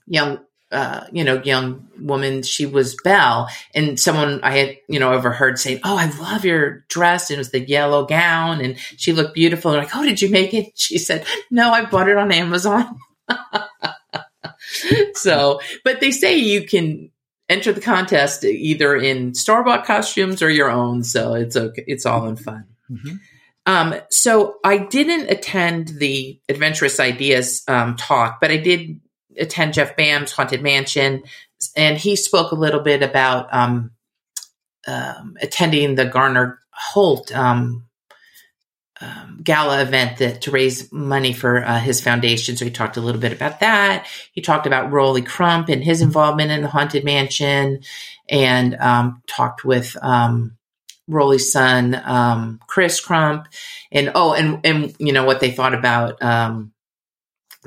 young, 0.06 0.40
uh, 0.74 1.06
you 1.12 1.24
know, 1.24 1.40
young 1.42 1.88
woman. 1.98 2.42
She 2.42 2.66
was 2.66 2.96
Belle, 3.02 3.48
and 3.74 3.98
someone 3.98 4.40
I 4.42 4.50
had, 4.58 4.76
you 4.88 4.98
know, 4.98 5.12
overheard 5.12 5.58
saying, 5.58 5.80
"Oh, 5.84 5.96
I 5.96 6.10
love 6.18 6.44
your 6.44 6.84
dress." 6.88 7.30
And 7.30 7.36
it 7.36 7.38
was 7.38 7.50
the 7.50 7.60
yellow 7.60 8.04
gown, 8.04 8.60
and 8.60 8.78
she 8.78 9.12
looked 9.12 9.34
beautiful. 9.34 9.70
And 9.70 9.78
like, 9.78 9.94
"Oh, 9.94 10.04
did 10.04 10.20
you 10.20 10.30
make 10.30 10.52
it?" 10.52 10.72
She 10.76 10.98
said, 10.98 11.24
"No, 11.50 11.72
I 11.72 11.84
bought 11.84 12.08
it 12.08 12.16
on 12.16 12.32
Amazon." 12.32 12.98
so, 15.14 15.60
but 15.84 16.00
they 16.00 16.10
say 16.10 16.36
you 16.36 16.66
can 16.66 17.10
enter 17.48 17.72
the 17.72 17.80
contest 17.80 18.44
either 18.44 18.96
in 18.96 19.34
store 19.34 19.62
bought 19.62 19.84
costumes 19.84 20.42
or 20.42 20.50
your 20.50 20.70
own. 20.70 21.04
So 21.04 21.34
it's 21.34 21.56
okay. 21.56 21.84
It's 21.86 22.06
all 22.06 22.26
in 22.26 22.36
fun. 22.36 22.66
Mm-hmm. 22.90 23.16
Um, 23.66 23.94
so 24.10 24.56
I 24.62 24.78
didn't 24.78 25.30
attend 25.30 25.88
the 25.88 26.38
adventurous 26.48 27.00
ideas 27.00 27.62
um, 27.66 27.96
talk, 27.96 28.38
but 28.40 28.50
I 28.50 28.58
did 28.58 29.00
attend 29.38 29.74
Jeff 29.74 29.96
Baham's 29.96 30.32
Haunted 30.32 30.62
Mansion, 30.62 31.22
and 31.76 31.96
he 31.98 32.16
spoke 32.16 32.52
a 32.52 32.56
little 32.56 32.80
bit 32.80 33.02
about 33.02 33.52
um, 33.52 33.92
um, 34.86 35.36
attending 35.40 35.94
the 35.94 36.04
Garner 36.04 36.58
Holt 36.70 37.34
um, 37.34 37.86
um, 39.00 39.40
gala 39.42 39.82
event 39.82 40.18
that 40.18 40.42
to 40.42 40.50
raise 40.50 40.92
money 40.92 41.32
for 41.32 41.64
uh, 41.64 41.78
his 41.78 42.00
foundation. 42.00 42.56
So 42.56 42.64
he 42.64 42.70
talked 42.70 42.96
a 42.96 43.00
little 43.00 43.20
bit 43.20 43.32
about 43.32 43.60
that. 43.60 44.06
He 44.32 44.40
talked 44.40 44.66
about 44.66 44.92
Rolly 44.92 45.22
Crump 45.22 45.68
and 45.68 45.82
his 45.82 46.00
involvement 46.00 46.50
in 46.50 46.62
the 46.62 46.68
Haunted 46.68 47.04
Mansion, 47.04 47.80
and 48.28 48.74
um, 48.76 49.22
talked 49.26 49.64
with 49.64 49.96
um, 50.02 50.56
Rolly's 51.06 51.52
son, 51.52 52.58
Chris 52.66 53.00
Crump, 53.00 53.48
and 53.92 54.12
oh, 54.14 54.34
and 54.34 54.60
and 54.64 54.94
you 54.98 55.12
know 55.12 55.24
what 55.24 55.40
they 55.40 55.50
thought 55.50 55.74
about 55.74 56.22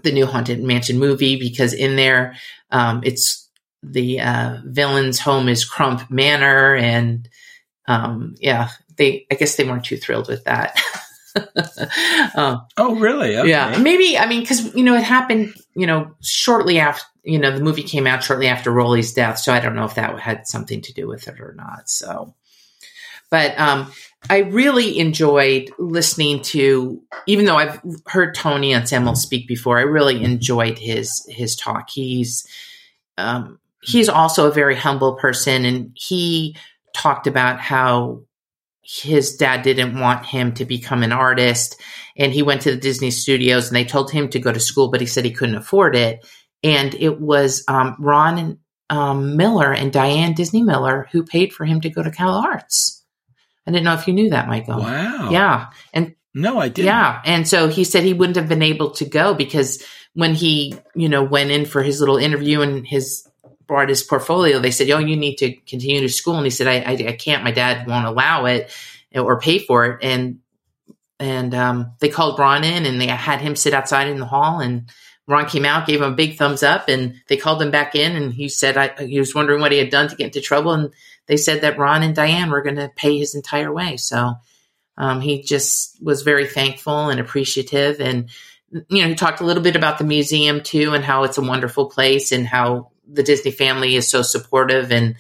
the 0.04 0.12
new 0.12 0.26
Haunted 0.26 0.62
Mansion 0.64 1.00
movie 1.00 1.38
because 1.38 1.74
in 1.74 1.96
there 1.96 2.36
um, 2.72 3.02
it's 3.04 3.48
the 3.84 4.20
uh, 4.22 4.58
villain's 4.66 5.20
home 5.20 5.50
is 5.50 5.66
Crump 5.66 6.10
Manor, 6.10 6.76
and 6.76 7.28
um, 7.88 8.36
yeah, 8.40 8.70
they 8.98 9.26
I 9.32 9.36
guess 9.36 9.56
they 9.56 9.64
weren't 9.64 9.86
too 9.86 9.98
thrilled 9.98 10.28
with 10.28 10.44
that. 10.46 10.80
uh, 12.36 12.58
oh, 12.78 12.96
really? 12.96 13.38
Okay. 13.38 13.50
Yeah, 13.50 13.78
maybe. 13.80 14.18
I 14.18 14.28
mean, 14.28 14.42
because 14.42 14.74
you 14.76 14.84
know, 14.84 14.96
it 14.96 15.04
happened. 15.04 15.54
You 15.76 15.88
know, 15.88 16.16
shortly 16.22 16.80
after. 16.80 17.06
You 17.24 17.40
know, 17.40 17.52
the 17.52 17.64
movie 17.64 17.84
came 17.84 18.08
out 18.08 18.24
shortly 18.24 18.48
after 18.48 18.72
Rolly's 18.72 19.14
death, 19.14 19.38
so 19.38 19.52
I 19.52 19.60
don't 19.60 19.76
know 19.76 19.84
if 19.84 19.96
that 19.96 20.18
had 20.18 20.48
something 20.48 20.82
to 20.84 20.94
do 20.94 21.10
with 21.10 21.28
it 21.28 21.42
or 21.42 21.54
not. 21.58 21.90
So, 21.90 22.34
but 23.30 23.60
um, 23.60 23.92
I 24.30 24.40
really 24.40 25.00
enjoyed 25.00 25.72
listening 25.78 26.42
to, 26.44 27.02
even 27.28 27.46
though 27.46 27.56
I've 27.56 27.80
heard 28.08 28.36
Tony 28.36 28.74
Anselmo 28.74 29.14
speak 29.14 29.48
before, 29.48 29.78
I 29.78 29.84
really 29.84 30.24
enjoyed 30.24 30.78
his 30.80 31.26
his 31.30 31.56
talk. 31.56 31.90
He's 31.90 32.46
um, 33.18 33.60
he's 33.84 34.10
also 34.10 34.48
a 34.48 34.54
very 34.54 34.76
humble 34.76 35.16
person, 35.16 35.66
and 35.66 35.92
he 35.94 36.58
talked 36.96 37.28
about 37.28 37.60
how 37.60 38.24
his 38.82 39.36
dad 39.36 39.62
didn't 39.62 40.00
want 40.00 40.26
him 40.26 40.54
to 40.56 40.66
become 40.66 41.04
an 41.04 41.12
artist, 41.12 41.80
and 42.18 42.34
he 42.34 42.42
went 42.42 42.62
to 42.62 42.72
the 42.72 42.78
Disney 42.78 43.12
studios, 43.12 43.68
and 43.68 43.76
they 43.76 43.86
told 43.86 44.12
him 44.12 44.30
to 44.30 44.40
go 44.40 44.52
to 44.52 44.60
school, 44.60 44.90
but 44.90 45.02
he 45.02 45.08
said 45.08 45.26
he 45.26 45.32
couldn't 45.32 45.56
afford 45.56 45.96
it, 45.96 46.26
and 46.64 46.94
it 46.96 47.22
was 47.22 47.64
um, 47.68 47.96
Ron 48.00 48.58
um, 48.90 49.38
Miller 49.38 49.74
and 49.74 49.94
Diane 49.94 50.34
Disney 50.34 50.64
Miller 50.64 51.08
who 51.12 51.24
paid 51.24 51.54
for 51.54 51.66
him 51.66 51.82
to 51.82 51.90
go 51.90 52.02
to 52.02 52.12
Cal 52.12 52.34
Arts. 52.34 52.97
I 53.68 53.72
didn't 53.72 53.84
know 53.84 53.96
if 53.96 54.08
you 54.08 54.14
knew 54.14 54.30
that, 54.30 54.48
Michael. 54.48 54.80
Wow. 54.80 55.30
Yeah. 55.30 55.68
And 55.94 56.16
no, 56.34 56.58
I 56.58 56.70
didn't. 56.70 56.88
Yeah. 56.88 57.22
And 57.26 57.48
so 57.48 57.68
he 57.68 57.84
said 57.84 58.04
he 58.04 58.14
wouldn't 58.14 58.38
have 58.38 58.48
been 58.48 58.62
able 58.62 58.92
to 58.92 59.06
go 59.06 59.34
because 59.34 59.84
when 60.14 60.34
he, 60.34 60.76
you 60.96 61.10
know, 61.10 61.24
went 61.24 61.52
in 61.52 61.66
for 61.66 61.84
his 61.84 62.00
little 62.00 62.18
interview 62.18 62.62
and 62.62 62.88
his 62.88 63.28
brought 63.68 63.90
his 63.90 64.04
portfolio, 64.04 64.60
they 64.60 64.72
said, 64.72 64.90
Oh, 64.90 65.00
you 65.00 65.18
need 65.18 65.36
to 65.38 65.54
continue 65.54 66.00
to 66.02 66.10
school. 66.10 66.36
And 66.36 66.46
he 66.46 66.50
said, 66.50 66.68
I, 66.68 66.92
I, 66.92 67.10
I 67.10 67.12
can't. 67.14 67.44
My 67.44 67.52
dad 67.52 67.86
won't 67.86 68.06
allow 68.06 68.46
it 68.46 68.72
or 69.14 69.40
pay 69.40 69.60
for 69.60 69.86
it. 69.86 70.00
And 70.02 70.40
and 71.20 71.54
um, 71.54 71.94
they 72.00 72.10
called 72.10 72.40
Ron 72.40 72.64
in 72.64 72.86
and 72.86 73.02
they 73.02 73.08
had 73.08 73.42
him 73.42 73.56
sit 73.56 73.74
outside 73.74 74.08
in 74.08 74.20
the 74.20 74.26
hall 74.26 74.60
and 74.60 74.90
Ron 75.28 75.46
came 75.48 75.66
out, 75.66 75.88
gave 75.88 76.02
him 76.02 76.14
a 76.14 76.16
big 76.16 76.38
thumbs 76.38 76.64
up, 76.64 76.88
and 76.88 77.22
they 77.28 77.36
called 77.36 77.62
him 77.62 77.70
back 77.70 77.96
in. 77.96 78.16
And 78.16 78.34
he 78.34 78.48
said 78.48 78.78
I, 78.78 79.06
he 79.06 79.20
was 79.20 79.36
wondering 79.36 79.60
what 79.60 79.74
he 79.74 79.78
had 79.78 79.90
done 79.90 80.08
to 80.08 80.16
get 80.16 80.28
into 80.28 80.42
trouble. 80.42 80.72
And 80.72 80.94
they 81.28 81.38
said 81.38 81.62
that 81.62 81.78
Ron 81.78 82.04
and 82.04 82.16
Diane 82.16 82.50
were 82.50 82.62
going 82.62 82.78
to 82.78 82.92
pay 82.96 83.18
his 83.18 83.36
entire 83.36 83.72
way. 83.72 83.98
So 83.98 84.36
um, 84.98 85.22
he 85.22 85.44
just 85.44 86.02
was 86.02 86.24
very 86.24 86.48
thankful 86.48 87.10
and 87.10 87.20
appreciative. 87.20 88.02
And, 88.02 88.30
you 88.72 89.02
know, 89.02 89.10
he 89.10 89.16
talked 89.16 89.42
a 89.42 89.46
little 89.46 89.64
bit 89.64 89.76
about 89.76 89.98
the 89.98 90.04
museum 90.04 90.62
too 90.62 90.94
and 90.94 91.04
how 91.04 91.24
it's 91.24 91.38
a 91.38 91.42
wonderful 91.42 91.90
place 91.90 92.32
and 92.32 92.48
how 92.48 92.92
the 93.08 93.24
Disney 93.24 93.52
family 93.52 93.96
is 93.96 94.10
so 94.10 94.22
supportive 94.22 94.92
and, 94.92 95.16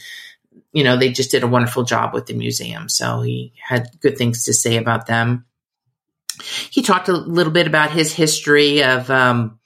you 0.73 0.83
know, 0.83 0.97
they 0.97 1.11
just 1.11 1.31
did 1.31 1.43
a 1.43 1.47
wonderful 1.47 1.83
job 1.83 2.13
with 2.13 2.25
the 2.25 2.33
museum. 2.33 2.89
So 2.89 3.21
he 3.21 3.53
had 3.61 3.89
good 4.01 4.17
things 4.17 4.43
to 4.45 4.53
say 4.53 4.77
about 4.77 5.05
them. 5.05 5.45
He 6.69 6.81
talked 6.81 7.09
a 7.09 7.13
little 7.13 7.53
bit 7.53 7.67
about 7.67 7.91
his 7.91 8.13
history 8.13 8.83
of, 8.83 9.09
um, 9.09 9.59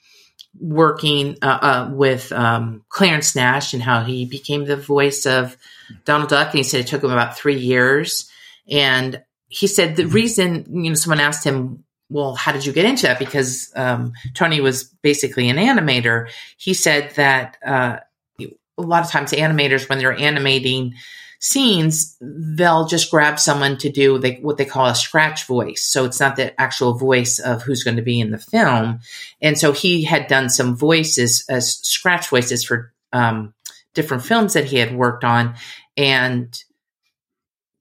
working 0.59 1.38
uh, 1.41 1.45
uh, 1.45 1.89
with 1.91 2.31
um, 2.31 2.84
Clarence 2.89 3.35
Nash 3.35 3.73
and 3.73 3.81
how 3.81 4.03
he 4.03 4.26
became 4.26 4.65
the 4.65 4.76
voice 4.76 5.26
of 5.26 5.57
Donald 6.05 6.30
Duck. 6.30 6.49
And 6.49 6.57
he 6.57 6.63
said 6.63 6.81
it 6.81 6.88
took 6.88 7.03
him 7.03 7.11
about 7.11 7.38
three 7.38 7.57
years. 7.57 8.30
And 8.69 9.23
he 9.47 9.68
said 9.68 9.95
the 9.95 10.05
reason, 10.05 10.65
you 10.69 10.89
know, 10.89 10.95
someone 10.95 11.19
asked 11.19 11.43
him, 11.43 11.84
well, 12.09 12.35
how 12.35 12.51
did 12.51 12.65
you 12.65 12.73
get 12.73 12.85
into 12.85 13.03
that? 13.03 13.19
Because 13.19 13.72
um, 13.76 14.13
Tony 14.34 14.59
was 14.59 14.84
basically 14.84 15.49
an 15.49 15.57
animator. 15.57 16.30
He 16.57 16.73
said 16.73 17.11
that 17.15 17.57
uh, 17.65 17.97
a 18.39 18.81
lot 18.81 19.05
of 19.05 19.11
times 19.11 19.31
animators, 19.31 19.88
when 19.88 19.97
they're 19.97 20.18
animating 20.18 20.95
scenes, 21.39 22.18
they'll 22.22 22.85
just 22.85 23.09
grab 23.09 23.39
someone 23.39 23.77
to 23.77 23.89
do 23.89 24.19
they, 24.19 24.35
what 24.41 24.57
they 24.57 24.65
call 24.65 24.85
a 24.85 24.95
scratch 24.95 25.47
voice. 25.47 25.84
So 25.84 26.05
it's 26.05 26.19
not 26.19 26.35
the 26.35 26.59
actual 26.59 26.93
voice 26.93 27.39
of 27.39 27.63
who's 27.63 27.84
going 27.84 27.97
to 27.97 28.03
be 28.03 28.19
in 28.19 28.31
the 28.31 28.38
film. 28.38 28.99
And 29.41 29.57
so 29.57 29.72
he 29.72 30.03
had 30.03 30.27
done 30.27 30.49
some 30.49 30.76
voices 30.76 31.45
as 31.49 31.80
scratch 31.80 32.27
voices 32.30 32.63
for 32.63 32.93
um, 33.11 33.53
different 33.93 34.23
films 34.23 34.53
that 34.53 34.65
he 34.65 34.77
had 34.77 34.95
worked 34.95 35.23
on. 35.23 35.55
And 35.97 36.57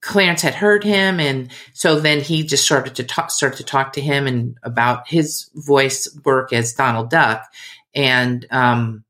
Clarence 0.01 0.41
had 0.41 0.55
heard 0.55 0.83
him, 0.83 1.19
and 1.19 1.51
so 1.73 1.99
then 1.99 2.21
he 2.21 2.43
just 2.43 2.65
started 2.65 2.95
to 2.95 3.03
talk, 3.03 3.29
start 3.29 3.57
to 3.57 3.63
talk 3.63 3.93
to 3.93 4.01
him 4.01 4.25
and 4.25 4.57
about 4.63 5.07
his 5.07 5.49
voice 5.53 6.09
work 6.25 6.51
as 6.53 6.73
Donald 6.73 7.09
Duck, 7.09 7.45
and 7.93 8.45
um, 8.49 9.03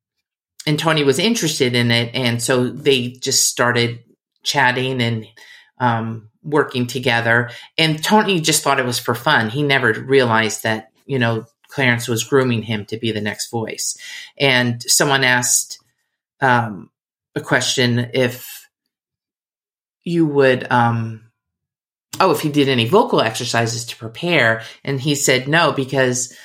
and 0.65 0.78
Tony 0.78 1.03
was 1.03 1.18
interested 1.18 1.76
in 1.76 1.91
it, 1.91 2.14
and 2.14 2.41
so 2.41 2.68
they 2.69 3.10
just 3.10 3.48
started 3.48 4.03
chatting 4.44 5.02
and 5.02 5.28
um, 5.80 6.30
working 6.44 6.88
together. 6.88 7.52
And 7.78 8.03
Tony 8.03 8.40
just 8.40 8.64
thought 8.64 8.80
it 8.80 8.86
was 8.86 8.99
for 8.99 9.15
fun. 9.15 9.49
He 9.49 9.64
never 9.64 9.94
realized 9.94 10.64
that, 10.64 10.91
you 11.06 11.19
know, 11.19 11.45
Clarence 11.68 12.07
was 12.07 12.23
grooming 12.23 12.64
him 12.64 12.86
to 12.86 12.98
be 12.98 13.11
the 13.11 13.22
next 13.22 13.49
voice. 13.49 13.98
And 14.38 14.82
someone 14.84 15.23
asked 15.23 15.80
um, 16.41 16.90
a 17.36 17.41
question 17.41 18.11
if 18.14 18.61
you 20.03 20.26
would, 20.26 20.72
um, 20.72 21.32
oh, 22.19 22.32
if 22.32 22.41
he 22.41 22.49
did 22.49 22.69
any 22.69 22.88
vocal 22.88 23.22
exercises 23.22 23.86
to 23.86 23.95
prepare. 23.95 24.64
And 24.84 24.99
he 24.99 25.15
said 25.15 25.48
no, 25.48 25.72
because 25.72 26.36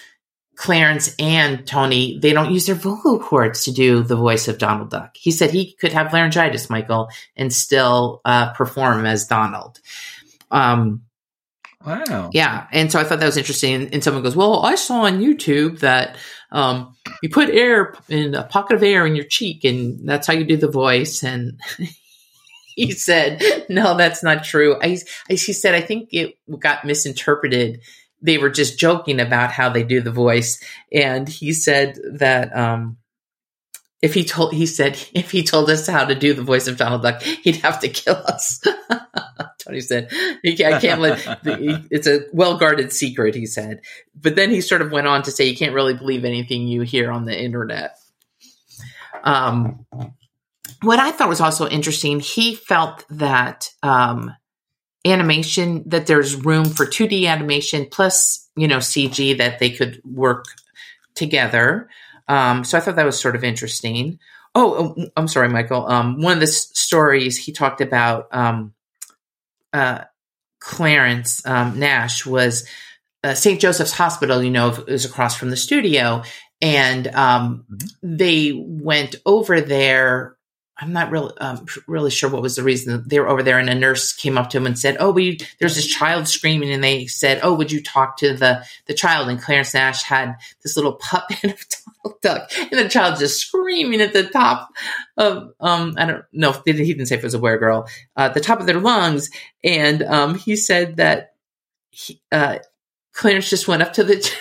Clarence 0.57 1.15
and 1.19 1.67
Tony, 1.67 2.19
they 2.19 2.33
don't 2.33 2.53
use 2.53 2.67
their 2.67 2.75
vocal 2.75 3.19
cords 3.21 3.65
to 3.65 3.73
do 3.73 4.03
the 4.03 4.17
voice 4.17 4.49
of 4.49 4.59
Donald 4.59 4.91
Duck. 4.91 5.17
He 5.17 5.31
said 5.31 5.51
he 5.51 5.73
could 5.73 5.93
have 5.93 6.13
laryngitis, 6.13 6.71
Michael, 6.71 7.11
and 7.37 7.53
still 7.53 8.23
uh, 8.25 8.53
perform 8.55 9.05
as 9.05 9.27
Donald. 9.27 9.81
Um, 10.51 11.03
wow. 11.85 12.31
Yeah. 12.33 12.67
And 12.73 12.91
so 12.91 12.99
I 12.99 13.05
thought 13.05 13.21
that 13.21 13.27
was 13.27 13.37
interesting. 13.37 13.91
And 13.93 14.03
someone 14.03 14.23
goes, 14.23 14.35
Well, 14.35 14.65
I 14.65 14.77
saw 14.77 15.03
on 15.03 15.21
YouTube 15.21 15.81
that 15.81 16.17
um, 16.51 16.97
you 17.23 17.29
put 17.29 17.51
air 17.51 17.95
in 18.09 18.35
a 18.35 18.43
pocket 18.45 18.77
of 18.77 18.83
air 18.83 19.07
in 19.07 19.15
your 19.15 19.27
cheek, 19.27 19.65
and 19.65 20.09
that's 20.09 20.27
how 20.27 20.33
you 20.33 20.45
do 20.45 20.57
the 20.57 20.71
voice. 20.71 21.23
And 21.23 21.61
he 22.87 22.93
said, 22.93 23.43
No, 23.69 23.97
that's 23.97 24.23
not 24.23 24.45
true. 24.45 24.77
I, 24.81 24.99
I, 25.29 25.35
he 25.35 25.53
said, 25.53 25.75
I 25.75 25.81
think 25.81 26.11
it 26.13 26.37
got 26.61 26.85
misinterpreted 26.85 27.81
they 28.23 28.39
were 28.39 28.51
just 28.51 28.79
joking 28.79 29.21
about 29.21 29.53
how 29.53 29.69
they 29.69 29.83
do 29.83 30.01
the 30.01 30.11
voice. 30.11 30.63
And 30.93 31.29
he 31.29 31.53
said 31.53 31.99
that 32.15 32.55
um, 32.57 32.97
if 34.03 34.15
he 34.15 34.25
told, 34.25 34.53
he 34.53 34.67
said, 34.67 34.99
if 35.15 35.31
he 35.31 35.43
told 35.43 35.71
us 35.71 35.87
how 35.87 36.05
to 36.05 36.15
do 36.15 36.35
the 36.35 36.43
voice 36.43 36.67
of 36.67 36.77
Donald 36.77 37.03
Duck, 37.03 37.23
he'd 37.23 37.57
have 37.57 37.81
to 37.81 37.89
kill 37.89 38.17
us. 38.17 38.61
Tony 39.59 39.81
said, 39.81 40.13
I 40.45 40.79
can't 40.81 41.01
let, 41.01 41.19
the, 41.43 41.87
it's 41.91 42.07
a 42.07 42.21
well 42.33 42.57
guarded 42.57 42.93
secret, 42.93 43.35
he 43.35 43.47
said. 43.47 43.81
But 44.15 44.37
then 44.37 44.51
he 44.51 44.61
sort 44.61 44.83
of 44.83 44.93
went 44.93 45.09
on 45.09 45.23
to 45.25 45.31
say, 45.31 45.47
you 45.47 45.57
can't 45.57 45.75
really 45.75 45.95
believe 45.95 46.25
anything 46.25 46.69
you 46.69 46.83
hear 46.83 47.11
on 47.11 47.25
the 47.25 47.37
internet. 47.37 47.97
Um, 49.25 49.87
what 50.83 50.99
I 50.99 51.11
thought 51.13 51.29
was 51.29 51.41
also 51.41 51.69
interesting, 51.69 52.21
he 52.21 52.55
felt 52.55 53.05
that 53.11 53.71
um, 53.83 54.35
animation 55.05 55.85
that 55.87 56.07
there's 56.07 56.37
room 56.37 56.65
for 56.67 56.87
2D 56.87 57.27
animation 57.27 57.87
plus, 57.91 58.49
you 58.57 58.69
know, 58.69 58.79
CG 58.79 59.39
that 59.39 59.59
they 59.59 59.71
could 59.71 60.01
work 60.05 60.45
together. 61.15 61.89
Um, 62.29 62.65
so 62.65 62.77
I 62.77 62.81
thought 62.81 62.97
that 62.97 63.07
was 63.07 63.21
sort 63.21 63.37
of 63.37 63.45
interesting. 63.45 64.19
Oh, 64.55 64.95
oh 64.99 65.07
I'm 65.17 65.29
sorry, 65.29 65.49
Michael. 65.49 65.87
Um, 65.87 66.21
one 66.21 66.35
of 66.35 66.41
the 66.41 66.47
stories 66.47 67.39
he 67.39 67.53
talked 67.53 67.81
about, 67.81 68.29
um, 68.33 68.75
uh, 69.73 70.05
Clarence 70.61 71.47
um, 71.47 71.79
Nash 71.79 72.27
was 72.27 72.67
uh, 73.23 73.35
St. 73.35 73.61
Joseph's 73.61 73.93
Hospital, 73.93 74.43
you 74.43 74.51
know, 74.51 74.71
is 74.89 75.05
across 75.05 75.37
from 75.37 75.51
the 75.51 75.57
studio. 75.57 76.23
And 76.61 77.07
um, 77.09 77.67
mm-hmm. 77.71 78.17
they 78.17 78.53
went 78.55 79.17
over 79.25 79.61
there 79.61 80.36
I'm 80.79 80.93
not 80.93 81.11
really 81.11 81.33
um, 81.39 81.65
really 81.87 82.11
sure 82.11 82.29
what 82.29 82.43
was 82.43 82.57
the 82.57 82.63
reason 82.63 83.03
they 83.07 83.19
were 83.19 83.29
over 83.29 83.43
there, 83.43 83.59
and 83.59 83.71
a 83.71 83.75
nurse 83.75 84.13
came 84.13 84.37
up 84.37 84.51
to 84.51 84.59
him 84.59 84.67
and 84.67 84.79
said, 84.79 84.99
"Oh, 85.01 85.13
there's 85.59 85.75
this 85.75 85.87
child 85.87 86.29
screaming," 86.29 86.71
and 86.71 86.85
they 86.85 87.07
said, 87.07 87.41
"Oh, 87.43 87.55
would 87.55 87.73
you 87.73 87.83
talk 87.83 88.19
to 88.19 88.37
the 88.37 88.63
the 88.85 88.93
child?" 88.93 89.31
And 89.31 89.41
Clarence 89.41 89.73
Nash 89.73 90.03
had 90.03 90.37
this 90.63 90.77
little 90.77 90.93
puppet 90.93 91.45
of 91.45 91.65
Donald 92.05 92.21
Duck, 92.21 92.51
and 92.59 92.79
the 92.79 92.91
child 92.91 93.19
just 93.19 93.41
screaming 93.41 94.03
at 94.03 94.13
the 94.13 94.25
top 94.25 94.69
of 95.17 95.55
um 95.61 95.95
I 95.97 96.05
don't 96.05 96.25
know 96.33 96.53
he 96.53 96.73
didn't 96.73 97.07
say 97.07 97.15
if 97.15 97.23
it 97.23 97.25
was 97.25 97.35
a 97.35 97.39
boy 97.39 97.57
girl 97.57 97.89
uh, 98.15 98.29
the 98.29 98.41
top 98.41 98.61
of 98.61 98.67
their 98.67 98.81
lungs, 98.81 99.31
and 99.65 100.03
um 100.03 100.35
he 100.35 100.57
said 100.57 100.97
that 100.97 101.35
he, 101.91 102.21
uh, 102.31 102.59
Clarence 103.15 103.49
just 103.49 103.69
went 103.69 103.83
up 103.83 103.95
to 103.95 104.05
the. 104.05 104.31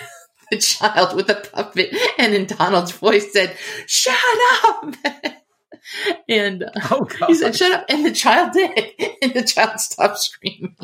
the 0.52 0.58
child 0.58 1.16
with 1.16 1.28
a 1.28 1.34
puppet 1.34 1.92
and 2.18 2.32
in 2.32 2.46
Donald's 2.46 2.92
voice 2.92 3.32
said, 3.32 3.56
Shut 3.86 4.14
up! 4.64 4.94
and 6.28 6.64
uh, 6.64 6.70
oh, 6.90 7.06
he 7.26 7.34
said, 7.34 7.54
"Shut 7.54 7.72
up!" 7.72 7.86
And 7.88 8.04
the 8.04 8.12
child 8.12 8.52
did, 8.52 8.70
and 9.22 9.34
the 9.34 9.42
child 9.42 9.80
stopped 9.80 10.18
screaming. 10.18 10.76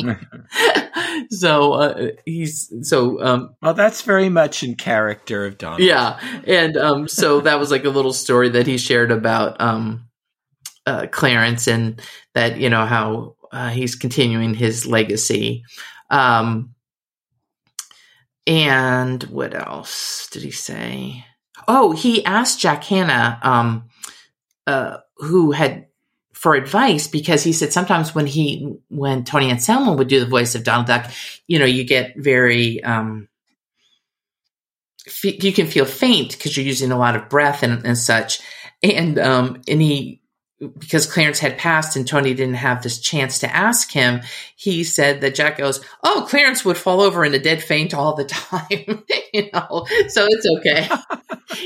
so 1.30 1.72
uh, 1.72 2.08
he's 2.24 2.72
so. 2.82 3.22
Um, 3.22 3.56
well, 3.62 3.74
that's 3.74 4.02
very 4.02 4.28
much 4.28 4.62
in 4.62 4.74
character 4.74 5.46
of 5.46 5.58
Donald. 5.58 5.80
Yeah, 5.80 6.18
and 6.46 6.76
um, 6.76 7.08
so 7.08 7.40
that 7.40 7.58
was 7.58 7.70
like 7.70 7.84
a 7.84 7.90
little 7.90 8.12
story 8.12 8.50
that 8.50 8.66
he 8.66 8.78
shared 8.78 9.10
about 9.10 9.60
um, 9.60 10.08
uh, 10.86 11.06
Clarence 11.10 11.66
and 11.66 12.00
that 12.34 12.58
you 12.58 12.70
know 12.70 12.86
how 12.86 13.36
uh, 13.52 13.70
he's 13.70 13.94
continuing 13.94 14.54
his 14.54 14.86
legacy. 14.86 15.64
Um, 16.10 16.74
and 18.46 19.22
what 19.24 19.54
else 19.54 20.28
did 20.30 20.42
he 20.42 20.50
say? 20.50 21.24
Oh, 21.68 21.92
he 21.92 22.24
asked 22.24 22.60
Jack 22.60 22.82
Hannah 22.84 23.38
um, 23.42 23.88
uh, 24.66 24.98
who 25.16 25.52
had 25.52 25.86
for 26.32 26.54
advice 26.54 27.06
because 27.08 27.44
he 27.44 27.52
said 27.52 27.72
sometimes 27.72 28.14
when 28.14 28.26
he 28.26 28.76
when 28.88 29.24
Tony 29.24 29.50
Anselmo 29.50 29.94
would 29.94 30.08
do 30.08 30.20
the 30.20 30.26
voice 30.26 30.54
of 30.54 30.64
Donald 30.64 30.86
Duck, 30.86 31.10
you 31.46 31.58
know, 31.58 31.64
you 31.64 31.84
get 31.84 32.16
very 32.16 32.82
um, 32.82 33.28
f- 35.06 35.42
you 35.44 35.52
can 35.52 35.66
feel 35.66 35.84
faint 35.84 36.32
because 36.32 36.56
you're 36.56 36.66
using 36.66 36.90
a 36.90 36.98
lot 36.98 37.16
of 37.16 37.28
breath 37.28 37.62
and, 37.62 37.84
and 37.84 37.98
such. 37.98 38.40
And 38.82 39.18
um, 39.18 39.62
and 39.68 39.80
he 39.80 40.21
because 40.78 41.10
Clarence 41.10 41.38
had 41.38 41.58
passed 41.58 41.96
and 41.96 42.06
Tony 42.06 42.34
didn't 42.34 42.54
have 42.54 42.82
this 42.82 42.98
chance 42.98 43.40
to 43.40 43.54
ask 43.54 43.90
him, 43.90 44.20
he 44.56 44.84
said 44.84 45.20
that 45.20 45.34
Jack 45.34 45.58
goes, 45.58 45.84
"Oh, 46.02 46.26
Clarence 46.28 46.64
would 46.64 46.76
fall 46.76 47.00
over 47.00 47.24
in 47.24 47.34
a 47.34 47.38
dead 47.38 47.62
faint 47.62 47.94
all 47.94 48.14
the 48.14 48.24
time, 48.26 49.04
you 49.32 49.50
know, 49.52 49.86
so 50.08 50.26
it's 50.28 50.46
okay, 50.58 50.88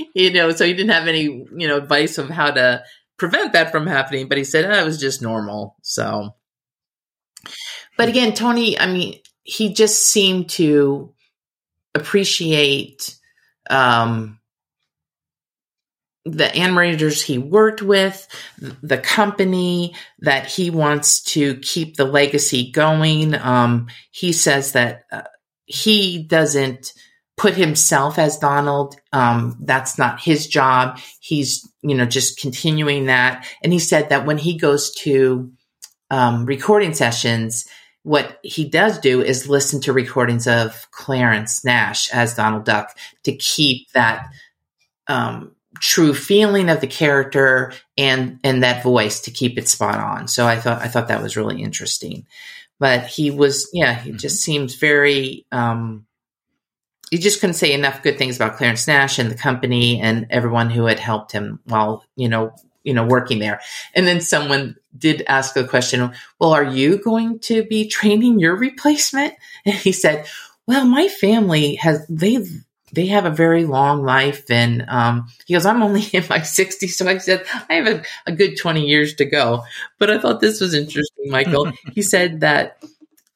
you 0.15 0.33
know." 0.33 0.51
So 0.53 0.65
he 0.65 0.73
didn't 0.73 0.93
have 0.93 1.09
any, 1.09 1.23
you 1.23 1.69
know, 1.69 1.77
advice 1.77 2.19
of 2.19 2.31
how 2.31 2.51
to 2.51 2.83
prevent 3.19 3.53
that 3.53 3.71
from 3.71 3.87
happening, 3.87 4.29
but 4.29 4.39
he 4.39 4.45
said 4.45 4.65
oh, 4.65 4.81
it 4.81 4.85
was 4.85 5.01
just 5.01 5.23
normal. 5.23 5.77
So, 5.83 6.35
but 7.97 8.09
again, 8.09 8.35
Tony, 8.35 8.79
I 8.79 8.87
mean, 8.87 9.19
he 9.43 9.73
just 9.75 10.07
seemed 10.07 10.51
to 10.51 11.13
appreciate 11.95 13.17
um, 13.69 14.39
the 16.27 16.49
animators 16.49 17.23
he 17.23 17.39
worked 17.39 17.83
with, 17.83 18.27
the 18.83 18.99
company 18.99 19.95
that 20.21 20.47
he 20.47 20.71
wants 20.71 21.23
to 21.23 21.57
keep 21.59 21.97
the 21.97 22.05
legacy 22.05 22.73
going. 22.73 23.35
Um, 23.35 23.87
he 24.11 24.33
says 24.33 24.73
that 24.73 25.05
uh, 25.13 25.23
he 25.67 26.25
doesn't 26.25 26.93
put 27.37 27.55
himself 27.55 28.19
as 28.19 28.39
Donald. 28.39 28.97
Um, 29.13 29.57
that's 29.61 29.99
not 29.99 30.21
his 30.21 30.49
job. 30.49 30.99
He's, 31.21 31.69
you 31.83 31.95
know, 31.95 32.07
just 32.07 32.41
continuing 32.41 33.07
that. 33.07 33.47
And 33.63 33.73
he 33.73 33.79
said 33.79 34.09
that 34.09 34.27
when 34.27 34.39
he 34.39 34.59
goes 34.59 34.95
to 34.97 35.53
um, 36.11 36.45
recording 36.45 36.95
sessions, 36.95 37.69
what 38.03 38.39
he 38.43 38.69
does 38.69 38.99
do 38.99 39.23
is 39.23 39.49
listen 39.49 39.81
to 39.83 39.93
recordings 39.93 40.47
of 40.47 40.89
Clarence 40.93 41.65
Nash 41.65 42.11
as 42.13 42.35
Donald 42.35 42.65
Duck 42.65 42.97
to 43.25 43.37
keep 43.37 43.91
that 43.93 44.27
um, 45.09 45.56
true 45.81 46.15
feeling 46.15 46.69
of 46.69 46.81
the 46.81 46.87
character 46.87 47.73
and 47.97 48.39
and 48.45 48.63
that 48.63 48.83
voice 48.83 49.21
to 49.23 49.31
keep 49.31 49.59
it 49.59 49.69
spot 49.69 49.99
on. 49.99 50.29
So 50.29 50.47
I 50.47 50.57
thought 50.57 50.83
I 50.83 50.89
thought 50.89 51.09
that 51.09 51.23
was 51.23 51.37
really 51.37 51.63
interesting. 51.63 52.27
But 52.79 53.07
he 53.07 53.31
was 53.31 53.71
yeah, 53.73 53.95
he 53.95 54.11
mm-hmm. 54.11 54.19
just 54.19 54.43
seems 54.43 54.75
very 54.75 55.47
um 55.53 56.07
you 57.11 57.19
just 57.19 57.41
couldn't 57.41 57.55
say 57.55 57.73
enough 57.73 58.03
good 58.03 58.19
things 58.19 58.37
about 58.37 58.57
Clarence 58.57 58.87
Nash 58.87 59.19
and 59.19 59.31
the 59.31 59.37
company 59.37 60.01
and 60.01 60.27
everyone 60.31 60.71
who 60.71 60.87
had 60.87 60.99
helped 60.99 61.31
him 61.31 61.61
while, 61.65 62.05
you 62.17 62.29
know, 62.29 62.53
you 62.83 62.95
know, 62.95 63.05
working 63.05 63.39
there. 63.39 63.61
And 63.95 64.07
then 64.07 64.21
someone 64.21 64.77
did 64.97 65.25
ask 65.27 65.55
the 65.55 65.67
question, 65.67 66.13
well, 66.39 66.53
are 66.53 66.65
you 66.65 66.99
going 66.99 67.41
to 67.41 67.65
be 67.65 67.89
training 67.89 68.39
your 68.39 68.57
replacement? 68.57 69.35
And 69.65 69.75
he 69.75 69.93
said, 69.93 70.27
well, 70.67 70.85
my 70.85 71.09
family 71.09 71.77
has, 71.77 72.07
they've 72.09 72.65
they 72.97 73.07
have 73.07 73.27
a 73.27 73.31
very 73.31 73.67
long 73.67 74.03
life. 74.03 74.51
And 74.51 74.85
um, 74.89 75.29
he 75.45 75.55
goes, 75.55 75.67
I'm 75.67 75.83
only 75.83 76.01
in 76.13 76.25
my 76.29 76.41
60s. 76.41 76.91
So 76.91 77.07
I 77.07 77.19
said, 77.19 77.45
I 77.69 77.75
have 77.75 77.87
a, 77.87 78.03
a 78.27 78.33
good 78.33 78.57
20 78.57 78.85
years 78.85 79.15
to 79.17 79.25
go. 79.25 79.63
But 79.99 80.11
I 80.11 80.19
thought 80.19 80.41
this 80.41 80.61
was 80.61 80.75
interesting, 80.75 81.31
Michael. 81.31 81.71
he 81.93 82.03
said 82.03 82.41
that, 82.41 82.83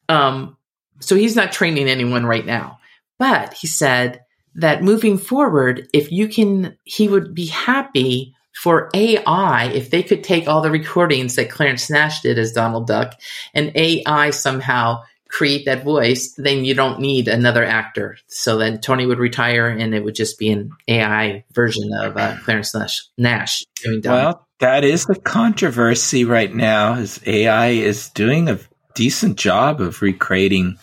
um, 0.09 0.57
so 0.99 1.15
he's 1.15 1.37
not 1.37 1.53
training 1.53 1.89
anyone 1.89 2.27
right 2.27 2.45
now. 2.45 2.81
But 3.19 3.53
he 3.53 3.67
said 3.67 4.25
that 4.55 4.83
moving 4.83 5.19
forward, 5.19 5.89
if 5.93 6.11
you 6.11 6.27
can, 6.27 6.77
he 6.85 7.07
would 7.07 7.35
be 7.35 7.47
happy 7.47 8.35
for 8.55 8.91
AI 8.95 9.71
if 9.75 9.91
they 9.91 10.03
could 10.03 10.25
take 10.25 10.49
all 10.49 10.63
the 10.63 10.71
recordings 10.71 11.37
that 11.37 11.51
Clarence 11.51 11.89
Nash 11.91 12.23
did 12.23 12.39
as 12.39 12.53
Donald 12.53 12.87
Duck 12.87 13.15
and 13.55 13.73
AI 13.75 14.31
somehow 14.31 15.03
create 15.31 15.65
that 15.65 15.85
voice, 15.85 16.35
then 16.37 16.65
you 16.65 16.75
don't 16.75 17.01
need 17.01 17.29
another 17.29 17.65
actor. 17.65 18.19
So 18.27 18.59
then 18.59 18.81
Tony 18.81 19.07
would 19.07 19.19
retire, 19.19 19.69
and 19.69 19.95
it 19.95 20.05
would 20.05 20.15
just 20.15 20.39
be 20.39 20.51
an 20.51 20.71
AI 20.89 21.45
version 21.53 21.91
of 22.01 22.17
uh, 22.17 22.37
Clarence 22.43 22.75
Nash, 22.75 23.03
Nash 23.17 23.65
doing. 23.83 24.03
Well, 24.05 24.47
that 24.59 24.85
is 24.85 25.07
the 25.07 25.19
controversy 25.19 26.25
right 26.25 26.53
now. 26.53 26.95
Is 26.95 27.21
AI 27.27 27.69
is 27.69 28.11
doing 28.11 28.49
a 28.49 28.59
decent 28.95 29.39
job 29.39 29.81
of 29.81 30.03
recreating 30.03 30.77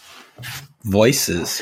voices. 0.84 1.62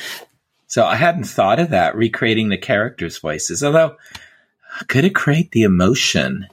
So 0.68 0.86
I 0.86 0.96
hadn't 0.96 1.24
thought 1.26 1.60
of 1.60 1.70
that 1.70 1.96
recreating 1.96 2.50
the 2.50 2.58
characters' 2.58 3.18
voices. 3.18 3.64
Although, 3.64 3.96
could 4.88 5.06
it 5.06 5.16
create 5.16 5.52
the 5.52 5.64
emotion? 5.64 6.48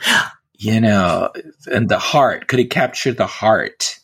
You 0.56 0.80
know, 0.80 1.30
and 1.66 1.88
the 1.90 1.98
heart. 1.98 2.46
Could 2.46 2.60
it 2.60 2.70
capture 2.70 3.12
the 3.12 3.26
heart? 3.26 3.98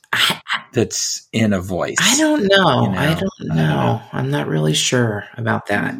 That's 0.72 1.28
in 1.32 1.52
a 1.52 1.60
voice. 1.60 1.96
I 2.00 2.16
don't 2.18 2.42
know. 2.42 2.82
You 2.82 2.90
know? 2.90 2.98
I 2.98 3.14
don't 3.14 3.40
know. 3.40 3.54
I 3.54 3.56
don't 3.56 3.56
know. 3.56 4.02
I'm 4.12 4.30
not 4.30 4.48
really 4.48 4.74
sure 4.74 5.24
about 5.36 5.66
that. 5.66 5.94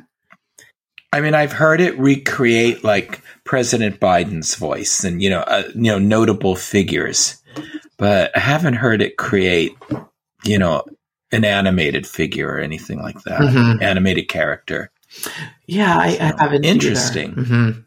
I 1.12 1.20
mean, 1.20 1.34
I've 1.34 1.52
heard 1.52 1.80
it 1.80 1.98
recreate 1.98 2.84
like 2.84 3.20
President 3.44 3.98
Biden's 3.98 4.54
voice 4.54 5.02
and 5.02 5.20
you 5.20 5.28
know, 5.30 5.40
uh, 5.40 5.64
you 5.74 5.90
know, 5.90 5.98
notable 5.98 6.54
figures, 6.54 7.42
but 7.96 8.30
I 8.36 8.40
haven't 8.40 8.74
heard 8.74 9.02
it 9.02 9.16
create, 9.16 9.72
you 10.44 10.58
know, 10.58 10.84
an 11.32 11.44
animated 11.44 12.06
figure 12.06 12.48
or 12.48 12.60
anything 12.60 13.02
like 13.02 13.20
that, 13.22 13.40
mm-hmm. 13.40 13.82
animated 13.82 14.28
character. 14.28 14.92
Yeah, 15.66 15.98
I, 15.98 16.16
so, 16.16 16.22
I 16.22 16.42
haven't. 16.42 16.64
Interesting. 16.64 17.34
Mm-hmm. 17.34 17.80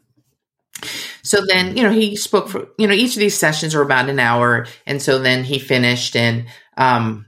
So 1.22 1.46
then, 1.46 1.76
you 1.76 1.82
know, 1.82 1.90
he 1.90 2.16
spoke 2.16 2.48
for, 2.48 2.68
you 2.78 2.86
know, 2.86 2.92
each 2.92 3.14
of 3.14 3.20
these 3.20 3.38
sessions 3.38 3.74
are 3.74 3.80
about 3.80 4.10
an 4.10 4.18
hour. 4.18 4.66
And 4.86 5.00
so 5.00 5.18
then 5.18 5.44
he 5.44 5.58
finished 5.58 6.14
and, 6.16 6.44
um, 6.76 7.26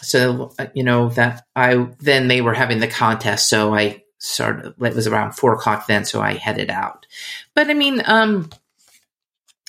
so, 0.00 0.52
uh, 0.58 0.66
you 0.74 0.84
know, 0.84 1.08
that 1.10 1.44
I, 1.56 1.88
then 2.00 2.28
they 2.28 2.40
were 2.40 2.54
having 2.54 2.78
the 2.78 2.88
contest. 2.88 3.48
So 3.48 3.74
I 3.74 4.04
started, 4.18 4.74
it 4.80 4.94
was 4.94 5.06
around 5.06 5.32
four 5.32 5.54
o'clock 5.54 5.86
then. 5.86 6.04
So 6.04 6.20
I 6.20 6.34
headed 6.34 6.70
out. 6.70 7.06
But 7.54 7.68
I 7.68 7.74
mean, 7.74 8.02
um, 8.04 8.50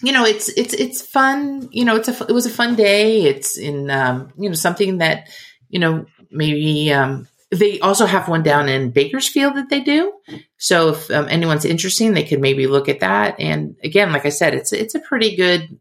you 0.01 0.11
know, 0.11 0.25
it's, 0.25 0.49
it's, 0.49 0.73
it's 0.73 1.01
fun. 1.01 1.69
You 1.71 1.85
know, 1.85 1.95
it's 1.95 2.09
a, 2.09 2.25
it 2.25 2.31
was 2.31 2.45
a 2.45 2.51
fun 2.51 2.75
day. 2.75 3.23
It's 3.23 3.57
in, 3.57 3.89
um, 3.89 4.31
you 4.37 4.49
know, 4.49 4.55
something 4.55 4.99
that, 4.99 5.29
you 5.69 5.79
know, 5.79 6.05
maybe, 6.31 6.91
um, 6.93 7.27
they 7.51 7.79
also 7.79 8.05
have 8.05 8.27
one 8.27 8.43
down 8.43 8.69
in 8.69 8.91
Bakersfield 8.91 9.55
that 9.55 9.69
they 9.69 9.79
do. 9.79 10.13
So 10.57 10.89
if 10.89 11.09
um, 11.09 11.27
anyone's 11.29 11.65
interested, 11.65 12.13
they 12.13 12.23
could 12.23 12.39
maybe 12.39 12.67
look 12.67 12.87
at 12.87 12.99
that. 12.99 13.39
And 13.39 13.75
again, 13.83 14.11
like 14.11 14.27
I 14.27 14.29
said, 14.29 14.53
it's 14.53 14.71
it's 14.71 14.93
a 14.93 14.99
pretty 14.99 15.35
good, 15.35 15.79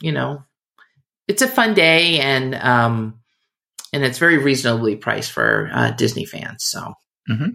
you 0.00 0.12
know, 0.12 0.44
it's 1.28 1.42
a 1.42 1.48
fun 1.48 1.74
day, 1.74 2.18
and 2.20 2.54
um, 2.54 3.20
and 3.92 4.02
it's 4.04 4.18
very 4.18 4.38
reasonably 4.38 4.96
priced 4.96 5.30
for 5.30 5.70
uh, 5.72 5.90
Disney 5.92 6.24
fans. 6.24 6.64
So. 6.64 6.94
Mm-hmm. 7.30 7.50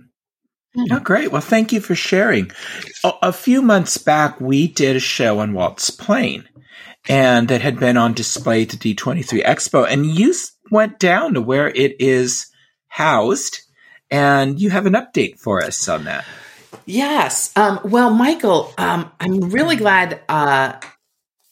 Oh, 0.92 1.00
great. 1.00 1.32
Well, 1.32 1.42
thank 1.42 1.72
you 1.72 1.82
for 1.82 1.94
sharing. 1.94 2.52
A, 3.04 3.12
a, 3.24 3.34
few 3.34 3.62
months 3.62 4.00
back, 4.00 4.42
we 4.42 4.68
did 4.68 4.96
a 4.96 5.00
show 5.00 5.40
on 5.40 5.54
Walt's 5.54 5.92
plane, 5.92 6.50
and 7.08 7.48
that 7.50 7.62
had 7.62 7.80
been 7.80 7.96
on 7.96 8.14
display 8.14 8.64
at 8.64 8.70
the 8.70 8.96
D23 8.96 9.44
Expo, 9.44 9.88
and 9.88 10.06
you 10.06 10.34
went 10.72 10.98
down 10.98 11.36
to 11.36 11.42
where 11.42 11.68
it 11.68 12.00
is 12.00 12.48
housed, 12.88 13.60
and 14.10 14.60
you 14.60 14.72
have 14.72 14.88
an 14.88 14.94
update 14.94 15.40
for 15.40 15.64
us 15.64 15.88
on 15.88 16.06
that. 16.06 16.26
Yes. 16.86 17.56
Um, 17.56 17.80
well, 17.84 18.10
Michael, 18.10 18.74
um, 18.78 19.12
I'm 19.20 19.52
really 19.52 19.76
glad 19.76 20.22
uh, 20.28 20.74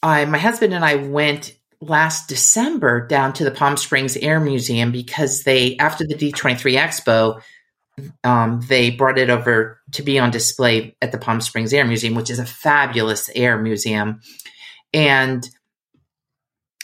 I, 0.02 0.24
my 0.24 0.38
husband 0.38 0.74
and 0.74 0.84
I 0.84 0.96
went 0.96 1.56
last 1.82 2.28
December 2.28 3.06
down 3.06 3.32
to 3.34 3.44
the 3.44 3.50
Palm 3.50 3.76
Springs 3.76 4.16
Air 4.16 4.40
Museum 4.40 4.92
because 4.92 5.42
they, 5.42 5.76
after 5.76 6.06
the 6.06 6.14
D23 6.14 6.78
Expo, 6.78 7.42
um, 8.24 8.60
they 8.68 8.90
brought 8.90 9.18
it 9.18 9.28
over 9.28 9.80
to 9.92 10.02
be 10.02 10.18
on 10.18 10.30
display 10.30 10.96
at 11.02 11.12
the 11.12 11.18
Palm 11.18 11.40
Springs 11.40 11.72
Air 11.74 11.84
Museum, 11.84 12.14
which 12.14 12.30
is 12.30 12.38
a 12.38 12.46
fabulous 12.46 13.28
air 13.34 13.58
museum, 13.58 14.20
and 14.94 15.46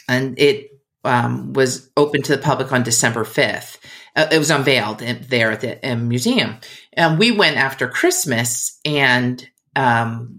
and 0.07 0.37
it 0.39 0.69
um, 1.03 1.53
was 1.53 1.89
open 1.97 2.21
to 2.23 2.35
the 2.35 2.41
public 2.41 2.71
on 2.71 2.83
December 2.83 3.23
fifth. 3.23 3.79
Uh, 4.15 4.27
it 4.31 4.37
was 4.37 4.51
unveiled 4.51 5.01
in, 5.01 5.25
there 5.29 5.51
at 5.51 5.61
the 5.61 5.95
museum, 5.95 6.57
and 6.93 7.17
we 7.17 7.31
went 7.31 7.57
after 7.57 7.87
Christmas, 7.87 8.79
and 8.85 9.47
um, 9.75 10.38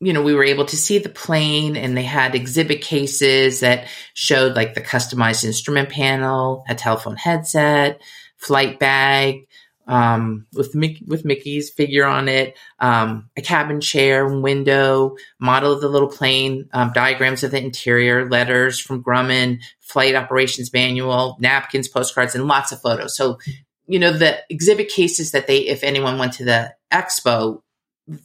you 0.00 0.14
know, 0.14 0.22
we 0.22 0.34
were 0.34 0.44
able 0.44 0.64
to 0.64 0.76
see 0.76 0.98
the 0.98 1.10
plane 1.10 1.76
and 1.76 1.94
they 1.96 2.02
had 2.02 2.34
exhibit 2.34 2.80
cases 2.80 3.60
that 3.60 3.86
showed 4.14 4.56
like 4.56 4.74
the 4.74 4.80
customized 4.80 5.44
instrument 5.44 5.90
panel, 5.90 6.64
a 6.68 6.74
telephone 6.74 7.16
headset, 7.16 8.00
flight 8.38 8.78
bag, 8.78 9.46
um, 9.86 10.46
with 10.54 10.74
Mickey, 10.74 11.04
with 11.06 11.24
Mickey's 11.24 11.68
figure 11.68 12.06
on 12.06 12.28
it, 12.28 12.56
um, 12.78 13.28
a 13.36 13.42
cabin 13.42 13.80
chair, 13.80 14.26
window, 14.26 15.16
model 15.38 15.72
of 15.72 15.80
the 15.80 15.88
little 15.88 16.08
plane, 16.08 16.68
um, 16.72 16.92
diagrams 16.94 17.42
of 17.42 17.50
the 17.50 17.62
interior, 17.62 18.30
letters 18.30 18.78
from 18.78 19.02
Grumman, 19.02 19.58
flight 19.80 20.14
operations 20.14 20.72
manual, 20.72 21.36
napkins, 21.40 21.88
postcards, 21.88 22.34
and 22.36 22.46
lots 22.46 22.70
of 22.70 22.80
photos. 22.80 23.16
So, 23.16 23.38
you 23.86 23.98
know, 23.98 24.12
the 24.12 24.38
exhibit 24.48 24.88
cases 24.88 25.32
that 25.32 25.48
they, 25.48 25.66
if 25.66 25.82
anyone 25.82 26.18
went 26.18 26.34
to 26.34 26.44
the 26.44 26.72
expo, 26.92 27.62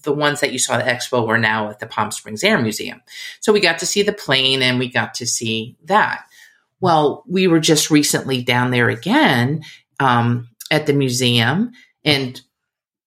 the 0.03 0.13
ones 0.13 0.41
that 0.41 0.51
you 0.51 0.59
saw 0.59 0.75
at 0.75 0.85
the 0.85 0.91
expo 0.91 1.27
were 1.27 1.37
now 1.37 1.69
at 1.69 1.79
the 1.79 1.87
Palm 1.87 2.11
Springs 2.11 2.43
Air 2.43 2.59
Museum. 2.59 3.01
So 3.39 3.53
we 3.53 3.59
got 3.59 3.79
to 3.79 3.85
see 3.85 4.01
the 4.01 4.13
plane 4.13 4.61
and 4.61 4.79
we 4.79 4.89
got 4.89 5.15
to 5.15 5.27
see 5.27 5.77
that. 5.85 6.25
Well, 6.79 7.23
we 7.27 7.47
were 7.47 7.59
just 7.59 7.91
recently 7.91 8.43
down 8.43 8.71
there 8.71 8.89
again 8.89 9.63
um, 9.99 10.49
at 10.71 10.85
the 10.85 10.93
museum. 10.93 11.71
And 12.03 12.39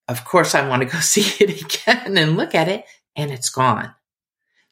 of 0.07 0.25
course, 0.25 0.55
I 0.55 0.67
want 0.67 0.81
to 0.81 0.87
go 0.87 0.99
see 1.01 1.43
it 1.43 1.61
again 1.61 2.17
and 2.17 2.37
look 2.37 2.55
at 2.55 2.67
it, 2.67 2.85
and 3.15 3.31
it's 3.31 3.49
gone. 3.49 3.93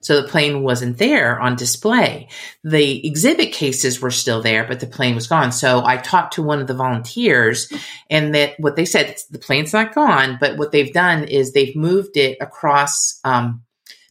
So 0.02 0.22
the 0.22 0.28
plane 0.28 0.62
wasn't 0.62 0.98
there 0.98 1.40
on 1.40 1.56
display. 1.56 2.30
The 2.64 3.06
exhibit 3.06 3.52
cases 3.52 4.00
were 4.00 4.12
still 4.12 4.42
there, 4.42 4.66
but 4.66 4.80
the 4.80 4.88
plane 4.88 5.16
was 5.16 5.28
gone. 5.28 5.52
So 5.52 5.84
I 5.84 5.98
talked 5.98 6.36
to 6.36 6.44
one 6.44 6.62
of 6.62 6.68
the 6.68 6.76
volunteers 6.76 7.72
and 8.10 8.36
that 8.36 8.54
what 8.60 8.76
they 8.76 8.86
said, 8.86 9.18
the 9.32 9.40
plane's 9.40 9.74
not 9.74 9.96
gone, 9.96 10.38
but 10.40 10.58
what 10.58 10.72
they've 10.72 10.94
done 10.94 11.24
is 11.24 11.52
they've 11.52 11.76
moved 11.76 12.16
it 12.16 12.38
across, 12.40 13.20
um, 13.24 13.64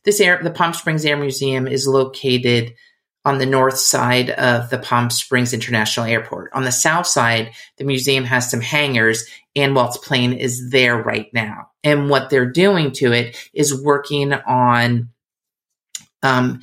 this 0.05 0.21
air, 0.21 0.41
the 0.43 0.51
Palm 0.51 0.73
Springs 0.73 1.05
Air 1.05 1.17
Museum 1.17 1.67
is 1.67 1.87
located 1.87 2.75
on 3.25 3.39
the 3.39 3.47
north 3.47 3.77
side 3.77 4.31
of 4.31 4.71
the 4.71 4.79
Palm 4.79 5.11
Springs 5.11 5.53
International 5.53 6.07
Airport. 6.07 6.53
On 6.53 6.63
the 6.63 6.71
south 6.71 7.09
side, 7.09 7.51
the 7.77 7.85
museum 7.85 8.25
has 8.25 8.49
some 8.49 8.61
hangars 8.61 9.25
and 9.57 9.75
Walt's 9.75 9.99
plane 9.99 10.33
is 10.33 10.71
there 10.71 10.97
right 10.97 11.29
now. 11.33 11.71
And 11.83 12.09
what 12.09 12.31
they're 12.31 12.51
doing 12.51 12.93
to 12.93 13.13
it 13.13 13.37
is 13.53 13.83
working 13.83 14.33
on 14.33 15.11
um, 16.23 16.61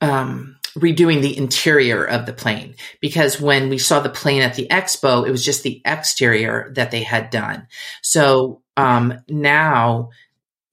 um, 0.00 0.56
redoing 0.76 1.22
the 1.22 1.36
interior 1.36 2.04
of 2.04 2.26
the 2.26 2.32
plane 2.32 2.74
because 3.00 3.40
when 3.40 3.68
we 3.68 3.78
saw 3.78 4.00
the 4.00 4.08
plane 4.08 4.42
at 4.42 4.54
the 4.54 4.66
expo, 4.68 5.26
it 5.26 5.30
was 5.30 5.44
just 5.44 5.62
the 5.62 5.80
exterior 5.84 6.72
that 6.74 6.90
they 6.90 7.02
had 7.02 7.30
done. 7.30 7.68
So 8.02 8.62
um, 8.76 9.20
now 9.28 10.10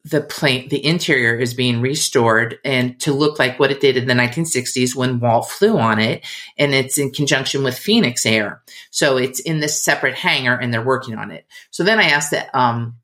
the 0.03 0.21
plane, 0.21 0.67
the 0.69 0.83
interior 0.83 1.35
is 1.35 1.53
being 1.53 1.79
restored 1.81 2.57
and 2.65 2.99
to 3.01 3.13
look 3.13 3.37
like 3.37 3.59
what 3.59 3.71
it 3.71 3.79
did 3.79 3.97
in 3.97 4.07
the 4.07 4.15
1960s 4.15 4.95
when 4.95 5.19
Walt 5.19 5.49
flew 5.49 5.77
on 5.77 5.99
it. 5.99 6.25
And 6.57 6.73
it's 6.73 6.97
in 6.97 7.11
conjunction 7.11 7.63
with 7.63 7.77
Phoenix 7.77 8.25
Air. 8.25 8.63
So 8.89 9.17
it's 9.17 9.39
in 9.39 9.59
this 9.59 9.79
separate 9.79 10.15
hangar 10.15 10.57
and 10.57 10.73
they're 10.73 10.83
working 10.83 11.15
on 11.15 11.29
it. 11.29 11.45
So 11.69 11.83
then 11.83 11.99
I 11.99 12.05
asked 12.05 12.31
that, 12.31 12.53
um, 12.55 12.95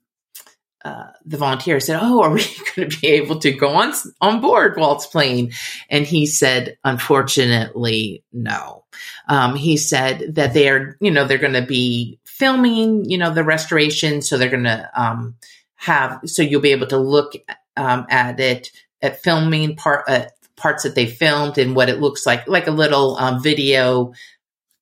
uh, 0.87 1.11
the 1.25 1.37
volunteer 1.37 1.81
said, 1.81 1.99
"Oh, 2.01 2.23
are 2.23 2.31
we 2.31 2.45
going 2.75 2.89
to 2.89 2.99
be 3.01 3.07
able 3.07 3.39
to 3.39 3.51
go 3.51 3.69
on 3.69 3.93
on 4.21 4.39
board 4.39 4.77
Walt's 4.77 5.05
plane?" 5.05 5.51
And 5.89 6.05
he 6.05 6.25
said, 6.25 6.77
"Unfortunately, 6.83 8.23
no." 8.31 8.85
Um, 9.27 9.55
he 9.55 9.75
said 9.75 10.35
that 10.35 10.53
they're, 10.53 10.97
you 11.01 11.11
know, 11.11 11.25
they're 11.25 11.37
going 11.37 11.53
to 11.53 11.61
be 11.65 12.19
filming, 12.25 13.09
you 13.09 13.17
know, 13.17 13.33
the 13.33 13.43
restoration, 13.43 14.21
so 14.21 14.37
they're 14.37 14.49
going 14.49 14.63
to 14.63 14.89
um, 14.95 15.35
have, 15.75 16.21
so 16.25 16.41
you'll 16.41 16.61
be 16.61 16.71
able 16.71 16.87
to 16.87 16.97
look 16.97 17.33
um, 17.75 18.05
at 18.09 18.39
it 18.39 18.71
at 19.01 19.21
filming 19.21 19.75
part 19.75 20.05
uh, 20.07 20.25
parts 20.55 20.83
that 20.83 20.95
they 20.95 21.05
filmed 21.05 21.57
and 21.57 21.75
what 21.75 21.89
it 21.89 21.99
looks 21.99 22.25
like, 22.25 22.47
like 22.47 22.67
a 22.67 22.71
little 22.71 23.17
um, 23.17 23.43
video 23.43 24.13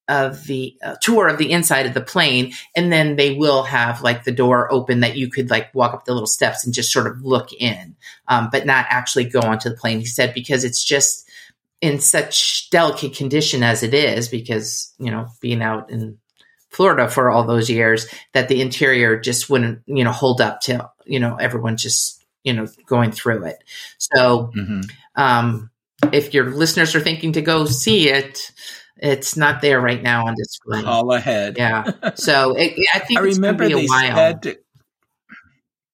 of 0.08 0.46
the 0.46 0.78
uh, 0.84 0.96
tour 1.02 1.28
of 1.28 1.38
the 1.38 1.52
inside 1.52 1.86
of 1.86 1.94
the 1.94 2.02
plane 2.02 2.54
and 2.76 2.92
then 2.92 3.16
they 3.16 3.34
will 3.34 3.64
have 3.64 4.02
like 4.02 4.24
the 4.24 4.32
door 4.32 4.72
open 4.72 5.00
that 5.00 5.18
you 5.18 5.30
could 5.30 5.50
like 5.50 5.74
walk 5.74 5.94
up 5.94 6.06
the 6.06 6.14
little 6.14 6.28
steps 6.28 6.64
and 6.64 6.76
just 6.76 6.92
sort 6.92 7.08
of 7.08 7.24
look 7.24 7.52
in 7.54 7.96
um, 8.28 8.50
but 8.52 8.66
not 8.66 8.86
actually 8.90 9.26
go 9.26 9.40
onto 9.40 9.70
the 9.70 9.76
plane 9.76 10.00
he 10.00 10.06
said 10.06 10.34
because 10.34 10.64
it's 10.64 10.84
just 10.84 11.28
in 11.82 12.00
such 12.00 12.70
delicate 12.70 13.16
condition 13.16 13.64
as 13.64 13.82
it 13.82 13.94
is 13.94 14.30
because 14.30 14.94
you 15.00 15.10
know 15.10 15.28
being 15.42 15.62
out 15.62 15.90
in 15.90 16.20
florida 16.70 17.10
for 17.10 17.32
all 17.32 17.44
those 17.44 17.70
years 17.70 18.08
that 18.34 18.48
the 18.48 18.62
interior 18.62 19.20
just 19.20 19.50
wouldn't 19.50 19.82
you 19.88 20.04
know 20.04 20.12
hold 20.12 20.40
up 20.40 20.62
to 20.62 20.88
you 21.06 21.20
know 21.20 21.36
everyone 21.36 21.78
just 21.78 22.24
you 22.44 22.54
know 22.54 22.68
going 22.86 23.12
through 23.12 23.44
it 23.44 23.58
so 23.98 24.52
mm-hmm. 24.56 24.82
um, 25.16 25.72
if 26.14 26.34
your 26.34 26.52
listeners 26.52 26.94
are 26.94 27.02
thinking 27.02 27.34
to 27.34 27.42
go 27.42 27.66
see 27.66 28.10
it 28.10 28.52
it's 28.98 29.36
not 29.36 29.62
there 29.62 29.80
right 29.80 30.02
now 30.02 30.28
on 30.28 30.36
display. 30.36 30.84
All 30.84 31.14
ahead. 31.14 31.56
Yeah. 31.58 31.92
So 32.16 32.56
it, 32.56 32.74
I 32.94 33.00
think 33.00 33.20
I 33.20 33.24
remember 33.24 33.68
they 33.68 33.88
said. 33.88 34.58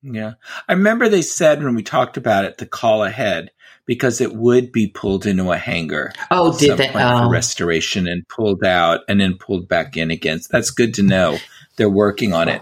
Yeah, 0.04 0.34
I 0.68 0.74
remember 0.74 1.10
they 1.10 1.22
said 1.22 1.64
when 1.64 1.76
we 1.76 1.84
talked 1.84 2.18
about 2.18 2.46
it 2.46 2.58
the 2.58 2.66
call 2.66 3.04
ahead 3.04 3.52
because 3.86 4.20
it 4.20 4.34
would 4.34 4.72
be 4.72 4.88
pulled 4.88 5.26
into 5.26 5.52
a 5.52 5.58
hangar. 5.58 6.12
Oh, 6.32 6.58
did 6.58 6.78
they? 6.78 6.90
Oh. 6.90 7.26
For 7.26 7.30
restoration 7.30 8.08
and 8.08 8.28
pulled 8.28 8.64
out 8.64 9.02
and 9.08 9.22
then 9.22 9.38
pulled 9.38 9.68
back 9.68 9.98
in 9.98 10.10
again. 10.10 10.40
So 10.40 10.50
that's 10.52 10.72
good 10.72 10.96
to 10.96 11.04
know. 11.04 11.38
They're 11.78 11.90
working 11.90 12.34
on 12.34 12.50
it. 12.50 12.62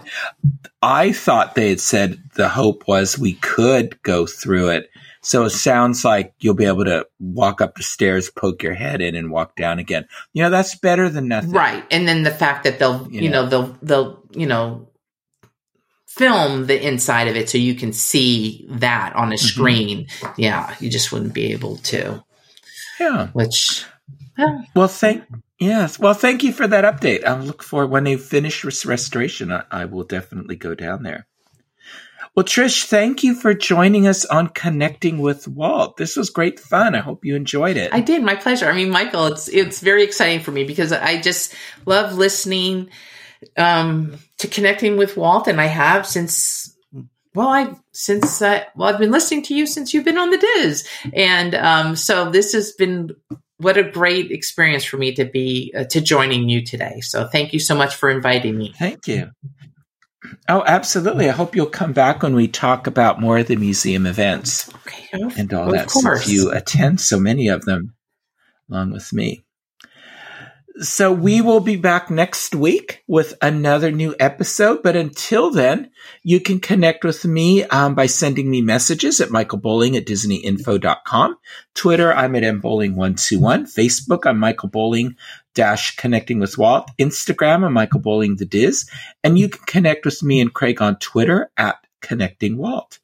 I 0.82 1.12
thought 1.12 1.54
they 1.54 1.70
had 1.70 1.80
said 1.80 2.22
the 2.34 2.48
hope 2.48 2.86
was 2.86 3.18
we 3.18 3.34
could 3.34 4.02
go 4.02 4.26
through 4.26 4.70
it 4.70 4.90
so 5.22 5.44
it 5.44 5.50
sounds 5.50 6.04
like 6.04 6.34
you'll 6.40 6.54
be 6.54 6.64
able 6.64 6.84
to 6.86 7.06
walk 7.18 7.60
up 7.60 7.74
the 7.74 7.82
stairs, 7.82 8.30
poke 8.30 8.62
your 8.62 8.74
head 8.74 9.00
in, 9.00 9.14
and 9.14 9.30
walk 9.30 9.54
down 9.54 9.78
again. 9.78 10.06
You 10.32 10.42
know, 10.42 10.50
that's 10.50 10.76
better 10.76 11.08
than 11.08 11.28
nothing. 11.28 11.52
Right. 11.52 11.84
And 11.90 12.08
then 12.08 12.22
the 12.22 12.30
fact 12.30 12.64
that 12.64 12.78
they'll, 12.78 13.06
you, 13.10 13.22
you 13.22 13.30
know, 13.30 13.42
know, 13.42 13.48
they'll, 13.48 13.78
they'll, 13.82 14.22
you 14.32 14.46
know, 14.46 14.88
film 16.06 16.66
the 16.66 16.86
inside 16.86 17.28
of 17.28 17.36
it 17.36 17.50
so 17.50 17.58
you 17.58 17.74
can 17.74 17.92
see 17.92 18.66
that 18.70 19.14
on 19.14 19.32
a 19.32 19.34
mm-hmm. 19.34 19.46
screen. 19.46 20.06
Yeah. 20.38 20.74
You 20.80 20.88
just 20.90 21.12
wouldn't 21.12 21.34
be 21.34 21.52
able 21.52 21.76
to. 21.76 22.24
Yeah. 22.98 23.28
Which, 23.28 23.84
yeah. 24.38 24.62
Well, 24.74 24.88
thank, 24.88 25.24
Yes. 25.60 25.98
Well, 25.98 26.14
thank 26.14 26.42
you 26.42 26.54
for 26.54 26.66
that 26.66 26.84
update. 26.84 27.26
I'll 27.26 27.36
look 27.36 27.62
for 27.62 27.86
when 27.86 28.04
they 28.04 28.16
finish 28.16 28.64
restoration. 28.64 29.52
I, 29.52 29.64
I, 29.70 29.84
will 29.84 30.04
definitely 30.04 30.56
go 30.56 30.74
down 30.74 31.02
there. 31.02 31.26
Well, 32.36 32.44
Trish, 32.44 32.84
thank 32.86 33.24
you 33.24 33.34
for 33.34 33.54
joining 33.54 34.06
us 34.06 34.24
on 34.24 34.48
Connecting 34.48 35.18
with 35.18 35.48
Walt. 35.48 35.96
This 35.96 36.16
was 36.16 36.30
great 36.30 36.60
fun. 36.60 36.94
I 36.94 37.00
hope 37.00 37.24
you 37.24 37.34
enjoyed 37.34 37.76
it. 37.76 37.92
I 37.92 38.00
did. 38.00 38.22
My 38.22 38.36
pleasure. 38.36 38.66
I 38.70 38.74
mean, 38.74 38.90
Michael, 38.90 39.26
it's 39.26 39.48
it's 39.48 39.80
very 39.80 40.04
exciting 40.04 40.40
for 40.40 40.52
me 40.52 40.64
because 40.64 40.92
I 40.92 41.20
just 41.20 41.54
love 41.86 42.14
listening 42.14 42.90
um, 43.56 44.18
to 44.38 44.48
Connecting 44.48 44.96
with 44.96 45.16
Walt, 45.16 45.48
and 45.48 45.60
I 45.60 45.66
have 45.66 46.06
since 46.06 46.76
well, 47.34 47.48
I 47.48 47.74
since 47.92 48.40
uh, 48.40 48.64
well, 48.76 48.88
I've 48.88 49.00
been 49.00 49.10
listening 49.10 49.42
to 49.44 49.54
you 49.54 49.66
since 49.66 49.92
you've 49.92 50.04
been 50.04 50.18
on 50.18 50.30
the 50.30 50.38
DIS, 50.38 50.88
and 51.12 51.54
um, 51.54 51.96
so 51.96 52.30
this 52.30 52.52
has 52.52 52.72
been 52.72 53.10
what 53.58 53.76
a 53.76 53.82
great 53.82 54.30
experience 54.30 54.84
for 54.84 54.96
me 54.96 55.14
to 55.14 55.24
be 55.24 55.72
uh, 55.76 55.84
to 55.84 56.00
joining 56.00 56.48
you 56.48 56.64
today. 56.64 57.00
So 57.00 57.26
thank 57.26 57.52
you 57.52 57.58
so 57.58 57.74
much 57.74 57.94
for 57.94 58.08
inviting 58.08 58.56
me. 58.56 58.72
Thank 58.78 59.06
you. 59.06 59.30
Oh, 60.48 60.62
absolutely. 60.66 61.28
I 61.28 61.32
hope 61.32 61.56
you'll 61.56 61.66
come 61.66 61.92
back 61.92 62.22
when 62.22 62.34
we 62.34 62.48
talk 62.48 62.86
about 62.86 63.20
more 63.20 63.38
of 63.38 63.46
the 63.46 63.56
museum 63.56 64.06
events 64.06 64.72
okay, 64.74 65.08
and 65.12 65.52
all 65.52 65.70
that. 65.72 65.90
Since 65.90 66.28
you 66.28 66.50
attend 66.52 67.00
so 67.00 67.18
many 67.18 67.48
of 67.48 67.64
them 67.64 67.94
along 68.70 68.92
with 68.92 69.12
me. 69.12 69.44
So 70.80 71.12
we 71.12 71.42
will 71.42 71.60
be 71.60 71.76
back 71.76 72.10
next 72.10 72.54
week 72.54 73.02
with 73.06 73.34
another 73.42 73.90
new 73.90 74.14
episode. 74.18 74.82
But 74.82 74.96
until 74.96 75.50
then, 75.50 75.90
you 76.22 76.40
can 76.40 76.58
connect 76.58 77.04
with 77.04 77.24
me 77.24 77.64
um, 77.64 77.94
by 77.94 78.06
sending 78.06 78.50
me 78.50 78.62
messages 78.62 79.20
at 79.20 79.30
Michael 79.30 79.58
Bowling 79.58 79.96
at 79.96 80.06
DisneyInfo.com. 80.06 81.36
Twitter, 81.74 82.14
I'm 82.14 82.34
at 82.34 82.44
mbowling121. 82.44 83.64
Facebook, 83.64 84.24
I'm 84.24 84.38
Michael 84.38 84.70
Bowling 84.70 85.16
dash 85.54 85.96
connecting 85.96 86.38
with 86.38 86.58
Walt. 86.58 86.90
Instagram, 86.98 87.64
I'm 87.64 87.72
Michael 87.72 88.00
Bowling 88.00 88.36
the 88.36 88.44
DIS. 88.44 88.88
And 89.24 89.38
you 89.38 89.48
can 89.48 89.64
connect 89.66 90.04
with 90.04 90.22
me 90.22 90.40
and 90.40 90.52
Craig 90.52 90.80
on 90.80 90.96
Twitter 90.98 91.50
at 91.56 91.76
Connecting 92.00 92.56
Walt. 92.56 92.98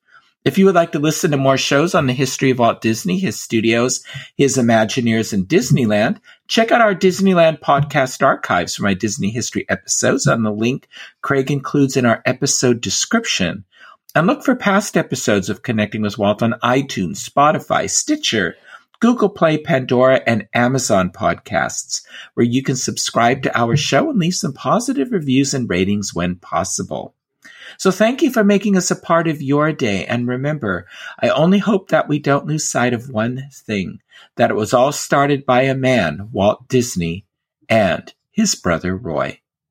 If 0.45 0.59
you 0.59 0.67
would 0.67 0.77
like 0.77 0.93
to 0.93 1.01
listen 1.01 1.33
to 1.33 1.37
more 1.37 1.59
shows 1.59 1.93
on 1.93 2.07
the 2.07 2.13
history 2.13 2.51
of 2.51 2.61
Walt 2.61 2.81
Disney, 2.81 3.19
his 3.19 3.41
studios, 3.41 4.05
his 4.37 4.57
Imagineers, 4.57 5.33
and 5.33 5.49
Disneyland, 5.49 6.21
check 6.47 6.71
out 6.71 6.81
our 6.81 6.95
Disneyland 6.95 7.59
podcast 7.59 8.25
archives 8.25 8.77
for 8.77 8.85
my 8.85 8.95
Disney 8.95 9.31
history 9.31 9.69
episodes 9.69 10.29
on 10.29 10.45
the 10.45 10.53
link 10.53 10.87
Craig 11.21 11.51
includes 11.51 11.97
in 11.97 12.07
our 12.07 12.23
episode 12.25 12.81
description. 12.81 13.65
And 14.15 14.29
look 14.29 14.45
for 14.45 14.55
past 14.55 14.97
episodes 14.97 15.51
of 15.51 15.63
Connecting 15.63 16.03
with 16.03 16.17
Walt 16.17 16.45
on 16.45 16.53
iTunes, 16.63 17.29
Spotify, 17.29 17.91
Stitcher, 17.91 18.55
Google 19.01 19.29
Play, 19.29 19.59
Pandora, 19.59 20.23
and 20.27 20.49
Amazon 20.55 21.11
podcasts, 21.11 22.03
where 22.35 22.47
you 22.47 22.63
can 22.63 22.77
subscribe 22.77 23.43
to 23.43 23.59
our 23.59 23.77
show 23.77 24.11
and 24.11 24.19
leave 24.19 24.35
some 24.35 24.53
positive 24.53 25.13
reviews 25.13 25.55
and 25.55 25.69
ratings 25.69 26.15
when 26.15 26.37
possible. 26.37 27.15
So 27.79 27.91
thank 27.91 28.23
you 28.23 28.31
for 28.31 28.45
making 28.45 28.77
us 28.77 28.91
a 28.91 28.97
part 28.97 29.29
of 29.29 29.43
your 29.43 29.73
day. 29.73 30.07
And 30.07 30.29
remember, 30.29 30.87
I 31.21 31.29
only 31.29 31.59
hope 31.59 31.89
that 31.89 32.09
we 32.09 32.19
don't 32.19 32.47
lose 32.47 32.69
sight 32.69 32.95
of 32.95 33.11
one 33.11 33.49
thing, 33.53 34.01
that 34.37 34.51
it 34.51 34.55
was 34.57 34.73
all 34.73 34.93
started 34.93 35.45
by 35.45 35.63
a 35.63 35.75
man, 35.75 36.31
Walt 36.33 36.69
Disney, 36.69 37.27
and 37.69 38.13
his 38.31 38.55
brother 38.55 38.97
Roy. 38.97 39.41